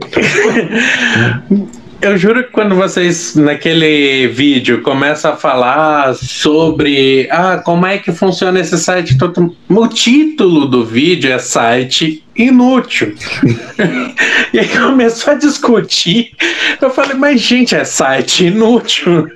Eu 1.99 2.15
juro 2.15 2.43
que 2.43 2.51
quando 2.51 2.75
vocês, 2.75 3.35
naquele 3.35 4.27
vídeo, 4.27 4.83
começam 4.83 5.31
a 5.33 5.35
falar 5.35 6.13
sobre 6.13 7.27
ah, 7.31 7.57
como 7.57 7.87
é 7.87 7.97
que 7.97 8.11
funciona 8.11 8.59
esse 8.59 8.77
site 8.77 9.17
todo. 9.17 9.55
O 9.67 9.87
título 9.87 10.67
do 10.67 10.85
vídeo 10.85 11.31
é 11.31 11.39
site 11.39 12.23
inútil. 12.35 13.15
e 14.53 14.59
aí 14.59 14.67
começou 14.67 15.33
a 15.33 15.37
discutir. 15.37 16.31
Eu 16.79 16.91
falei, 16.91 17.15
mas 17.15 17.41
gente, 17.41 17.75
é 17.75 17.83
site 17.83 18.45
inútil. 18.45 19.27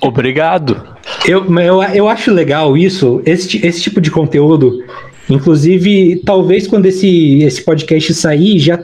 Obrigado. 0.00 0.82
Eu, 1.26 1.44
eu, 1.58 1.82
eu 1.82 2.08
acho 2.08 2.32
legal 2.32 2.76
isso, 2.76 3.22
esse, 3.24 3.64
esse 3.64 3.82
tipo 3.82 4.00
de 4.00 4.10
conteúdo. 4.10 4.84
Inclusive, 5.28 6.22
talvez 6.24 6.66
quando 6.66 6.86
esse, 6.86 7.42
esse 7.42 7.62
podcast 7.62 8.12
sair, 8.14 8.58
já, 8.58 8.78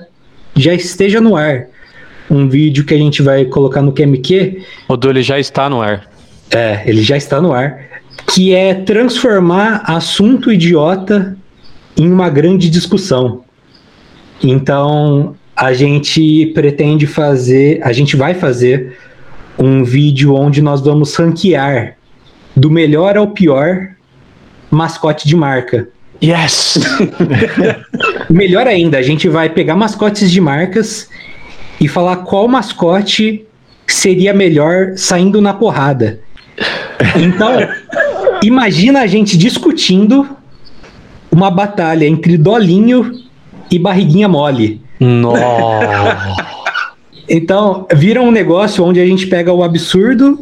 já 0.55 0.75
esteja 0.75 1.21
no 1.21 1.37
ar. 1.37 1.67
Um 2.31 2.49
vídeo 2.49 2.85
que 2.85 2.95
a 2.95 2.99
gente 2.99 3.23
vai 3.23 3.45
colocar 3.45 3.83
no 3.83 3.93
QMQ. 3.93 4.63
O 4.89 4.97
do 4.97 5.11
ele 5.11 5.23
já 5.23 5.39
está 5.39 5.69
no 5.69 5.81
ar. 5.81 6.09
É, 6.51 6.83
ele 6.87 7.03
já 7.03 7.17
está 7.17 7.41
no 7.41 7.53
ar. 7.53 7.85
Que 8.27 8.55
é 8.55 8.75
transformar 8.75 9.83
assunto 9.87 10.53
idiota 10.53 11.37
em 11.97 12.11
uma 12.11 12.29
grande 12.29 12.69
discussão. 12.69 13.45
Então, 14.43 15.35
a 15.57 15.73
gente 15.73 16.47
pretende 16.55 17.07
fazer, 17.07 17.81
a 17.83 17.93
gente 17.93 18.17
vai 18.17 18.35
fazer 18.35 18.97
um 19.59 19.85
vídeo 19.85 20.35
onde 20.35 20.61
nós 20.61 20.81
vamos 20.81 21.15
ranquear 21.15 21.97
do 22.55 22.71
melhor 22.71 23.17
ao 23.17 23.29
pior 23.29 23.89
mascote 24.71 25.27
de 25.27 25.37
marca. 25.37 25.89
Yes! 26.23 26.79
Melhor 28.31 28.67
ainda, 28.67 28.99
a 28.99 29.03
gente 29.03 29.29
vai 29.29 29.51
pegar 29.51 29.77
mascotes 29.77 30.31
de 30.31 30.41
marcas 30.41 31.09
e 31.81 31.87
falar 31.87 32.17
qual 32.19 32.49
mascote 32.49 33.45
seria 33.87 34.33
melhor 34.33 34.95
saindo 34.97 35.41
na 35.41 35.53
porrada. 35.53 36.21
Então, 37.17 37.59
imagina 38.43 39.01
a 39.01 39.07
gente 39.07 39.37
discutindo 39.37 40.27
uma 41.31 41.51
batalha 41.51 42.07
entre 42.07 42.39
Dolinho 42.39 43.13
e 43.71 43.79
Barriguinha 43.79 44.29
Mole. 44.29 44.81
Nossa. 44.99 46.46
Então, 47.29 47.87
vira 47.93 48.21
um 48.23 48.31
negócio 48.31 48.85
onde 48.85 49.01
a 49.01 49.07
gente 49.07 49.27
pega 49.27 49.53
o 49.53 49.63
absurdo 49.63 50.41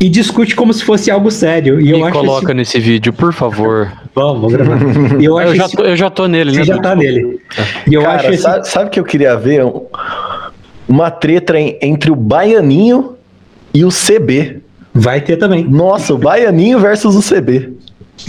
e 0.00 0.08
discute 0.08 0.56
como 0.56 0.72
se 0.72 0.82
fosse 0.84 1.10
algo 1.10 1.30
sério. 1.30 1.80
E 1.80 1.90
eu 1.90 1.98
Me 1.98 2.04
acho 2.04 2.12
coloca 2.12 2.46
esse... 2.46 2.54
nesse 2.54 2.80
vídeo, 2.80 3.12
por 3.12 3.32
favor. 3.32 3.92
Vamos, 4.14 4.40
vamos 4.40 4.52
gravar. 4.52 5.22
Eu 5.22 5.38
acho 5.38 5.50
Eu 5.50 5.56
já, 5.56 5.64
esse- 5.66 5.76
tô, 5.76 5.82
eu 5.84 5.96
já 5.96 6.10
tô 6.10 6.26
nele, 6.26 6.50
Você 6.52 6.58
né? 6.60 6.64
já 6.64 6.78
tá 6.78 6.94
nele. 6.96 7.38
E 7.88 7.94
eu 7.94 8.00
acho 8.08 8.22
Cara, 8.24 8.34
esse... 8.34 8.42
sabe, 8.42 8.68
sabe 8.68 8.86
o 8.86 8.90
que 8.90 9.00
eu 9.00 9.04
queria 9.04 9.36
ver? 9.36 9.64
Um- 9.64 9.82
Uma 10.88 11.10
treta 11.10 11.58
em- 11.58 11.78
entre 11.80 12.10
o 12.10 12.16
Baianinho 12.16 13.16
e 13.72 13.84
o 13.84 13.88
CB. 13.90 14.58
Vai 14.92 15.20
ter 15.20 15.36
também. 15.36 15.64
Nossa, 15.64 16.14
o 16.14 16.18
Baianinho 16.18 16.78
versus 16.78 17.16
o 17.16 17.22
CB. 17.34 17.72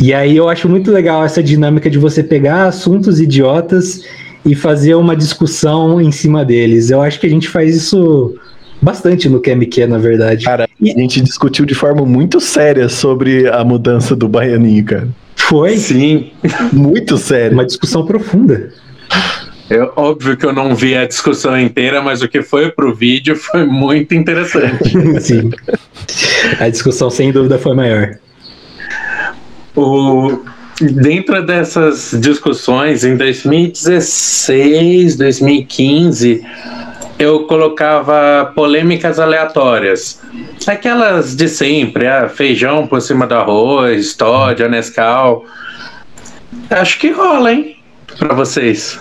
E 0.01 0.13
aí 0.13 0.35
eu 0.35 0.49
acho 0.49 0.67
muito 0.67 0.91
legal 0.91 1.23
essa 1.23 1.43
dinâmica 1.43 1.89
de 1.89 1.97
você 1.99 2.23
pegar 2.23 2.65
assuntos 2.65 3.19
idiotas 3.19 4.01
e 4.45 4.53
fazer 4.53 4.95
uma 4.95 5.15
discussão 5.15 5.99
em 5.99 6.11
cima 6.11 6.45
deles. 6.45 6.89
Eu 6.89 7.01
acho 7.01 7.19
que 7.19 7.25
a 7.25 7.29
gente 7.29 7.49
faz 7.49 7.75
isso 7.75 8.35
bastante 8.81 9.27
no 9.27 9.41
QMQ, 9.41 9.87
na 9.87 9.97
verdade. 9.97 10.45
Cara, 10.45 10.65
a 10.65 10.85
gente 10.85 11.21
discutiu 11.21 11.65
de 11.65 11.73
forma 11.73 12.05
muito 12.05 12.39
séria 12.39 12.87
sobre 12.87 13.47
a 13.47 13.63
mudança 13.63 14.15
do 14.15 14.27
Baianinho, 14.27 14.85
cara. 14.85 15.07
Foi 15.35 15.77
Sim. 15.77 16.31
Muito 16.71 17.17
séria. 17.17 17.51
uma 17.51 17.65
discussão 17.65 18.05
profunda. 18.05 18.71
Eu, 19.69 19.91
óbvio 19.95 20.37
que 20.37 20.45
eu 20.45 20.53
não 20.53 20.75
vi 20.75 20.95
a 20.95 21.07
discussão 21.07 21.59
inteira, 21.59 22.01
mas 22.01 22.21
o 22.21 22.27
que 22.27 22.43
foi 22.43 22.71
pro 22.71 22.93
vídeo 22.93 23.35
foi 23.35 23.65
muito 23.65 24.13
interessante. 24.13 24.93
Sim. 25.21 25.51
A 26.59 26.69
discussão, 26.69 27.09
sem 27.09 27.31
dúvida, 27.31 27.57
foi 27.57 27.75
maior. 27.75 28.17
O, 29.75 30.39
dentro 30.81 31.45
dessas 31.45 32.15
discussões, 32.19 33.03
em 33.03 33.15
2016, 33.17 35.15
2015, 35.17 36.43
eu 37.17 37.43
colocava 37.47 38.51
polêmicas 38.55 39.19
aleatórias. 39.19 40.21
Aquelas 40.67 41.35
de 41.35 41.47
sempre, 41.47 42.07
ah, 42.07 42.27
feijão 42.27 42.87
por 42.87 43.01
cima 43.01 43.25
do 43.25 43.35
arroz, 43.35 44.13
Todd, 44.15 44.67
Nescau. 44.67 45.45
Acho 46.69 46.99
que 46.99 47.11
rola, 47.11 47.53
hein? 47.53 47.77
Pra 48.17 48.33
vocês. 48.33 48.99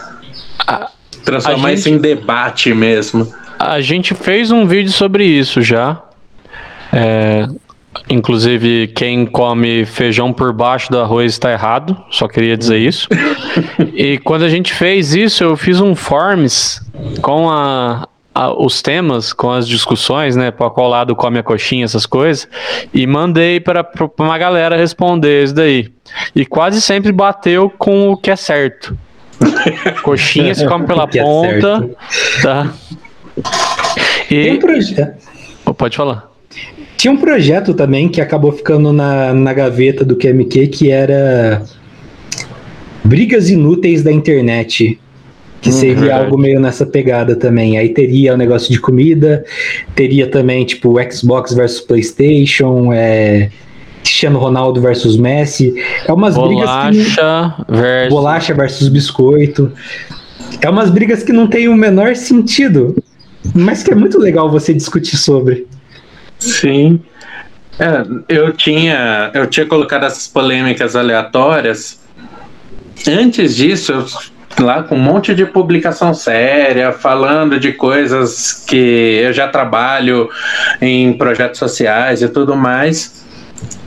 Transformar 1.24 1.68
a 1.68 1.72
isso 1.72 1.84
gente- 1.88 1.94
em 1.96 1.98
debate 1.98 2.72
mesmo. 2.74 3.32
A 3.59 3.80
gente 3.80 4.14
fez 4.14 4.51
um 4.51 4.66
vídeo 4.66 4.92
sobre 4.92 5.24
isso 5.24 5.62
já. 5.62 6.01
É, 6.92 7.46
inclusive, 8.09 8.89
quem 8.89 9.24
come 9.26 9.85
feijão 9.85 10.32
por 10.32 10.52
baixo 10.52 10.90
do 10.90 10.98
arroz 11.01 11.32
está 11.32 11.51
errado. 11.52 11.97
Só 12.10 12.28
queria 12.28 12.56
dizer 12.56 12.78
isso. 12.78 13.09
e 13.94 14.18
quando 14.18 14.44
a 14.44 14.48
gente 14.48 14.72
fez 14.72 15.14
isso, 15.14 15.43
eu 15.44 15.56
fiz 15.56 15.81
um 15.81 15.94
forms 15.94 16.81
com 17.22 17.51
a- 17.51 18.06
a- 18.35 18.52
os 18.52 18.82
temas, 18.82 19.32
com 19.32 19.51
as 19.51 19.66
discussões, 19.68 20.36
né? 20.36 20.51
Para 20.51 20.68
qual 20.70 20.89
lado 20.89 21.14
come 21.16 21.39
a 21.39 21.43
coxinha, 21.43 21.85
essas 21.85 22.05
coisas. 22.06 22.48
E 22.93 23.06
mandei 23.06 23.60
para 23.60 23.86
uma 24.18 24.36
galera 24.39 24.76
responder 24.76 25.44
isso 25.44 25.55
daí. 25.55 25.93
E 26.35 26.44
quase 26.44 26.81
sempre 26.81 27.12
bateu 27.12 27.70
com 27.70 28.10
o 28.10 28.16
que 28.16 28.31
é 28.31 28.36
certo. 28.36 28.97
Coxinha 30.02 30.55
se 30.55 30.66
come 30.66 30.86
pela 30.86 31.09
é 31.12 31.22
ponta. 31.22 31.90
tá? 32.43 32.72
Tem 34.28 34.52
um 34.52 34.55
E. 34.55 34.59
projeto. 34.59 35.24
Pode 35.76 35.97
falar. 35.97 36.31
Tinha 36.97 37.12
um 37.12 37.16
projeto 37.16 37.74
também 37.74 38.09
que 38.09 38.20
acabou 38.20 38.52
ficando 38.52 38.93
na, 38.93 39.35
na 39.35 39.52
gaveta 39.52 40.05
do 40.05 40.16
QMQ 40.16 40.68
que 40.68 40.90
era 40.90 41.62
Brigas 43.05 43.51
Inúteis 43.51 44.02
da 44.02 44.12
Internet. 44.12 44.98
Que 45.60 45.72
seria 45.72 45.94
verdade. 45.97 46.24
algo 46.24 46.36
meio 46.36 46.60
nessa 46.60 46.85
pegada 46.85 47.35
também. 47.35 47.78
Aí 47.78 47.89
teria 47.89 48.35
o 48.35 48.36
negócio 48.36 48.70
de 48.70 48.78
comida, 48.78 49.43
teria 49.94 50.26
também, 50.26 50.62
tipo, 50.62 50.97
Xbox 51.10 51.55
versus 51.55 51.81
PlayStation, 51.81 52.93
é, 52.93 53.48
Cristiano 54.02 54.39
Ronaldo 54.39 54.81
versus 54.82 55.16
Messi. 55.16 55.74
É 56.06 56.12
umas 56.12 56.36
brigas 56.36 56.68
que. 56.68 57.16
Bolacha 57.16 57.55
versus. 57.66 58.14
Bolacha 58.14 58.55
versus 58.55 58.89
biscoito. 58.89 59.72
É 60.60 60.68
umas 60.68 60.90
brigas 60.90 61.22
que 61.22 61.32
não 61.32 61.47
tem 61.47 61.66
o 61.68 61.74
menor 61.74 62.14
sentido, 62.14 62.94
mas 63.55 63.82
que 63.82 63.90
é 63.90 63.94
muito 63.94 64.18
legal 64.18 64.51
você 64.51 64.74
discutir 64.74 65.16
sobre. 65.16 65.66
Sim. 66.45 67.01
É, 67.79 68.05
eu 68.29 68.53
tinha 68.53 69.31
eu 69.35 69.47
tinha 69.47 69.66
colocado 69.66 70.05
essas 70.05 70.29
polêmicas 70.29 70.95
aleatórias. 70.95 72.01
Antes 73.07 73.57
disso, 73.57 73.93
eu 73.93 74.07
lá 74.62 74.83
com 74.83 74.95
um 74.97 75.01
monte 75.01 75.35
de 75.35 75.45
publicação 75.47 76.15
séria, 76.15 76.93
falando 76.93 77.59
de 77.59 77.73
coisas 77.73 78.53
que 78.66 79.21
eu 79.25 79.33
já 79.33 79.49
trabalho 79.49 80.31
em 80.81 81.12
projetos 81.15 81.59
sociais 81.59 82.23
e 82.23 82.29
tudo 82.29 82.57
mais. 82.57 83.23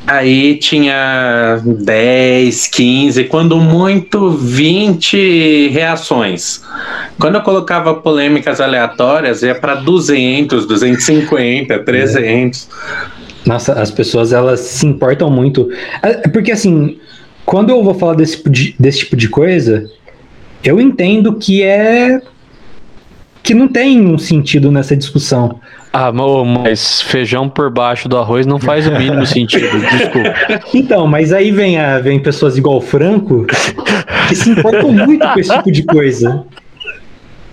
Aí 0.06 0.56
tinha 0.56 1.62
10, 1.66 2.68
15, 2.68 3.26
quando 3.26 3.58
muito 3.60 4.30
20 4.32 5.68
reações. 5.68 6.62
Quando 7.20 7.36
eu 7.36 7.42
colocava 7.42 7.94
polêmicas 7.94 8.62
aleatórias, 8.62 9.44
ia 9.44 9.54
para 9.54 9.76
200, 9.76 10.66
250, 10.66 11.80
300. 11.80 12.70
Nossa, 13.46 13.74
as 13.74 13.92
pessoas 13.92 14.32
elas 14.32 14.62
se 14.62 14.86
importam 14.86 15.30
muito. 15.30 15.70
É 16.02 16.28
Porque 16.30 16.54
assim, 16.54 16.98
quando 17.46 17.70
eu 17.72 17.84
vou 17.84 17.94
falar 17.94 18.14
desse, 18.14 18.38
tipo 18.38 18.50
de- 18.50 18.76
desse 18.80 19.00
tipo 19.00 19.18
de 19.18 19.28
coisa, 19.28 19.90
eu 20.64 20.80
entendo 20.80 21.34
que 21.36 21.64
é. 21.64 22.22
que 23.44 23.54
não 23.54 23.68
tem 23.68 24.06
um 24.06 24.18
sentido 24.18 24.72
nessa 24.72 24.96
discussão. 24.96 25.60
Ah, 26.00 26.12
mas 26.12 27.02
feijão 27.02 27.50
por 27.50 27.72
baixo 27.72 28.08
do 28.08 28.20
arroz 28.20 28.46
não 28.46 28.60
faz 28.60 28.86
o 28.86 28.92
mínimo 28.92 29.26
sentido. 29.28 29.80
Desculpa. 29.80 30.34
Então, 30.72 31.08
mas 31.08 31.34
aí 31.34 31.52
vem, 31.52 31.80
a, 31.80 31.98
vem 31.98 32.20
pessoas 32.20 32.56
igual 32.56 32.78
o 32.78 32.82
Franco 32.82 33.48
que 34.28 34.36
se 34.36 34.52
importam 34.52 34.92
muito 34.92 35.28
com 35.28 35.40
esse 35.40 35.52
tipo 35.58 35.72
de 35.72 35.84
coisa. 35.84 36.46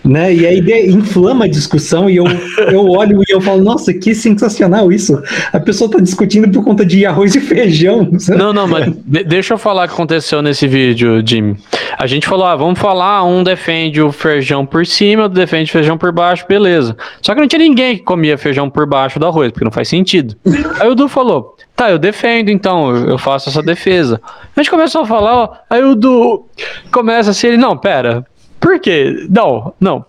Né? 0.05 0.35
E 0.35 0.47
aí 0.47 0.61
de- 0.61 0.91
inflama 0.91 1.47
a 1.47 1.49
discussão 1.49 2.11
e 2.11 2.17
eu, 2.17 2.25
eu 2.71 2.87
olho 2.91 3.23
e 3.27 3.33
eu 3.33 3.41
falo, 3.41 3.63
nossa, 3.65 3.93
que 3.95 4.15
sensacional 4.15 4.93
isso. 4.93 5.21
A 5.53 5.59
pessoa 5.59 5.91
tá 5.91 5.99
discutindo 5.99 6.47
por 6.51 6.63
conta 6.63 6.85
de 6.85 7.07
arroz 7.07 7.35
e 7.35 7.41
feijão. 7.41 8.09
Não, 8.37 8.53
não, 8.53 8.69
mas 8.69 8.93
de- 9.05 9.25
deixa 9.25 9.55
eu 9.55 9.59
falar 9.59 9.85
o 9.85 9.89
que 9.89 9.95
aconteceu 9.95 10.43
nesse 10.43 10.67
vídeo, 10.67 11.23
Jimmy. 11.27 11.57
A 11.99 12.07
gente 12.07 12.27
falou, 12.27 12.45
ah, 12.47 12.55
vamos 12.57 12.79
falar, 12.79 13.25
um 13.25 13.43
defende 13.43 14.03
o 14.03 14.13
feijão 14.13 14.67
por 14.67 14.85
cima, 14.87 15.23
outro 15.25 15.39
defende 15.39 15.71
o 15.71 15.73
feijão 15.73 15.97
por 15.97 16.13
baixo, 16.13 16.45
beleza. 16.49 16.97
Só 17.23 17.35
que 17.35 17.41
não 17.41 17.49
tinha 17.49 17.61
ninguém 17.61 17.97
que 17.97 18.03
comia 18.03 18.37
feijão 18.37 18.69
por 18.69 18.87
baixo 18.87 19.19
do 19.19 19.27
arroz, 19.27 19.53
porque 19.53 19.65
não 19.65 19.73
faz 19.73 19.89
sentido. 19.89 20.37
Aí 20.81 20.89
o 20.89 20.95
Du 20.95 21.09
falou, 21.09 21.57
tá, 21.75 21.91
eu 21.91 21.99
defendo 21.99 22.51
então, 22.51 22.95
eu 22.95 23.17
faço 23.17 23.49
essa 23.49 23.63
defesa. 23.63 24.21
A 24.55 24.61
gente 24.61 24.71
começou 24.71 25.03
a 25.03 25.07
falar, 25.07 25.35
ó, 25.35 25.49
aí 25.71 25.83
o 25.83 25.95
Du 25.95 26.45
começa 26.91 27.31
assim, 27.31 27.47
ele, 27.49 27.57
não, 27.57 27.77
pera, 27.77 28.25
por 28.65 28.81
quê? 28.81 29.27
Não, 29.28 29.74
não. 29.78 30.07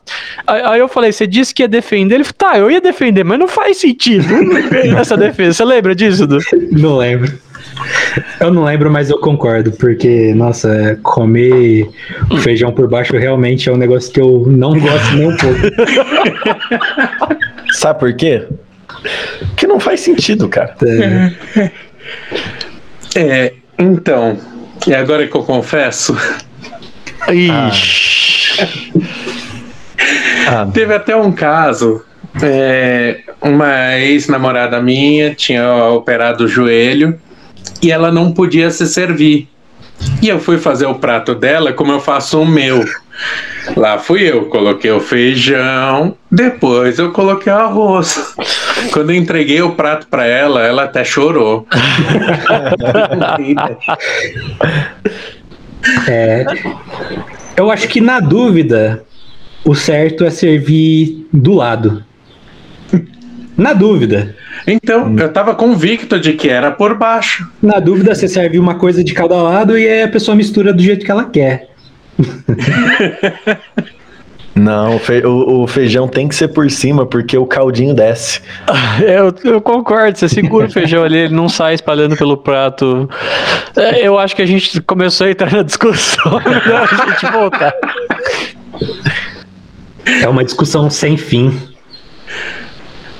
Aí, 0.47 0.61
aí 0.61 0.79
eu 0.79 0.87
falei, 0.87 1.11
você 1.11 1.27
disse 1.27 1.53
que 1.53 1.61
ia 1.61 1.67
defender? 1.67 2.15
Ele 2.15 2.23
falou, 2.23 2.37
tá, 2.37 2.57
eu 2.57 2.71
ia 2.71 2.79
defender, 2.79 3.25
mas 3.25 3.37
não 3.37 3.49
faz 3.49 3.75
sentido 3.75 4.33
essa 4.97 5.17
defesa. 5.17 5.55
Você 5.55 5.65
lembra 5.65 5.93
disso, 5.93 6.25
Du? 6.25 6.39
Não 6.71 6.95
lembro. 6.95 7.37
Eu 8.39 8.53
não 8.53 8.63
lembro, 8.63 8.89
mas 8.89 9.09
eu 9.09 9.19
concordo, 9.19 9.73
porque, 9.73 10.33
nossa, 10.33 10.73
é, 10.73 10.95
comer 11.03 11.89
o 12.31 12.37
feijão 12.37 12.71
por 12.71 12.87
baixo 12.87 13.17
realmente 13.17 13.67
é 13.67 13.73
um 13.73 13.77
negócio 13.77 14.09
que 14.13 14.21
eu 14.21 14.45
não 14.47 14.79
gosto 14.79 15.15
nem 15.17 15.27
um 15.27 15.35
pouco. 15.35 15.59
Sabe 17.75 17.99
por 17.99 18.13
quê? 18.13 18.47
Que 19.57 19.67
não 19.67 19.81
faz 19.81 19.99
sentido, 19.99 20.47
cara. 20.47 20.73
É, 20.81 21.71
É, 23.17 23.53
então, 23.77 24.37
e 24.87 24.93
agora 24.93 25.27
que 25.27 25.35
eu 25.35 25.43
confesso, 25.43 26.15
Ixi. 27.31 28.95
Ah, 30.47 30.67
teve 30.71 30.93
até 30.93 31.15
um 31.15 31.31
caso. 31.31 32.03
é, 32.41 33.21
uma 33.41 33.97
ex-namorada 33.97 34.81
minha 34.81 35.33
tinha 35.33 35.85
operado 35.85 36.45
o 36.45 36.47
joelho 36.47 37.19
e 37.81 37.91
ela 37.91 38.11
não 38.11 38.31
podia 38.31 38.69
se 38.69 38.85
servir. 38.87 39.47
E 40.21 40.27
eu 40.27 40.39
fui 40.39 40.57
fazer 40.57 40.85
o 40.85 40.95
prato 40.95 41.33
dela 41.33 41.71
como 41.71 41.91
eu 41.91 41.99
faço 41.99 42.41
o 42.41 42.45
meu. 42.45 42.83
Lá 43.77 43.97
fui 43.97 44.29
eu, 44.29 44.45
coloquei 44.45 44.91
o 44.91 44.99
feijão, 44.99 46.17
depois 46.29 46.99
eu 46.99 47.11
coloquei 47.11 47.51
o 47.51 47.55
arroz. 47.55 48.35
Quando 48.91 49.11
eu 49.11 49.15
entreguei 49.15 49.61
o 49.61 49.71
prato 49.71 50.07
para 50.07 50.25
ela, 50.25 50.65
ela 50.65 50.83
até 50.83 51.05
chorou. 51.05 51.65
é, 56.07 56.45
eu 57.55 57.71
acho 57.71 57.87
que 57.87 58.01
na 58.01 58.19
dúvida, 58.19 59.03
o 59.63 59.73
certo 59.73 60.23
é 60.25 60.29
servir 60.29 61.27
do 61.31 61.53
lado. 61.53 62.03
Na 63.57 63.73
dúvida. 63.73 64.35
Então, 64.67 65.15
eu 65.17 65.31
tava 65.31 65.55
convicto 65.55 66.19
de 66.19 66.33
que 66.33 66.49
era 66.49 66.71
por 66.71 66.97
baixo. 66.97 67.49
Na 67.61 67.79
dúvida, 67.79 68.13
você 68.13 68.27
serve 68.27 68.59
uma 68.59 68.75
coisa 68.75 69.03
de 69.03 69.13
cada 69.13 69.41
lado 69.41 69.77
e 69.77 69.87
aí 69.87 70.03
a 70.03 70.07
pessoa 70.07 70.35
mistura 70.35 70.73
do 70.73 70.81
jeito 70.81 71.05
que 71.05 71.11
ela 71.11 71.25
quer. 71.25 71.69
não, 74.55 74.95
o 74.95 74.99
fe- 74.99 75.25
o, 75.25 75.63
o 75.63 75.67
feijão 75.67 76.07
tem 76.07 76.27
que 76.29 76.33
ser 76.35 76.47
por 76.47 76.69
cima, 76.71 77.05
porque 77.05 77.37
o 77.37 77.45
caldinho 77.45 77.93
desce. 77.93 78.41
Eu, 79.05 79.33
eu 79.43 79.59
concordo, 79.61 80.17
você 80.17 80.29
segura 80.29 80.67
o 80.67 80.71
feijão 80.71 81.03
ali, 81.03 81.17
ele 81.17 81.35
não 81.35 81.49
sai 81.49 81.73
espalhando 81.73 82.15
pelo 82.15 82.37
prato. 82.37 83.09
É, 83.75 84.07
Eu 84.07 84.17
acho 84.17 84.35
que 84.35 84.41
a 84.41 84.45
gente 84.45 84.79
começou 84.81 85.27
a 85.27 85.31
entrar 85.31 85.51
na 85.51 85.61
discussão, 85.63 86.39
é 86.45 86.49
melhor 86.49 86.87
a 86.89 87.11
gente 87.11 87.31
voltar. 87.31 87.73
É 90.21 90.27
uma 90.27 90.43
discussão 90.43 90.89
sem 90.89 91.17
fim. 91.17 91.57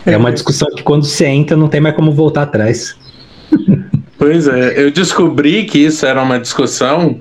É 0.06 0.16
uma 0.16 0.32
discussão 0.32 0.70
que 0.76 0.84
quando 0.84 1.03
você 1.06 1.26
entra 1.26 1.57
não 1.57 1.68
tem 1.68 1.82
mais 1.82 1.95
como 1.95 2.12
voltar 2.12 2.44
atrás. 2.44 2.95
Pois 4.18 4.48
é, 4.48 4.82
eu 4.82 4.91
descobri 4.91 5.66
que 5.66 5.80
isso 5.80 6.06
era 6.06 6.22
uma 6.22 6.40
discussão 6.40 7.18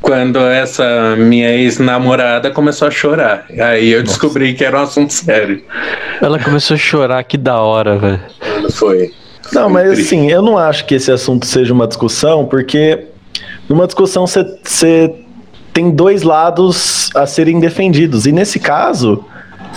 quando 0.00 0.38
essa 0.38 1.16
minha 1.16 1.50
ex-namorada 1.50 2.50
começou 2.50 2.88
a 2.88 2.90
chorar. 2.90 3.46
Aí 3.60 3.90
eu 3.90 4.02
descobri 4.02 4.54
que 4.54 4.64
era 4.64 4.78
um 4.78 4.82
assunto 4.82 5.12
sério. 5.12 5.62
Ela 6.20 6.38
começou 6.38 6.74
a 6.74 6.78
chorar, 6.78 7.22
que 7.24 7.36
da 7.36 7.60
hora, 7.60 7.98
velho. 7.98 8.20
Foi. 8.70 9.12
Não, 9.52 9.68
mas 9.68 9.98
assim, 9.98 10.30
eu 10.30 10.42
não 10.42 10.58
acho 10.58 10.84
que 10.84 10.94
esse 10.94 11.10
assunto 11.10 11.46
seja 11.46 11.72
uma 11.72 11.86
discussão, 11.86 12.44
porque 12.44 13.06
numa 13.68 13.86
discussão 13.86 14.26
você 14.26 15.14
tem 15.72 15.90
dois 15.90 16.22
lados 16.22 17.10
a 17.14 17.26
serem 17.26 17.58
defendidos. 17.60 18.26
E 18.26 18.32
nesse 18.32 18.58
caso, 18.58 19.24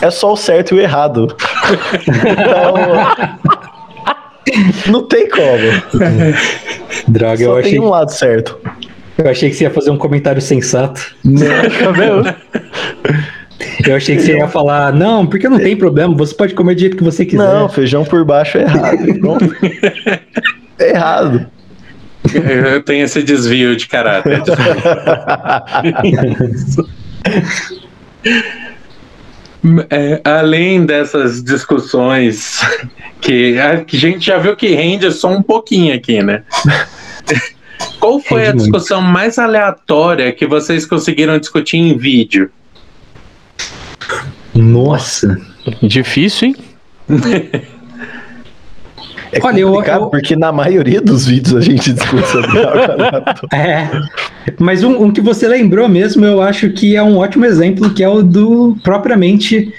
é 0.02 0.10
só 0.10 0.34
o 0.34 0.38
certo 0.38 0.76
e 0.76 0.78
o 0.78 0.82
errado. 0.82 1.36
então, 2.08 2.74
não 4.88 5.04
tem 5.04 5.30
como. 5.30 5.46
Droga, 7.08 7.38
Só 7.38 7.44
eu 7.44 7.56
tem 7.56 7.72
achei, 7.72 7.80
um 7.80 7.90
lado 7.90 8.12
certo. 8.12 8.58
Eu 9.18 9.30
achei 9.30 9.50
que 9.50 9.56
você 9.56 9.64
ia 9.66 9.72
fazer 9.72 9.92
um 9.92 9.98
comentário 9.98 10.42
sensato. 10.42 11.16
Tá 11.24 11.92
vendo? 11.92 12.34
Eu 13.88 13.96
achei 13.96 14.16
que 14.16 14.24
você 14.24 14.38
ia 14.38 14.48
falar, 14.48 14.94
não, 14.94 15.26
porque 15.26 15.48
não 15.48 15.60
tem 15.60 15.76
problema, 15.76 16.16
você 16.16 16.34
pode 16.34 16.54
comer 16.54 16.76
do 16.76 16.82
jeito 16.82 16.98
que 16.98 17.04
você 17.04 17.26
quiser. 17.26 17.44
Não, 17.44 17.70
feijão 17.70 18.04
por 18.04 18.24
baixo 18.26 18.58
é 18.58 18.62
errado. 18.64 19.20
Pronto. 19.20 19.56
É 20.80 20.90
errado. 20.90 21.46
Eu 22.34 22.82
tenho 22.82 23.06
esse 23.06 23.22
desvio 23.22 23.76
de 23.76 23.88
caráter. 23.88 24.42
É, 29.92 30.20
além 30.24 30.88
dessas 30.88 31.44
discussões 31.44 32.62
que 33.22 33.60
a 33.60 33.86
gente 33.88 34.26
já 34.26 34.40
viu 34.40 34.56
que 34.56 34.74
rende 34.74 35.12
só 35.12 35.30
um 35.30 35.44
pouquinho 35.44 35.94
aqui, 35.94 36.24
né? 36.24 36.42
Qual 38.00 38.20
foi 38.20 38.44
a 38.48 38.50
muito. 38.50 38.60
discussão 38.64 39.02
mais 39.02 39.38
aleatória 39.40 40.32
que 40.32 40.46
vocês 40.48 40.86
conseguiram 40.86 41.38
discutir 41.40 41.78
em 41.78 41.98
vídeo? 41.98 42.50
Nossa. 44.54 45.40
Difícil, 45.82 46.50
hein? 46.50 46.56
É 49.34 49.40
Olha, 49.42 49.60
eu- 49.62 49.70
complicado 49.72 50.02
eu- 50.04 50.10
porque 50.10 50.36
na 50.36 50.52
maioria 50.52 51.00
dos 51.02 51.26
vídeos 51.26 51.56
a 51.56 51.62
gente 51.62 51.94
discute 51.94 52.28
sobre 52.28 52.60
algo 52.66 53.48
É. 53.54 53.90
Mas 54.60 54.84
um, 54.84 55.04
um 55.06 55.12
que 55.12 55.22
você 55.22 55.48
lembrou 55.48 55.88
mesmo, 55.88 56.26
eu 56.26 56.42
acho 56.42 56.70
que 56.72 56.96
é 56.98 57.04
um 57.04 57.18
ótimo 57.18 57.46
exemplo, 57.46 57.90
que 57.94 58.04
é 58.04 58.10
o 58.10 58.22
do 58.22 58.76
propriamente 58.84 59.74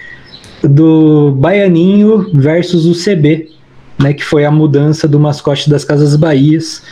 do 0.62 1.33
Baianinho 1.33 2.31
versus 2.33 2.87
o 2.87 2.95
CB, 2.95 3.51
né? 3.99 4.15
Que 4.15 4.24
foi 4.24 4.45
a 4.47 4.51
mudança 4.51 5.07
do 5.07 5.20
mascote 5.20 5.69
das 5.69 5.85
Casas 5.85 6.16
Bahias. 6.16 6.83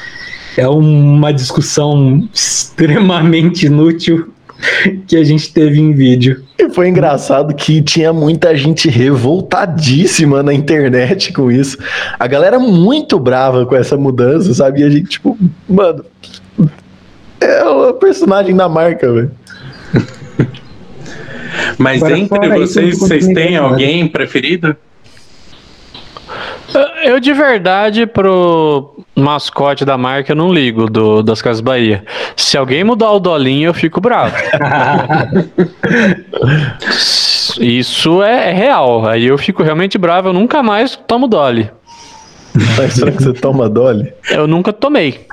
É 0.56 0.68
uma 0.68 1.32
discussão 1.32 2.28
extremamente 2.32 3.66
inútil 3.66 4.32
que 5.06 5.16
a 5.16 5.24
gente 5.24 5.52
teve 5.52 5.80
em 5.80 5.92
vídeo. 5.92 6.44
E 6.58 6.68
foi 6.70 6.88
engraçado 6.88 7.54
que 7.54 7.80
tinha 7.80 8.12
muita 8.12 8.54
gente 8.56 8.88
revoltadíssima 8.88 10.42
na 10.42 10.52
internet 10.52 11.32
com 11.32 11.50
isso. 11.50 11.78
A 12.18 12.26
galera 12.26 12.58
muito 12.58 13.18
brava 13.18 13.64
com 13.64 13.74
essa 13.74 13.96
mudança, 13.96 14.52
sabe? 14.52 14.80
E 14.80 14.84
a 14.84 14.90
gente, 14.90 15.08
tipo, 15.08 15.38
mano, 15.68 16.04
é 17.40 17.64
o 17.64 17.94
personagem 17.94 18.54
da 18.54 18.68
marca, 18.68 19.10
velho. 19.12 19.30
Mas 21.78 22.02
Agora, 22.02 22.18
entre 22.18 22.48
vocês, 22.58 22.98
vocês 22.98 23.26
têm 23.28 23.56
alguém 23.56 24.06
preferido? 24.06 24.76
Eu 27.02 27.18
de 27.18 27.32
verdade 27.32 28.06
pro 28.06 28.94
mascote 29.14 29.84
da 29.84 29.96
marca 29.96 30.32
eu 30.32 30.36
não 30.36 30.52
ligo 30.52 30.88
do, 30.88 31.22
das 31.22 31.40
Casas 31.40 31.60
Bahia. 31.60 32.04
Se 32.36 32.56
alguém 32.56 32.84
mudar 32.84 33.10
o 33.12 33.20
dolinho 33.20 33.68
eu 33.68 33.74
fico 33.74 34.00
bravo. 34.00 34.34
Isso 37.60 38.22
é, 38.22 38.50
é 38.50 38.52
real. 38.52 39.06
Aí 39.06 39.26
eu 39.26 39.38
fico 39.38 39.62
realmente 39.62 39.98
bravo. 39.98 40.28
Eu 40.28 40.32
nunca 40.32 40.62
mais 40.62 40.96
tomo 40.96 41.26
Dolly. 41.26 41.70
Mas 42.76 42.94
será 42.94 43.12
que 43.12 43.22
você 43.22 43.32
toma 43.32 43.68
Dolly? 43.68 44.12
Eu 44.30 44.46
nunca 44.46 44.72
tomei. 44.72 45.26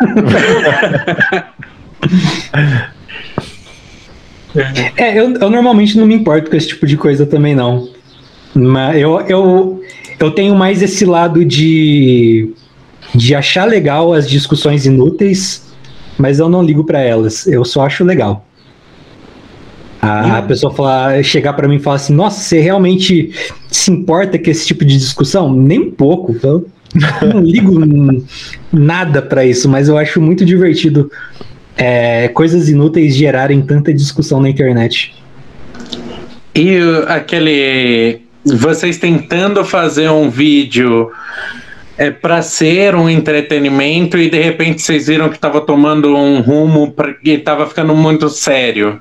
É, 4.96 5.20
eu, 5.20 5.34
eu 5.34 5.50
normalmente 5.50 5.98
não 5.98 6.06
me 6.06 6.16
importo 6.16 6.50
com 6.50 6.56
esse 6.56 6.70
tipo 6.70 6.86
de 6.88 6.98
coisa 6.98 7.26
também, 7.26 7.54
não. 7.54 7.90
Mas 8.56 8.98
eu, 8.98 9.20
eu, 9.22 9.82
eu 10.20 10.32
tenho 10.32 10.56
mais 10.56 10.82
esse 10.82 11.06
lado 11.06 11.46
de, 11.46 12.54
de 13.14 13.36
achar 13.36 13.66
legal 13.66 14.14
as 14.14 14.30
discussões 14.30 14.86
inúteis, 14.86 15.66
mas 16.18 16.40
eu 16.40 16.50
não 16.50 16.64
ligo 16.64 16.84
pra 16.84 17.02
elas. 17.02 17.46
Eu 17.48 17.64
só 17.64 17.86
acho 17.86 18.04
legal. 18.04 18.46
A, 20.02 20.38
a 20.38 20.42
pessoa 20.42 20.74
falar, 20.74 21.24
chegar 21.24 21.54
pra 21.54 21.68
mim 21.68 21.76
e 21.76 21.80
falar 21.80 21.98
assim: 21.98 22.14
Nossa, 22.14 22.40
você 22.40 22.60
realmente 22.60 23.32
se 23.70 23.92
importa 23.92 24.38
com 24.38 24.50
esse 24.50 24.66
tipo 24.66 24.86
de 24.86 24.98
discussão? 24.98 25.52
Nem 25.54 25.80
um 25.80 25.92
pouco. 25.92 26.36
Eu 26.44 26.66
não 27.34 27.42
ligo 27.42 27.74
nada 28.72 29.22
pra 29.22 29.46
isso, 29.46 29.68
mas 29.68 29.90
eu 29.90 29.98
acho 29.98 30.22
muito 30.22 30.46
divertido 30.46 31.12
é, 31.76 32.28
coisas 32.30 32.70
inúteis 32.70 33.16
gerarem 33.16 33.62
tanta 33.62 33.94
discussão 33.94 34.42
na 34.42 34.50
internet. 34.50 35.14
E 36.56 36.80
aquele. 37.08 38.22
Vocês 38.46 38.98
tentando 38.98 39.64
fazer 39.66 40.10
um 40.10 40.30
vídeo 40.30 41.12
é 41.98 42.12
para 42.12 42.42
ser 42.42 42.96
um 42.96 43.10
entretenimento 43.10 44.18
e 44.18 44.30
de 44.30 44.40
repente 44.40 44.82
vocês 44.82 45.08
viram 45.08 45.30
que 45.30 45.36
estava 45.36 45.60
tomando 45.62 46.16
um 46.16 46.42
rumo 46.42 46.92
pra, 46.92 47.14
que 47.14 47.32
estava 47.32 47.66
ficando 47.66 47.96
muito 47.96 48.30
sério. 48.30 49.00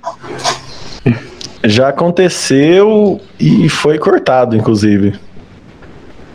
Já 1.63 1.89
aconteceu 1.89 3.21
e 3.39 3.69
foi 3.69 3.99
cortado, 3.99 4.57
inclusive. 4.57 5.15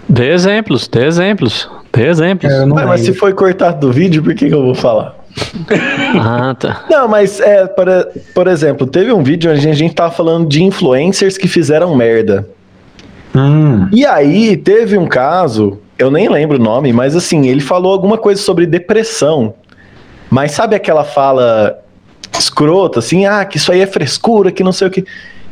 Dê 0.07 0.31
exemplos, 0.33 0.87
dê 0.87 1.05
exemplos, 1.05 1.69
dê 1.93 2.07
exemplos. 2.07 2.51
Não 2.51 2.75
Mas, 2.75 2.85
mas 2.85 3.01
se 3.01 3.13
foi 3.13 3.33
cortado 3.33 3.87
do 3.87 3.93
vídeo, 3.93 4.21
por 4.21 4.35
que, 4.35 4.47
que 4.47 4.53
eu 4.53 4.63
vou 4.63 4.75
falar? 4.75 5.15
Ah, 6.19 6.53
tá. 6.59 6.83
Não, 6.89 7.07
mas 7.07 7.39
é, 7.39 7.65
por, 7.65 7.87
por 8.35 8.47
exemplo, 8.47 8.85
teve 8.85 9.13
um 9.13 9.23
vídeo 9.23 9.49
onde 9.49 9.69
a 9.69 9.73
gente 9.73 9.95
tava 9.95 10.11
falando 10.11 10.45
de 10.45 10.61
influencers 10.61 11.37
que 11.37 11.47
fizeram 11.47 11.95
merda. 11.95 12.45
Hum, 13.35 13.87
E 13.91 14.05
aí 14.05 14.57
teve 14.57 14.97
um 14.97 15.07
caso, 15.07 15.79
eu 15.97 16.11
nem 16.11 16.29
lembro 16.29 16.57
o 16.57 16.61
nome, 16.61 16.91
mas 16.91 17.15
assim, 17.15 17.47
ele 17.47 17.61
falou 17.61 17.93
alguma 17.93 18.17
coisa 18.17 18.41
sobre 18.41 18.65
depressão. 18.65 19.53
Mas 20.29 20.51
sabe 20.51 20.75
aquela 20.75 21.03
fala 21.03 21.79
escrota, 22.37 22.99
assim, 22.99 23.25
ah, 23.25 23.43
que 23.45 23.57
isso 23.57 23.71
aí 23.71 23.81
é 23.81 23.87
frescura, 23.87 24.51
que 24.51 24.63
não 24.63 24.71
sei 24.71 24.87
o 24.87 24.91
que. 24.91 25.05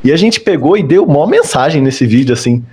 E 0.04 0.12
a 0.12 0.18
gente 0.18 0.40
pegou 0.40 0.78
e 0.78 0.84
deu 0.84 1.04
uma 1.04 1.28
mensagem 1.28 1.82
nesse 1.82 2.06
vídeo, 2.06 2.34
assim. 2.34 2.64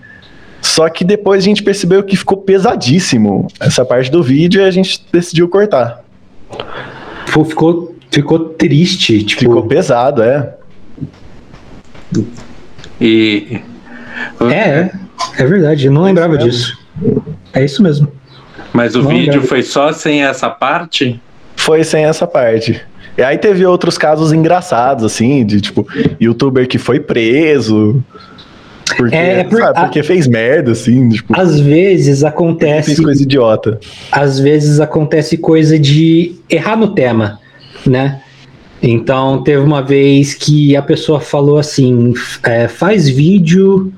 Só 0.63 0.89
que 0.89 1.05
depois 1.05 1.43
a 1.43 1.47
gente 1.47 1.63
percebeu 1.63 2.03
que 2.03 2.17
ficou 2.17 2.39
pesadíssimo 2.39 3.47
essa 3.61 3.85
parte 3.85 4.11
do 4.11 4.23
vídeo 4.23 4.61
e 4.61 4.65
a 4.65 4.71
gente 4.71 5.05
decidiu 5.13 5.49
cortar. 5.49 6.05
Pô, 7.33 7.45
ficou, 7.45 7.95
ficou 8.11 8.39
triste, 8.39 9.23
tipo. 9.23 9.43
Ficou 9.43 9.63
pesado, 9.65 10.23
é. 10.23 10.55
E. 13.01 13.61
É, 14.41 14.55
é, 14.55 14.91
é 15.39 15.45
verdade, 15.47 15.87
eu 15.87 15.93
não 15.93 16.03
lembrava 16.03 16.35
mesmo. 16.35 16.51
disso. 16.51 16.79
É 17.53 17.65
isso 17.65 17.83
mesmo. 17.83 18.09
Mas 18.73 18.95
o 18.95 19.03
Não, 19.03 19.11
vídeo 19.11 19.35
cara. 19.35 19.47
foi 19.47 19.63
só 19.63 19.93
sem 19.93 20.23
essa 20.25 20.51
parte? 20.51 21.21
Foi 21.57 21.83
sem 21.85 22.05
essa 22.05 22.27
parte. 22.27 22.81
E 23.17 23.23
aí 23.23 23.39
teve 23.39 23.65
outros 23.65 23.97
casos 23.97 24.33
engraçados, 24.33 25.03
assim, 25.05 25.45
de 25.45 25.61
tipo, 25.61 25.87
youtuber 26.21 26.69
que 26.69 26.77
foi 26.79 27.01
preso. 27.01 28.03
Porque, 28.97 29.17
É, 29.17 29.41
é 29.41 29.45
por- 29.45 29.59
sabe, 29.59 29.81
porque 29.81 30.03
fez 30.03 30.27
merda, 30.29 30.73
assim, 30.73 31.09
tipo, 31.09 31.39
Às 31.39 31.59
vezes 31.59 32.07
fez 32.07 32.25
acontece, 32.25 33.03
coisa 33.03 33.23
idiota. 33.23 33.81
às 34.13 34.39
vezes 34.39 34.79
acontece 34.81 35.37
coisa 35.39 35.79
de 35.79 36.37
errar 36.49 36.77
no 36.77 36.89
tema, 36.95 37.41
né? 37.87 38.21
Então 38.83 39.43
teve 39.43 39.63
uma 39.63 39.83
vez 39.83 40.35
que 40.35 40.77
a 40.77 40.83
pessoa 40.83 41.19
falou 41.19 41.59
assim, 41.59 42.13
é, 42.45 42.69
faz 42.69 43.09
vídeo 43.09 43.93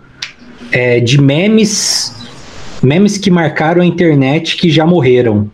é, 0.70 1.00
de 1.00 1.20
memes, 1.20 2.14
memes 2.82 3.18
que 3.18 3.30
marcaram 3.30 3.82
a 3.82 3.86
internet 3.86 4.56
que 4.56 4.70
já 4.70 4.86
morreram. 4.86 5.50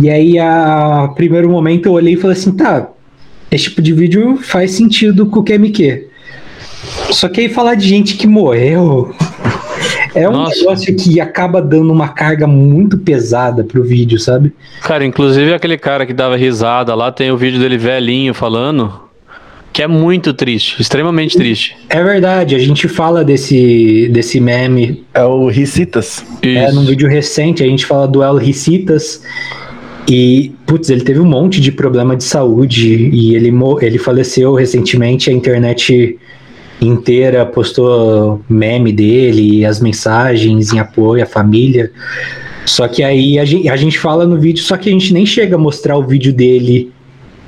E 0.00 0.10
aí, 0.10 0.38
a 0.38 1.12
primeiro 1.14 1.48
momento, 1.48 1.86
eu 1.86 1.92
olhei 1.92 2.14
e 2.14 2.16
falei 2.16 2.36
assim, 2.36 2.52
tá, 2.52 2.88
esse 3.50 3.64
tipo 3.64 3.82
de 3.82 3.92
vídeo 3.92 4.38
faz 4.38 4.72
sentido 4.72 5.26
com 5.26 5.40
o 5.40 5.44
QMQ. 5.44 6.08
Só 7.10 7.28
que 7.28 7.42
aí 7.42 7.48
falar 7.48 7.74
de 7.74 7.86
gente 7.86 8.16
que 8.16 8.26
morreu 8.26 9.14
é 10.14 10.28
um 10.28 10.32
Nossa. 10.32 10.58
negócio 10.58 10.96
que 10.96 11.20
acaba 11.20 11.60
dando 11.60 11.92
uma 11.92 12.08
carga 12.08 12.46
muito 12.46 12.98
pesada 12.98 13.62
pro 13.62 13.84
vídeo, 13.84 14.18
sabe? 14.18 14.52
Cara, 14.80 15.04
inclusive 15.04 15.54
aquele 15.54 15.78
cara 15.78 16.04
que 16.04 16.12
dava 16.12 16.36
risada 16.36 16.94
lá, 16.94 17.12
tem 17.12 17.30
o 17.30 17.36
vídeo 17.36 17.60
dele 17.60 17.78
velhinho 17.78 18.34
falando, 18.34 18.92
que 19.72 19.82
é 19.82 19.86
muito 19.86 20.34
triste, 20.34 20.80
extremamente 20.80 21.36
triste. 21.36 21.76
É 21.88 22.02
verdade, 22.02 22.54
a 22.54 22.58
gente 22.58 22.86
fala 22.88 23.24
desse, 23.24 24.08
desse 24.12 24.38
meme 24.38 25.02
É 25.14 25.24
o 25.24 25.48
Ricitas. 25.48 26.24
é, 26.42 26.70
num 26.72 26.84
vídeo 26.84 27.08
recente, 27.08 27.62
a 27.62 27.66
gente 27.66 27.86
fala 27.86 28.06
do 28.06 28.22
El 28.22 28.36
Ricitas. 28.36 29.22
E, 30.08 30.52
putz, 30.66 30.90
ele 30.90 31.02
teve 31.02 31.20
um 31.20 31.24
monte 31.24 31.60
de 31.60 31.72
problema 31.72 32.16
de 32.16 32.24
saúde 32.24 33.08
e 33.12 33.34
ele, 33.34 33.52
ele 33.80 33.98
faleceu 33.98 34.54
recentemente. 34.54 35.30
A 35.30 35.32
internet 35.32 36.18
inteira 36.80 37.46
postou 37.46 38.42
meme 38.48 38.92
dele 38.92 39.58
e 39.58 39.64
as 39.64 39.80
mensagens 39.80 40.72
em 40.72 40.80
apoio 40.80 41.22
à 41.22 41.26
família. 41.26 41.90
Só 42.66 42.88
que 42.88 43.02
aí 43.02 43.38
a 43.38 43.44
gente, 43.44 43.68
a 43.68 43.76
gente 43.76 43.98
fala 43.98 44.26
no 44.26 44.38
vídeo, 44.38 44.62
só 44.62 44.76
que 44.76 44.88
a 44.88 44.92
gente 44.92 45.12
nem 45.12 45.24
chega 45.24 45.56
a 45.56 45.58
mostrar 45.58 45.96
o 45.96 46.02
vídeo 46.02 46.32
dele 46.32 46.92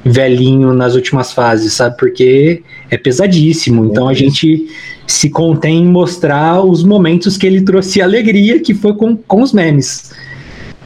velhinho 0.05 0.75
nas 0.75 0.95
últimas 0.95 1.33
fases, 1.33 1.73
sabe? 1.73 1.97
Porque 1.97 2.63
é 2.91 2.97
pesadíssimo. 2.97 3.87
Então 3.87 4.09
a 4.09 4.15
gente 4.15 4.67
se 5.07 5.31
contém 5.31 5.83
em 5.83 5.87
mostrar 5.87 6.63
os 6.63 6.83
momentos 6.83 7.37
que 7.37 7.47
ele 7.47 7.63
trouxe 7.63 8.03
alegria, 8.03 8.61
que 8.61 8.75
foi 8.75 8.95
com, 8.95 9.17
com 9.17 9.43
os 9.43 9.53
memes. 9.53 10.13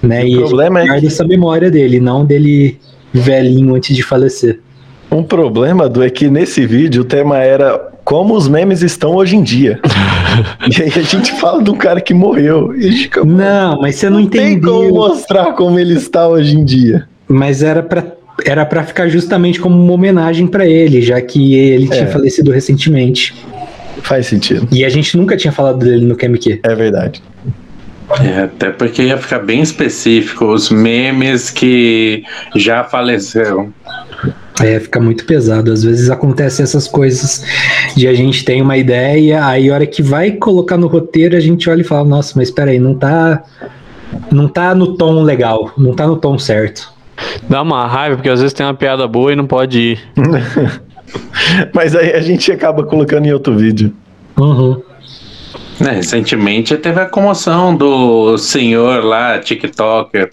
Né? 0.02 0.22
O 0.24 0.26
E 0.26 0.34
a 0.34 0.38
problema 0.38 0.80
é 0.82 0.86
guarda 0.86 1.06
essa 1.06 1.24
memória 1.24 1.70
dele, 1.70 1.98
não 1.98 2.24
dele 2.24 2.78
velhinho 3.12 3.74
antes 3.74 3.96
de 3.96 4.02
falecer. 4.02 4.60
Um 5.10 5.22
problema 5.22 5.88
do 5.88 6.02
é 6.02 6.10
que 6.10 6.28
nesse 6.28 6.66
vídeo 6.66 7.02
o 7.02 7.04
tema 7.04 7.38
era 7.38 7.78
como 8.04 8.34
os 8.34 8.46
memes 8.46 8.82
estão 8.82 9.16
hoje 9.16 9.36
em 9.36 9.42
dia. 9.42 9.80
e 10.70 10.82
aí 10.82 10.92
a 10.96 11.02
gente 11.02 11.32
fala 11.32 11.62
de 11.62 11.70
um 11.70 11.76
cara 11.76 12.00
que 12.00 12.14
morreu. 12.14 12.74
E 12.76 12.92
fica, 12.92 13.24
Não, 13.24 13.80
mas 13.80 13.96
você 13.96 14.08
não, 14.08 14.26
tem 14.26 14.60
como 14.60 14.82
entendeu. 14.84 14.94
mostrar 14.94 15.52
como 15.54 15.78
ele 15.78 15.94
está 15.94 16.28
hoje 16.28 16.56
em 16.56 16.64
dia. 16.64 17.08
Mas 17.26 17.62
era 17.62 17.82
pra, 17.82 18.04
era 18.44 18.64
pra 18.64 18.82
ficar 18.84 19.08
justamente 19.08 19.60
como 19.60 19.80
uma 19.82 19.92
homenagem 19.92 20.46
pra 20.46 20.66
ele, 20.66 21.00
já 21.02 21.20
que 21.20 21.54
ele 21.54 21.88
tinha 21.88 22.04
É. 22.04 22.06
falecido 22.06 22.50
recentemente. 22.50 23.34
Faz 24.02 24.26
sentido. 24.26 24.68
E 24.70 24.84
a 24.84 24.88
gente 24.88 25.16
nunca 25.16 25.36
tinha 25.36 25.52
falado 25.52 25.78
dele 25.84 26.04
no 26.04 26.16
QMQ. 26.16 26.60
É 26.62 26.74
verdade. 26.74 27.22
É, 28.20 28.44
até 28.44 28.70
porque 28.70 29.02
ia 29.02 29.18
ficar 29.18 29.40
bem 29.40 29.60
específico 29.60 30.46
os 30.46 30.70
memes 30.70 31.50
que 31.50 32.22
já 32.56 32.82
faleceram. 32.84 33.72
É, 34.62 34.80
fica 34.80 34.98
muito 34.98 35.24
pesado. 35.26 35.70
Às 35.72 35.82
vezes 35.82 36.08
acontecem 36.10 36.62
essas 36.62 36.88
coisas 36.88 37.44
de 37.96 38.08
a 38.08 38.14
gente 38.14 38.44
tem 38.44 38.62
uma 38.62 38.76
ideia, 38.78 39.44
aí 39.44 39.70
a 39.70 39.74
hora 39.74 39.86
que 39.86 40.02
vai 40.02 40.32
colocar 40.32 40.76
no 40.76 40.86
roteiro, 40.86 41.36
a 41.36 41.40
gente 41.40 41.68
olha 41.68 41.82
e 41.82 41.84
fala, 41.84 42.08
nossa, 42.08 42.32
mas 42.36 42.50
peraí, 42.50 42.78
não 42.78 42.94
tá. 42.94 43.42
Não 44.32 44.48
tá 44.48 44.74
no 44.74 44.96
tom 44.96 45.22
legal, 45.22 45.72
não 45.76 45.92
tá 45.92 46.06
no 46.06 46.16
tom 46.16 46.38
certo. 46.38 46.90
Dá 47.48 47.62
uma 47.62 47.86
raiva, 47.86 48.16
porque 48.16 48.28
às 48.28 48.40
vezes 48.40 48.52
tem 48.52 48.64
uma 48.64 48.74
piada 48.74 49.06
boa 49.06 49.32
e 49.32 49.36
não 49.36 49.46
pode 49.46 49.78
ir. 49.78 50.00
Mas 51.72 51.94
aí 51.96 52.12
a 52.12 52.20
gente 52.20 52.50
acaba 52.52 52.84
colocando 52.84 53.26
em 53.26 53.32
outro 53.32 53.56
vídeo. 53.56 53.92
Uhum. 54.38 54.82
Né, 55.80 55.92
recentemente 55.92 56.76
teve 56.76 57.00
a 57.00 57.06
comoção 57.06 57.74
do 57.74 58.36
senhor 58.36 59.04
lá, 59.04 59.38
TikToker. 59.38 60.28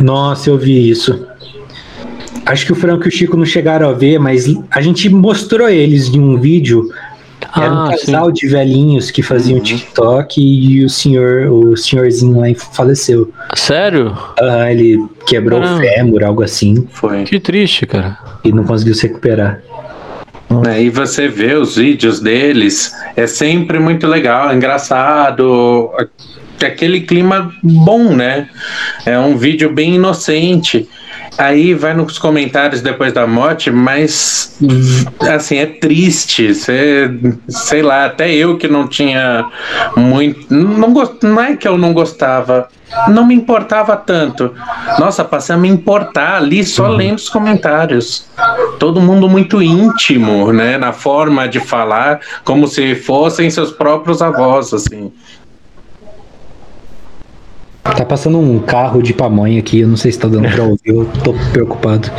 Nossa, 0.00 0.50
eu 0.50 0.58
vi 0.58 0.88
isso. 0.88 1.26
Acho 2.46 2.66
que 2.66 2.72
o 2.72 2.76
Franco 2.76 3.04
e 3.04 3.08
o 3.08 3.10
Chico 3.10 3.36
não 3.36 3.44
chegaram 3.44 3.88
a 3.88 3.92
ver, 3.92 4.18
mas 4.18 4.46
a 4.70 4.80
gente 4.80 5.08
mostrou 5.08 5.68
eles 5.68 6.08
em 6.08 6.20
um 6.20 6.38
vídeo. 6.38 6.88
Era 7.56 7.72
um 7.72 7.84
Ah, 7.86 7.90
casal 7.90 8.30
de 8.30 8.46
velhinhos 8.46 9.10
que 9.10 9.22
faziam 9.22 9.60
TikTok 9.60 10.40
e 10.40 10.84
o 10.84 10.88
senhor, 10.88 11.46
o 11.50 11.76
senhorzinho 11.76 12.38
lá 12.40 12.46
faleceu. 12.72 13.32
Sério? 13.54 14.16
Ah, 14.40 14.70
ele 14.70 15.04
quebrou 15.26 15.60
Caramba. 15.60 15.78
o 15.78 15.80
fêmur, 15.80 16.24
algo 16.24 16.42
assim, 16.42 16.86
Foi. 16.92 17.24
Que 17.24 17.40
triste, 17.40 17.86
cara. 17.86 18.18
e 18.44 18.52
não 18.52 18.64
conseguiu 18.64 18.94
se 18.94 19.06
recuperar. 19.06 19.60
Né, 20.48 20.84
e 20.84 20.90
você 20.90 21.26
vê 21.26 21.54
os 21.54 21.74
vídeos 21.76 22.20
deles, 22.20 22.92
é 23.16 23.26
sempre 23.26 23.80
muito 23.80 24.06
legal, 24.06 24.54
engraçado, 24.54 25.90
aquele 26.64 27.00
clima 27.00 27.52
bom, 27.62 28.14
né? 28.14 28.48
É 29.04 29.18
um 29.18 29.36
vídeo 29.36 29.72
bem 29.72 29.96
inocente. 29.96 30.88
Aí 31.38 31.74
vai 31.74 31.92
nos 31.92 32.18
comentários 32.18 32.80
depois 32.80 33.12
da 33.12 33.26
morte, 33.26 33.70
mas 33.70 34.56
assim, 35.20 35.58
é 35.58 35.66
triste. 35.66 36.54
Cê, 36.54 37.10
sei 37.48 37.82
lá, 37.82 38.06
até 38.06 38.32
eu 38.32 38.56
que 38.56 38.66
não 38.66 38.86
tinha 38.86 39.44
muito. 39.96 40.52
Não, 40.52 40.92
não 41.22 41.40
é 41.40 41.56
que 41.56 41.68
eu 41.68 41.76
não 41.76 41.92
gostava, 41.92 42.68
não 43.08 43.26
me 43.26 43.34
importava 43.34 43.96
tanto. 43.96 44.54
Nossa, 44.98 45.24
passei 45.24 45.54
a 45.54 45.58
me 45.58 45.68
importar 45.68 46.36
ali 46.36 46.64
só 46.64 46.88
lendo 46.88 47.16
os 47.16 47.28
comentários. 47.28 48.26
Todo 48.78 49.00
mundo 49.00 49.28
muito 49.28 49.60
íntimo, 49.60 50.52
né? 50.52 50.78
Na 50.78 50.92
forma 50.92 51.46
de 51.46 51.60
falar, 51.60 52.20
como 52.44 52.66
se 52.66 52.94
fossem 52.94 53.50
seus 53.50 53.70
próprios 53.70 54.22
avós, 54.22 54.72
assim. 54.72 55.12
Tá 57.96 58.04
passando 58.04 58.38
um 58.38 58.58
carro 58.58 59.02
de 59.02 59.14
pamonha 59.14 59.58
aqui, 59.58 59.80
eu 59.80 59.88
não 59.88 59.96
sei 59.96 60.12
se 60.12 60.18
tá 60.18 60.28
dando 60.28 60.48
pra 60.50 60.64
ouvir, 60.64 60.80
eu 60.86 61.06
tô 61.24 61.32
preocupado. 61.52 62.10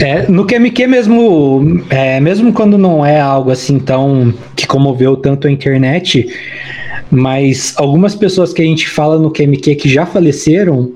É, 0.00 0.26
no 0.28 0.46
QMQ 0.46 0.86
mesmo, 0.86 1.82
é, 1.90 2.18
mesmo 2.18 2.52
quando 2.52 2.78
não 2.78 3.04
é 3.04 3.20
algo 3.20 3.50
assim 3.50 3.78
tão 3.78 4.32
que 4.54 4.66
comoveu 4.66 5.16
tanto 5.16 5.46
a 5.46 5.50
internet, 5.50 6.28
mas 7.10 7.74
algumas 7.76 8.14
pessoas 8.14 8.52
que 8.52 8.62
a 8.62 8.64
gente 8.64 8.88
fala 8.88 9.18
no 9.18 9.30
QMQ 9.30 9.74
que 9.76 9.88
já 9.88 10.06
faleceram 10.06 10.92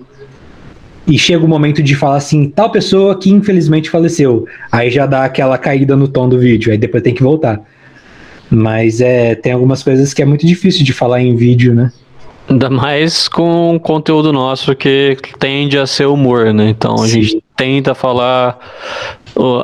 e 1.07 1.19
chega 1.19 1.45
o 1.45 1.49
momento 1.49 1.83
de 1.83 1.95
falar 1.95 2.17
assim, 2.17 2.49
tal 2.49 2.71
pessoa 2.71 3.19
que 3.19 3.31
infelizmente 3.31 3.91
faleceu, 3.91 4.47
aí 4.71 4.91
já 4.91 5.07
dá 5.07 5.25
aquela 5.25 5.59
caída 5.59 5.97
no 5.97 6.09
tom 6.09 6.29
do 6.29 6.39
vídeo, 6.39 6.73
aí 6.73 6.79
depois 6.79 7.03
tem 7.03 7.15
que 7.15 7.23
voltar. 7.23 7.61
Mas 8.49 9.01
é, 9.01 9.35
tem 9.35 9.53
algumas 9.53 9.83
coisas 9.83 10.13
que 10.15 10.23
é 10.23 10.25
muito 10.25 10.47
difícil 10.47 10.85
de 10.85 10.93
falar 10.93 11.21
em 11.21 11.37
vídeo, 11.37 11.75
né? 11.75 11.93
Ainda 12.51 12.69
mais 12.69 13.29
com 13.29 13.77
o 13.77 13.81
conteúdo 13.81 14.33
nosso 14.33 14.75
que 14.75 15.17
tende 15.39 15.79
a 15.79 15.87
ser 15.87 16.07
humor, 16.07 16.53
né? 16.53 16.69
Então 16.69 16.95
a 16.95 17.07
Sim. 17.07 17.23
gente 17.23 17.45
tenta 17.57 17.95
falar 17.95 18.59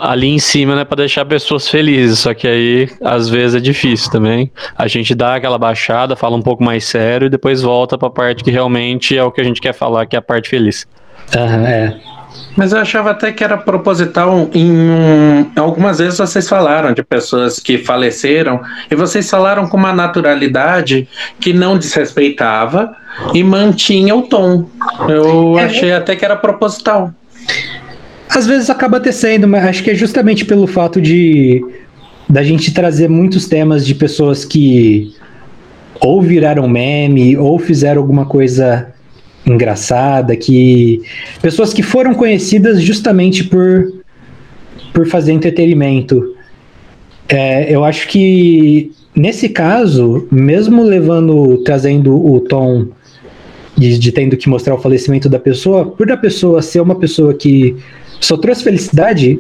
ali 0.03 0.29
em 0.29 0.39
cima, 0.39 0.77
né, 0.77 0.85
para 0.85 0.99
deixar 0.99 1.25
pessoas 1.25 1.69
felizes. 1.69 2.21
Só 2.21 2.33
que 2.33 2.47
aí 2.47 2.89
às 3.03 3.29
vezes 3.29 3.57
é 3.57 3.61
difícil 3.61 4.11
também. 4.13 4.53
A 4.79 4.87
gente 4.87 5.17
dá 5.17 5.35
aquela 5.35 5.59
baixada, 5.59 6.15
fala 6.15 6.37
um 6.37 6.43
pouco 6.43 6.63
mais 6.63 6.85
sério 6.85 7.27
e 7.27 7.29
depois 7.29 7.61
volta 7.61 7.99
para 7.99 8.07
a 8.07 8.11
parte 8.11 8.45
que 8.45 8.53
realmente 8.53 9.19
é 9.19 9.25
o 9.25 9.33
que 9.33 9.41
a 9.41 9.45
gente 9.45 9.61
quer 9.61 9.75
falar, 9.75 10.07
que 10.07 10.15
é 10.15 10.19
a 10.21 10.23
parte 10.23 10.49
feliz. 10.49 10.87
Aham, 11.35 11.67
é. 11.67 11.97
Mas 12.57 12.73
eu 12.73 12.79
achava 12.79 13.11
até 13.11 13.31
que 13.33 13.45
era 13.45 13.57
proposital 13.59 14.49
em 14.55 15.47
algumas 15.57 15.99
vezes 15.99 16.19
vocês 16.19 16.49
falaram 16.49 16.95
de 16.95 17.03
pessoas 17.03 17.59
que 17.59 17.77
faleceram 17.77 18.61
e 18.91 18.95
vocês 18.97 19.29
falaram 19.29 19.69
com 19.69 19.77
uma 19.77 19.93
naturalidade 19.93 21.07
que 21.39 21.53
não 21.53 21.77
desrespeitava 21.77 22.97
e 23.35 23.45
mantinha 23.45 24.15
o 24.17 24.23
tom. 24.23 24.67
Eu 25.09 25.59
É. 25.59 25.65
achei 25.65 25.93
até 25.93 26.17
que 26.17 26.25
era 26.25 26.35
proposital. 26.37 27.13
Às 28.29 28.47
vezes 28.47 28.71
acaba 28.71 28.99
tecendo, 29.01 29.47
mas 29.47 29.65
acho 29.65 29.83
que 29.85 29.91
é 29.91 29.95
justamente 29.95 30.45
pelo 30.45 30.67
fato 30.67 31.01
de 31.01 31.63
da 32.29 32.43
gente 32.43 32.73
trazer 32.75 33.09
muitos 33.09 33.47
temas 33.47 33.87
de 33.87 33.95
pessoas 33.95 34.45
que 34.45 35.15
ou 36.01 36.21
viraram 36.21 36.69
meme 36.69 37.37
ou 37.37 37.59
fizeram 37.59 38.01
alguma 38.03 38.27
coisa 38.27 38.89
engraçada, 39.47 40.37
que 40.37 41.03
pessoas 41.41 41.73
que 41.73 41.83
foram 41.83 42.15
conhecidas 42.15 42.83
justamente 42.83 43.45
por 43.45 43.93
por 44.97 45.07
fazer 45.07 45.33
entretenimento. 45.33 46.35
É, 47.29 47.71
eu 47.71 47.85
acho 47.85 48.09
que 48.09 48.91
nesse 49.15 49.47
caso, 49.51 50.27
mesmo 50.33 50.83
levando, 50.83 51.59
trazendo 51.59 52.17
o 52.17 52.41
tom 52.41 52.87
de, 53.77 53.99
de 53.99 54.11
tendo 54.11 54.39
que 54.39 54.49
mostrar 54.49 54.75
o 54.75 54.79
falecimento 54.79 55.29
da 55.29 55.39
pessoa, 55.39 55.85
por 55.85 56.11
a 56.11 56.17
pessoa 56.17 56.63
ser 56.63 56.81
uma 56.81 56.95
pessoa 56.95 57.35
que 57.35 57.77
só 58.23 58.39
trouxe 58.39 58.65
felicidade, 58.65 59.39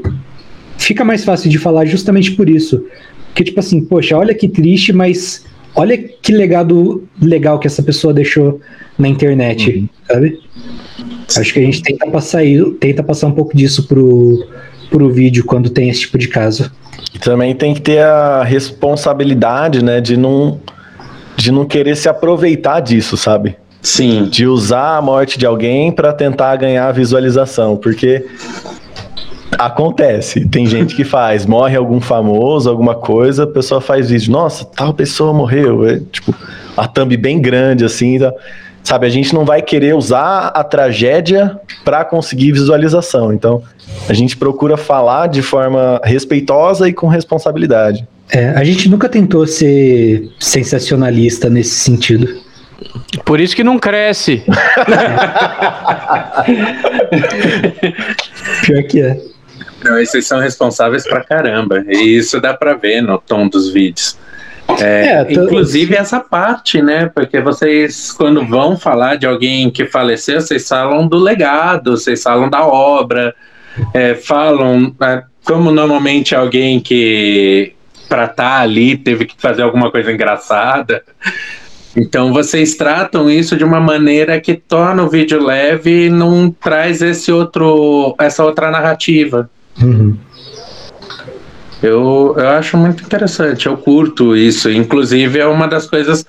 fica 0.76 1.02
mais 1.02 1.24
fácil 1.24 1.48
de 1.48 1.56
falar 1.56 1.86
justamente 1.86 2.32
por 2.32 2.50
isso. 2.50 2.84
Porque, 3.28 3.44
tipo 3.44 3.58
assim, 3.58 3.82
poxa, 3.82 4.14
olha 4.14 4.34
que 4.34 4.48
triste, 4.48 4.92
mas 4.92 5.45
olha 5.77 5.97
que 5.97 6.32
legado 6.32 7.07
legal 7.20 7.59
que 7.59 7.66
essa 7.66 7.82
pessoa 7.82 8.12
deixou 8.12 8.61
na 8.98 9.07
internet, 9.07 9.89
sabe? 10.11 10.40
Acho 11.36 11.53
que 11.53 11.61
a 11.61 11.62
gente 11.62 11.82
tenta 11.82 12.07
passar, 12.11 12.43
tenta 12.81 13.03
passar 13.03 13.27
um 13.27 13.32
pouco 13.32 13.57
disso 13.57 13.86
pro, 13.86 14.47
pro 14.90 15.12
vídeo 15.12 15.44
quando 15.44 15.69
tem 15.69 15.90
esse 15.90 16.01
tipo 16.01 16.19
de 16.19 16.28
caso. 16.28 16.73
E 17.15 17.19
também 17.19 17.55
tem 17.55 17.74
que 17.74 17.81
ter 17.81 18.01
a 18.01 18.43
responsabilidade, 18.43 19.85
né, 19.85 20.01
de 20.01 20.16
não, 20.16 20.61
de 21.36 21.53
não 21.53 21.66
querer 21.66 21.97
se 21.97 22.09
aproveitar 22.09 22.81
disso, 22.81 23.16
sabe? 23.16 23.57
Sim. 23.82 24.24
De 24.24 24.47
usar 24.47 24.97
a 24.97 25.03
morte 25.03 25.39
de 25.39 25.47
alguém 25.47 25.93
para 25.93 26.12
tentar 26.12 26.57
ganhar 26.57 26.90
visualização, 26.93 27.77
porque 27.77 28.24
acontece, 29.58 30.46
tem 30.48 30.66
gente 30.66 30.94
que 30.94 31.04
faz, 31.04 31.46
morre 31.46 31.76
algum 31.76 32.00
famoso, 32.00 32.68
alguma 32.68 32.94
coisa, 32.94 33.44
a 33.44 33.46
pessoa 33.46 33.80
faz 33.80 34.10
vídeo, 34.10 34.32
nossa, 34.32 34.64
tal 34.64 34.92
pessoa 34.94 35.32
morreu, 35.32 35.86
é, 35.86 36.00
tipo, 36.10 36.34
a 36.76 36.86
thumb 36.86 37.16
bem 37.16 37.40
grande 37.40 37.84
assim, 37.84 38.18
tá? 38.18 38.32
sabe? 38.86 39.06
A 39.06 39.10
gente 39.10 39.34
não 39.34 39.44
vai 39.44 39.60
querer 39.62 39.94
usar 39.94 40.48
a 40.48 40.62
tragédia 40.62 41.58
para 41.84 42.04
conseguir 42.04 42.52
visualização, 42.52 43.32
então 43.32 43.62
a 44.08 44.12
gente 44.12 44.36
procura 44.36 44.76
falar 44.76 45.26
de 45.26 45.42
forma 45.42 46.00
respeitosa 46.04 46.88
e 46.88 46.92
com 46.92 47.08
responsabilidade. 47.08 48.06
É, 48.30 48.50
a 48.50 48.62
gente 48.64 48.88
nunca 48.88 49.08
tentou 49.08 49.46
ser 49.46 50.28
sensacionalista 50.38 51.48
nesse 51.48 51.76
sentido. 51.76 52.44
Por 53.24 53.40
isso 53.40 53.56
que 53.56 53.64
não 53.64 53.78
cresce. 53.78 54.42
Pior 58.66 58.82
que 58.84 59.00
é. 59.00 59.18
Não, 59.88 60.00
e 60.00 60.06
vocês 60.06 60.26
são 60.26 60.38
responsáveis 60.40 61.04
pra 61.04 61.22
caramba. 61.24 61.84
E 61.88 62.16
isso 62.16 62.40
dá 62.40 62.54
pra 62.54 62.74
ver 62.74 63.00
no 63.00 63.18
tom 63.18 63.48
dos 63.48 63.72
vídeos. 63.72 64.18
É, 64.80 65.08
É, 65.20 65.24
tô- 65.24 65.44
inclusive 65.44 65.94
essa 65.94 66.18
parte, 66.20 66.82
né? 66.82 67.10
Porque 67.14 67.40
vocês, 67.40 68.10
quando 68.12 68.44
vão 68.44 68.76
falar 68.76 69.16
de 69.16 69.26
alguém 69.26 69.70
que 69.70 69.86
faleceu, 69.86 70.40
vocês 70.40 70.66
falam 70.66 71.06
do 71.06 71.18
legado, 71.18 71.92
vocês 71.92 72.22
falam 72.22 72.48
da 72.50 72.66
obra. 72.66 73.34
é, 73.92 74.14
falam, 74.14 74.94
é, 75.02 75.22
como 75.44 75.70
normalmente 75.70 76.34
alguém 76.34 76.80
que 76.80 77.74
para 78.08 78.24
estar 78.24 78.34
tá 78.56 78.60
ali 78.60 78.96
teve 78.96 79.26
que 79.26 79.34
fazer 79.38 79.60
alguma 79.62 79.90
coisa 79.90 80.10
engraçada. 80.10 81.02
Então 81.94 82.32
vocês 82.32 82.74
tratam 82.74 83.30
isso 83.30 83.56
de 83.56 83.64
uma 83.64 83.80
maneira 83.80 84.40
que 84.40 84.54
torna 84.54 85.02
o 85.02 85.08
vídeo 85.10 85.42
leve 85.44 86.06
e 86.06 86.10
não 86.10 86.50
traz 86.50 87.00
esse 87.02 87.30
outro, 87.30 88.14
essa 88.18 88.44
outra 88.44 88.70
narrativa. 88.70 89.50
Uhum. 89.82 90.16
Eu, 91.82 92.35
eu 92.39 92.48
acho 92.48 92.77
muito 92.77 93.05
interessante, 93.05 93.66
eu 93.66 93.77
curto 93.77 94.35
isso. 94.35 94.70
Inclusive, 94.70 95.39
é 95.39 95.47
uma 95.47 95.69
das 95.69 95.86
coisas. 95.86 96.24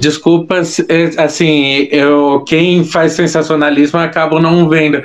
Desculpas, 0.00 0.78
é, 0.88 1.10
assim, 1.18 1.88
eu 1.90 2.42
quem 2.46 2.84
faz 2.84 3.12
sensacionalismo 3.12 3.98
acabo 3.98 4.40
não 4.40 4.68
vendo. 4.68 5.02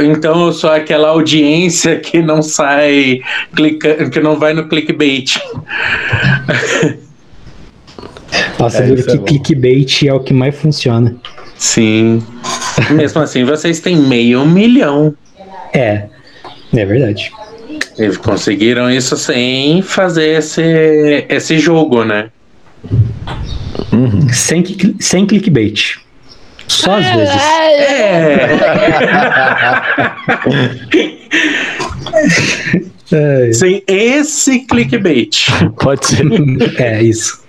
Então 0.00 0.46
eu 0.46 0.52
sou 0.52 0.70
aquela 0.70 1.08
audiência 1.08 1.98
que 1.98 2.20
não 2.20 2.42
sai 2.42 3.20
clica, 3.54 4.10
que 4.10 4.20
não 4.20 4.36
vai 4.38 4.52
no 4.52 4.68
clickbait. 4.68 5.36
Nossa, 8.58 8.82
é, 8.82 8.94
que 8.94 9.10
é 9.12 9.18
clickbait 9.18 10.02
é 10.06 10.12
o 10.12 10.20
que 10.20 10.34
mais 10.34 10.56
funciona. 10.56 11.16
Sim. 11.56 12.22
Mesmo 12.90 13.20
assim, 13.20 13.44
vocês 13.44 13.80
têm 13.80 13.96
meio 13.96 14.44
milhão. 14.44 15.14
É, 15.72 16.08
é 16.76 16.84
verdade. 16.84 17.32
Eles 17.98 18.16
conseguiram 18.16 18.90
isso 18.90 19.16
sem 19.16 19.82
fazer 19.82 20.38
esse, 20.38 21.26
esse 21.28 21.58
jogo, 21.58 22.04
né? 22.04 22.30
Uhum. 23.92 24.28
Sem, 24.32 24.64
sem 25.00 25.26
clickbait. 25.26 25.96
Só 26.66 26.98
às 26.98 27.06
vezes. 27.06 27.34
É. 33.12 33.52
Sem 33.52 33.82
esse 33.86 34.60
clickbait. 34.60 35.46
Pode 35.80 36.06
ser. 36.06 36.24
É, 36.78 37.02
isso. 37.02 37.44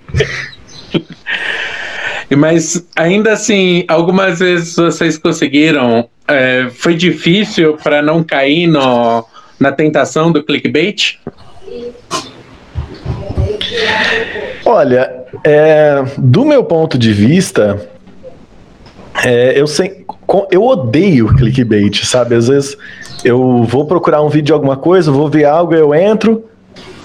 Mas 2.34 2.84
ainda 2.96 3.32
assim, 3.32 3.84
algumas 3.86 4.40
vezes 4.40 4.74
vocês 4.74 5.16
conseguiram. 5.16 6.08
É, 6.26 6.68
foi 6.70 6.94
difícil 6.94 7.76
para 7.76 8.02
não 8.02 8.22
cair 8.24 8.66
no, 8.66 9.24
na 9.60 9.70
tentação 9.70 10.32
do 10.32 10.42
clickbait? 10.42 11.20
Olha, 14.64 15.24
é, 15.44 16.04
do 16.18 16.44
meu 16.44 16.64
ponto 16.64 16.98
de 16.98 17.12
vista, 17.12 17.88
é, 19.24 19.54
eu, 19.56 19.66
eu 20.50 20.64
odeio 20.64 21.28
clickbait, 21.34 22.04
sabe? 22.04 22.34
Às 22.34 22.48
vezes 22.48 22.76
eu 23.24 23.62
vou 23.64 23.86
procurar 23.86 24.22
um 24.22 24.28
vídeo 24.28 24.46
de 24.46 24.52
alguma 24.52 24.76
coisa, 24.76 25.12
vou 25.12 25.28
ver 25.28 25.44
algo, 25.44 25.74
eu 25.74 25.94
entro, 25.94 26.44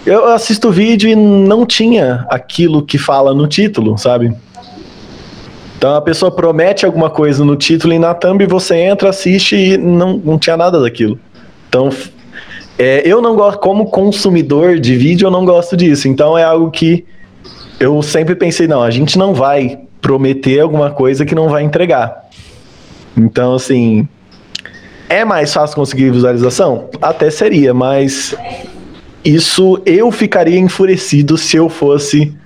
eu 0.05 0.27
assisto 0.29 0.69
o 0.69 0.71
vídeo 0.71 1.09
e 1.09 1.15
não 1.15 1.65
tinha 1.65 2.25
aquilo 2.29 2.83
que 2.83 2.97
fala 2.97 3.33
no 3.33 3.47
título, 3.47 3.97
sabe? 3.97 4.35
Então 5.81 5.95
a 5.95 6.01
pessoa 6.01 6.29
promete 6.29 6.85
alguma 6.85 7.09
coisa 7.09 7.43
no 7.43 7.55
título 7.55 7.91
e 7.91 7.97
na 7.97 8.13
thumb 8.13 8.45
você 8.45 8.75
entra, 8.75 9.09
assiste 9.09 9.55
e 9.55 9.77
não, 9.79 10.15
não 10.23 10.37
tinha 10.37 10.55
nada 10.55 10.79
daquilo. 10.79 11.17
Então 11.67 11.89
é, 12.77 13.01
eu 13.03 13.19
não 13.19 13.35
gosto, 13.35 13.57
como 13.57 13.87
consumidor 13.87 14.79
de 14.79 14.95
vídeo, 14.95 15.25
eu 15.25 15.31
não 15.31 15.43
gosto 15.43 15.75
disso. 15.75 16.07
Então 16.07 16.37
é 16.37 16.43
algo 16.43 16.69
que 16.69 17.03
eu 17.79 17.99
sempre 18.03 18.35
pensei, 18.35 18.67
não, 18.67 18.83
a 18.83 18.91
gente 18.91 19.17
não 19.17 19.33
vai 19.33 19.79
prometer 19.99 20.59
alguma 20.59 20.91
coisa 20.91 21.25
que 21.25 21.33
não 21.33 21.49
vai 21.49 21.63
entregar. 21.63 22.29
Então, 23.17 23.55
assim, 23.55 24.07
é 25.09 25.25
mais 25.25 25.51
fácil 25.51 25.75
conseguir 25.75 26.11
visualização? 26.11 26.91
Até 27.01 27.31
seria, 27.31 27.73
mas 27.73 28.35
isso 29.25 29.81
eu 29.83 30.11
ficaria 30.11 30.59
enfurecido 30.59 31.39
se 31.39 31.57
eu 31.57 31.69
fosse 31.69 32.39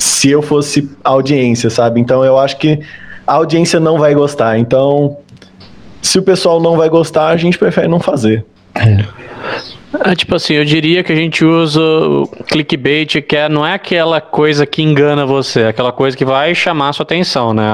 se 0.00 0.30
eu 0.30 0.40
fosse 0.40 0.90
audiência, 1.04 1.68
sabe? 1.68 2.00
Então 2.00 2.24
eu 2.24 2.38
acho 2.38 2.56
que 2.56 2.80
a 3.26 3.34
audiência 3.34 3.78
não 3.78 3.98
vai 3.98 4.14
gostar. 4.14 4.58
Então, 4.58 5.18
se 6.00 6.18
o 6.18 6.22
pessoal 6.22 6.58
não 6.60 6.76
vai 6.76 6.88
gostar, 6.88 7.28
a 7.28 7.36
gente 7.36 7.58
prefere 7.58 7.86
não 7.86 8.00
fazer. 8.00 8.44
É. 8.74 9.04
É, 10.04 10.14
tipo 10.14 10.36
assim, 10.36 10.54
eu 10.54 10.64
diria 10.64 11.02
que 11.02 11.12
a 11.12 11.16
gente 11.16 11.44
usa 11.44 11.80
o 11.80 12.26
clickbait, 12.46 13.20
que 13.20 13.36
é, 13.36 13.48
não 13.48 13.66
é 13.66 13.74
aquela 13.74 14.20
coisa 14.20 14.64
que 14.64 14.82
engana 14.82 15.26
você, 15.26 15.62
é 15.62 15.68
aquela 15.68 15.90
coisa 15.90 16.16
que 16.16 16.24
vai 16.24 16.54
chamar 16.54 16.92
sua 16.92 17.02
atenção, 17.02 17.52
né? 17.52 17.64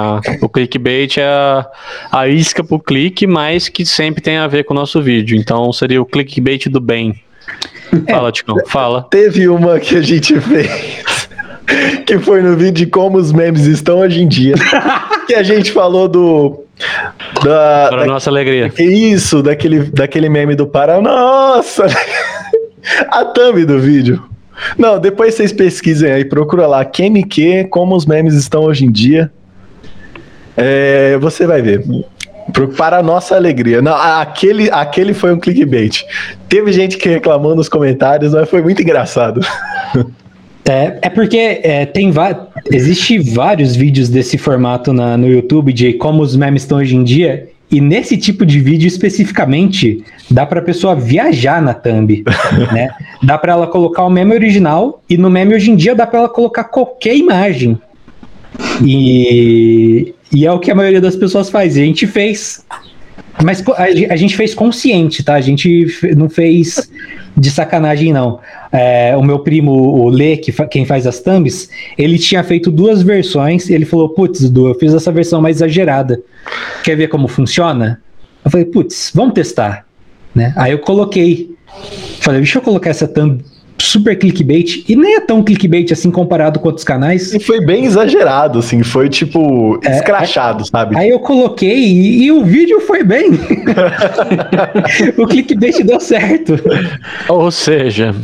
O 0.40 0.48
clickbait 0.48 1.18
é 1.18 1.26
a, 1.26 1.66
a 2.10 2.26
isca 2.26 2.64
pro 2.64 2.80
clique, 2.80 3.26
mas 3.26 3.68
que 3.68 3.84
sempre 3.84 4.22
tem 4.22 4.38
a 4.38 4.46
ver 4.46 4.64
com 4.64 4.72
o 4.72 4.76
nosso 4.76 5.00
vídeo. 5.02 5.36
Então 5.36 5.70
seria 5.72 6.00
o 6.00 6.06
clickbait 6.06 6.66
do 6.68 6.80
bem. 6.80 7.20
É, 8.06 8.12
fala, 8.12 8.32
Ticão, 8.32 8.56
fala. 8.66 9.06
Teve 9.10 9.46
uma 9.48 9.78
que 9.78 9.96
a 9.96 10.02
gente 10.02 10.40
fez, 10.40 11.15
que 12.06 12.18
foi 12.18 12.43
no 12.43 12.56
vídeo 12.56 12.72
de 12.72 12.86
como 12.86 13.18
os 13.18 13.32
memes 13.32 13.66
estão 13.66 13.98
hoje 13.98 14.22
em 14.22 14.28
dia. 14.28 14.55
que 15.26 15.34
a 15.34 15.43
gente 15.43 15.72
falou 15.72 16.09
do 16.09 16.64
da, 17.43 17.88
para 17.88 17.97
da, 17.98 18.06
nossa 18.06 18.30
alegria. 18.30 18.72
Isso, 18.78 19.43
daquele, 19.43 19.84
daquele 19.84 20.28
meme 20.28 20.55
do 20.55 20.66
para 20.66 21.01
nossa. 21.01 21.86
a 23.10 23.24
thumb 23.24 23.64
do 23.64 23.80
vídeo. 23.80 24.22
Não, 24.78 24.98
depois 24.98 25.34
vocês 25.34 25.52
pesquisem 25.52 26.10
aí, 26.10 26.24
procura 26.24 26.66
lá 26.66 26.84
QMQ, 26.84 27.68
como 27.70 27.94
os 27.94 28.06
memes 28.06 28.34
estão 28.34 28.64
hoje 28.64 28.84
em 28.84 28.90
dia. 28.90 29.30
É, 30.56 31.18
você 31.18 31.47
vai 31.47 31.60
ver. 31.60 31.84
Para 32.76 33.02
nossa 33.02 33.34
alegria. 33.34 33.82
Não, 33.82 33.94
aquele, 33.94 34.70
aquele 34.70 35.12
foi 35.12 35.32
um 35.32 35.38
clickbait. 35.38 36.05
Teve 36.48 36.72
gente 36.72 36.97
que 36.97 37.09
reclamou 37.09 37.55
nos 37.55 37.68
comentários, 37.68 38.32
mas 38.32 38.48
foi 38.48 38.62
muito 38.62 38.80
engraçado. 38.80 39.40
É, 40.68 40.98
é 41.02 41.09
porque 41.09 41.60
é, 41.62 41.86
tem 41.86 42.12
existe 42.72 43.18
vários 43.18 43.76
vídeos 43.76 44.09
desse 44.09 44.36
formato 44.36 44.93
na, 44.93 45.16
no 45.16 45.28
YouTube 45.28 45.72
de 45.72 45.93
como 45.94 46.22
os 46.22 46.34
memes 46.34 46.62
estão 46.62 46.78
hoje 46.78 46.97
em 46.97 47.05
dia. 47.05 47.48
E 47.70 47.80
nesse 47.80 48.16
tipo 48.16 48.47
de 48.47 48.60
vídeo 48.60 48.86
especificamente, 48.86 50.05
dá 50.30 50.47
para 50.47 50.60
a 50.60 50.62
pessoa 50.62 50.94
viajar 50.94 51.60
na 51.60 51.74
thumb, 51.74 52.24
né? 52.72 52.90
Dá 53.22 53.36
para 53.36 53.52
ela 53.52 53.66
colocar 53.66 54.05
o 54.05 54.10
meme 54.10 54.34
original 54.34 55.02
e 55.09 55.16
no 55.16 55.28
meme 55.28 55.55
hoje 55.55 55.70
em 55.70 55.76
dia 55.76 55.94
dá 55.94 56.06
para 56.06 56.20
ela 56.20 56.28
colocar 56.28 56.64
qualquer 56.64 57.16
imagem. 57.16 57.78
E, 58.84 60.14
e 60.32 60.47
é 60.47 60.52
o 60.52 60.59
que 60.59 60.70
a 60.70 60.74
maioria 60.74 61.01
das 61.01 61.16
pessoas 61.16 61.51
faz. 61.51 61.76
E 61.76 61.82
a 61.82 61.84
gente 61.84 62.06
fez. 62.06 62.64
Mas 63.42 63.62
a, 63.68 64.12
a 64.12 64.16
gente 64.16 64.36
fez 64.36 64.54
consciente, 64.54 65.22
tá? 65.22 65.34
A 65.34 65.40
gente 65.40 65.86
não 66.16 66.28
fez 66.28 66.90
de 67.36 67.50
sacanagem, 67.50 68.12
não. 68.12 68.40
É, 68.72 69.16
o 69.16 69.22
meu 69.22 69.40
primo, 69.40 69.72
o 69.72 70.08
Lê, 70.08 70.36
que 70.36 70.50
fa 70.52 70.66
quem 70.66 70.84
faz 70.84 71.06
as 71.06 71.20
thumbs, 71.20 71.68
ele 71.98 72.18
tinha 72.18 72.42
feito 72.42 72.70
duas 72.70 73.02
versões. 73.02 73.68
ele 73.68 73.84
falou: 73.84 74.08
Putz, 74.08 74.40
Dudu, 74.40 74.68
eu 74.68 74.74
fiz 74.74 74.94
essa 74.94 75.12
versão 75.12 75.40
mais 75.40 75.56
exagerada. 75.56 76.20
Quer 76.82 76.96
ver 76.96 77.08
como 77.08 77.28
funciona? 77.28 78.00
Eu 78.44 78.50
falei: 78.50 78.66
Putz, 78.66 79.12
vamos 79.14 79.34
testar. 79.34 79.86
Né? 80.34 80.52
Aí 80.56 80.72
eu 80.72 80.78
coloquei. 80.78 81.54
Falei: 82.20 82.40
Deixa 82.40 82.58
eu 82.58 82.62
colocar 82.62 82.90
essa 82.90 83.06
thumb 83.06 83.42
super 83.86 84.16
clickbait 84.16 84.84
e 84.88 84.96
nem 84.96 85.16
é 85.16 85.20
tão 85.20 85.42
clickbait 85.42 85.92
assim 85.92 86.10
comparado 86.10 86.58
com 86.58 86.68
outros 86.68 86.84
canais. 86.84 87.32
E 87.32 87.40
foi 87.40 87.64
bem 87.64 87.84
exagerado, 87.84 88.58
assim, 88.58 88.82
foi 88.82 89.08
tipo 89.08 89.80
é, 89.84 89.96
escrachado, 89.96 90.64
aí, 90.64 90.70
sabe? 90.70 90.96
Aí 90.96 91.10
eu 91.10 91.20
coloquei 91.20 91.78
e, 91.78 92.24
e 92.24 92.32
o 92.32 92.44
vídeo 92.44 92.80
foi 92.80 93.02
bem. 93.02 93.30
o 95.16 95.26
clickbait 95.26 95.82
deu 95.82 96.00
certo. 96.00 96.58
Ou 97.28 97.50
seja. 97.50 98.14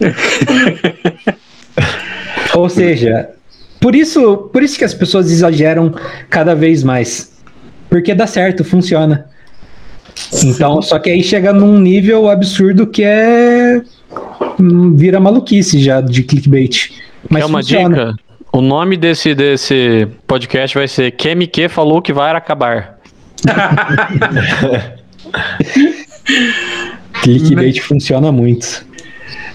Ou 2.54 2.68
seja, 2.68 3.30
por 3.80 3.94
isso, 3.94 4.48
por 4.52 4.62
isso 4.62 4.78
que 4.78 4.84
as 4.84 4.94
pessoas 4.94 5.30
exageram 5.30 5.92
cada 6.30 6.54
vez 6.54 6.82
mais. 6.82 7.32
Porque 7.88 8.14
dá 8.14 8.26
certo, 8.26 8.64
funciona. 8.64 9.26
Então, 10.42 10.82
só 10.82 10.98
que 10.98 11.10
aí 11.10 11.22
chega 11.22 11.52
num 11.52 11.78
nível 11.78 12.28
absurdo 12.28 12.86
que 12.86 13.02
é. 13.02 13.82
Hum, 14.60 14.94
vira 14.94 15.20
maluquice 15.20 15.82
já 15.82 16.00
de 16.00 16.22
clickbait. 16.22 16.92
Mas 17.28 17.42
é 17.42 17.46
uma 17.46 17.60
funciona. 17.60 18.12
dica. 18.12 18.24
O 18.52 18.60
nome 18.60 18.96
desse, 18.96 19.34
desse 19.34 20.06
podcast 20.26 20.76
vai 20.76 20.86
ser 20.86 21.10
QMQ 21.12 21.68
falou 21.68 22.00
que 22.00 22.12
vai 22.12 22.34
acabar. 22.34 22.98
clickbait 27.22 27.80
funciona 27.80 28.30
muito. 28.30 28.86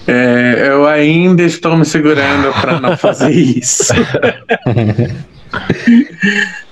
É, 0.06 0.66
eu 0.68 0.86
ainda 0.86 1.42
estou 1.42 1.76
me 1.76 1.84
segurando 1.84 2.52
para 2.60 2.80
não 2.80 2.96
fazer 2.96 3.30
isso. 3.30 3.92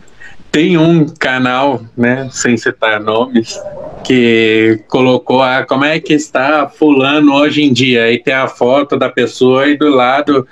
Tem 0.51 0.79
um 0.79 1.07
canal, 1.07 1.83
né, 1.97 2.29
sem 2.33 2.57
citar 2.57 3.01
nomes, 3.01 3.61
que 4.05 4.81
colocou 4.89 5.43
a 5.43 5.65
como 5.65 5.85
é 5.85 6.01
que 6.01 6.15
está 6.15 6.67
fulano 6.69 7.35
hoje 7.35 7.63
em 7.63 7.73
dia. 7.73 8.05
Aí 8.05 8.19
tem 8.19 8.33
a 8.33 8.49
foto 8.49 8.97
da 8.97 9.11
pessoa 9.11 9.69
e 9.69 9.77
do 9.77 9.89
lado 9.91 10.47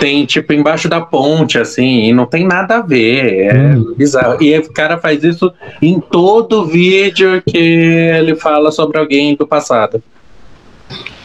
tem 0.00 0.26
tipo 0.26 0.52
embaixo 0.52 0.88
da 0.88 1.00
ponte, 1.00 1.58
assim, 1.58 2.08
e 2.08 2.12
não 2.12 2.26
tem 2.26 2.44
nada 2.44 2.78
a 2.78 2.82
ver. 2.82 3.46
É 3.46 3.76
Hum. 3.76 3.94
bizarro. 3.96 4.42
E 4.42 4.58
o 4.58 4.72
cara 4.72 4.98
faz 4.98 5.22
isso 5.22 5.52
em 5.80 6.00
todo 6.00 6.66
vídeo 6.66 7.40
que 7.46 7.56
ele 7.56 8.34
fala 8.34 8.72
sobre 8.72 8.98
alguém 8.98 9.36
do 9.36 9.46
passado. 9.46 10.02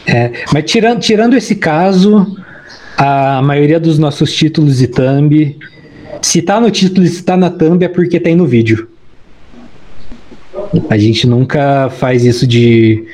É, 0.06 0.44
mas 0.52 0.64
tirando, 0.70 1.00
tirando 1.00 1.34
esse 1.34 1.56
caso, 1.56 2.26
a 2.96 3.40
maioria 3.42 3.80
dos 3.80 3.98
nossos 3.98 4.32
títulos 4.32 4.78
de 4.78 4.86
thumb, 4.88 5.56
se 6.20 6.42
tá 6.42 6.60
no 6.60 6.70
título 6.70 7.06
e 7.06 7.08
se 7.08 7.22
tá 7.22 7.36
na 7.36 7.50
thumb 7.50 7.82
é 7.84 7.88
porque 7.88 8.20
tem 8.20 8.34
no 8.34 8.46
vídeo. 8.46 8.88
A 10.90 10.98
gente 10.98 11.26
nunca 11.26 11.90
faz 11.90 12.24
isso 12.24 12.46
de 12.46 13.04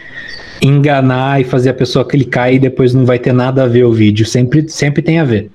enganar 0.61 1.41
e 1.41 1.45
fazer 1.45 1.70
a 1.70 1.75
pessoa 1.75 2.05
clicar 2.07 2.53
e 2.53 2.59
depois 2.59 2.93
não 2.93 3.07
vai 3.07 3.19
ter 3.19 3.33
nada 3.33 3.62
a 3.62 3.66
ver 3.66 3.85
o 3.85 3.93
vídeo. 3.93 4.27
Sempre, 4.27 4.69
sempre 4.69 5.03
tem 5.03 5.20
a 5.20 5.25
ver. 5.25 5.51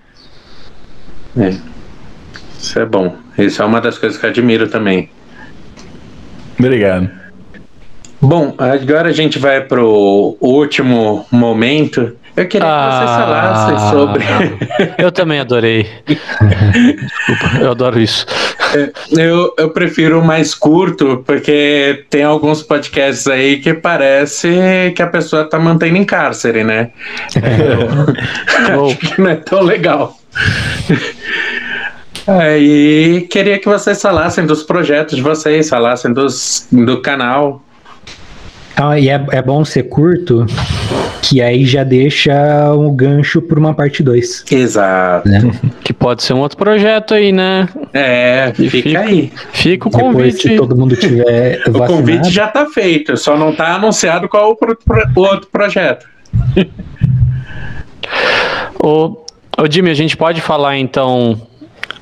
É. 1.37 1.53
Isso 2.59 2.79
é 2.79 2.85
bom. 2.85 3.15
Isso 3.37 3.61
é 3.61 3.65
uma 3.65 3.81
das 3.81 3.97
coisas 3.97 4.17
que 4.17 4.25
eu 4.25 4.29
admiro 4.29 4.69
também. 4.69 5.09
Obrigado. 6.57 7.09
Bom, 8.21 8.55
agora 8.57 9.09
a 9.09 9.11
gente 9.11 9.37
vai 9.37 9.59
pro 9.59 10.37
último 10.39 11.25
momento. 11.29 12.15
Eu 12.35 12.47
queria 12.47 12.67
que 12.67 12.73
você 12.73 13.05
falasse 13.21 13.89
sobre. 13.91 14.23
Eu 14.97 15.11
também 15.11 15.39
adorei. 15.39 15.87
Desculpa, 16.07 17.57
eu 17.61 17.71
adoro 17.71 17.99
isso. 17.99 18.25
Eu, 19.11 19.53
eu 19.57 19.69
prefiro 19.69 20.19
o 20.19 20.25
mais 20.25 20.55
curto, 20.55 21.23
porque 21.27 22.05
tem 22.09 22.23
alguns 22.23 22.63
podcasts 22.63 23.27
aí 23.27 23.59
que 23.59 23.73
parece 23.75 24.91
que 24.95 25.01
a 25.03 25.07
pessoa 25.07 25.47
tá 25.47 25.59
mantendo 25.59 25.95
em 25.97 26.03
cárcere, 26.03 26.63
né? 26.63 26.89
Ou- 28.77 28.87
Acho 28.89 28.97
que 28.97 29.21
não 29.21 29.29
é 29.29 29.35
tão 29.35 29.61
legal. 29.61 30.17
Aí 32.25 33.27
queria 33.29 33.59
que 33.59 33.67
vocês 33.67 34.01
falassem 34.01 34.45
dos 34.45 34.63
projetos 34.63 35.15
de 35.15 35.21
vocês, 35.21 35.69
falassem 35.69 36.11
dos, 36.13 36.67
do 36.71 37.01
canal. 37.01 37.61
Ah, 38.75 38.99
e 38.99 39.07
é, 39.09 39.23
é 39.31 39.41
bom 39.41 39.63
ser 39.63 39.83
curto, 39.83 40.45
que 41.21 41.41
aí 41.41 41.63
já 41.63 41.83
deixa 41.83 42.73
um 42.73 42.93
gancho 42.95 43.39
para 43.41 43.59
uma 43.59 43.73
parte 43.73 44.01
2. 44.01 44.45
Exato. 44.51 45.29
Né? 45.29 45.51
que 45.83 45.93
pode 45.93 46.23
ser 46.23 46.33
um 46.33 46.39
outro 46.39 46.57
projeto 46.57 47.13
aí, 47.13 47.31
né? 47.31 47.69
É, 47.93 48.51
E 48.57 48.69
fica 48.69 48.99
aí. 48.99 49.31
Fica 49.51 49.87
o 49.87 49.91
Depois, 49.91 50.35
se 50.35 50.41
convite. 50.43 50.55
todo 50.57 50.75
mundo 50.75 50.95
tiver 50.95 51.61
O 51.69 51.71
vacinado. 51.71 51.93
convite 51.93 52.31
já 52.31 52.47
tá 52.47 52.65
feito, 52.65 53.15
só 53.15 53.37
não 53.37 53.53
tá 53.53 53.75
anunciado 53.75 54.27
qual 54.27 54.51
o, 54.51 54.55
pro- 54.55 54.75
pro- 54.75 55.07
o 55.15 55.19
outro 55.21 55.47
projeto. 55.51 56.07
Ô, 58.81 59.23
ô 59.57 59.69
Jimmy, 59.69 59.89
a 59.91 59.93
gente 59.93 60.17
pode 60.17 60.41
falar 60.41 60.77
então, 60.77 61.39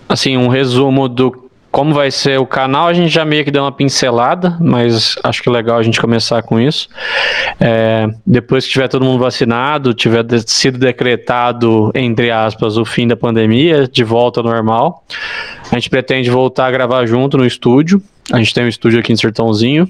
assim, 0.08 0.38
um 0.38 0.48
resumo 0.48 1.08
do 1.08 1.50
como 1.72 1.94
vai 1.94 2.12
ser 2.12 2.40
o 2.40 2.46
canal. 2.46 2.88
A 2.88 2.94
gente 2.94 3.10
já 3.10 3.24
meio 3.24 3.46
que 3.46 3.52
deu 3.52 3.64
uma 3.64 3.72
pincelada, 3.72 4.58
mas 4.60 5.16
acho 5.24 5.42
que 5.42 5.50
é 5.50 5.52
legal 5.52 5.78
a 5.78 5.84
gente 5.84 6.02
começar 6.02 6.44
com 6.44 6.60
isso. 6.60 6.90
É, 7.60 8.10
depois 8.28 8.66
que 8.66 8.72
tiver 8.72 8.88
todo 8.88 9.06
mundo 9.06 9.20
vacinado, 9.20 9.94
tiver 9.94 10.26
sido 10.46 10.78
decretado, 10.78 11.92
entre 11.96 12.30
aspas, 12.30 12.78
o 12.78 12.84
fim 12.84 13.08
da 13.08 13.16
pandemia, 13.16 13.88
de 13.88 14.04
volta 14.04 14.42
ao 14.42 14.44
normal, 14.44 15.04
a 15.72 15.76
gente 15.76 15.90
pretende 15.90 16.30
voltar 16.30 16.68
a 16.68 16.72
gravar 16.72 17.06
junto 17.06 17.38
no 17.38 17.46
estúdio. 17.46 18.02
A 18.32 18.38
gente 18.38 18.54
tem 18.54 18.66
um 18.66 18.68
estúdio 18.68 19.00
aqui 19.00 19.14
em 19.14 19.18
Sertãozinho. 19.18 19.90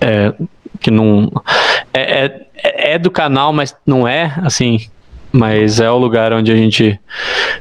É, 0.00 0.32
que 0.80 0.90
não. 0.90 1.30
É, 1.92 2.24
é, 2.62 2.94
é 2.94 2.98
do 2.98 3.10
canal, 3.10 3.52
mas 3.52 3.76
não 3.86 4.06
é, 4.06 4.34
assim, 4.42 4.80
mas 5.32 5.80
é 5.80 5.90
o 5.90 5.98
lugar 5.98 6.32
onde 6.32 6.50
a 6.50 6.56
gente 6.56 6.98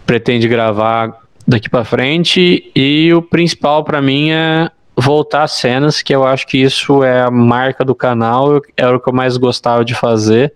pretende 0.05 0.47
gravar 0.47 1.13
daqui 1.47 1.69
pra 1.69 1.85
frente 1.85 2.69
e 2.75 3.13
o 3.13 3.21
principal 3.21 3.83
pra 3.83 4.01
mim 4.01 4.31
é 4.31 4.69
voltar 4.95 5.43
às 5.43 5.51
cenas, 5.53 6.01
que 6.01 6.13
eu 6.13 6.25
acho 6.25 6.45
que 6.47 6.57
isso 6.57 7.03
é 7.03 7.21
a 7.21 7.29
marca 7.31 7.85
do 7.85 7.93
canal, 7.95 8.61
era 8.75 8.97
o 8.97 8.99
que 8.99 9.07
eu 9.07 9.13
mais 9.13 9.37
gostava 9.37 9.85
de 9.85 9.93
fazer. 9.93 10.53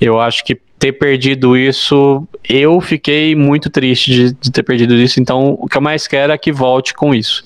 Eu 0.00 0.20
acho 0.20 0.44
que 0.44 0.54
ter 0.78 0.92
perdido 0.92 1.56
isso, 1.58 2.26
eu 2.48 2.80
fiquei 2.80 3.34
muito 3.34 3.68
triste 3.68 4.10
de, 4.12 4.32
de 4.32 4.50
ter 4.50 4.62
perdido 4.62 4.94
isso, 4.94 5.20
então 5.20 5.56
o 5.60 5.68
que 5.68 5.76
eu 5.76 5.82
mais 5.82 6.06
quero 6.06 6.32
é 6.32 6.38
que 6.38 6.50
volte 6.52 6.94
com 6.94 7.14
isso. 7.14 7.44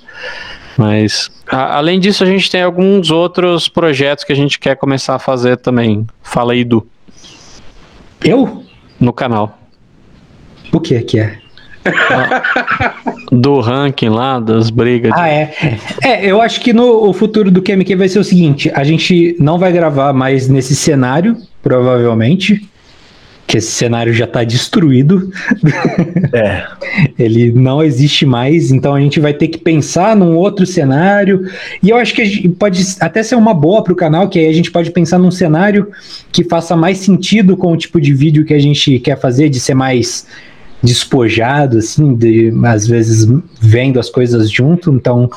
Mas 0.76 1.30
a- 1.50 1.76
além 1.78 1.98
disso, 1.98 2.22
a 2.22 2.26
gente 2.26 2.48
tem 2.50 2.62
alguns 2.62 3.10
outros 3.10 3.68
projetos 3.68 4.22
que 4.22 4.32
a 4.32 4.36
gente 4.36 4.58
quer 4.58 4.76
começar 4.76 5.14
a 5.14 5.18
fazer 5.18 5.56
também. 5.56 6.06
Fala 6.22 6.52
aí, 6.52 6.62
Du, 6.62 6.86
Eu? 8.22 8.64
no 9.00 9.12
canal. 9.12 9.58
O 10.72 10.78
que 10.80 11.00
que 11.02 11.18
é? 11.18 11.38
Do 13.32 13.60
ranking 13.60 14.08
lá, 14.08 14.40
das 14.40 14.70
brigas. 14.70 15.12
de- 15.12 15.20
Ah, 15.20 15.28
é. 15.28 15.54
É, 16.02 16.26
eu 16.26 16.40
acho 16.40 16.60
que 16.60 16.72
no 16.72 17.08
o 17.08 17.12
futuro 17.12 17.50
do 17.50 17.62
QMQ 17.62 17.96
vai 17.96 18.08
ser 18.08 18.18
o 18.18 18.24
seguinte: 18.24 18.70
a 18.74 18.84
gente 18.84 19.36
não 19.38 19.58
vai 19.58 19.72
gravar 19.72 20.12
mais 20.12 20.48
nesse 20.48 20.74
cenário, 20.74 21.36
provavelmente. 21.62 22.68
Que 23.46 23.58
esse 23.58 23.72
cenário 23.72 24.14
já 24.14 24.26
tá 24.26 24.42
destruído. 24.42 25.30
É. 26.32 26.64
Ele 27.22 27.52
não 27.52 27.82
existe 27.82 28.24
mais, 28.24 28.72
então 28.72 28.94
a 28.94 29.00
gente 29.00 29.20
vai 29.20 29.34
ter 29.34 29.48
que 29.48 29.58
pensar 29.58 30.16
num 30.16 30.34
outro 30.34 30.64
cenário. 30.64 31.46
E 31.82 31.90
eu 31.90 31.98
acho 31.98 32.14
que 32.14 32.22
a 32.22 32.24
gente 32.24 32.48
pode 32.48 32.82
até 33.00 33.22
ser 33.22 33.34
uma 33.34 33.52
boa 33.52 33.84
pro 33.84 33.94
canal, 33.94 34.30
que 34.30 34.38
aí 34.38 34.46
a 34.48 34.52
gente 34.52 34.70
pode 34.70 34.90
pensar 34.90 35.18
num 35.18 35.30
cenário 35.30 35.88
que 36.32 36.42
faça 36.42 36.74
mais 36.74 36.96
sentido 36.98 37.54
com 37.54 37.70
o 37.70 37.76
tipo 37.76 38.00
de 38.00 38.14
vídeo 38.14 38.46
que 38.46 38.54
a 38.54 38.58
gente 38.58 38.98
quer 38.98 39.20
fazer, 39.20 39.50
de 39.50 39.60
ser 39.60 39.74
mais 39.74 40.26
despojado, 40.84 41.78
assim, 41.78 42.14
de 42.14 42.52
às 42.64 42.86
vezes 42.86 43.26
vendo 43.60 43.98
as 43.98 44.10
coisas 44.10 44.50
junto, 44.50 44.92
então 44.92 45.30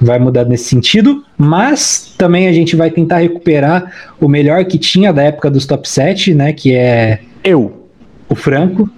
vai 0.00 0.18
mudar 0.18 0.44
nesse 0.44 0.64
sentido, 0.64 1.24
mas 1.36 2.14
também 2.16 2.46
a 2.46 2.52
gente 2.52 2.76
vai 2.76 2.90
tentar 2.90 3.18
recuperar 3.18 3.92
o 4.20 4.28
melhor 4.28 4.64
que 4.64 4.78
tinha 4.78 5.12
da 5.12 5.22
época 5.22 5.50
dos 5.50 5.66
top 5.66 5.88
7, 5.88 6.34
né, 6.34 6.52
que 6.52 6.74
é 6.74 7.20
Eu. 7.42 7.88
o 8.28 8.34
Franco, 8.34 8.88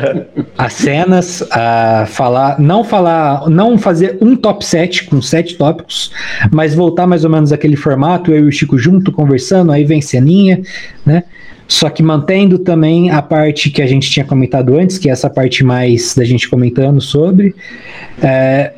as 0.58 0.72
cenas, 0.72 1.42
a 1.50 2.04
falar, 2.06 2.60
não 2.60 2.82
falar, 2.82 3.48
não 3.48 3.78
fazer 3.78 4.18
um 4.20 4.36
top 4.36 4.64
7 4.64 5.04
com 5.04 5.22
sete 5.22 5.56
tópicos, 5.56 6.10
mas 6.52 6.74
voltar 6.74 7.06
mais 7.06 7.24
ou 7.24 7.30
menos 7.30 7.52
aquele 7.52 7.76
formato, 7.76 8.32
eu 8.32 8.44
e 8.44 8.48
o 8.48 8.52
Chico 8.52 8.76
junto 8.76 9.12
conversando, 9.12 9.70
aí 9.70 9.84
vem 9.84 10.02
ceninha, 10.02 10.60
né? 11.06 11.22
Só 11.66 11.88
que 11.88 12.02
mantendo 12.02 12.58
também 12.58 13.10
a 13.10 13.22
parte 13.22 13.70
que 13.70 13.80
a 13.80 13.86
gente 13.86 14.10
tinha 14.10 14.24
comentado 14.24 14.76
antes, 14.76 14.98
que 14.98 15.08
é 15.08 15.12
essa 15.12 15.30
parte 15.30 15.64
mais 15.64 16.14
da 16.14 16.24
gente 16.24 16.48
comentando 16.48 17.00
sobre. 17.00 17.54
É, 18.22 18.72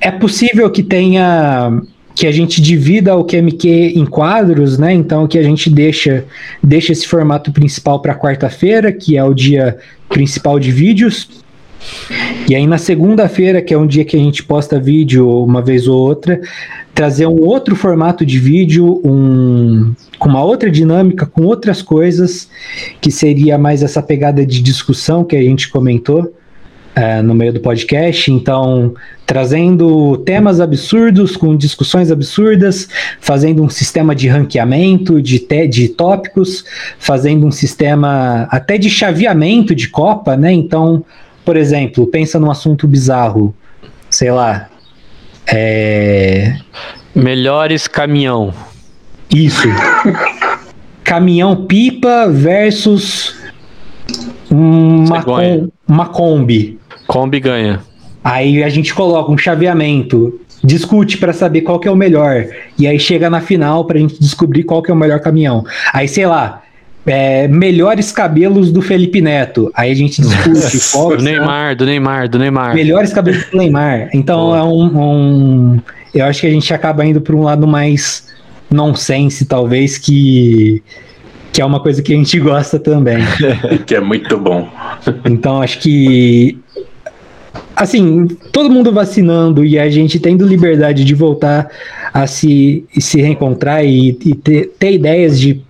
é 0.00 0.10
possível 0.10 0.70
que 0.70 0.82
tenha 0.82 1.82
que 2.14 2.26
a 2.26 2.32
gente 2.32 2.62
divida 2.62 3.14
o 3.14 3.24
QMQ 3.24 3.92
em 3.94 4.06
quadros, 4.06 4.78
né? 4.78 4.92
Então 4.92 5.26
que 5.26 5.38
a 5.38 5.42
gente 5.42 5.68
deixa 5.68 6.24
deixa 6.62 6.92
esse 6.92 7.06
formato 7.06 7.52
principal 7.52 8.00
para 8.00 8.14
quarta-feira, 8.14 8.90
que 8.90 9.18
é 9.18 9.24
o 9.24 9.34
dia 9.34 9.76
principal 10.08 10.58
de 10.58 10.72
vídeos. 10.72 11.44
E 12.48 12.54
aí 12.54 12.66
na 12.66 12.78
segunda-feira, 12.78 13.60
que 13.60 13.74
é 13.74 13.78
um 13.78 13.86
dia 13.86 14.04
que 14.04 14.16
a 14.16 14.20
gente 14.20 14.42
posta 14.42 14.78
vídeo 14.78 15.28
uma 15.42 15.60
vez 15.60 15.88
ou 15.88 15.98
outra, 15.98 16.40
trazer 16.94 17.26
um 17.26 17.42
outro 17.42 17.74
formato 17.76 18.24
de 18.24 18.38
vídeo, 18.38 19.00
um 19.04 19.92
com 20.18 20.28
uma 20.30 20.42
outra 20.42 20.70
dinâmica, 20.70 21.26
com 21.26 21.42
outras 21.42 21.82
coisas, 21.82 22.48
que 23.00 23.10
seria 23.10 23.58
mais 23.58 23.82
essa 23.82 24.02
pegada 24.02 24.46
de 24.46 24.62
discussão 24.62 25.22
que 25.22 25.36
a 25.36 25.42
gente 25.42 25.68
comentou 25.68 26.32
eh, 26.94 27.20
no 27.20 27.34
meio 27.34 27.52
do 27.52 27.60
podcast. 27.60 28.32
Então, 28.32 28.94
trazendo 29.26 30.16
temas 30.18 30.58
absurdos 30.58 31.36
com 31.36 31.54
discussões 31.54 32.10
absurdas, 32.10 32.88
fazendo 33.20 33.62
um 33.62 33.68
sistema 33.68 34.14
de 34.14 34.26
ranqueamento 34.28 35.20
de, 35.20 35.38
te- 35.38 35.68
de 35.68 35.88
tópicos, 35.90 36.64
fazendo 36.98 37.46
um 37.46 37.50
sistema 37.50 38.48
até 38.50 38.78
de 38.78 38.88
chaveamento 38.88 39.74
de 39.74 39.88
Copa, 39.88 40.34
né? 40.34 40.50
Então, 40.50 41.04
por 41.46 41.56
exemplo, 41.56 42.06
pensa 42.08 42.38
num 42.40 42.50
assunto 42.50 42.86
bizarro, 42.88 43.54
sei 44.10 44.30
lá. 44.32 44.68
É, 45.46 46.56
Melhores 47.14 47.86
caminhão. 47.86 48.52
isso. 49.32 49.68
Caminhão 51.04 51.64
pipa 51.66 52.28
versus 52.28 53.34
uma, 54.50 55.22
com- 55.22 55.68
uma 55.86 56.06
Kombi. 56.06 56.78
Kombi 57.06 57.38
ganha. 57.40 57.80
Aí 58.24 58.64
a 58.64 58.68
gente 58.68 58.92
coloca 58.92 59.30
um 59.30 59.38
chaveamento, 59.38 60.40
discute 60.64 61.16
para 61.16 61.32
saber 61.32 61.60
qual 61.60 61.78
que 61.78 61.86
é 61.86 61.90
o 61.92 61.94
melhor. 61.96 62.44
E 62.76 62.88
aí 62.88 62.98
chega 62.98 63.30
na 63.30 63.40
final 63.40 63.84
pra 63.84 64.00
gente 64.00 64.18
descobrir 64.18 64.64
qual 64.64 64.82
que 64.82 64.90
é 64.90 64.94
o 64.94 64.96
melhor 64.96 65.20
caminhão. 65.20 65.64
Aí, 65.92 66.08
sei 66.08 66.26
lá, 66.26 66.62
é, 67.06 67.46
melhores 67.48 68.10
cabelos 68.10 68.72
do 68.72 68.82
Felipe 68.82 69.20
Neto. 69.20 69.70
Aí 69.74 69.90
a 69.92 69.94
gente 69.94 70.20
discute 70.20 70.90
qual 70.92 71.16
Do 71.16 71.22
Neymar, 71.22 71.76
do 71.76 71.86
Neymar, 71.86 72.28
do 72.28 72.38
Neymar. 72.38 72.74
melhores 72.74 73.12
cabelos 73.12 73.44
do 73.50 73.56
Neymar. 73.58 74.10
Então 74.12 74.38
Boa. 74.46 74.58
é 74.58 74.62
um, 74.62 75.00
um- 75.74 75.80
Eu 76.12 76.24
acho 76.26 76.40
que 76.40 76.46
a 76.46 76.50
gente 76.50 76.72
acaba 76.74 77.04
indo 77.06 77.20
para 77.20 77.34
um 77.36 77.42
lado 77.42 77.66
mais 77.66 78.26
nonsense, 78.70 79.44
talvez, 79.44 79.96
que, 79.98 80.82
que 81.52 81.60
é 81.62 81.64
uma 81.64 81.78
coisa 81.80 82.02
que 82.02 82.12
a 82.12 82.16
gente 82.16 82.38
gosta 82.40 82.78
também. 82.78 83.18
que 83.86 83.94
é 83.94 84.00
muito 84.00 84.36
bom. 84.38 84.68
Então, 85.24 85.62
acho 85.62 85.78
que. 85.78 86.58
Assim, 87.74 88.26
todo 88.52 88.70
mundo 88.70 88.90
vacinando 88.90 89.64
e 89.64 89.78
a 89.78 89.88
gente 89.90 90.18
tendo 90.18 90.46
liberdade 90.46 91.04
de 91.04 91.14
voltar 91.14 91.68
a 92.12 92.26
se, 92.26 92.84
se 92.98 93.20
reencontrar 93.20 93.84
e, 93.84 94.08
e 94.24 94.34
ter, 94.34 94.72
ter 94.78 94.92
ideias 94.92 95.38
de 95.38 95.60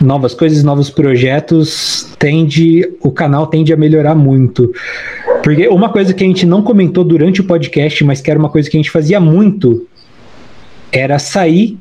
novas 0.00 0.34
coisas, 0.34 0.64
novos 0.64 0.88
projetos, 0.88 2.08
tende 2.18 2.90
o 3.00 3.10
canal 3.10 3.46
tende 3.46 3.72
a 3.72 3.76
melhorar 3.76 4.14
muito. 4.14 4.72
Porque 5.42 5.68
uma 5.68 5.90
coisa 5.90 6.14
que 6.14 6.24
a 6.24 6.26
gente 6.26 6.46
não 6.46 6.62
comentou 6.62 7.04
durante 7.04 7.40
o 7.40 7.44
podcast, 7.44 8.02
mas 8.04 8.20
que 8.20 8.30
era 8.30 8.38
uma 8.38 8.48
coisa 8.48 8.68
que 8.68 8.76
a 8.76 8.80
gente 8.80 8.90
fazia 8.90 9.20
muito, 9.20 9.86
era 10.90 11.18
sair, 11.18 11.78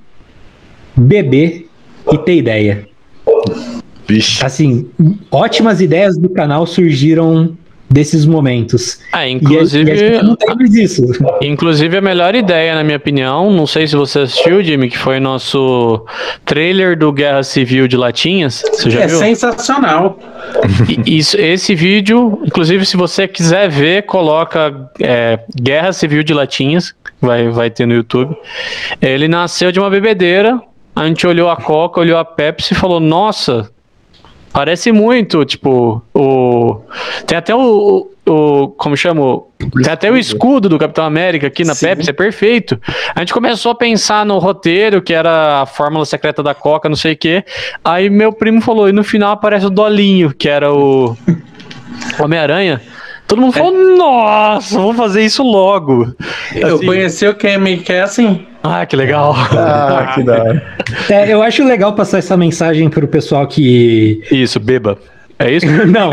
beber 0.96 1.68
e 2.12 2.18
ter 2.18 2.36
ideia. 2.36 2.88
Vixe. 4.08 4.44
Assim, 4.44 4.90
ótimas 5.32 5.82
ideias 5.82 6.18
do 6.18 6.30
canal 6.30 6.66
surgiram 6.66 7.56
desses 7.90 8.26
momentos. 8.26 9.00
Ah, 9.12 9.26
E 9.26 9.30
a- 9.30 9.32
inclusive, 9.32 9.90
e 9.90 9.94
a 9.94 9.96
gente 9.96 10.24
não 10.24 10.36
tem 10.36 10.56
mais 10.56 10.74
isso. 10.76 11.04
inclusive 11.42 11.98
a 11.98 12.02
melhor 12.02 12.36
ideia, 12.36 12.76
na 12.76 12.84
minha 12.84 12.98
opinião, 12.98 13.50
não 13.52 13.66
sei 13.66 13.88
se 13.88 13.96
você 13.96 14.20
assistiu, 14.20 14.64
Jimmy, 14.64 14.90
que 14.90 14.98
foi 14.98 15.20
nosso 15.20 16.06
trailer 16.46 16.98
do 16.98 17.12
Guerra 17.12 17.42
Civil 17.44 17.88
de 17.88 17.98
Latinhas. 17.98 18.64
Você 18.72 18.90
já 18.92 19.02
é 19.02 19.08
viu? 19.08 19.18
sensacional. 19.18 20.20
E- 21.06 21.18
Isso, 21.18 21.36
esse 21.40 21.74
vídeo, 21.76 22.42
inclusive, 22.46 22.86
se 22.86 22.96
você 22.96 23.28
quiser 23.28 23.70
ver, 23.70 24.04
coloca 24.04 24.90
é, 25.02 25.40
Guerra 25.60 25.92
Civil 25.92 26.24
de 26.24 26.34
Latinhas, 26.34 26.94
vai, 27.22 27.50
vai 27.50 27.70
ter 27.70 27.86
no 27.86 27.94
YouTube. 27.96 28.36
Ele 29.02 29.28
nasceu 29.28 29.72
de 29.72 29.80
uma 29.80 29.90
bebedeira, 29.90 30.62
a 30.96 31.06
gente 31.08 31.26
olhou 31.26 31.50
a 31.50 31.56
Coca, 31.56 32.00
olhou 32.00 32.18
a 32.18 32.26
Pepsi 32.26 32.74
e 32.74 32.78
falou: 32.78 33.00
Nossa, 33.00 33.70
parece 34.52 34.92
muito. 34.92 35.44
Tipo, 35.46 36.02
o. 36.14 36.82
Tem 37.26 37.38
até 37.38 37.56
o. 37.56 38.10
o 38.26 38.68
como 38.70 38.96
chama? 38.96 39.42
Tem 39.84 39.92
até 39.92 40.12
o 40.12 40.18
escudo 40.18 40.70
do 40.70 40.80
Capitão 40.80 41.04
América 41.04 41.48
aqui 41.48 41.64
na 41.64 41.76
Sim. 41.76 41.88
Pepsi, 41.88 42.10
é 42.10 42.14
perfeito. 42.14 42.80
A 43.16 43.20
gente 43.20 43.34
começou 43.34 43.72
a 43.72 43.76
pensar 43.76 44.26
no 44.26 44.38
roteiro, 44.40 45.02
que 45.02 45.14
era 45.14 45.62
a 45.62 45.66
fórmula 45.66 46.06
secreta 46.06 46.42
da 46.42 46.54
Coca, 46.54 46.88
não 46.90 46.96
sei 46.96 47.14
o 47.14 47.18
quê. 47.18 47.44
Aí 47.84 48.10
meu 48.10 48.32
primo 48.32 48.62
falou, 48.62 48.88
e 48.88 48.92
no 48.92 49.04
final 49.04 49.32
aparece 49.32 49.66
o 49.66 49.70
Dolinho, 49.70 50.34
que 50.34 50.48
era 50.48 50.74
o 50.74 51.18
Homem-Aranha. 52.20 52.82
Todo 53.28 53.42
mundo 53.42 53.54
falou, 53.54 53.96
nossa, 53.96 54.76
vamos 54.76 54.98
fazer 54.98 55.24
isso 55.24 55.44
logo. 55.44 56.16
Eu 56.56 56.78
Assim, 56.78 56.86
conheci 56.86 57.28
o 57.28 57.36
Kemi, 57.36 57.78
que 57.78 57.94
é 57.94 58.02
assim. 58.02 58.48
Ah, 58.64 58.86
que 58.86 58.96
legal. 58.96 59.34
Ah, 59.36 60.12
que 60.16 60.24
da 60.24 60.44
hora. 60.44 60.78
É, 61.10 61.32
eu 61.34 61.42
acho 61.42 61.64
legal 61.64 61.94
passar 61.94 62.18
essa 62.20 62.36
mensagem 62.36 62.90
pro 62.90 63.08
pessoal 63.08 63.48
que. 63.48 64.22
Isso, 64.32 64.60
beba. 64.60 64.98
É 65.38 65.52
isso? 65.52 65.66
Não. 65.88 66.12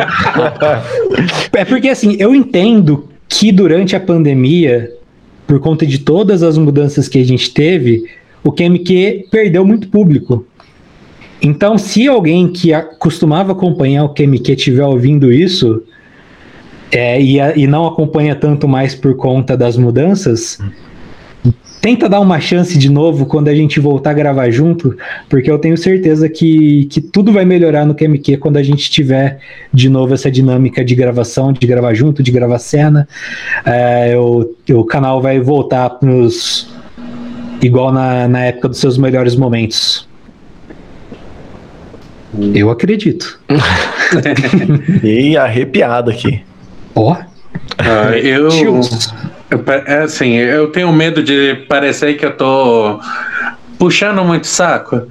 é 1.53 1.65
porque 1.65 1.89
assim, 1.89 2.17
eu 2.21 2.35
entendo 2.35 3.09
que 3.29 3.51
durante 3.51 3.97
a 3.97 4.01
pandemia, 4.01 4.91
por 5.47 5.59
conta 5.61 5.85
de 5.85 5.99
todas 5.99 6.43
as 6.43 6.57
mudanças 6.57 7.09
que 7.09 7.19
a 7.19 7.25
gente 7.25 7.53
teve, 7.53 8.05
o 8.45 8.53
QMQ 8.53 9.27
perdeu 9.31 9.65
muito 9.67 9.89
público. 9.89 10.47
Então, 11.43 11.77
se 11.77 12.07
alguém 12.09 12.49
que 12.53 12.71
costumava 12.99 13.53
acompanhar 13.53 14.05
o 14.05 14.09
QMQ 14.15 14.53
estiver 14.53 14.85
ouvindo 14.85 15.33
isso, 15.33 15.83
é, 16.93 17.21
e, 17.21 17.41
a- 17.41 17.57
e 17.57 17.67
não 17.67 17.87
acompanha 17.87 18.35
tanto 18.37 18.67
mais 18.69 18.95
por 18.95 19.17
conta 19.17 19.57
das 19.57 19.77
mudanças, 19.77 20.59
tenta 21.87 22.09
dar 22.09 22.19
uma 22.19 22.41
chance 22.41 22.77
de 22.77 22.91
novo 22.91 23.27
quando 23.27 23.47
a 23.47 23.55
gente 23.55 23.79
voltar 23.79 24.11
a 24.11 24.13
gravar 24.13 24.51
junto, 24.51 24.97
porque 25.29 25.49
eu 25.49 25.57
tenho 25.57 25.77
certeza 25.77 26.29
que, 26.29 26.87
que 26.87 27.01
tudo 27.01 27.31
vai 27.33 27.45
melhorar 27.45 27.87
no 27.87 27.95
QMQ 27.95 28.39
quando 28.39 28.57
a 28.57 28.63
gente 28.65 28.91
tiver 28.91 29.39
de 29.73 29.89
novo 29.89 30.13
essa 30.13 30.29
dinâmica 30.29 30.85
de 30.85 30.97
gravação, 30.97 31.53
de 31.53 31.65
gravar 31.65 31.95
junto, 31.95 32.25
de 32.25 32.33
gravar 32.33 32.59
cena. 32.59 33.07
É, 33.65 34.17
o, 34.19 34.53
o 34.69 34.85
canal 34.85 35.23
vai 35.23 35.39
voltar 35.39 35.89
pros, 35.91 36.75
igual 37.63 37.93
na, 37.93 38.27
na 38.27 38.41
época 38.47 38.67
dos 38.71 38.79
seus 38.79 38.99
melhores 38.99 39.37
momentos. 39.37 40.09
Eu 42.53 42.69
acredito. 42.69 43.39
E 45.05 45.37
arrepiado 45.37 46.11
aqui. 46.11 46.43
Ó, 46.97 47.17
Ah, 47.79 48.11
eu, 48.17 48.49
tios. 48.49 49.13
É 49.87 49.99
assim, 50.03 50.35
eu 50.35 50.71
tenho 50.71 50.93
medo 50.93 51.23
de 51.23 51.65
parecer 51.69 52.15
que 52.15 52.27
eu 52.27 52.37
tô 52.37 53.01
puxando 53.79 54.25
muito 54.25 54.47
saco, 54.47 55.07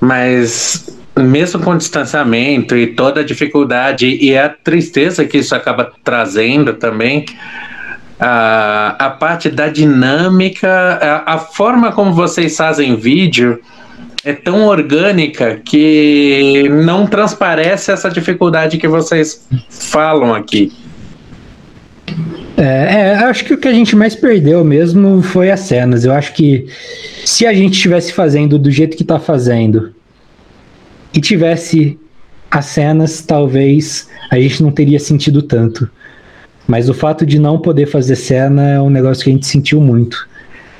mas 0.00 0.96
mesmo 1.18 1.62
com 1.62 1.70
o 1.72 1.78
distanciamento 1.78 2.76
e 2.76 2.88
toda 2.88 3.20
a 3.20 3.24
dificuldade 3.24 4.06
e 4.06 4.36
a 4.36 4.48
tristeza 4.48 5.24
que 5.24 5.38
isso 5.38 5.54
acaba 5.54 5.92
trazendo 6.04 6.74
também, 6.74 7.24
a, 8.18 8.96
a 8.98 9.10
parte 9.10 9.50
da 9.50 9.68
dinâmica, 9.68 10.68
a, 10.68 11.34
a 11.34 11.38
forma 11.38 11.92
como 11.92 12.12
vocês 12.12 12.56
fazem 12.56 12.96
vídeo 12.96 13.60
é 14.24 14.32
tão 14.32 14.66
orgânica 14.66 15.60
que 15.64 16.68
não 16.68 17.06
transparece 17.06 17.92
essa 17.92 18.10
dificuldade 18.10 18.76
que 18.78 18.88
vocês 18.88 19.46
falam 19.70 20.34
aqui. 20.34 20.72
É, 22.56 22.62
é, 22.62 23.14
acho 23.16 23.44
que 23.44 23.52
o 23.52 23.58
que 23.58 23.68
a 23.68 23.72
gente 23.72 23.94
mais 23.94 24.14
perdeu 24.14 24.64
mesmo 24.64 25.20
foi 25.20 25.50
as 25.50 25.60
cenas. 25.60 26.04
Eu 26.04 26.12
acho 26.12 26.32
que 26.32 26.66
se 27.24 27.46
a 27.46 27.52
gente 27.52 27.74
estivesse 27.74 28.12
fazendo 28.12 28.58
do 28.58 28.70
jeito 28.70 28.96
que 28.96 29.04
tá 29.04 29.18
fazendo 29.18 29.92
e 31.12 31.20
tivesse 31.20 31.98
as 32.50 32.66
cenas, 32.66 33.20
talvez 33.20 34.08
a 34.30 34.40
gente 34.40 34.62
não 34.62 34.70
teria 34.70 34.98
sentido 34.98 35.42
tanto. 35.42 35.88
Mas 36.66 36.88
o 36.88 36.94
fato 36.94 37.26
de 37.26 37.38
não 37.38 37.58
poder 37.58 37.86
fazer 37.86 38.16
cena 38.16 38.70
é 38.70 38.80
um 38.80 38.90
negócio 38.90 39.22
que 39.22 39.30
a 39.30 39.32
gente 39.32 39.46
sentiu 39.46 39.80
muito. 39.80 40.26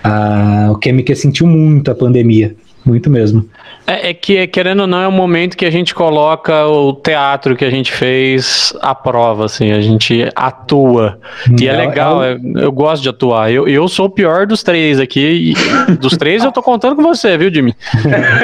Ah, 0.03 0.69
o 0.73 0.79
Kemika 0.79 1.15
sentiu 1.15 1.47
muito 1.47 1.91
a 1.91 1.95
pandemia. 1.95 2.57
Muito 2.87 3.11
mesmo. 3.11 3.45
É, 3.85 4.11
é 4.11 4.15
que, 4.15 4.47
querendo 4.47 4.81
ou 4.83 4.87
não, 4.87 5.01
é 5.03 5.09
um 5.09 5.13
momento 5.13 5.57
que 5.57 5.65
a 5.67 5.71
gente 5.71 5.93
coloca 5.95 6.67
o 6.67 6.93
teatro 6.93 7.57
que 7.57 7.65
a 7.65 7.71
gente 7.71 7.91
fez 7.93 8.73
à 8.81 8.95
prova, 8.95 9.45
assim, 9.47 9.73
a 9.73 9.81
gente 9.81 10.29
atua. 10.37 11.19
E 11.61 11.69
é, 11.69 11.73
É- 11.75 11.77
legal, 11.77 12.23
é 12.23 12.39
eu 12.57 12.71
gosto 12.71 13.03
de 13.03 13.09
atuar. 13.09 13.51
Eu, 13.53 13.67
eu 13.69 13.89
sou 13.89 14.07
o 14.07 14.11
pior 14.11 14.47
dos 14.47 14.63
três 14.63 15.01
aqui. 15.01 15.55
Dos 16.01 16.17
três 16.17 16.45
eu 16.45 16.53
tô 16.53 16.63
contando 16.63 16.95
com 16.97 17.03
você, 17.03 17.37
viu, 17.37 17.53
Jimmy? 17.53 17.75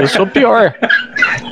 Eu 0.00 0.08
sou 0.08 0.24
o 0.24 0.28
pior. 0.28 0.74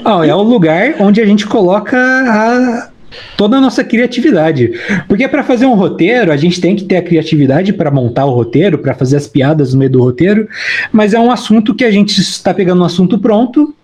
Não, 0.05 0.23
é 0.25 0.35
um 0.35 0.43
lugar 0.43 0.95
onde 0.99 1.21
a 1.21 1.27
gente 1.27 1.47
coloca 1.47 1.97
a- 1.97 2.89
toda 3.37 3.57
a 3.57 3.61
nossa 3.61 3.83
criatividade. 3.85 4.73
Porque 5.09 5.27
para 5.29 5.43
fazer 5.43 5.67
um 5.67 5.75
roteiro, 5.75 6.33
a 6.33 6.37
gente 6.37 6.61
tem 6.61 6.77
que 6.77 6.85
ter 6.85 6.97
a 6.97 7.03
criatividade 7.03 7.73
para 7.73 7.91
montar 7.91 8.25
o 8.25 8.31
roteiro, 8.31 8.79
para 8.79 8.95
fazer 8.95 9.17
as 9.17 9.27
piadas 9.27 9.73
no 9.73 9.79
meio 9.81 9.91
do 9.91 10.03
roteiro, 10.03 10.49
mas 10.93 11.15
é 11.15 11.19
um 11.19 11.31
assunto 11.31 11.75
que 11.75 11.85
a 11.85 11.91
gente 11.91 12.19
está 12.21 12.53
pegando 12.55 12.83
um 12.83 12.85
assunto 12.85 13.19
pronto 13.19 13.75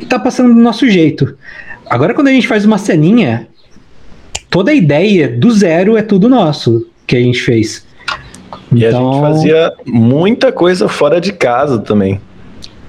e 0.00 0.06
tá 0.06 0.18
passando 0.18 0.54
do 0.54 0.60
nosso 0.60 0.88
jeito. 0.88 1.36
Agora, 1.88 2.14
quando 2.14 2.28
a 2.28 2.32
gente 2.32 2.48
faz 2.48 2.64
uma 2.64 2.78
ceninha, 2.78 3.46
toda 4.50 4.70
a 4.70 4.74
ideia 4.74 5.28
do 5.28 5.50
zero 5.50 5.96
é 5.96 6.02
tudo 6.02 6.28
nosso 6.28 6.86
que 7.06 7.16
a 7.16 7.20
gente 7.20 7.40
fez. 7.40 7.86
E 8.72 8.84
a 8.84 8.88
Então- 8.88 9.12
gente 9.12 9.20
fazia 9.20 9.72
muita 9.86 10.50
coisa 10.50 10.88
fora 10.88 11.20
de 11.20 11.32
casa 11.32 11.78
também. 11.78 12.20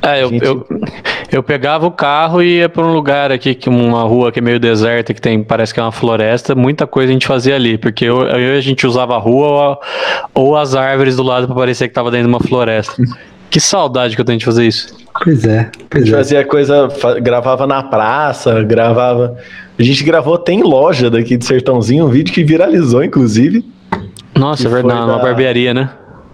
É, 0.02 0.24
eu, 0.24 0.30
Gente- 0.30 0.46
eu, 0.46 0.66
eu 1.32 1.42
pegava 1.44 1.86
o 1.86 1.92
carro 1.92 2.42
e 2.42 2.60
ia 2.60 2.70
pra 2.70 2.84
um 2.84 2.94
lugar 2.94 3.32
aqui, 3.32 3.54
que 3.56 3.70
uma 3.70 4.04
rua 4.04 4.32
que 4.32 4.40
é 4.40 4.42
meio 4.42 4.60
deserta, 4.60 5.14
que 5.14 5.22
tem, 5.22 5.44
parece 5.44 5.74
que 5.74 5.80
é 5.80 5.84
uma 5.84 5.92
floresta, 5.92 6.56
muita 6.56 6.86
coisa 6.88 7.10
a 7.10 7.14
gente 7.14 7.28
fazia 7.28 7.56
ali, 7.56 7.78
porque 7.78 8.06
eu, 8.06 8.22
eu 8.24 8.56
e 8.56 8.58
a 8.58 8.62
gente 8.62 8.86
usava 8.88 9.16
a 9.16 9.20
rua 9.20 9.48
ou, 10.34 10.44
ou 10.50 10.58
as 10.58 10.76
árvores 10.76 11.16
do 11.16 11.24
lado 11.24 11.48
pra 11.48 11.56
parecer 11.56 11.88
que 11.88 11.94
tava 11.94 12.10
dentro 12.12 12.28
de 12.28 12.34
uma 12.34 12.40
floresta. 12.40 12.94
Que 13.50 13.60
saudade 13.60 14.16
que 14.16 14.22
eu 14.22 14.26
tenho 14.26 14.40
de 14.40 14.44
fazer 14.46 14.66
isso. 14.66 14.94
Pois 15.24 15.46
é, 15.46 15.60
A 15.62 15.72
pois 15.90 16.04
gente 16.06 16.14
é. 16.14 16.18
fazia 16.18 16.46
coisa, 16.46 16.90
gravava 17.22 17.66
na 17.66 17.82
praça, 17.84 18.62
gravava. 18.64 19.38
A 19.80 19.84
gente 19.84 20.04
gravou 20.04 20.36
até 20.36 20.52
em 20.52 20.62
loja 20.64 21.10
daqui 21.10 21.38
de 21.38 21.46
Sertãozinho, 21.46 22.06
um 22.06 22.10
vídeo 22.10 22.34
que 22.34 22.44
viralizou, 22.44 23.04
inclusive. 23.04 23.64
Nossa, 24.34 24.68
é 24.68 24.70
verdade, 24.72 25.00
uma 25.00 25.18
da- 25.18 25.24
barbearia, 25.24 25.74
né? 25.74 25.90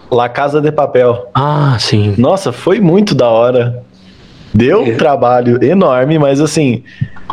La 0.10 0.28
Casa 0.30 0.60
de 0.60 0.72
Papel. 0.72 1.30
Ah, 1.36 1.78
sim. 1.80 2.16
Nossa, 2.18 2.52
foi 2.52 2.80
muito 2.80 3.14
da 3.14 3.30
hora. 3.30 3.84
Deu 4.54 4.82
um 4.84 4.98
trabalho 4.98 5.64
enorme, 5.64 6.18
mas 6.20 6.42
assim, 6.42 6.84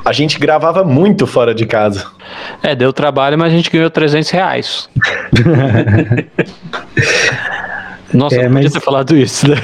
a 0.05 0.12
gente 0.12 0.39
gravava 0.39 0.85
muito 0.85 1.27
fora 1.27 1.53
de 1.55 1.66
casa. 1.66 2.07
É, 2.62 2.74
deu 2.77 2.93
trabalho, 2.93 3.36
mas 3.39 3.53
a 3.53 3.57
gente 3.57 3.70
ganhou 3.70 3.90
300 3.90 4.31
reais. 4.31 4.89
Nossa, 8.12 8.36
É, 8.36 8.39
eu 8.39 8.43
podia 8.45 8.62
mas- 8.62 8.73
ter 8.73 8.81
falado 8.81 9.16
isso, 9.16 9.49
né? 9.49 9.57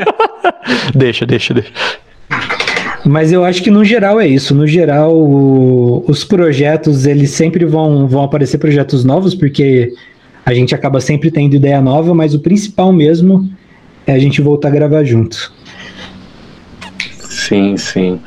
deixa, 0.94 1.24
deixa, 1.24 1.54
deixa. 1.54 1.70
Mas 3.04 3.32
eu 3.32 3.44
acho 3.44 3.62
que 3.62 3.70
no 3.70 3.84
geral 3.84 4.20
é 4.20 4.26
isso. 4.28 4.54
No 4.54 4.66
geral, 4.66 5.12
o- 5.14 6.04
os 6.06 6.22
projetos, 6.24 7.06
eles 7.06 7.30
sempre 7.30 7.64
vão, 7.64 8.06
vão 8.06 8.22
aparecer 8.22 8.58
projetos 8.58 9.02
novos, 9.04 9.34
porque 9.34 9.92
a 10.44 10.52
gente 10.54 10.74
acaba 10.74 11.00
sempre 11.00 11.30
tendo 11.30 11.56
ideia 11.56 11.80
nova, 11.80 12.14
mas 12.14 12.34
o 12.34 12.40
principal 12.40 12.92
mesmo 12.92 13.48
é 14.06 14.12
a 14.12 14.18
gente 14.18 14.40
voltar 14.42 14.68
a 14.68 14.72
gravar 14.72 15.02
junto. 15.04 15.50
Sim, 17.42 17.76
sim. 17.76 18.20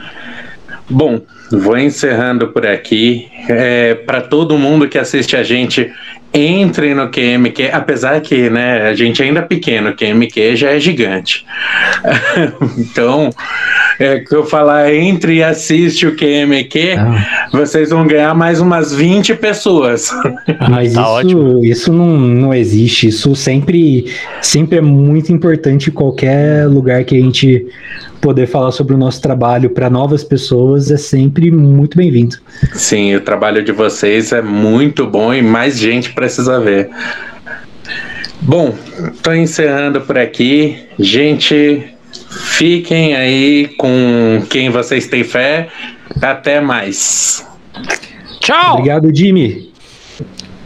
Bom, 0.89 1.21
vou 1.51 1.77
encerrando 1.77 2.49
por 2.49 2.65
aqui. 2.65 3.27
É, 3.47 3.95
Para 3.95 4.21
todo 4.21 4.57
mundo 4.57 4.89
que 4.89 4.97
assiste 4.97 5.35
a 5.35 5.43
gente, 5.43 5.91
entre 6.33 6.93
no 6.93 7.09
QMQ, 7.09 7.69
apesar 7.71 8.19
que 8.19 8.49
né, 8.49 8.89
a 8.89 8.93
gente 8.93 9.23
ainda 9.23 9.39
é 9.39 9.43
pequeno, 9.43 9.91
o 9.91 9.95
QMQ 9.95 10.55
já 10.57 10.71
é 10.71 10.79
gigante. 10.79 11.45
então, 12.77 13.29
é 13.99 14.19
que 14.19 14.35
eu 14.35 14.45
falar, 14.45 14.93
entre 14.93 15.35
e 15.35 15.43
assiste 15.43 16.05
o 16.07 16.15
QMQ, 16.15 16.95
Ah. 16.97 17.47
vocês 17.51 17.89
vão 17.89 18.05
ganhar 18.07 18.33
mais 18.33 18.59
umas 18.59 18.93
20 18.93 19.33
pessoas. 19.35 20.09
Mas 20.69 20.93
Tá 20.93 21.01
isso, 21.01 21.09
ótimo. 21.09 21.65
isso 21.65 21.93
não, 21.93 22.07
não 22.17 22.53
existe. 22.53 23.07
Isso 23.07 23.35
sempre, 23.35 24.05
sempre 24.41 24.77
é 24.77 24.81
muito 24.81 25.31
importante 25.31 25.89
em 25.89 25.93
qualquer 25.93 26.67
lugar 26.67 27.03
que 27.03 27.15
a 27.17 27.19
gente 27.21 27.65
poder 28.21 28.47
falar 28.47 28.71
sobre 28.71 28.95
o 28.95 28.97
nosso 28.97 29.21
trabalho 29.21 29.69
para 29.69 29.87
novas 29.89 30.23
pessoas 30.23 30.89
é 30.89 30.97
sempre 30.97 31.51
muito 31.51 31.95
bem-vindo. 31.95 32.37
Sim, 32.73 33.15
o 33.15 33.21
trabalho 33.21 33.63
de 33.63 33.71
vocês 33.71 34.31
é 34.31 34.41
muito 34.41 35.05
bom 35.05 35.31
e 35.33 35.41
mais 35.43 35.77
gente 35.77 36.11
precisa 36.13 36.59
ver. 36.59 36.89
Bom, 38.41 38.73
tô 39.21 39.33
encerrando 39.33 40.01
por 40.01 40.17
aqui. 40.17 40.77
Gente, 40.99 41.83
fiquem 42.43 43.15
aí 43.15 43.67
com 43.77 44.45
quem 44.49 44.69
vocês 44.69 45.07
têm 45.07 45.23
fé. 45.23 45.69
Até 46.21 46.61
mais. 46.61 47.45
Tchau! 48.39 48.73
Obrigado, 48.73 49.13
Jimmy. 49.15 49.73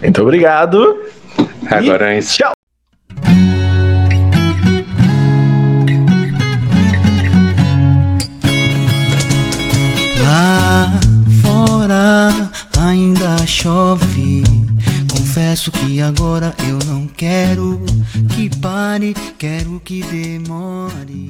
Muito 0.02 0.22
obrigado. 0.22 1.00
Agora 1.70 2.14
E 2.14 2.18
eu 2.18 2.24
tchau. 2.24 2.54
Lá 10.24 10.92
fora 11.42 12.52
ainda 12.80 13.46
chove. 13.46 14.44
Confesso 15.12 15.72
que 15.72 16.02
agora 16.02 16.54
eu 16.68 16.80
não 16.88 17.08
quero 17.08 17.80
que 18.36 18.50
pare, 18.60 19.14
quero 19.38 19.80
que 19.84 20.02
demore. 20.04 21.30